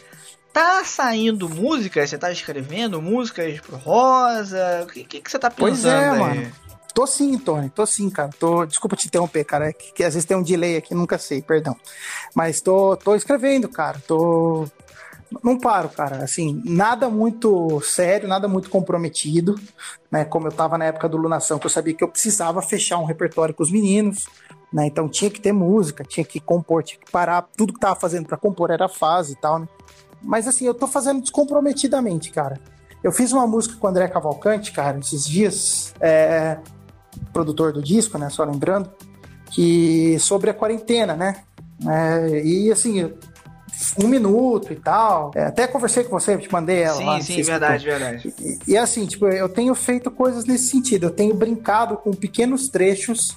tá 0.56 0.82
saindo 0.84 1.50
músicas? 1.50 2.08
Você 2.08 2.16
tá 2.16 2.32
escrevendo 2.32 3.02
músicas 3.02 3.60
pro 3.60 3.76
Rosa? 3.76 4.84
O 4.84 4.86
que, 4.86 5.04
que, 5.04 5.20
que 5.20 5.30
você 5.30 5.38
tá 5.38 5.50
pensando? 5.50 5.68
Pois 5.68 5.84
é, 5.84 6.08
aí? 6.08 6.18
mano. 6.18 6.52
Tô 6.94 7.06
sim, 7.06 7.38
Tony, 7.38 7.68
tô 7.68 7.84
sim, 7.84 8.08
cara. 8.08 8.30
Tô, 8.40 8.64
desculpa 8.64 8.96
te 8.96 9.06
interromper, 9.06 9.44
cara, 9.44 9.68
é 9.68 9.72
que, 9.74 9.92
que, 9.92 10.02
às 10.02 10.14
vezes 10.14 10.26
tem 10.26 10.34
um 10.34 10.42
delay 10.42 10.78
aqui, 10.78 10.94
nunca 10.94 11.18
sei, 11.18 11.42
perdão. 11.42 11.76
Mas 12.34 12.62
tô, 12.62 12.96
tô 12.96 13.14
escrevendo, 13.14 13.68
cara. 13.68 14.00
Tô 14.06 14.66
não 15.44 15.58
paro, 15.58 15.90
cara. 15.90 16.24
Assim, 16.24 16.62
nada 16.64 17.10
muito 17.10 17.78
sério, 17.82 18.26
nada 18.26 18.48
muito 18.48 18.70
comprometido, 18.70 19.56
né? 20.10 20.24
Como 20.24 20.46
eu 20.46 20.52
tava 20.52 20.78
na 20.78 20.86
época 20.86 21.06
do 21.06 21.18
Lunação, 21.18 21.58
que 21.58 21.66
eu 21.66 21.70
sabia 21.70 21.92
que 21.92 22.02
eu 22.02 22.08
precisava 22.08 22.62
fechar 22.62 22.96
um 22.96 23.04
repertório 23.04 23.54
com 23.54 23.62
os 23.62 23.70
meninos, 23.70 24.24
né? 24.72 24.86
Então 24.86 25.06
tinha 25.06 25.30
que 25.30 25.40
ter 25.40 25.52
música, 25.52 26.02
tinha 26.02 26.24
que 26.24 26.40
compor, 26.40 26.82
tinha 26.82 26.98
que 26.98 27.12
parar. 27.12 27.46
Tudo 27.54 27.74
que 27.74 27.80
tava 27.80 28.00
fazendo 28.00 28.26
para 28.26 28.38
compor 28.38 28.70
era 28.70 28.88
fase 28.88 29.34
e 29.34 29.36
tal, 29.36 29.58
né? 29.58 29.68
Mas 30.22 30.48
assim, 30.48 30.66
eu 30.66 30.74
tô 30.74 30.86
fazendo 30.86 31.20
descomprometidamente, 31.20 32.30
cara. 32.30 32.58
Eu 33.02 33.12
fiz 33.12 33.32
uma 33.32 33.46
música 33.46 33.76
com 33.76 33.86
o 33.86 33.90
André 33.90 34.08
Cavalcante, 34.08 34.72
cara, 34.72 34.98
esses 34.98 35.24
dias, 35.24 35.94
é, 36.00 36.58
produtor 37.32 37.72
do 37.72 37.82
disco, 37.82 38.18
né? 38.18 38.28
Só 38.30 38.44
lembrando, 38.44 38.90
que 39.50 40.18
sobre 40.18 40.50
a 40.50 40.54
quarentena, 40.54 41.14
né? 41.14 41.36
É, 41.86 42.42
e 42.44 42.72
assim, 42.72 43.12
um 44.02 44.08
minuto 44.08 44.72
e 44.72 44.76
tal. 44.76 45.30
É, 45.34 45.44
até 45.44 45.66
conversei 45.66 46.04
com 46.04 46.18
você, 46.18 46.36
te 46.38 46.50
mandei 46.50 46.82
ela. 46.82 46.96
Sim, 46.96 47.04
lá, 47.04 47.20
sim, 47.20 47.42
verdade, 47.42 47.84
verdade. 47.84 48.34
E, 48.40 48.72
e 48.72 48.76
assim, 48.76 49.06
tipo, 49.06 49.26
eu 49.26 49.48
tenho 49.48 49.74
feito 49.74 50.10
coisas 50.10 50.44
nesse 50.44 50.68
sentido. 50.68 51.04
Eu 51.04 51.10
tenho 51.10 51.34
brincado 51.34 51.96
com 51.96 52.10
pequenos 52.12 52.68
trechos 52.68 53.36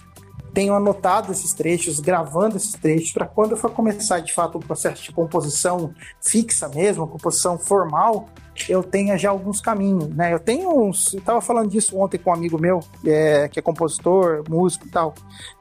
tenho 0.54 0.74
anotado 0.74 1.32
esses 1.32 1.54
trechos, 1.54 2.00
gravando 2.00 2.58
esses 2.58 2.74
trechos, 2.74 3.12
para 3.12 3.26
quando 3.26 3.52
eu 3.52 3.58
for 3.58 3.72
começar 3.72 4.20
de 4.20 4.34
fato 4.34 4.58
o 4.58 4.60
processo 4.60 5.04
de 5.04 5.12
composição 5.12 5.94
fixa 6.22 6.68
mesmo, 6.70 7.08
composição 7.08 7.58
formal, 7.58 8.28
eu 8.68 8.84
tenha 8.84 9.18
já 9.18 9.30
alguns 9.30 9.62
caminhos, 9.62 10.10
né? 10.10 10.34
Eu 10.34 10.40
tenho 10.40 10.70
uns. 10.70 11.14
Eu 11.14 11.22
tava 11.22 11.40
falando 11.40 11.70
disso 11.70 11.98
ontem 11.98 12.18
com 12.18 12.30
um 12.30 12.34
amigo 12.34 12.60
meu, 12.60 12.82
é, 13.06 13.48
que 13.48 13.60
é 13.60 13.62
compositor, 13.62 14.44
músico 14.50 14.88
e 14.88 14.90
tal, 14.90 15.14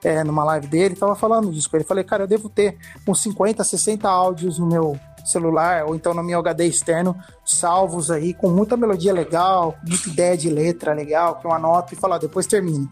é, 0.03 0.25
numa 0.25 0.43
live 0.45 0.67
dele, 0.67 0.97
tava 0.97 1.15
falando 1.15 1.53
disso 1.53 1.69
ele. 1.75 1.85
Falei, 1.85 2.03
cara, 2.03 2.25
eu 2.25 2.27
devo 2.27 2.49
ter 2.49 2.77
uns 3.07 3.23
50, 3.23 3.63
60 3.63 4.09
áudios 4.09 4.59
no 4.59 4.67
meu 4.67 4.99
celular 5.29 5.85
ou 5.87 5.95
então 5.95 6.15
no 6.15 6.23
meu 6.23 6.39
HD 6.41 6.67
externo, 6.67 7.17
salvos 7.45 8.11
aí, 8.11 8.35
com 8.35 8.49
muita 8.49 8.77
melodia 8.77 9.13
legal, 9.13 9.77
muita 9.87 10.09
ideia 10.09 10.37
de 10.37 10.51
letra 10.51 10.93
legal, 10.93 11.37
que 11.37 11.47
eu 11.47 11.53
anoto 11.53 11.95
e 11.95 11.97
falo, 11.97 12.19
depois 12.19 12.47
termino. 12.47 12.89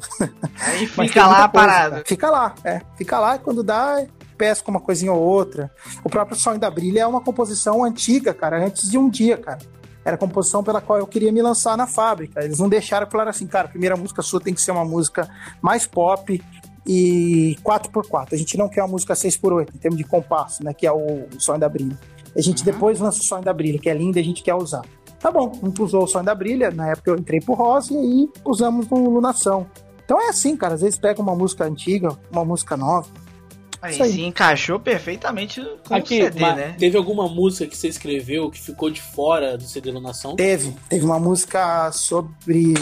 Aí 0.61 0.87
fica 0.89 1.27
lá 1.27 1.49
parado. 1.49 2.03
Fica 2.05 2.31
lá, 2.31 2.55
é. 2.65 2.81
Fica 2.97 3.19
lá 3.19 3.37
e 3.37 3.39
quando 3.39 3.63
dá, 3.63 4.05
pesco 4.37 4.71
uma 4.71 4.81
coisinha 4.81 5.13
ou 5.13 5.21
outra. 5.21 5.71
O 6.05 6.11
próprio 6.11 6.37
Sonho 6.37 6.59
da 6.59 6.71
Brilha 6.71 7.01
é 7.01 7.07
uma 7.07 7.21
composição 7.21 7.85
antiga, 7.85 8.33
cara, 8.35 8.65
antes 8.65 8.91
de 8.91 8.99
um 8.99 9.09
dia, 9.09 9.37
cara. 9.37 9.59
Era 10.05 10.15
a 10.15 10.19
composição 10.19 10.63
pela 10.63 10.81
qual 10.81 11.01
eu 11.01 11.07
queria 11.07 11.33
me 11.33 11.43
lançar 11.43 11.77
na 11.77 11.87
fábrica. 11.87 12.45
Eles 12.45 12.61
não 12.61 12.69
deixaram, 12.69 13.09
claro 13.09 13.29
assim, 13.29 13.47
cara, 13.47 13.67
a 13.67 13.71
primeira 13.71 13.97
música 13.97 14.23
sua 14.23 14.41
tem 14.41 14.55
que 14.55 14.61
ser 14.61 14.71
uma 14.71 14.85
música 14.85 15.29
mais 15.61 15.85
pop, 15.85 16.41
e 16.87 17.57
4x4. 17.65 18.29
A 18.33 18.37
gente 18.37 18.57
não 18.57 18.69
quer 18.69 18.83
uma 18.83 18.89
música 18.89 19.15
6x8 19.15 19.75
em 19.75 19.79
termos 19.79 19.99
de 19.99 20.05
compasso, 20.05 20.63
né? 20.63 20.73
Que 20.73 20.87
é 20.87 20.93
o, 20.93 21.27
Sonho 21.39 21.59
da 21.59 21.69
Brilha. 21.69 21.99
A 22.37 22.41
gente 22.41 22.59
uhum. 22.59 22.65
depois 22.65 23.01
lança 23.01 23.21
o 23.21 23.25
Sonho 23.25 23.43
da 23.43 23.53
Brilha, 23.53 23.79
que 23.79 23.89
é 23.89 23.95
lindo 23.95 24.19
e 24.19 24.21
a 24.21 24.25
gente 24.25 24.43
quer 24.43 24.55
usar. 24.55 24.83
Tá 25.19 25.31
bom, 25.31 25.59
a 25.63 25.67
gente 25.67 25.83
usou 25.83 26.05
o 26.05 26.07
Sonho 26.07 26.25
da 26.25 26.35
Brilha, 26.35 26.71
na 26.71 26.91
época 26.91 27.11
eu 27.11 27.17
entrei 27.17 27.41
pro 27.41 27.55
Rosa 27.55 27.95
e 27.95 27.97
aí 27.97 28.29
usamos 28.45 28.89
no 28.89 29.09
Lunação. 29.09 29.67
Então 30.05 30.21
é 30.21 30.29
assim, 30.29 30.57
cara, 30.57 30.75
às 30.75 30.83
vezes 30.83 30.99
pega 30.99 31.21
uma 31.21 31.35
música 31.35 31.65
antiga, 31.65 32.17
uma 32.31 32.45
música 32.45 32.77
nova. 32.77 33.09
Aí, 33.83 34.01
aí. 34.01 34.13
se 34.13 34.23
encaixou 34.23 34.81
perfeitamente 34.81 35.61
com 35.87 35.95
Aqui, 35.95 36.21
o 36.21 36.25
CD, 36.25 36.41
né? 36.41 36.75
Teve 36.79 36.97
alguma 36.97 37.29
música 37.29 37.67
que 37.67 37.77
você 37.77 37.89
escreveu 37.89 38.51
que 38.51 38.61
ficou 38.61 38.91
de 38.91 39.01
fora 39.01 39.57
do 39.57 39.65
CD 39.65 39.91
Lunação? 39.91 40.37
Teve, 40.37 40.75
teve 40.89 41.05
uma 41.05 41.19
música 41.19 41.91
sobre 41.93 42.75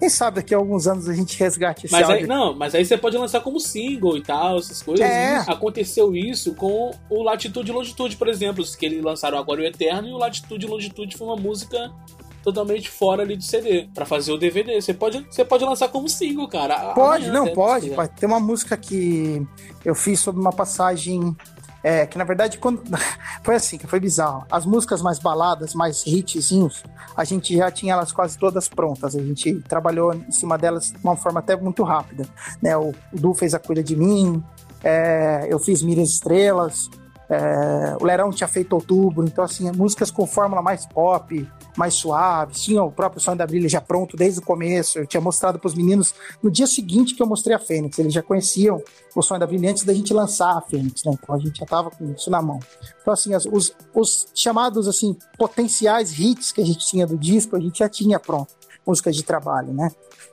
quem 0.00 0.08
sabe 0.08 0.36
daqui 0.36 0.54
a 0.54 0.56
alguns 0.56 0.86
anos 0.86 1.06
a 1.10 1.12
gente 1.12 1.38
resgate 1.38 1.84
esse 1.84 1.92
mas 1.92 2.08
áudio. 2.08 2.22
Aí, 2.22 2.26
não, 2.26 2.54
mas 2.54 2.74
aí 2.74 2.82
você 2.86 2.96
pode 2.96 3.18
lançar 3.18 3.40
como 3.42 3.60
single 3.60 4.16
e 4.16 4.22
tal, 4.22 4.58
essas 4.58 4.82
coisas. 4.82 5.04
É. 5.04 5.36
Aconteceu 5.46 6.16
isso 6.16 6.54
com 6.54 6.90
o 7.10 7.22
Latitude 7.22 7.70
e 7.70 7.74
Longitude, 7.74 8.16
por 8.16 8.26
exemplo, 8.26 8.64
que 8.78 8.86
eles 8.86 9.04
lançaram 9.04 9.36
agora 9.36 9.60
o 9.60 9.64
Eterno 9.64 10.08
e 10.08 10.12
o 10.12 10.16
Latitude 10.16 10.64
e 10.64 10.68
Longitude 10.68 11.18
foi 11.18 11.26
uma 11.26 11.36
música 11.36 11.92
totalmente 12.42 12.88
fora 12.88 13.22
ali 13.22 13.36
do 13.36 13.42
CD 13.42 13.90
para 13.94 14.06
fazer 14.06 14.32
o 14.32 14.38
DVD. 14.38 14.80
Você 14.80 14.94
pode, 14.94 15.22
você 15.30 15.44
pode 15.44 15.64
lançar 15.66 15.88
como 15.88 16.08
single, 16.08 16.48
cara. 16.48 16.94
Pode, 16.94 17.28
Amanhã, 17.28 17.44
não, 17.44 17.52
pode. 17.52 17.90
Pode 17.90 18.12
ter 18.12 18.24
uma 18.24 18.40
música 18.40 18.78
que 18.78 19.46
eu 19.84 19.94
fiz 19.94 20.18
sobre 20.18 20.40
uma 20.40 20.52
passagem 20.52 21.36
é, 21.82 22.06
que 22.06 22.18
na 22.18 22.24
verdade 22.24 22.58
quando 22.58 22.82
foi 23.42 23.54
assim, 23.54 23.78
que 23.78 23.86
foi 23.86 24.00
bizarro. 24.00 24.44
As 24.50 24.64
músicas 24.66 25.02
mais 25.02 25.18
baladas, 25.18 25.74
mais 25.74 26.04
hitzinhos, 26.06 26.82
a 27.16 27.24
gente 27.24 27.56
já 27.56 27.70
tinha 27.70 27.94
elas 27.94 28.12
quase 28.12 28.38
todas 28.38 28.68
prontas. 28.68 29.14
A 29.16 29.20
gente 29.20 29.54
trabalhou 29.62 30.14
em 30.14 30.30
cima 30.30 30.56
delas 30.56 30.92
de 30.92 30.98
uma 31.02 31.16
forma 31.16 31.40
até 31.40 31.56
muito 31.56 31.82
rápida. 31.82 32.26
Né? 32.62 32.76
O, 32.76 32.92
Du 33.12 33.34
fez 33.34 33.54
a 33.54 33.58
Cuida 33.58 33.82
de 33.82 33.96
Mim, 33.96 34.42
é, 34.82 35.46
eu 35.48 35.58
fiz 35.58 35.82
Milhas 35.82 36.10
Estrelas, 36.10 36.88
é, 37.28 37.96
o 38.00 38.04
Lerão 38.04 38.30
tinha 38.30 38.48
feito 38.48 38.72
Outubro, 38.72 39.24
então 39.24 39.44
assim, 39.44 39.70
músicas 39.72 40.10
com 40.10 40.26
fórmula 40.26 40.60
mais 40.60 40.84
pop, 40.86 41.48
mais 41.76 41.94
suaves, 41.94 42.62
tinha 42.62 42.82
o 42.82 42.90
próprio 42.90 43.20
Sonho 43.20 43.36
da 43.36 43.46
Brilha 43.46 43.68
já 43.68 43.80
pronto 43.80 44.16
desde 44.16 44.40
o 44.40 44.42
começo. 44.42 44.98
Eu 44.98 45.06
tinha 45.06 45.20
mostrado 45.20 45.58
para 45.58 45.68
os 45.68 45.74
meninos 45.74 46.14
no 46.42 46.50
dia 46.50 46.66
seguinte 46.66 47.14
que 47.14 47.22
eu 47.22 47.26
mostrei 47.26 47.54
a 47.54 47.58
Fênix. 47.58 47.98
Eles 47.98 48.12
já 48.12 48.22
conheciam 48.22 48.82
o 49.14 49.22
Sonho 49.22 49.40
da 49.40 49.46
Brilha 49.46 49.70
antes 49.70 49.84
da 49.84 49.94
gente 49.94 50.12
lançar 50.12 50.56
a 50.56 50.60
Fênix, 50.60 51.04
né? 51.04 51.12
Então 51.20 51.34
a 51.34 51.38
gente 51.38 51.58
já 51.58 51.66
tava 51.66 51.90
com 51.90 52.12
isso 52.12 52.30
na 52.30 52.40
mão. 52.42 52.60
Então, 53.00 53.12
assim, 53.12 53.34
as, 53.34 53.46
os, 53.46 53.74
os 53.94 54.28
chamados 54.34 54.86
assim, 54.88 55.16
potenciais 55.38 56.18
hits 56.18 56.52
que 56.52 56.60
a 56.60 56.66
gente 56.66 56.86
tinha 56.86 57.06
do 57.06 57.16
disco, 57.16 57.56
a 57.56 57.60
gente 57.60 57.78
já 57.78 57.88
tinha 57.88 58.18
pronto. 58.18 58.54
Músicas 58.86 59.14
de 59.14 59.22
trabalho, 59.22 59.72
né? 59.72 59.90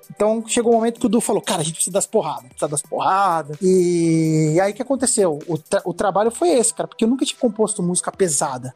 Então 0.10 0.44
chegou 0.48 0.72
o 0.72 0.76
um 0.76 0.78
momento 0.80 1.00
que 1.00 1.06
o 1.06 1.10
Du 1.10 1.20
falou: 1.20 1.42
Cara, 1.42 1.62
a 1.62 1.64
gente 1.64 1.76
precisa 1.76 1.94
das 1.94 2.08
porradas, 2.08 2.48
precisa 2.48 2.68
das 2.68 2.82
porradas. 2.82 3.58
E 3.62 4.58
aí 4.62 4.72
o 4.72 4.76
que 4.76 4.82
aconteceu? 4.82 5.38
O, 5.48 5.58
tra 5.58 5.82
o 5.84 5.94
trabalho 5.94 6.32
foi 6.32 6.50
esse, 6.50 6.74
cara, 6.74 6.88
porque 6.88 7.04
eu 7.04 7.10
nunca 7.10 7.26
tinha 7.26 7.40
composto 7.40 7.84
música 7.84 8.12
pesada. 8.12 8.74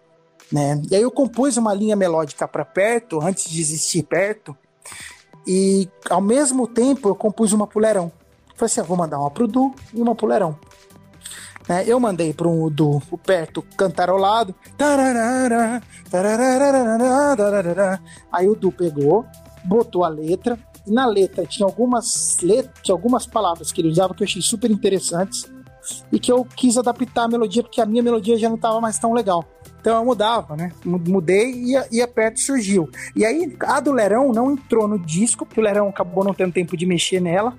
Né? 0.51 0.81
E 0.89 0.95
aí 0.95 1.01
eu 1.01 1.11
compus 1.11 1.57
uma 1.57 1.73
linha 1.73 1.95
melódica 1.95 2.47
para 2.47 2.65
perto, 2.65 3.21
antes 3.21 3.49
de 3.49 3.61
existir 3.61 4.03
perto, 4.03 4.55
e 5.47 5.87
ao 6.09 6.21
mesmo 6.21 6.67
tempo 6.67 7.09
eu 7.09 7.15
compus 7.15 7.53
uma 7.53 7.65
pulerão. 7.65 8.11
Falei 8.55 8.65
assim: 8.65 8.81
ah, 8.81 8.83
vou 8.83 8.97
mandar 8.97 9.19
uma 9.19 9.31
pro 9.31 9.47
Du 9.47 9.73
e 9.93 10.01
uma 10.01 10.13
pulerão. 10.13 10.57
Né? 11.67 11.83
Eu 11.87 11.99
mandei 11.99 12.33
para 12.33 12.47
um 12.47 12.69
do 12.69 13.01
perto 13.25 13.63
cantarolado. 13.77 14.53
Aí 18.31 18.49
o 18.49 18.55
Du 18.55 18.71
pegou, 18.71 19.25
botou 19.63 20.03
a 20.03 20.09
letra, 20.09 20.59
e 20.85 20.91
na 20.91 21.05
letra 21.05 21.45
tinha 21.45 21.65
algumas 21.65 22.37
letras, 22.41 22.73
tinha 22.83 22.93
algumas 22.93 23.25
palavras 23.25 23.71
que 23.71 23.81
ele 23.81 23.89
usava 23.89 24.13
que 24.13 24.23
eu 24.23 24.25
achei 24.25 24.41
super 24.41 24.69
interessantes 24.69 25.49
e 26.11 26.19
que 26.19 26.31
eu 26.31 26.45
quis 26.45 26.77
adaptar 26.77 27.23
a 27.23 27.27
melodia 27.27 27.63
porque 27.63 27.81
a 27.81 27.85
minha 27.85 28.03
melodia 28.03 28.37
já 28.37 28.49
não 28.49 28.55
estava 28.55 28.79
mais 28.81 28.99
tão 28.99 29.13
legal. 29.13 29.45
Então 29.81 29.97
eu 29.97 30.05
mudava, 30.05 30.55
né? 30.55 30.71
Mudei 30.85 31.51
e 31.51 31.75
a, 31.75 31.87
e 31.91 32.01
a 32.01 32.07
perto 32.07 32.39
surgiu. 32.39 32.87
E 33.15 33.25
aí 33.25 33.57
a 33.61 33.79
do 33.79 33.91
Lerão 33.91 34.31
não 34.31 34.51
entrou 34.51 34.87
no 34.87 34.99
disco, 34.99 35.43
porque 35.43 35.59
o 35.59 35.63
Lerão 35.63 35.89
acabou 35.89 36.23
não 36.23 36.33
tendo 36.33 36.53
tempo 36.53 36.77
de 36.77 36.85
mexer 36.85 37.19
nela. 37.19 37.57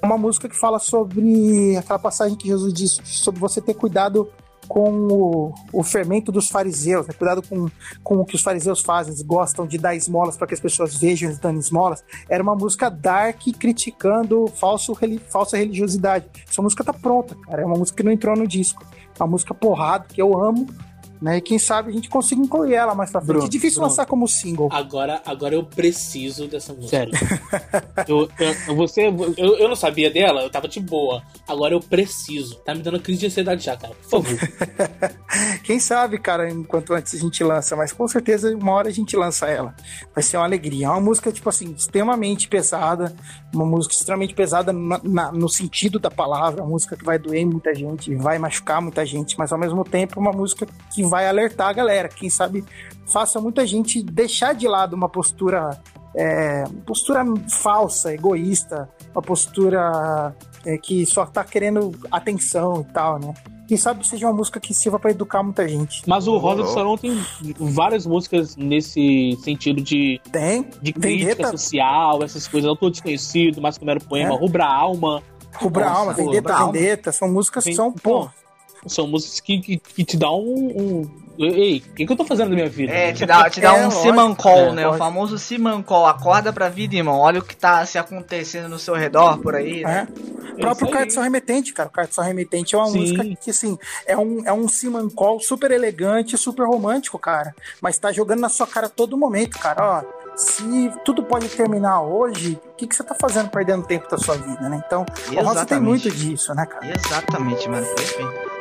É 0.00 0.06
uma 0.06 0.16
música 0.16 0.48
que 0.48 0.56
fala 0.56 0.78
sobre 0.78 1.76
aquela 1.76 1.98
passagem 1.98 2.36
que 2.36 2.46
Jesus 2.46 2.72
disse 2.72 3.00
sobre 3.04 3.40
você 3.40 3.60
ter 3.60 3.74
cuidado 3.74 4.30
com 4.68 4.90
o, 5.08 5.54
o 5.72 5.82
fermento 5.82 6.30
dos 6.30 6.48
fariseus, 6.48 7.06
né? 7.06 7.14
cuidado 7.16 7.42
com, 7.42 7.68
com 8.02 8.16
o 8.18 8.24
que 8.24 8.34
os 8.34 8.42
fariseus 8.42 8.80
fazem, 8.80 9.12
eles 9.12 9.22
gostam 9.22 9.66
de 9.66 9.78
dar 9.78 9.94
esmolas 9.94 10.36
para 10.36 10.46
que 10.46 10.54
as 10.54 10.60
pessoas 10.60 10.96
vejam 10.96 11.28
eles 11.28 11.38
dando 11.38 11.58
esmolas. 11.58 12.04
Era 12.28 12.42
uma 12.42 12.54
música 12.54 12.88
dark 12.88 13.40
criticando 13.58 14.46
falso, 14.48 14.96
falsa 15.28 15.56
religiosidade. 15.56 16.26
Essa 16.48 16.62
música 16.62 16.84
tá 16.84 16.92
pronta, 16.92 17.34
cara. 17.46 17.62
É 17.62 17.64
uma 17.64 17.76
música 17.76 17.96
que 17.96 18.02
não 18.02 18.12
entrou 18.12 18.36
no 18.36 18.46
disco. 18.46 18.84
É 19.18 19.22
uma 19.22 19.30
música 19.30 19.54
porrada 19.54 20.06
que 20.08 20.20
eu 20.20 20.38
amo, 20.38 20.66
né? 21.20 21.38
E 21.38 21.40
quem 21.40 21.58
sabe 21.58 21.90
a 21.90 21.92
gente 21.92 22.08
consiga 22.08 22.40
incluir 22.40 22.74
ela 22.74 22.94
mais 22.94 23.10
pra 23.10 23.20
frente. 23.20 23.32
Bruno, 23.32 23.46
é 23.46 23.48
difícil 23.48 23.80
Bruno. 23.80 23.88
lançar 23.88 24.06
como 24.06 24.26
single. 24.28 24.68
Agora, 24.70 25.22
agora 25.24 25.54
eu 25.54 25.64
preciso 25.64 26.46
dessa 26.46 26.72
música. 26.72 26.90
Sério. 26.90 27.12
eu, 28.06 28.28
eu, 28.68 28.76
você, 28.76 29.06
eu, 29.36 29.56
eu 29.56 29.68
não 29.68 29.76
sabia 29.76 30.10
dela, 30.10 30.42
eu 30.42 30.50
tava 30.50 30.68
de 30.68 30.80
boa. 30.80 31.22
Agora 31.46 31.74
eu 31.74 31.80
preciso. 31.80 32.56
Tá 32.56 32.74
me 32.74 32.82
dando 32.82 33.00
crise 33.00 33.20
de 33.20 33.26
ansiedade 33.26 33.64
já, 33.64 33.76
cara. 33.76 33.94
Por 33.94 34.22
favor. 34.22 34.38
quem 35.64 35.78
sabe, 35.78 36.18
cara, 36.18 36.50
enquanto 36.50 36.92
antes 36.92 37.14
a 37.14 37.18
gente 37.18 37.42
lança, 37.42 37.76
mas 37.76 37.92
com 37.92 38.06
certeza 38.06 38.54
uma 38.54 38.72
hora 38.72 38.88
a 38.88 38.92
gente 38.92 39.16
lança 39.16 39.46
ela. 39.46 39.74
Vai 40.14 40.22
ser 40.22 40.36
uma 40.36 40.44
alegria. 40.44 40.86
É 40.86 40.90
uma 40.90 41.00
música, 41.00 41.32
tipo 41.32 41.48
assim, 41.48 41.72
extremamente 41.72 42.48
pesada. 42.48 43.14
Uma 43.54 43.64
música 43.64 43.94
extremamente 43.94 44.34
pesada 44.34 44.72
na, 44.72 45.00
na, 45.02 45.32
no 45.32 45.48
sentido 45.48 45.98
da 45.98 46.10
palavra. 46.10 46.62
Uma 46.62 46.70
música 46.70 46.96
que 46.96 47.04
vai 47.04 47.18
doer 47.18 47.46
muita 47.46 47.74
gente, 47.74 48.14
vai 48.14 48.38
machucar 48.38 48.80
muita 48.82 49.04
gente, 49.04 49.38
mas 49.38 49.52
ao 49.52 49.58
mesmo 49.58 49.84
tempo 49.84 50.20
uma 50.20 50.32
música 50.32 50.66
que 50.92 51.05
vai 51.08 51.28
alertar 51.28 51.68
a 51.68 51.72
galera. 51.72 52.08
Quem 52.08 52.30
sabe 52.30 52.64
faça 53.06 53.40
muita 53.40 53.66
gente 53.66 54.02
deixar 54.02 54.54
de 54.54 54.66
lado 54.66 54.94
uma 54.94 55.08
postura, 55.08 55.80
é, 56.14 56.64
postura 56.84 57.24
falsa, 57.48 58.12
egoísta, 58.12 58.88
uma 59.14 59.22
postura 59.22 60.34
é, 60.64 60.76
que 60.76 61.06
só 61.06 61.24
tá 61.24 61.44
querendo 61.44 61.94
atenção 62.10 62.84
e 62.88 62.92
tal, 62.92 63.18
né? 63.18 63.34
Quem 63.66 63.76
sabe 63.76 64.06
seja 64.06 64.28
uma 64.28 64.32
música 64.32 64.60
que 64.60 64.72
sirva 64.72 64.98
para 64.98 65.10
educar 65.10 65.42
muita 65.42 65.66
gente. 65.66 66.02
Mas 66.06 66.28
o 66.28 66.36
Rosa 66.36 66.62
do 66.62 66.68
Sarão 66.68 66.96
tem 66.96 67.20
várias 67.58 68.06
músicas 68.06 68.56
nesse 68.56 69.36
sentido 69.42 69.82
de, 69.82 70.20
tem, 70.30 70.68
de 70.80 70.92
crítica 70.92 71.30
Vendetta. 71.30 71.50
social, 71.50 72.22
essas 72.22 72.46
coisas. 72.46 72.68
Eu 72.68 72.76
tô 72.76 72.88
desconhecido, 72.88 73.60
mas 73.60 73.76
como 73.76 73.90
era 73.90 73.98
o 73.98 74.04
poema, 74.04 74.34
é. 74.34 74.38
Rubra 74.38 74.64
Alma. 74.64 75.20
Rubra 75.54 75.88
Alma, 75.88 76.12
Vendetta, 76.12 76.66
Vendetta, 76.66 77.12
são 77.12 77.28
músicas 77.28 77.64
que 77.64 77.74
são, 77.74 77.90
pô, 77.90 78.28
são 78.86 79.06
músicas 79.06 79.40
que, 79.40 79.60
que, 79.60 79.78
que 79.78 80.04
te 80.04 80.16
dão 80.16 80.40
um, 80.40 80.70
um... 80.76 81.26
Ei, 81.38 81.82
o 81.86 81.94
que, 81.94 82.06
que, 82.06 82.12
eu 82.12 82.16
tô 82.16 82.24
fazendo 82.24 82.48
na 82.48 82.54
minha 82.54 82.68
vida? 82.68 82.92
É, 82.92 83.12
te 83.12 83.26
dá, 83.26 83.50
te 83.50 83.60
dá 83.60 83.76
é, 83.76 83.86
um 83.86 83.90
Simancol, 83.90 84.58
é, 84.58 84.72
né? 84.72 84.86
Lógico. 84.86 84.94
O 84.94 84.98
famoso 84.98 85.38
Simancol. 85.38 86.06
Acorda 86.06 86.50
pra 86.50 86.70
vida, 86.70 86.96
irmão. 86.96 87.18
Olha 87.18 87.40
o 87.40 87.44
que 87.44 87.54
tá 87.54 87.84
se 87.84 87.98
acontecendo 87.98 88.70
no 88.70 88.78
seu 88.78 88.94
redor 88.94 89.38
por 89.38 89.54
aí. 89.54 89.82
Né? 89.82 90.08
É. 90.10 90.52
O 90.52 90.56
próprio 90.60 90.90
Cartão 90.90 91.22
Remetente, 91.22 91.74
cara. 91.74 91.90
O 91.90 91.92
Cartão 91.92 92.24
Remetente 92.24 92.74
é 92.74 92.78
uma 92.78 92.86
Sim. 92.86 93.00
música 93.00 93.24
que, 93.38 93.50
assim, 93.50 93.76
é 94.06 94.16
um, 94.16 94.42
é 94.46 94.52
um 94.52 94.66
Simancol 94.66 95.38
super 95.40 95.70
elegante, 95.70 96.38
super 96.38 96.66
romântico, 96.66 97.18
cara. 97.18 97.54
Mas 97.82 97.98
tá 97.98 98.10
jogando 98.10 98.40
na 98.40 98.48
sua 98.48 98.66
cara 98.66 98.86
a 98.86 98.90
todo 98.90 99.18
momento, 99.18 99.58
cara. 99.58 100.02
Ó, 100.02 100.36
se 100.36 100.90
tudo 101.04 101.22
pode 101.22 101.48
terminar 101.48 102.00
hoje, 102.02 102.58
o 102.72 102.76
que, 102.76 102.86
que 102.86 102.96
você 102.96 103.02
tá 103.02 103.14
fazendo 103.14 103.50
perdendo 103.50 103.86
tempo 103.86 104.08
da 104.08 104.16
sua 104.16 104.36
vida, 104.36 104.68
né? 104.68 104.82
Então, 104.86 105.04
Exatamente. 105.08 105.38
o 105.38 105.44
Rosa 105.46 105.66
tem 105.66 105.80
muito 105.80 106.10
disso, 106.10 106.54
né, 106.54 106.64
cara? 106.64 106.92
Exatamente, 106.94 107.68
mano. 107.68 107.86
Perfeito. 107.86 108.55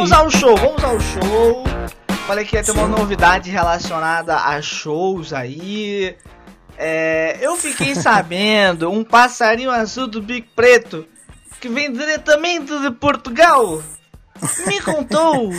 Vamos 0.00 0.12
ao 0.12 0.30
show, 0.30 0.56
vamos 0.56 0.82
ao 0.82 0.98
show. 0.98 1.64
Falei 2.26 2.44
que 2.46 2.56
ia 2.56 2.62
ter 2.62 2.72
Sim. 2.72 2.78
uma 2.78 2.88
novidade 2.88 3.50
relacionada 3.50 4.34
a 4.34 4.62
shows 4.62 5.34
aí. 5.34 6.16
É, 6.78 7.36
eu 7.42 7.54
fiquei 7.56 7.94
sabendo, 7.96 8.90
um 8.90 9.04
passarinho 9.04 9.70
azul 9.70 10.06
do 10.06 10.22
Big 10.22 10.48
Preto, 10.56 11.06
que 11.60 11.68
vem 11.68 11.92
diretamente 11.92 12.78
de 12.78 12.90
Portugal, 12.92 13.82
me 14.66 14.80
contou 14.80 15.50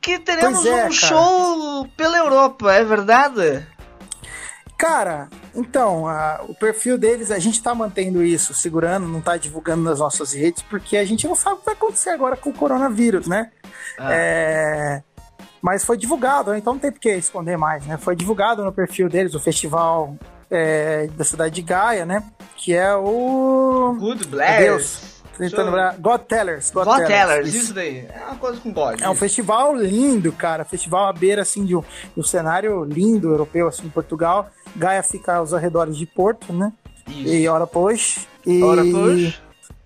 que 0.00 0.18
teremos 0.18 0.64
é, 0.64 0.72
um 0.72 0.76
cara. 0.76 0.90
show 0.90 1.88
pela 1.94 2.16
Europa, 2.16 2.72
é 2.72 2.82
verdade? 2.82 3.66
Cara, 4.78 5.28
então, 5.54 6.06
a, 6.06 6.44
o 6.48 6.54
perfil 6.54 6.96
deles, 6.96 7.30
a 7.30 7.38
gente 7.38 7.62
tá 7.62 7.74
mantendo 7.74 8.22
isso, 8.22 8.54
segurando, 8.54 9.06
não 9.06 9.20
tá 9.20 9.36
divulgando 9.36 9.82
nas 9.82 9.98
nossas 9.98 10.32
redes, 10.32 10.62
porque 10.62 10.96
a 10.96 11.04
gente 11.04 11.26
não 11.26 11.34
sabe 11.34 11.56
o 11.56 11.58
que 11.58 11.66
vai 11.66 11.74
acontecer 11.74 12.10
agora 12.10 12.36
com 12.36 12.50
o 12.50 12.54
coronavírus, 12.54 13.26
né? 13.26 13.50
Ah. 13.98 14.12
É, 14.12 15.02
mas 15.60 15.84
foi 15.84 15.96
divulgado, 15.96 16.50
né? 16.50 16.58
então 16.58 16.72
não 16.72 16.80
tem 16.80 16.90
por 16.90 17.00
que 17.00 17.14
esconder 17.14 17.56
mais, 17.56 17.86
né? 17.86 17.96
Foi 17.96 18.16
divulgado 18.16 18.64
no 18.64 18.72
perfil 18.72 19.08
deles, 19.08 19.34
o 19.34 19.40
festival 19.40 20.16
é, 20.50 21.06
da 21.08 21.24
cidade 21.24 21.54
de 21.54 21.62
Gaia, 21.62 22.04
né? 22.04 22.24
Que 22.56 22.74
é 22.74 22.94
o. 22.94 23.96
Good. 23.98 24.26
Deus. 24.26 25.21
Tentando 25.36 25.66
lembrar. 25.66 25.96
God 25.98 26.20
Tellers. 26.22 26.70
God, 26.70 26.84
God 26.84 26.96
Tellers, 26.98 27.08
Tellers 27.08 27.48
isso. 27.48 27.56
isso. 27.56 27.74
daí. 27.74 28.06
É 28.08 28.24
uma 28.26 28.36
coisa 28.36 28.60
com 28.60 28.72
God. 28.72 29.00
É 29.00 29.08
um 29.08 29.14
festival 29.14 29.74
lindo, 29.74 30.32
cara. 30.32 30.64
Festival 30.64 31.06
à 31.06 31.12
beira, 31.12 31.42
assim, 31.42 31.64
de 31.64 31.74
um, 31.74 31.80
de 31.80 32.20
um 32.20 32.22
cenário 32.22 32.84
lindo 32.84 33.28
europeu, 33.30 33.68
assim, 33.68 33.86
em 33.86 33.90
Portugal. 33.90 34.50
Gaia 34.76 35.02
fica 35.02 35.36
aos 35.36 35.52
arredores 35.52 35.96
de 35.96 36.06
Porto, 36.06 36.52
né? 36.52 36.72
Isso. 37.08 37.34
E 37.34 37.48
hora 37.48 37.66
pois. 37.66 38.26
E... 38.46 38.62
Hora 38.62 38.82
pois. 38.84 39.40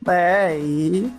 É, 0.09 0.57
e 0.59 1.13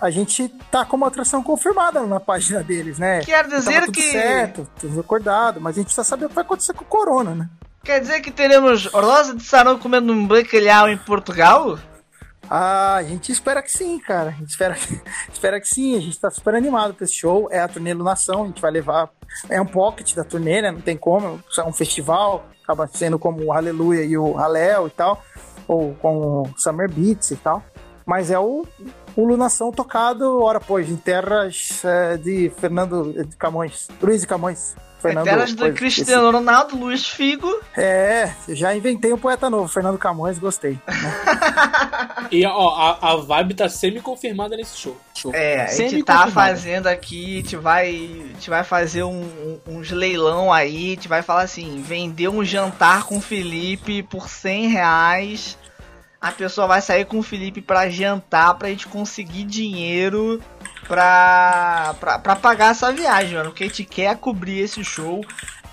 a 0.00 0.10
gente 0.10 0.48
tá 0.68 0.84
com 0.84 0.96
uma 0.96 1.06
atração 1.06 1.42
confirmada 1.44 2.00
na 2.00 2.18
página 2.18 2.60
deles, 2.60 2.98
né? 2.98 3.20
Quer 3.20 3.46
dizer 3.46 3.82
tudo 3.82 3.92
que. 3.92 4.10
certo, 4.10 4.68
tudo 4.80 5.00
acordado, 5.00 5.60
mas 5.60 5.76
a 5.76 5.80
gente 5.80 5.86
precisa 5.86 6.02
saber 6.02 6.24
o 6.24 6.28
que 6.28 6.34
vai 6.34 6.42
acontecer 6.42 6.72
com 6.72 6.82
o 6.82 6.88
Corona, 6.88 7.34
né? 7.36 7.48
Quer 7.84 8.00
dizer 8.00 8.20
que 8.20 8.30
teremos 8.30 8.86
Rosa 8.86 9.34
de 9.34 9.44
Sarão 9.44 9.78
comendo 9.78 10.12
um 10.12 10.26
bacalhau 10.26 10.88
em 10.88 10.96
Portugal? 10.96 11.78
Ah, 12.54 12.96
a 12.96 13.02
gente 13.02 13.32
espera 13.32 13.62
que 13.62 13.72
sim, 13.72 13.98
cara. 13.98 14.28
A 14.28 14.32
gente 14.32 14.50
espera, 14.50 14.76
espera 15.32 15.58
que 15.58 15.66
sim. 15.66 15.96
A 15.96 16.00
gente 16.00 16.20
tá 16.20 16.30
super 16.30 16.54
animado 16.54 16.92
pra 16.92 17.04
esse 17.04 17.14
show. 17.14 17.48
É 17.50 17.58
a 17.60 17.66
turnê 17.66 17.94
Lunação, 17.94 18.44
a 18.44 18.46
gente 18.46 18.60
vai 18.60 18.70
levar. 18.70 19.08
É 19.48 19.58
um 19.58 19.64
pocket 19.64 20.14
da 20.14 20.22
turnê, 20.22 20.60
né? 20.60 20.70
Não 20.70 20.82
tem 20.82 20.94
como. 20.94 21.42
É 21.56 21.62
um 21.62 21.72
festival. 21.72 22.44
Acaba 22.62 22.86
sendo 22.88 23.18
como 23.18 23.42
o 23.42 23.54
Aleluia 23.54 24.04
e 24.04 24.18
o 24.18 24.36
Halel 24.36 24.86
e 24.86 24.90
tal. 24.90 25.24
Ou 25.66 25.94
com 25.94 26.42
o 26.42 26.54
Summer 26.58 26.90
Beats 26.90 27.30
e 27.30 27.36
tal. 27.36 27.64
Mas 28.04 28.30
é 28.30 28.38
o, 28.38 28.66
o 29.16 29.24
Lunação 29.24 29.72
tocado, 29.72 30.42
ora 30.42 30.60
pois, 30.60 30.90
em 30.90 30.96
terras 30.96 31.82
é, 31.82 32.18
de 32.18 32.52
Fernando 32.58 33.14
de 33.24 33.34
Camões. 33.34 33.88
Luiz 34.02 34.20
de 34.20 34.26
Camões. 34.26 34.76
Fernando. 35.02 35.26
Eternas 35.26 35.54
do 35.54 35.72
Cristiano 35.72 36.30
Ronaldo, 36.30 36.76
Luiz 36.76 37.06
Figo. 37.08 37.52
É, 37.76 38.32
já 38.48 38.74
inventei 38.74 39.12
um 39.12 39.18
poeta 39.18 39.50
novo, 39.50 39.68
Fernando 39.68 39.98
Camões, 39.98 40.38
gostei. 40.38 40.78
E 42.30 42.46
ó, 42.46 42.70
a, 42.70 43.12
a 43.12 43.16
vibe 43.16 43.52
tá 43.54 43.68
semi-confirmada 43.68 44.56
nesse 44.56 44.78
show. 44.78 44.96
show. 45.14 45.34
É, 45.34 45.64
a 45.64 45.66
gente 45.66 46.02
tá 46.02 46.26
fazendo 46.28 46.86
aqui, 46.86 47.34
a 47.34 47.36
gente 47.42 47.56
vai, 47.56 47.88
a 47.88 48.34
gente 48.34 48.48
vai 48.48 48.64
fazer 48.64 49.02
um, 49.02 49.20
um- 49.22 49.60
uns 49.66 49.90
leilão 49.90 50.50
aí, 50.50 50.92
a 50.92 50.94
gente 50.94 51.08
vai 51.08 51.20
falar 51.20 51.42
assim, 51.42 51.82
vender 51.82 52.28
um 52.28 52.42
jantar 52.42 53.04
com 53.04 53.18
o 53.18 53.20
Felipe 53.20 54.02
por 54.04 54.28
100 54.30 54.68
reais. 54.68 55.58
A 56.20 56.30
pessoa 56.30 56.66
vai 56.68 56.80
sair 56.80 57.04
com 57.04 57.18
o 57.18 57.22
Felipe 57.22 57.60
pra 57.60 57.90
jantar, 57.90 58.54
pra 58.54 58.68
gente 58.68 58.86
conseguir 58.86 59.44
dinheiro 59.44 60.40
pra, 60.86 61.94
pra, 61.98 62.18
pra 62.18 62.36
pagar 62.36 62.70
essa 62.70 62.92
viagem, 62.92 63.36
mano. 63.36 63.50
Porque 63.50 63.64
a 63.64 63.66
gente 63.66 63.84
quer 63.84 64.16
cobrir 64.16 64.60
esse 64.60 64.84
show. 64.84 65.24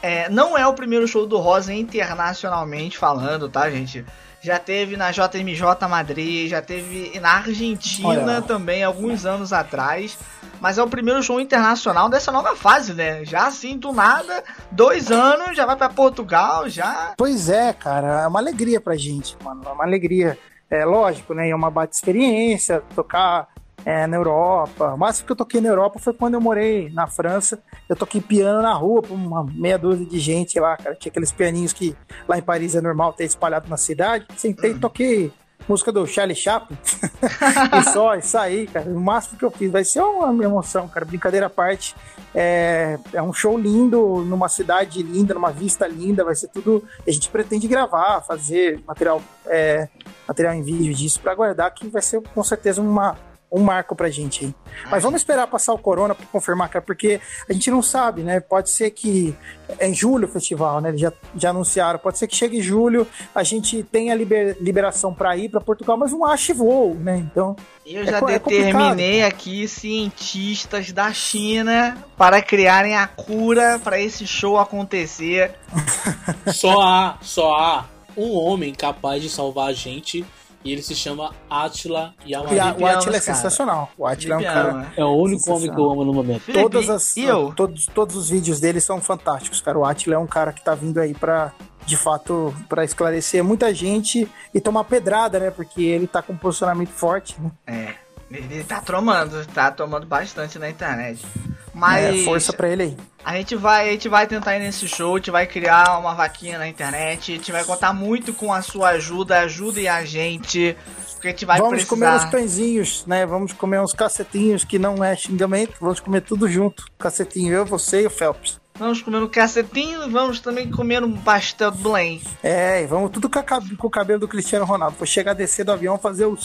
É, 0.01 0.30
não 0.30 0.57
é 0.57 0.66
o 0.66 0.74
primeiro 0.74 1.07
show 1.07 1.28
do 1.28 1.38
Rosa 1.38 1.74
internacionalmente 1.74 2.97
falando, 2.97 3.49
tá, 3.49 3.70
gente? 3.70 4.05
Já 4.41 4.57
teve 4.57 4.95
na 4.95 5.12
JMJ 5.12 5.88
Madrid, 5.89 6.49
já 6.49 6.62
teve 6.62 7.20
na 7.20 7.32
Argentina 7.38 8.07
Olha. 8.07 8.41
também, 8.41 8.84
alguns 8.84 9.26
anos 9.26 9.51
atrás. 9.51 10.18
Mas 10.62 10.78
é 10.78 10.84
o 10.84 10.88
primeiro 10.88 11.22
show 11.22 11.39
internacional 11.39 12.10
dessa 12.10 12.32
nova 12.32 12.55
fase, 12.55 12.93
né? 12.93 13.24
Já 13.26 13.47
assim, 13.47 13.78
do 13.78 13.91
nada, 13.91 14.43
dois 14.72 15.12
anos, 15.12 15.55
já 15.55 15.66
vai 15.66 15.76
pra 15.76 15.89
Portugal, 15.89 16.70
já. 16.70 17.14
Pois 17.18 17.49
é, 17.49 17.74
cara, 17.74 18.22
é 18.22 18.28
uma 18.28 18.39
alegria 18.39 18.80
pra 18.80 18.95
gente, 18.95 19.38
mano. 19.43 19.62
É 19.66 19.70
uma 19.70 19.84
alegria. 19.84 20.38
É 20.70 20.86
lógico, 20.86 21.34
né? 21.34 21.49
É 21.49 21.55
uma 21.55 21.72
bate 21.72 21.95
experiência, 21.95 22.84
tocar 22.93 23.47
é, 23.86 24.07
na 24.07 24.17
Europa. 24.17 24.93
O 24.93 24.97
máximo 24.97 25.27
que 25.27 25.32
eu 25.32 25.36
toquei 25.36 25.61
na 25.61 25.69
Europa 25.69 25.99
foi 25.99 26.13
quando 26.13 26.34
eu 26.36 26.41
morei 26.41 26.89
na 26.91 27.07
França. 27.07 27.59
Eu 27.88 27.95
toquei 27.95 28.21
piano 28.21 28.61
na 28.61 28.73
rua 28.73 29.01
pra 29.01 29.13
uma 29.13 29.43
meia 29.43 29.77
dúzia 29.77 30.05
de 30.05 30.19
gente 30.19 30.59
lá, 30.59 30.77
cara. 30.77 30.95
Tinha 30.95 31.09
aqueles 31.09 31.32
pianinhos 31.32 31.73
que 31.73 31.95
lá 32.27 32.38
em 32.38 32.41
Paris 32.41 32.75
é 32.75 32.82
normal 32.82 33.13
ter 33.13 33.25
espalhado 33.25 33.69
na 33.69 33.77
cidade. 33.77 34.25
Sentei 34.38 34.71
e 34.71 34.80
toquei 34.80 35.32
música 35.67 35.91
do 35.91 36.05
Charlie 36.07 36.36
Chaplin. 36.36 36.77
e 37.80 37.91
só, 37.91 38.15
e 38.15 38.21
saí, 38.21 38.67
cara. 38.67 38.89
O 38.89 38.99
máximo 38.99 39.38
que 39.38 39.45
eu 39.45 39.51
fiz. 39.51 39.71
Vai 39.71 39.84
ser 39.84 40.01
uma 40.01 40.43
emoção, 40.43 40.88
cara. 40.88 41.05
Brincadeira 41.05 41.45
à 41.45 41.49
parte. 41.49 41.95
É, 42.34 42.97
é 43.13 43.21
um 43.21 43.34
show 43.34 43.57
lindo, 43.57 44.23
numa 44.25 44.49
cidade 44.49 45.01
linda, 45.03 45.34
numa 45.34 45.51
vista 45.51 45.88
linda. 45.88 46.23
Vai 46.23 46.36
ser 46.36 46.47
tudo. 46.47 46.84
A 47.07 47.11
gente 47.11 47.30
pretende 47.30 47.67
gravar, 47.67 48.21
fazer 48.21 48.82
material, 48.86 49.21
é, 49.45 49.88
material 50.27 50.53
em 50.55 50.63
vídeo 50.63 50.93
disso 50.93 51.19
pra 51.21 51.36
guardar, 51.36 51.71
que 51.73 51.88
vai 51.88 52.01
ser 52.01 52.21
com 52.21 52.43
certeza 52.43 52.82
uma. 52.82 53.15
Um 53.52 53.62
marco 53.64 53.95
pra 53.95 54.10
gente 54.10 54.45
aí. 54.45 54.54
Mas 54.91 55.02
vamos 55.02 55.22
esperar 55.22 55.47
passar 55.47 55.74
o 55.74 55.78
corona 55.80 56.14
pra 56.14 56.26
confirmar, 56.28 56.70
cara, 56.70 56.86
porque 56.86 57.20
a 57.50 57.54
gente 57.54 57.72
não 57.72 57.82
sabe, 57.82 58.22
né? 58.22 58.39
Pode 58.39 58.70
ser 58.70 58.91
que 58.91 59.36
é 59.80 59.88
em 59.89 59.93
julho 59.93 60.28
o 60.28 60.32
festival, 60.32 60.80
né? 60.82 60.89
Eles 60.89 61.02
já, 61.02 61.12
já 61.36 61.50
anunciaram. 61.50 61.97
Pode 61.97 62.20
ser 62.20 62.28
que 62.28 62.36
chegue 62.36 62.60
em 62.60 62.62
julho, 62.62 63.08
a 63.34 63.41
gente 63.41 63.82
tenha 63.84 64.14
liber- 64.14 64.56
liberação 64.62 65.14
pra 65.14 65.36
ir 65.36 65.50
pra 65.50 65.60
Portugal, 65.60 65.97
mas 65.97 66.12
não 66.12 66.24
ache 66.26 66.54
voo, 66.54 66.93
né? 66.93 67.18
Então, 67.18 67.56
Eu 67.86 68.04
É 68.04 68.06
já 68.06 68.20
co- 68.20 68.30
é 68.30 68.34
determinei 68.38 69.24
aqui 69.24 69.68
cientistas 69.68 70.91
da 70.91 71.12
China 71.12 71.97
para 72.16 72.41
criarem 72.43 72.95
a 72.95 73.08
cura 73.08 73.80
para 73.84 74.00
esse 74.00 74.28
show 74.28 74.60
acontecer. 74.60 75.52
Só 76.54 76.82
há, 76.82 77.18
só 77.22 77.54
há 77.54 77.86
um 78.18 78.32
homem 78.38 78.74
capaz 78.74 79.22
de 79.22 79.30
salvar 79.30 79.70
a 79.70 79.74
gente 79.74 80.26
e 80.64 80.72
ele 80.72 80.82
se 80.82 80.93
chama 80.95 81.34
Atila 81.49 82.14
e 82.26 82.36
a- 82.36 82.39
Yamari. 82.41 82.84
o 82.84 82.86
Atila 82.88 83.16
é 83.18 83.20
sensacional. 83.20 83.89
O 83.97 84.05
Atila 84.05 84.36
é 84.36 84.38
um 84.38 84.43
cara. 84.43 84.70
ama. 84.72 84.93
É 84.97 85.03
o 85.05 85.16
único 85.16 85.51
homem 85.51 85.72
que 85.74 85.80
eu 85.80 85.89
amo 85.89 86.03
no 86.03 86.14
momento. 86.14 86.41
Felipe, 86.41 86.62
Todas 86.64 86.89
as, 86.89 87.16
e 87.18 87.24
eu? 87.24 87.53
Todos, 87.55 87.86
todos 87.88 88.16
os 88.16 88.30
vídeos 88.30 88.60
dele 88.60 88.80
são 88.82 88.99
fantásticos, 89.01 89.62
cara. 89.62 89.78
O 89.80 89.86
Atila 89.86 90.16
é 90.16 90.20
um 90.20 90.28
cara 90.28 90.51
que 90.51 90.64
tá 90.64 90.76
vindo 90.76 90.99
aí 90.99 91.14
pra, 91.14 91.53
de 91.86 91.95
fato, 91.95 92.53
pra 92.68 92.84
esclarecer 92.84 93.43
muita 93.43 93.74
gente 93.74 94.30
e 94.53 94.60
tomar 94.60 94.84
pedrada, 94.84 95.39
né? 95.39 95.49
Porque 95.51 95.82
ele 95.82 96.07
tá 96.07 96.22
com 96.22 96.34
um 96.34 96.38
posicionamento 96.38 96.89
forte, 96.91 97.36
né? 97.41 97.51
É, 97.66 97.93
ele 98.32 98.63
tá 98.63 98.80
tomando, 98.82 99.45
tá 99.47 99.71
tomando 99.71 100.05
bastante 100.05 100.59
na 100.59 100.69
internet. 100.69 101.25
Mas 101.73 102.21
É, 102.21 102.23
força 102.25 102.51
pra 102.51 102.67
ele 102.69 102.84
aí. 102.84 102.97
a 103.23 103.36
gente 103.38 103.55
vai, 103.55 103.89
a 103.89 103.91
gente 103.93 104.09
vai 104.09 104.27
tentar 104.27 104.55
ir 104.57 104.59
nesse 104.59 104.88
show, 104.88 105.15
a 105.15 105.17
gente 105.17 105.32
vai 105.32 105.47
criar 105.47 105.97
uma 105.97 106.13
vaquinha 106.13 106.57
na 106.57 106.67
internet, 106.67 107.32
a 107.32 107.36
gente 107.36 107.51
vai 107.51 107.63
contar 107.63 107.93
muito 107.93 108.34
com 108.34 108.51
a 108.51 108.61
sua 108.61 108.89
ajuda, 108.89 109.39
ajudem 109.41 109.88
a 109.88 110.03
gente, 110.03 110.75
porque 111.13 111.27
a 111.27 111.32
gente 111.32 111.45
vai 111.45 111.57
vamos 111.59 111.86
comer 111.86 112.07
uns 112.07 112.11
precisar. 112.11 112.32
pãezinhos, 112.32 113.05
né? 113.05 113.25
Vamos 113.25 113.53
comer 113.53 113.80
uns 113.80 113.93
cacetinhos 113.93 114.63
que 114.65 114.77
não 114.80 115.03
é 115.03 115.15
xingamento. 115.15 115.73
Vamos 115.80 115.99
comer 115.99 116.21
tudo 116.21 116.49
junto. 116.49 116.86
Cacetinho, 116.97 117.53
eu, 117.53 117.65
você 117.65 118.01
e 118.01 118.07
o 118.07 118.09
Phelps. 118.09 118.59
Vamos 118.80 119.01
comer 119.01 119.17
um 119.21 119.27
cacetinho 119.27 120.03
e 120.05 120.09
vamos 120.09 120.39
também 120.39 120.71
comer 120.71 121.03
um 121.03 121.11
pastel 121.17 121.69
do 121.69 121.77
Belém. 121.80 122.21
É, 122.41 122.82
e 122.82 122.88
vamos 122.88 123.11
tudo 123.11 123.30
com, 123.30 123.38
a 123.38 123.43
cab- 123.43 123.75
com 123.75 123.88
o 123.88 123.89
cabelo 123.89 124.21
do 124.21 124.27
Cristiano 124.27 124.63
Ronaldo. 124.63 124.95
Vou 124.97 125.05
chegar 125.05 125.32
a 125.32 125.34
descer 125.34 125.65
do 125.65 125.73
avião 125.73 125.97
fazer 125.97 126.25
o. 126.25 126.38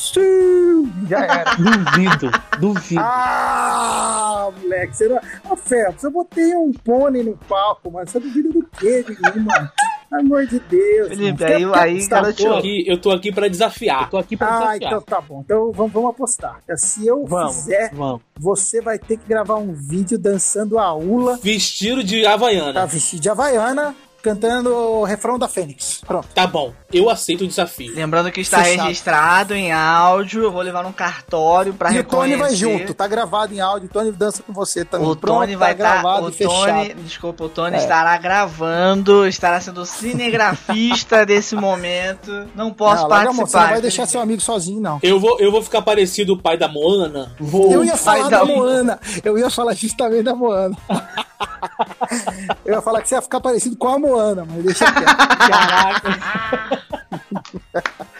Já 1.08 1.20
era. 1.24 1.54
Duvido, 1.54 2.30
duvido. 2.58 3.00
Ah, 3.00 4.50
moleque, 4.60 4.96
você 4.96 5.08
não. 5.08 5.20
Ô, 5.48 5.56
eu 6.06 6.10
botei 6.10 6.56
um 6.56 6.72
pônei 6.72 7.22
no 7.22 7.36
palco, 7.48 7.90
mano. 7.90 8.08
Você 8.08 8.18
duvida 8.18 8.48
do 8.50 8.66
quê 8.78 9.04
mano? 9.40 9.70
Pelo 10.10 10.20
amor 10.20 10.46
de 10.46 10.58
Deus. 10.60 11.08
Felipe, 11.08 11.44
aí- 11.44 11.64
Quer- 11.66 11.78
aí, 11.78 12.08
cara, 12.08 12.28
Eu 12.28 12.34
tô 12.34 12.54
aqui, 12.54 12.84
eu 12.86 12.98
tô 13.00 13.10
aqui 13.10 13.32
pra 13.32 13.48
desafiar. 13.48 14.02
Eu 14.04 14.10
tô 14.10 14.16
aqui 14.18 14.36
pra 14.36 14.46
Ah, 14.48 14.58
desafiar. 14.60 14.92
então 14.92 15.02
tá 15.02 15.20
bom. 15.20 15.40
Então 15.44 15.72
vamos, 15.72 15.92
vamos 15.92 16.10
apostar. 16.10 16.60
Se 16.76 17.06
eu 17.06 17.24
Vamos, 17.26 17.54
fizer, 17.56 17.90
vamos. 17.94 18.20
você 18.38 18.80
vai 18.80 18.98
ter 18.98 19.16
que 19.16 19.26
gravar 19.28 19.56
um 19.56 19.72
vídeo 19.72 20.18
dançando 20.18 20.78
a 20.78 20.94
Ula, 20.94 21.38
Vestido 21.42 22.02
de 22.04 22.24
Havaiana. 22.26 22.72
tá 22.72 22.86
vestido 22.86 23.20
de 23.20 23.28
Havaiana, 23.28 23.94
cantando 24.24 24.74
o 24.74 25.04
refrão 25.04 25.38
da 25.38 25.46
Fênix. 25.46 26.00
Pronto. 26.06 26.26
Tá 26.34 26.46
bom, 26.46 26.72
eu 26.92 27.10
aceito 27.10 27.44
o 27.44 27.46
desafio. 27.46 27.94
Lembrando 27.94 28.32
que 28.32 28.40
está 28.40 28.62
Fechado. 28.64 28.86
registrado 28.86 29.54
em 29.54 29.70
áudio, 29.72 30.42
eu 30.44 30.50
vou 30.50 30.62
levar 30.62 30.82
num 30.82 30.92
cartório 30.92 31.74
pra 31.74 31.92
e 31.92 31.98
o 32.00 32.04
Tony 32.04 32.30
reconhecer. 32.34 32.64
vai 32.66 32.78
junto, 32.78 32.94
tá 32.94 33.06
gravado 33.06 33.52
em 33.54 33.60
áudio, 33.60 33.88
o 33.88 33.92
Tony 33.92 34.10
dança 34.12 34.42
com 34.42 34.52
você 34.52 34.84
também. 34.84 35.06
O 35.08 35.14
Pronto, 35.14 35.40
Tony 35.40 35.56
vai 35.56 35.74
tá 35.74 35.84
estar. 35.84 36.00
gravado 36.02 36.26
o 36.26 36.30
e 36.30 36.32
fechado. 36.32 36.54
Tony, 36.64 36.94
desculpa, 36.94 37.44
o 37.44 37.48
Tony 37.48 37.76
É. 37.76 37.78
estará 37.78 38.16
gravando, 38.16 39.26
estará 39.26 39.60
sendo 39.60 39.84
cinegrafista 39.84 41.24
desse 41.26 41.54
momento. 41.54 42.48
Não 42.54 42.72
posso 42.72 43.02
Não, 43.02 43.08
participar. 43.08 43.46
você 43.46 43.56
não 43.58 43.68
vai 43.68 43.80
deixar 43.82 44.06
seu 44.06 44.20
amigo 44.20 44.40
sozinho, 44.40 44.80
não. 44.80 44.98
Eu 45.02 45.20
vou, 45.20 45.38
eu 45.40 45.52
vou 45.52 45.62
ficar 45.62 45.82
parecido 45.82 46.32
o 46.34 46.38
pai 46.40 46.56
da 46.56 46.68
Moana. 46.68 47.32
Vou. 47.38 47.70
Eu 47.70 47.84
ia 47.84 47.92
pai 47.96 47.98
falar 48.20 48.28
da- 48.30 48.38
da 48.38 48.44
Moana. 48.44 48.98
Eu 49.22 49.36
ia 49.38 49.50
falar 49.50 49.74
justamente 49.74 50.22
da 50.24 50.34
Moana. 50.34 50.76
Eu 52.64 52.74
ia 52.74 52.82
falar 52.82 53.02
que 53.02 53.08
você 53.08 53.14
ia 53.14 53.22
ficar 53.22 53.40
parecido 53.40 53.76
com 53.76 53.88
a 53.88 53.98
Moana, 53.98 54.13
mas 54.44 54.64
deixa 54.64 54.92
quieto. 54.92 55.16
Caraca. 55.38 56.18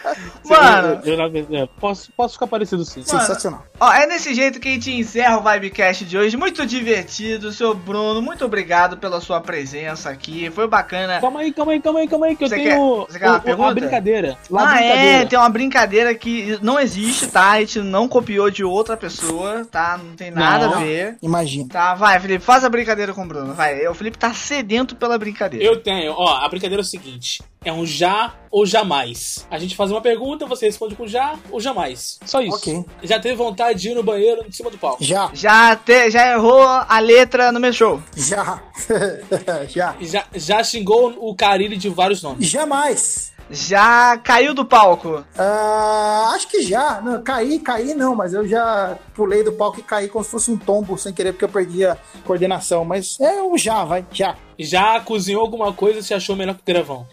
Mano, 0.61 1.01
Eu, 1.03 1.13
eu, 1.19 1.47
eu, 1.59 1.67
posso, 1.79 2.11
posso 2.11 2.33
ficar 2.33 2.47
parecido 2.47 2.83
sim. 2.85 3.03
Sensacional. 3.03 3.63
ó, 3.79 3.91
é 3.93 4.07
desse 4.07 4.33
jeito 4.33 4.59
que 4.59 4.67
a 4.67 4.71
gente 4.71 4.91
encerra 4.91 5.37
o 5.37 5.43
Vibecast 5.43 6.05
de 6.05 6.17
hoje. 6.17 6.35
Muito 6.37 6.65
divertido, 6.65 7.51
seu 7.51 7.73
Bruno. 7.73 8.21
Muito 8.21 8.45
obrigado 8.45 8.97
pela 8.97 9.19
sua 9.21 9.41
presença 9.41 10.09
aqui. 10.09 10.49
Foi 10.51 10.67
bacana. 10.67 11.19
Calma 11.19 11.41
aí, 11.41 11.51
calma 11.53 11.71
aí, 11.73 11.81
calma 11.81 11.99
aí, 11.99 12.07
calma 12.07 12.25
aí, 12.27 12.35
que 12.35 12.43
eu 12.43 12.47
Você 12.49 12.55
tenho 12.55 12.69
quer- 12.69 12.77
o- 12.79 13.05
você 13.09 13.19
quer 13.19 13.29
uma 13.29 13.37
o- 13.37 13.41
pergunta? 13.41 13.69
a 13.69 13.73
brincadeira. 13.73 14.37
Lá 14.49 14.61
a 14.61 14.63
ah, 14.65 14.75
brincadeira. 14.75 15.01
é, 15.21 15.25
tem 15.25 15.39
uma 15.39 15.49
brincadeira 15.49 16.15
que 16.15 16.57
não 16.61 16.79
existe, 16.79 17.27
tá? 17.27 17.51
A 17.51 17.59
gente 17.59 17.79
não 17.79 18.07
copiou 18.07 18.49
de 18.49 18.63
outra 18.63 18.95
pessoa, 18.97 19.65
tá? 19.69 19.99
Não 20.01 20.15
tem 20.15 20.31
nada 20.31 20.67
Não. 20.67 20.75
a 20.75 20.77
ver. 20.79 21.17
Imagina. 21.21 21.69
Tá, 21.69 21.93
vai, 21.95 22.19
Felipe, 22.19 22.43
faz 22.43 22.63
a 22.63 22.69
brincadeira 22.69 23.13
com 23.13 23.23
o 23.23 23.27
Bruno. 23.27 23.53
Vai, 23.53 23.87
o 23.87 23.93
Felipe 23.93 24.17
tá 24.17 24.33
sedento 24.33 24.95
pela 24.95 25.17
brincadeira. 25.17 25.65
Eu 25.65 25.81
tenho, 25.81 26.13
ó, 26.15 26.37
a 26.43 26.47
brincadeira 26.49 26.81
é 26.81 26.83
o 26.83 26.85
seguinte: 26.85 27.41
é 27.63 27.71
um 27.71 27.85
já 27.85 28.33
ou 28.51 28.65
jamais. 28.65 29.45
A 29.51 29.57
gente 29.59 29.75
faz 29.75 29.91
uma 29.91 30.01
pergunta, 30.01 30.44
você 30.47 30.65
responde 30.67 30.95
com 30.95 31.07
já 31.07 31.35
ou 31.51 31.59
jamais. 31.59 32.19
Só 32.25 32.41
isso. 32.41 32.55
Ok. 32.57 32.85
Já 33.03 33.19
teve 33.19 33.35
vontade 33.35 33.79
de 33.79 33.89
ir 33.89 33.95
no 33.95 34.03
banheiro 34.03 34.43
em 34.47 34.51
cima 34.51 34.69
do 34.69 34.77
palco? 34.77 35.03
Já, 35.03 35.29
Já, 35.33 35.75
te, 35.75 36.09
já 36.11 36.31
errou 36.33 36.61
a 36.63 36.99
letra 36.99 37.51
no 37.51 37.59
meu 37.59 37.73
show. 37.73 38.01
já. 38.15 38.61
já. 39.69 39.95
Já, 40.01 40.25
já 40.33 40.63
xingou 40.63 41.15
o 41.19 41.35
Carilli 41.35 41.77
de 41.77 41.89
vários 41.89 42.21
nomes? 42.21 42.47
Jamais. 42.47 43.33
Já 43.49 44.17
caiu 44.17 44.53
do 44.53 44.65
palco. 44.65 45.23
Ah, 45.37 46.31
acho 46.33 46.47
que 46.47 46.61
já. 46.61 47.01
Não, 47.01 47.21
caí, 47.21 47.59
caí 47.59 47.93
não, 47.93 48.15
mas 48.15 48.33
eu 48.33 48.47
já 48.47 48.97
pulei 49.13 49.43
do 49.43 49.53
palco 49.53 49.79
e 49.79 49.83
caí 49.83 50.07
como 50.07 50.23
se 50.23 50.31
fosse 50.31 50.51
um 50.51 50.57
tombo 50.57 50.97
sem 50.97 51.13
querer, 51.13 51.33
porque 51.33 51.45
eu 51.45 51.49
perdi 51.49 51.85
a 51.85 51.97
coordenação. 52.25 52.83
Mas 52.83 53.19
é 53.19 53.41
um 53.43 53.57
já, 53.57 53.83
vai, 53.83 54.05
já. 54.11 54.35
Já 54.57 54.99
cozinhou 54.99 55.41
alguma 55.41 55.73
coisa 55.73 55.99
e 55.99 56.03
se 56.03 56.13
achou 56.13 56.35
melhor 56.35 56.55
que 56.55 56.61
o 56.61 56.65
Gravão? 56.65 57.07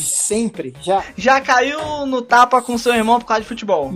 Sempre, 0.00 0.74
já. 0.80 1.02
Já 1.16 1.40
caiu 1.40 2.06
no 2.06 2.22
tapa 2.22 2.62
com 2.62 2.78
seu 2.78 2.94
irmão 2.94 3.18
por 3.18 3.26
causa 3.26 3.42
de 3.42 3.48
futebol. 3.48 3.90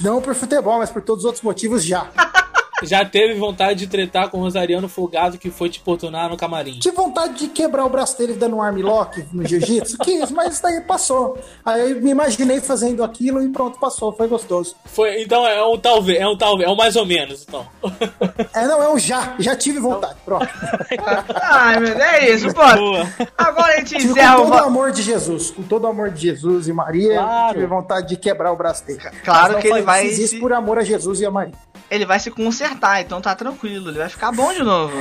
Não 0.00 0.20
por 0.20 0.34
futebol, 0.34 0.78
mas 0.78 0.90
por 0.90 1.02
todos 1.02 1.22
os 1.22 1.26
outros 1.26 1.44
motivos, 1.44 1.84
já. 1.84 2.08
já 2.82 3.04
teve 3.04 3.34
vontade 3.34 3.80
de 3.80 3.86
tretar 3.86 4.28
com 4.30 4.38
o 4.38 4.40
Rosariano 4.42 4.88
Folgado 4.88 5.38
que 5.38 5.50
foi 5.50 5.68
te 5.68 5.80
importunar 5.80 6.28
no 6.30 6.36
camarim. 6.36 6.78
Tive 6.78 6.96
vontade 6.96 7.34
de 7.34 7.48
quebrar 7.48 7.84
o 7.84 7.88
braço 7.88 8.16
dele 8.18 8.34
dando 8.34 8.56
um 8.56 8.62
armlock 8.62 9.24
no 9.32 9.46
jiu-jitsu, 9.46 9.98
quis, 9.98 10.30
mas 10.30 10.54
isso 10.54 10.62
daí 10.62 10.80
passou. 10.82 11.38
Aí 11.64 11.90
eu 11.92 12.00
me 12.00 12.10
imaginei 12.10 12.60
fazendo 12.60 13.02
aquilo 13.04 13.42
e 13.42 13.48
pronto, 13.48 13.78
passou, 13.78 14.12
foi 14.12 14.28
gostoso. 14.28 14.76
Foi, 14.84 15.22
então 15.22 15.46
é 15.46 15.62
um 15.64 15.78
talvez, 15.78 16.20
é 16.20 16.26
um 16.26 16.36
talvez, 16.36 16.68
é 16.68 16.72
um 16.72 16.76
mais 16.76 16.96
ou 16.96 17.04
menos, 17.06 17.44
então. 17.46 17.66
É, 18.54 18.66
não, 18.66 18.82
é 18.82 18.88
um 18.90 18.98
já, 18.98 19.34
já 19.38 19.56
tive 19.56 19.78
vontade, 19.80 20.16
pronto. 20.24 20.48
Ai, 21.42 21.80
meu 21.80 21.88
Deus, 21.94 22.00
é 22.00 22.30
isso, 22.30 22.54
pô. 22.54 22.60
Agora 23.36 23.74
a 23.74 23.76
gente 23.78 23.96
tive 23.96 24.10
encerra 24.10 24.36
com 24.36 24.42
todo 24.50 24.54
o 24.54 24.58
amor 24.64 24.92
de 24.92 25.02
Jesus, 25.02 25.50
com 25.50 25.62
todo 25.62 25.84
o 25.84 25.86
amor 25.88 26.10
de 26.10 26.20
Jesus 26.22 26.68
e 26.68 26.72
Maria, 26.72 27.14
Claro. 27.18 27.54
tive 27.54 27.66
vontade 27.66 28.08
de 28.08 28.16
quebrar 28.16 28.52
o 28.52 28.56
braço 28.56 28.86
dele. 28.86 28.98
Claro 29.24 29.42
Mas 29.44 29.52
não 29.52 29.60
que 29.60 29.66
ele 29.68 29.74
faz- 29.82 29.84
vai 29.84 30.06
fiz 30.08 30.18
isso 30.18 30.34
se- 30.34 30.40
por 30.40 30.52
amor 30.52 30.78
a 30.78 30.82
Jesus 30.82 31.20
e 31.20 31.26
a 31.26 31.30
Maria. 31.30 31.54
Ele 31.90 32.04
vai 32.04 32.18
se 32.20 32.30
consertar, 32.30 32.67
então 33.00 33.20
tá 33.20 33.34
tranquilo, 33.34 33.90
ele 33.90 33.98
vai 33.98 34.08
ficar 34.08 34.32
bom 34.32 34.52
de 34.52 34.62
novo. 34.62 34.94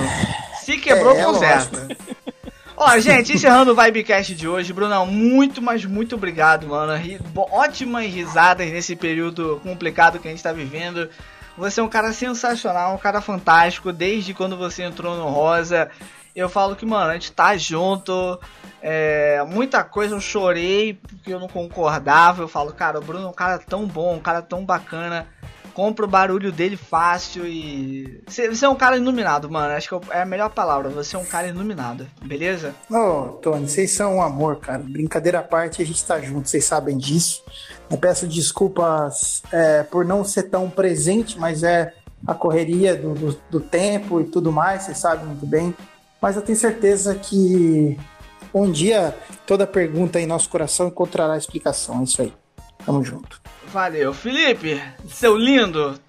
Se 0.61 0.78
quebrou, 0.78 1.15
É, 1.18 1.24
conserta. 1.24 1.88
Ó, 2.76 2.99
gente, 2.99 3.34
encerrando 3.34 3.72
o 3.72 3.76
Vibecast 3.76 4.36
de 4.36 4.47
hoje, 4.47 4.72
Brunão, 4.72 5.05
muito, 5.07 5.61
mas 5.61 5.84
muito 5.84 6.15
obrigado, 6.15 6.68
mano. 6.68 6.93
Ri- 6.95 7.20
Ótimas 7.36 8.05
risadas 8.05 8.70
nesse 8.72 8.95
período 8.95 9.59
complicado 9.63 10.20
que 10.20 10.28
a 10.28 10.32
gente 10.32 10.43
tá 10.43 10.51
vivendo. 10.53 11.09
Você 11.57 11.80
é 11.80 11.84
um 11.84 11.89
cara 11.89 12.13
sensacional, 12.13 12.93
um 12.93 12.97
cara 12.99 13.20
fantástico, 13.20 13.91
desde 13.91 14.32
quando 14.36 14.55
você 14.55 14.84
entrou 14.84 15.15
no 15.18 15.28
Rosa. 15.28 15.89
Eu 16.36 16.47
falo 16.47 16.76
que, 16.76 16.86
mano, 16.86 17.09
a 17.09 17.13
gente 17.13 17.32
tá 17.32 17.57
junto. 17.57 18.39
É, 18.80 19.43
muita 19.49 19.84
coisa 19.84 20.13
eu 20.13 20.22
chorei 20.22 20.93
porque 20.93 21.34
eu 21.34 21.39
não 21.39 21.47
concordava. 21.47 22.43
Eu 22.43 22.47
falo, 22.47 22.72
cara, 22.74 22.99
o 22.99 23.01
Bruno 23.01 23.26
é 23.26 23.30
um 23.30 23.34
cara 23.34 23.57
tão 23.57 23.88
bom, 23.88 24.13
um 24.18 24.20
cara 24.20 24.43
tão 24.43 24.63
bacana. 24.63 25.26
Compra 25.78 26.05
o 26.05 26.07
barulho 26.07 26.51
dele 26.51 26.75
fácil 26.75 27.45
e. 27.45 28.23
Você 28.25 28.65
é 28.65 28.67
um 28.67 28.73
cara 28.73 28.97
iluminado, 28.97 29.47
mano. 29.47 29.75
Acho 29.75 29.99
que 29.99 30.11
é 30.11 30.23
a 30.23 30.25
melhor 30.25 30.49
palavra. 30.49 30.89
Você 30.89 31.15
é 31.15 31.19
um 31.19 31.23
cara 31.23 31.49
iluminado, 31.49 32.07
beleza? 32.25 32.73
Ô, 32.89 33.34
Tony, 33.43 33.69
vocês 33.69 33.91
são 33.91 34.15
um 34.15 34.21
amor, 34.23 34.55
cara. 34.55 34.80
Brincadeira 34.80 35.38
à 35.38 35.43
parte, 35.43 35.80
a 35.80 35.86
gente 35.86 36.03
tá 36.03 36.19
junto, 36.19 36.49
vocês 36.49 36.65
sabem 36.65 36.97
disso. 36.97 37.43
Eu 37.91 37.97
peço 37.99 38.25
desculpas 38.25 39.43
é, 39.51 39.84
por 39.84 40.03
não 40.03 40.23
ser 40.23 40.49
tão 40.49 40.67
presente, 40.67 41.38
mas 41.38 41.61
é 41.61 41.93
a 42.25 42.34
correria 42.34 42.95
do, 42.95 43.13
do, 43.13 43.39
do 43.47 43.59
tempo 43.59 44.19
e 44.19 44.23
tudo 44.23 44.51
mais, 44.51 44.82
vocês 44.82 44.97
sabem 44.97 45.28
muito 45.28 45.45
bem. 45.45 45.75
Mas 46.19 46.36
eu 46.36 46.41
tenho 46.41 46.57
certeza 46.57 47.13
que 47.13 47.95
um 48.51 48.71
dia 48.71 49.15
toda 49.45 49.67
pergunta 49.67 50.19
em 50.19 50.25
nosso 50.25 50.49
coração 50.49 50.88
encontrará 50.88 51.38
explicação. 51.38 51.99
É 51.99 52.03
isso 52.03 52.19
aí. 52.23 52.34
Tamo 52.84 53.03
junto. 53.03 53.39
Valeu. 53.72 54.13
Felipe, 54.13 54.82
seu 55.09 55.36
lindo. 55.36 55.99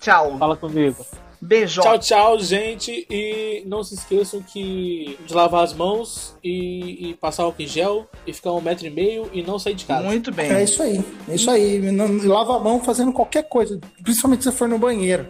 Tchau. 0.00 0.36
Fala 0.38 0.56
comigo. 0.56 1.04
Beijão. 1.40 1.84
Tchau, 1.84 1.98
tchau, 1.98 2.38
gente. 2.40 3.06
E 3.08 3.62
não 3.66 3.84
se 3.84 3.94
esqueçam 3.94 4.42
que 4.42 5.16
de 5.24 5.32
lavar 5.34 5.62
as 5.62 5.72
mãos 5.72 6.34
e, 6.42 7.10
e 7.10 7.14
passar 7.14 7.44
álcool 7.44 7.62
em 7.62 7.66
gel 7.66 8.06
e 8.26 8.32
ficar 8.32 8.52
um 8.52 8.60
metro 8.60 8.86
e 8.86 8.90
meio 8.90 9.30
e 9.32 9.40
não 9.42 9.56
sair 9.58 9.74
de 9.74 9.84
casa. 9.84 10.02
Muito 10.02 10.32
bem. 10.32 10.50
É 10.50 10.64
isso 10.64 10.82
aí. 10.82 11.04
É 11.28 11.34
isso 11.36 11.48
aí. 11.50 11.80
Lava 12.26 12.56
a 12.56 12.58
mão 12.58 12.82
fazendo 12.82 13.12
qualquer 13.12 13.44
coisa, 13.48 13.78
principalmente 14.02 14.42
se 14.44 14.50
for 14.52 14.68
no 14.68 14.78
banheiro. 14.78 15.26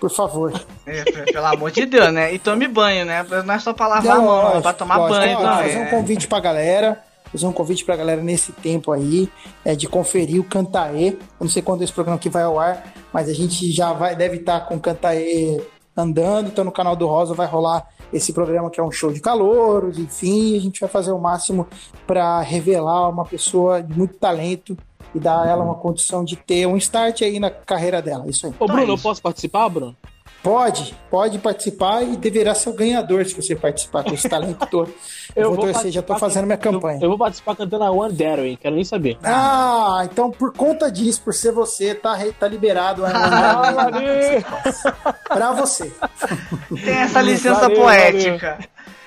Por 0.00 0.10
favor. 0.10 0.52
É, 0.84 1.04
pelo 1.32 1.46
amor 1.46 1.70
de 1.70 1.86
Deus, 1.86 2.12
né? 2.12 2.34
E 2.34 2.38
tome 2.40 2.66
banho, 2.66 3.04
né? 3.04 3.24
Não 3.44 3.54
é 3.54 3.58
só 3.60 3.72
pra 3.72 3.86
lavar 3.86 4.16
a 4.16 4.18
Não, 4.18 4.24
mão, 4.24 4.40
é 4.40 4.42
lógico, 4.42 4.62
pra 4.62 4.72
tomar 4.72 4.96
lógico. 4.96 5.20
banho 5.20 5.38
Ó, 5.38 5.42
também. 5.42 5.62
Fazer 5.68 5.78
um 5.78 5.84
né? 5.84 5.90
convite 5.90 6.26
pra 6.26 6.40
galera. 6.40 7.04
Fazer 7.32 7.46
um 7.46 7.52
convite 7.52 7.84
pra 7.84 7.96
galera 7.96 8.20
nesse 8.22 8.52
tempo 8.52 8.92
aí, 8.92 9.28
é 9.64 9.74
de 9.74 9.88
conferir 9.88 10.40
o 10.40 10.44
Cantaê. 10.44 11.08
Eu 11.08 11.18
não 11.40 11.48
sei 11.48 11.62
quando 11.62 11.82
esse 11.82 11.92
programa 11.92 12.16
aqui 12.16 12.28
vai 12.28 12.42
ao 12.42 12.60
ar, 12.60 12.92
mas 13.12 13.28
a 13.28 13.32
gente 13.32 13.72
já 13.72 13.92
vai, 13.92 14.14
deve 14.14 14.36
estar 14.36 14.60
com 14.60 14.76
o 14.76 14.80
Cantaê 14.80 15.60
andando. 15.96 16.48
Então 16.48 16.64
no 16.64 16.70
canal 16.72 16.94
do 16.94 17.06
Rosa 17.06 17.34
vai 17.34 17.46
rolar 17.46 17.86
esse 18.12 18.32
programa 18.32 18.68
que 18.70 18.78
é 18.78 18.82
um 18.82 18.90
show 18.92 19.10
de 19.10 19.20
calouros, 19.20 19.98
enfim. 19.98 20.56
A 20.56 20.60
gente 20.60 20.78
vai 20.80 20.88
fazer 20.88 21.12
o 21.12 21.18
máximo 21.18 21.66
pra 22.06 22.40
revelar 22.42 23.08
uma 23.08 23.24
pessoa 23.24 23.82
de 23.82 23.96
muito 23.96 24.14
talento 24.18 24.76
e 25.14 25.18
dar 25.18 25.42
a 25.42 25.48
ela 25.48 25.64
uma 25.64 25.74
condição 25.74 26.22
de 26.24 26.36
ter 26.36 26.66
um 26.66 26.76
start 26.76 27.22
aí 27.22 27.38
na 27.40 27.50
carreira 27.50 28.00
dela. 28.02 28.26
Isso 28.28 28.46
aí. 28.46 28.52
Ô, 28.58 28.66
Bruno, 28.66 28.72
Então 28.82 28.88
é 28.88 28.90
eu 28.90 28.94
isso. 28.94 29.02
posso 29.02 29.22
participar, 29.22 29.68
Bruno? 29.68 29.96
Pode, 30.42 30.92
pode 31.08 31.38
participar 31.38 32.02
e 32.02 32.16
deverá 32.16 32.52
ser 32.52 32.70
o 32.70 32.72
ganhador 32.72 33.24
se 33.24 33.34
você 33.34 33.54
participar 33.54 34.02
com 34.02 34.12
esse 34.12 34.28
talento 34.28 34.66
todo. 34.66 34.92
Eu, 35.34 35.54
vou 35.54 35.64
torcer, 35.64 35.90
já 35.90 36.02
tô 36.02 36.18
fazendo 36.18 36.44
minha 36.44 36.58
campanha. 36.58 36.98
Eu, 36.98 37.04
eu 37.04 37.08
vou 37.10 37.16
participar 37.16 37.56
cantando 37.56 37.84
a 37.84 37.90
One 37.90 38.14
hein? 38.20 38.58
Quero 38.60 38.74
nem 38.74 38.84
saber. 38.84 39.16
Ah, 39.22 40.02
então 40.04 40.30
por 40.30 40.52
conta 40.52 40.90
disso, 40.90 41.22
por 41.22 41.32
ser 41.32 41.52
você, 41.52 41.94
tá, 41.94 42.18
tá 42.38 42.46
liberado 42.46 43.06
a 43.06 43.10
pra 45.26 45.52
você. 45.52 45.90
Tem 46.84 46.96
essa 46.96 47.22
licença 47.22 47.60
Valeu, 47.60 47.76
poética. 47.76 48.58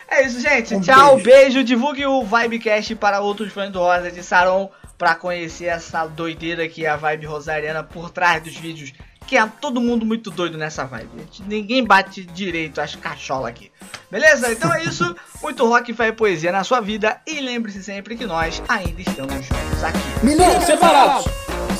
É 0.07 0.25
isso, 0.25 0.39
gente. 0.39 0.73
Um 0.73 0.81
Tchau, 0.81 1.17
beijo. 1.17 1.63
Divulgue 1.63 2.05
o 2.05 2.23
Vibecast 2.23 2.95
para 2.95 3.19
outros 3.19 3.51
fãs 3.51 3.69
do 3.69 3.79
Rosa 3.79 4.11
de 4.11 4.23
Saron 4.23 4.69
para 4.97 5.15
conhecer 5.15 5.65
essa 5.65 6.07
doideira 6.07 6.67
que 6.67 6.85
é 6.85 6.89
a 6.89 6.95
vibe 6.95 7.25
rosariana 7.25 7.83
por 7.83 8.09
trás 8.09 8.41
dos 8.41 8.55
vídeos. 8.55 8.93
Que 9.27 9.37
é 9.37 9.45
todo 9.59 9.81
mundo 9.81 10.05
muito 10.05 10.29
doido 10.29 10.57
nessa 10.57 10.85
vibe. 10.85 11.09
Ninguém 11.47 11.83
bate 11.83 12.23
direito 12.23 12.79
as 12.79 12.95
cacholas 12.95 13.47
aqui. 13.49 13.71
Beleza? 14.11 14.51
Então 14.51 14.71
é 14.73 14.83
isso. 14.83 15.15
Muito 15.41 15.65
rock, 15.67 15.93
fé 15.93 16.07
e 16.07 16.11
poesia 16.11 16.51
na 16.51 16.63
sua 16.63 16.79
vida. 16.79 17.19
E 17.27 17.39
lembre-se 17.39 17.83
sempre 17.83 18.15
que 18.15 18.25
nós 18.25 18.61
ainda 18.67 18.99
estamos 19.01 19.33
juntos 19.45 19.83
aqui. 19.83 19.99
Milena, 20.25 20.61
Separados. 20.61 21.25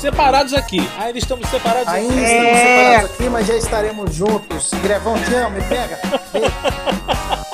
Separados 0.00 0.54
aqui. 0.54 0.88
Ainda 0.98 1.18
estamos 1.18 1.48
separados 1.48 1.88
Ainda 1.88 2.12
aqui. 2.12 2.22
estamos 2.22 2.48
É. 2.48 2.86
separados 2.90 3.10
aqui, 3.14 3.28
mas 3.30 3.46
já 3.46 3.56
estaremos 3.56 4.14
juntos. 4.14 4.70
Grevão, 4.82 5.14
te 5.22 5.34
amo, 5.34 5.56
me 5.56 5.62
pega. 5.62 5.98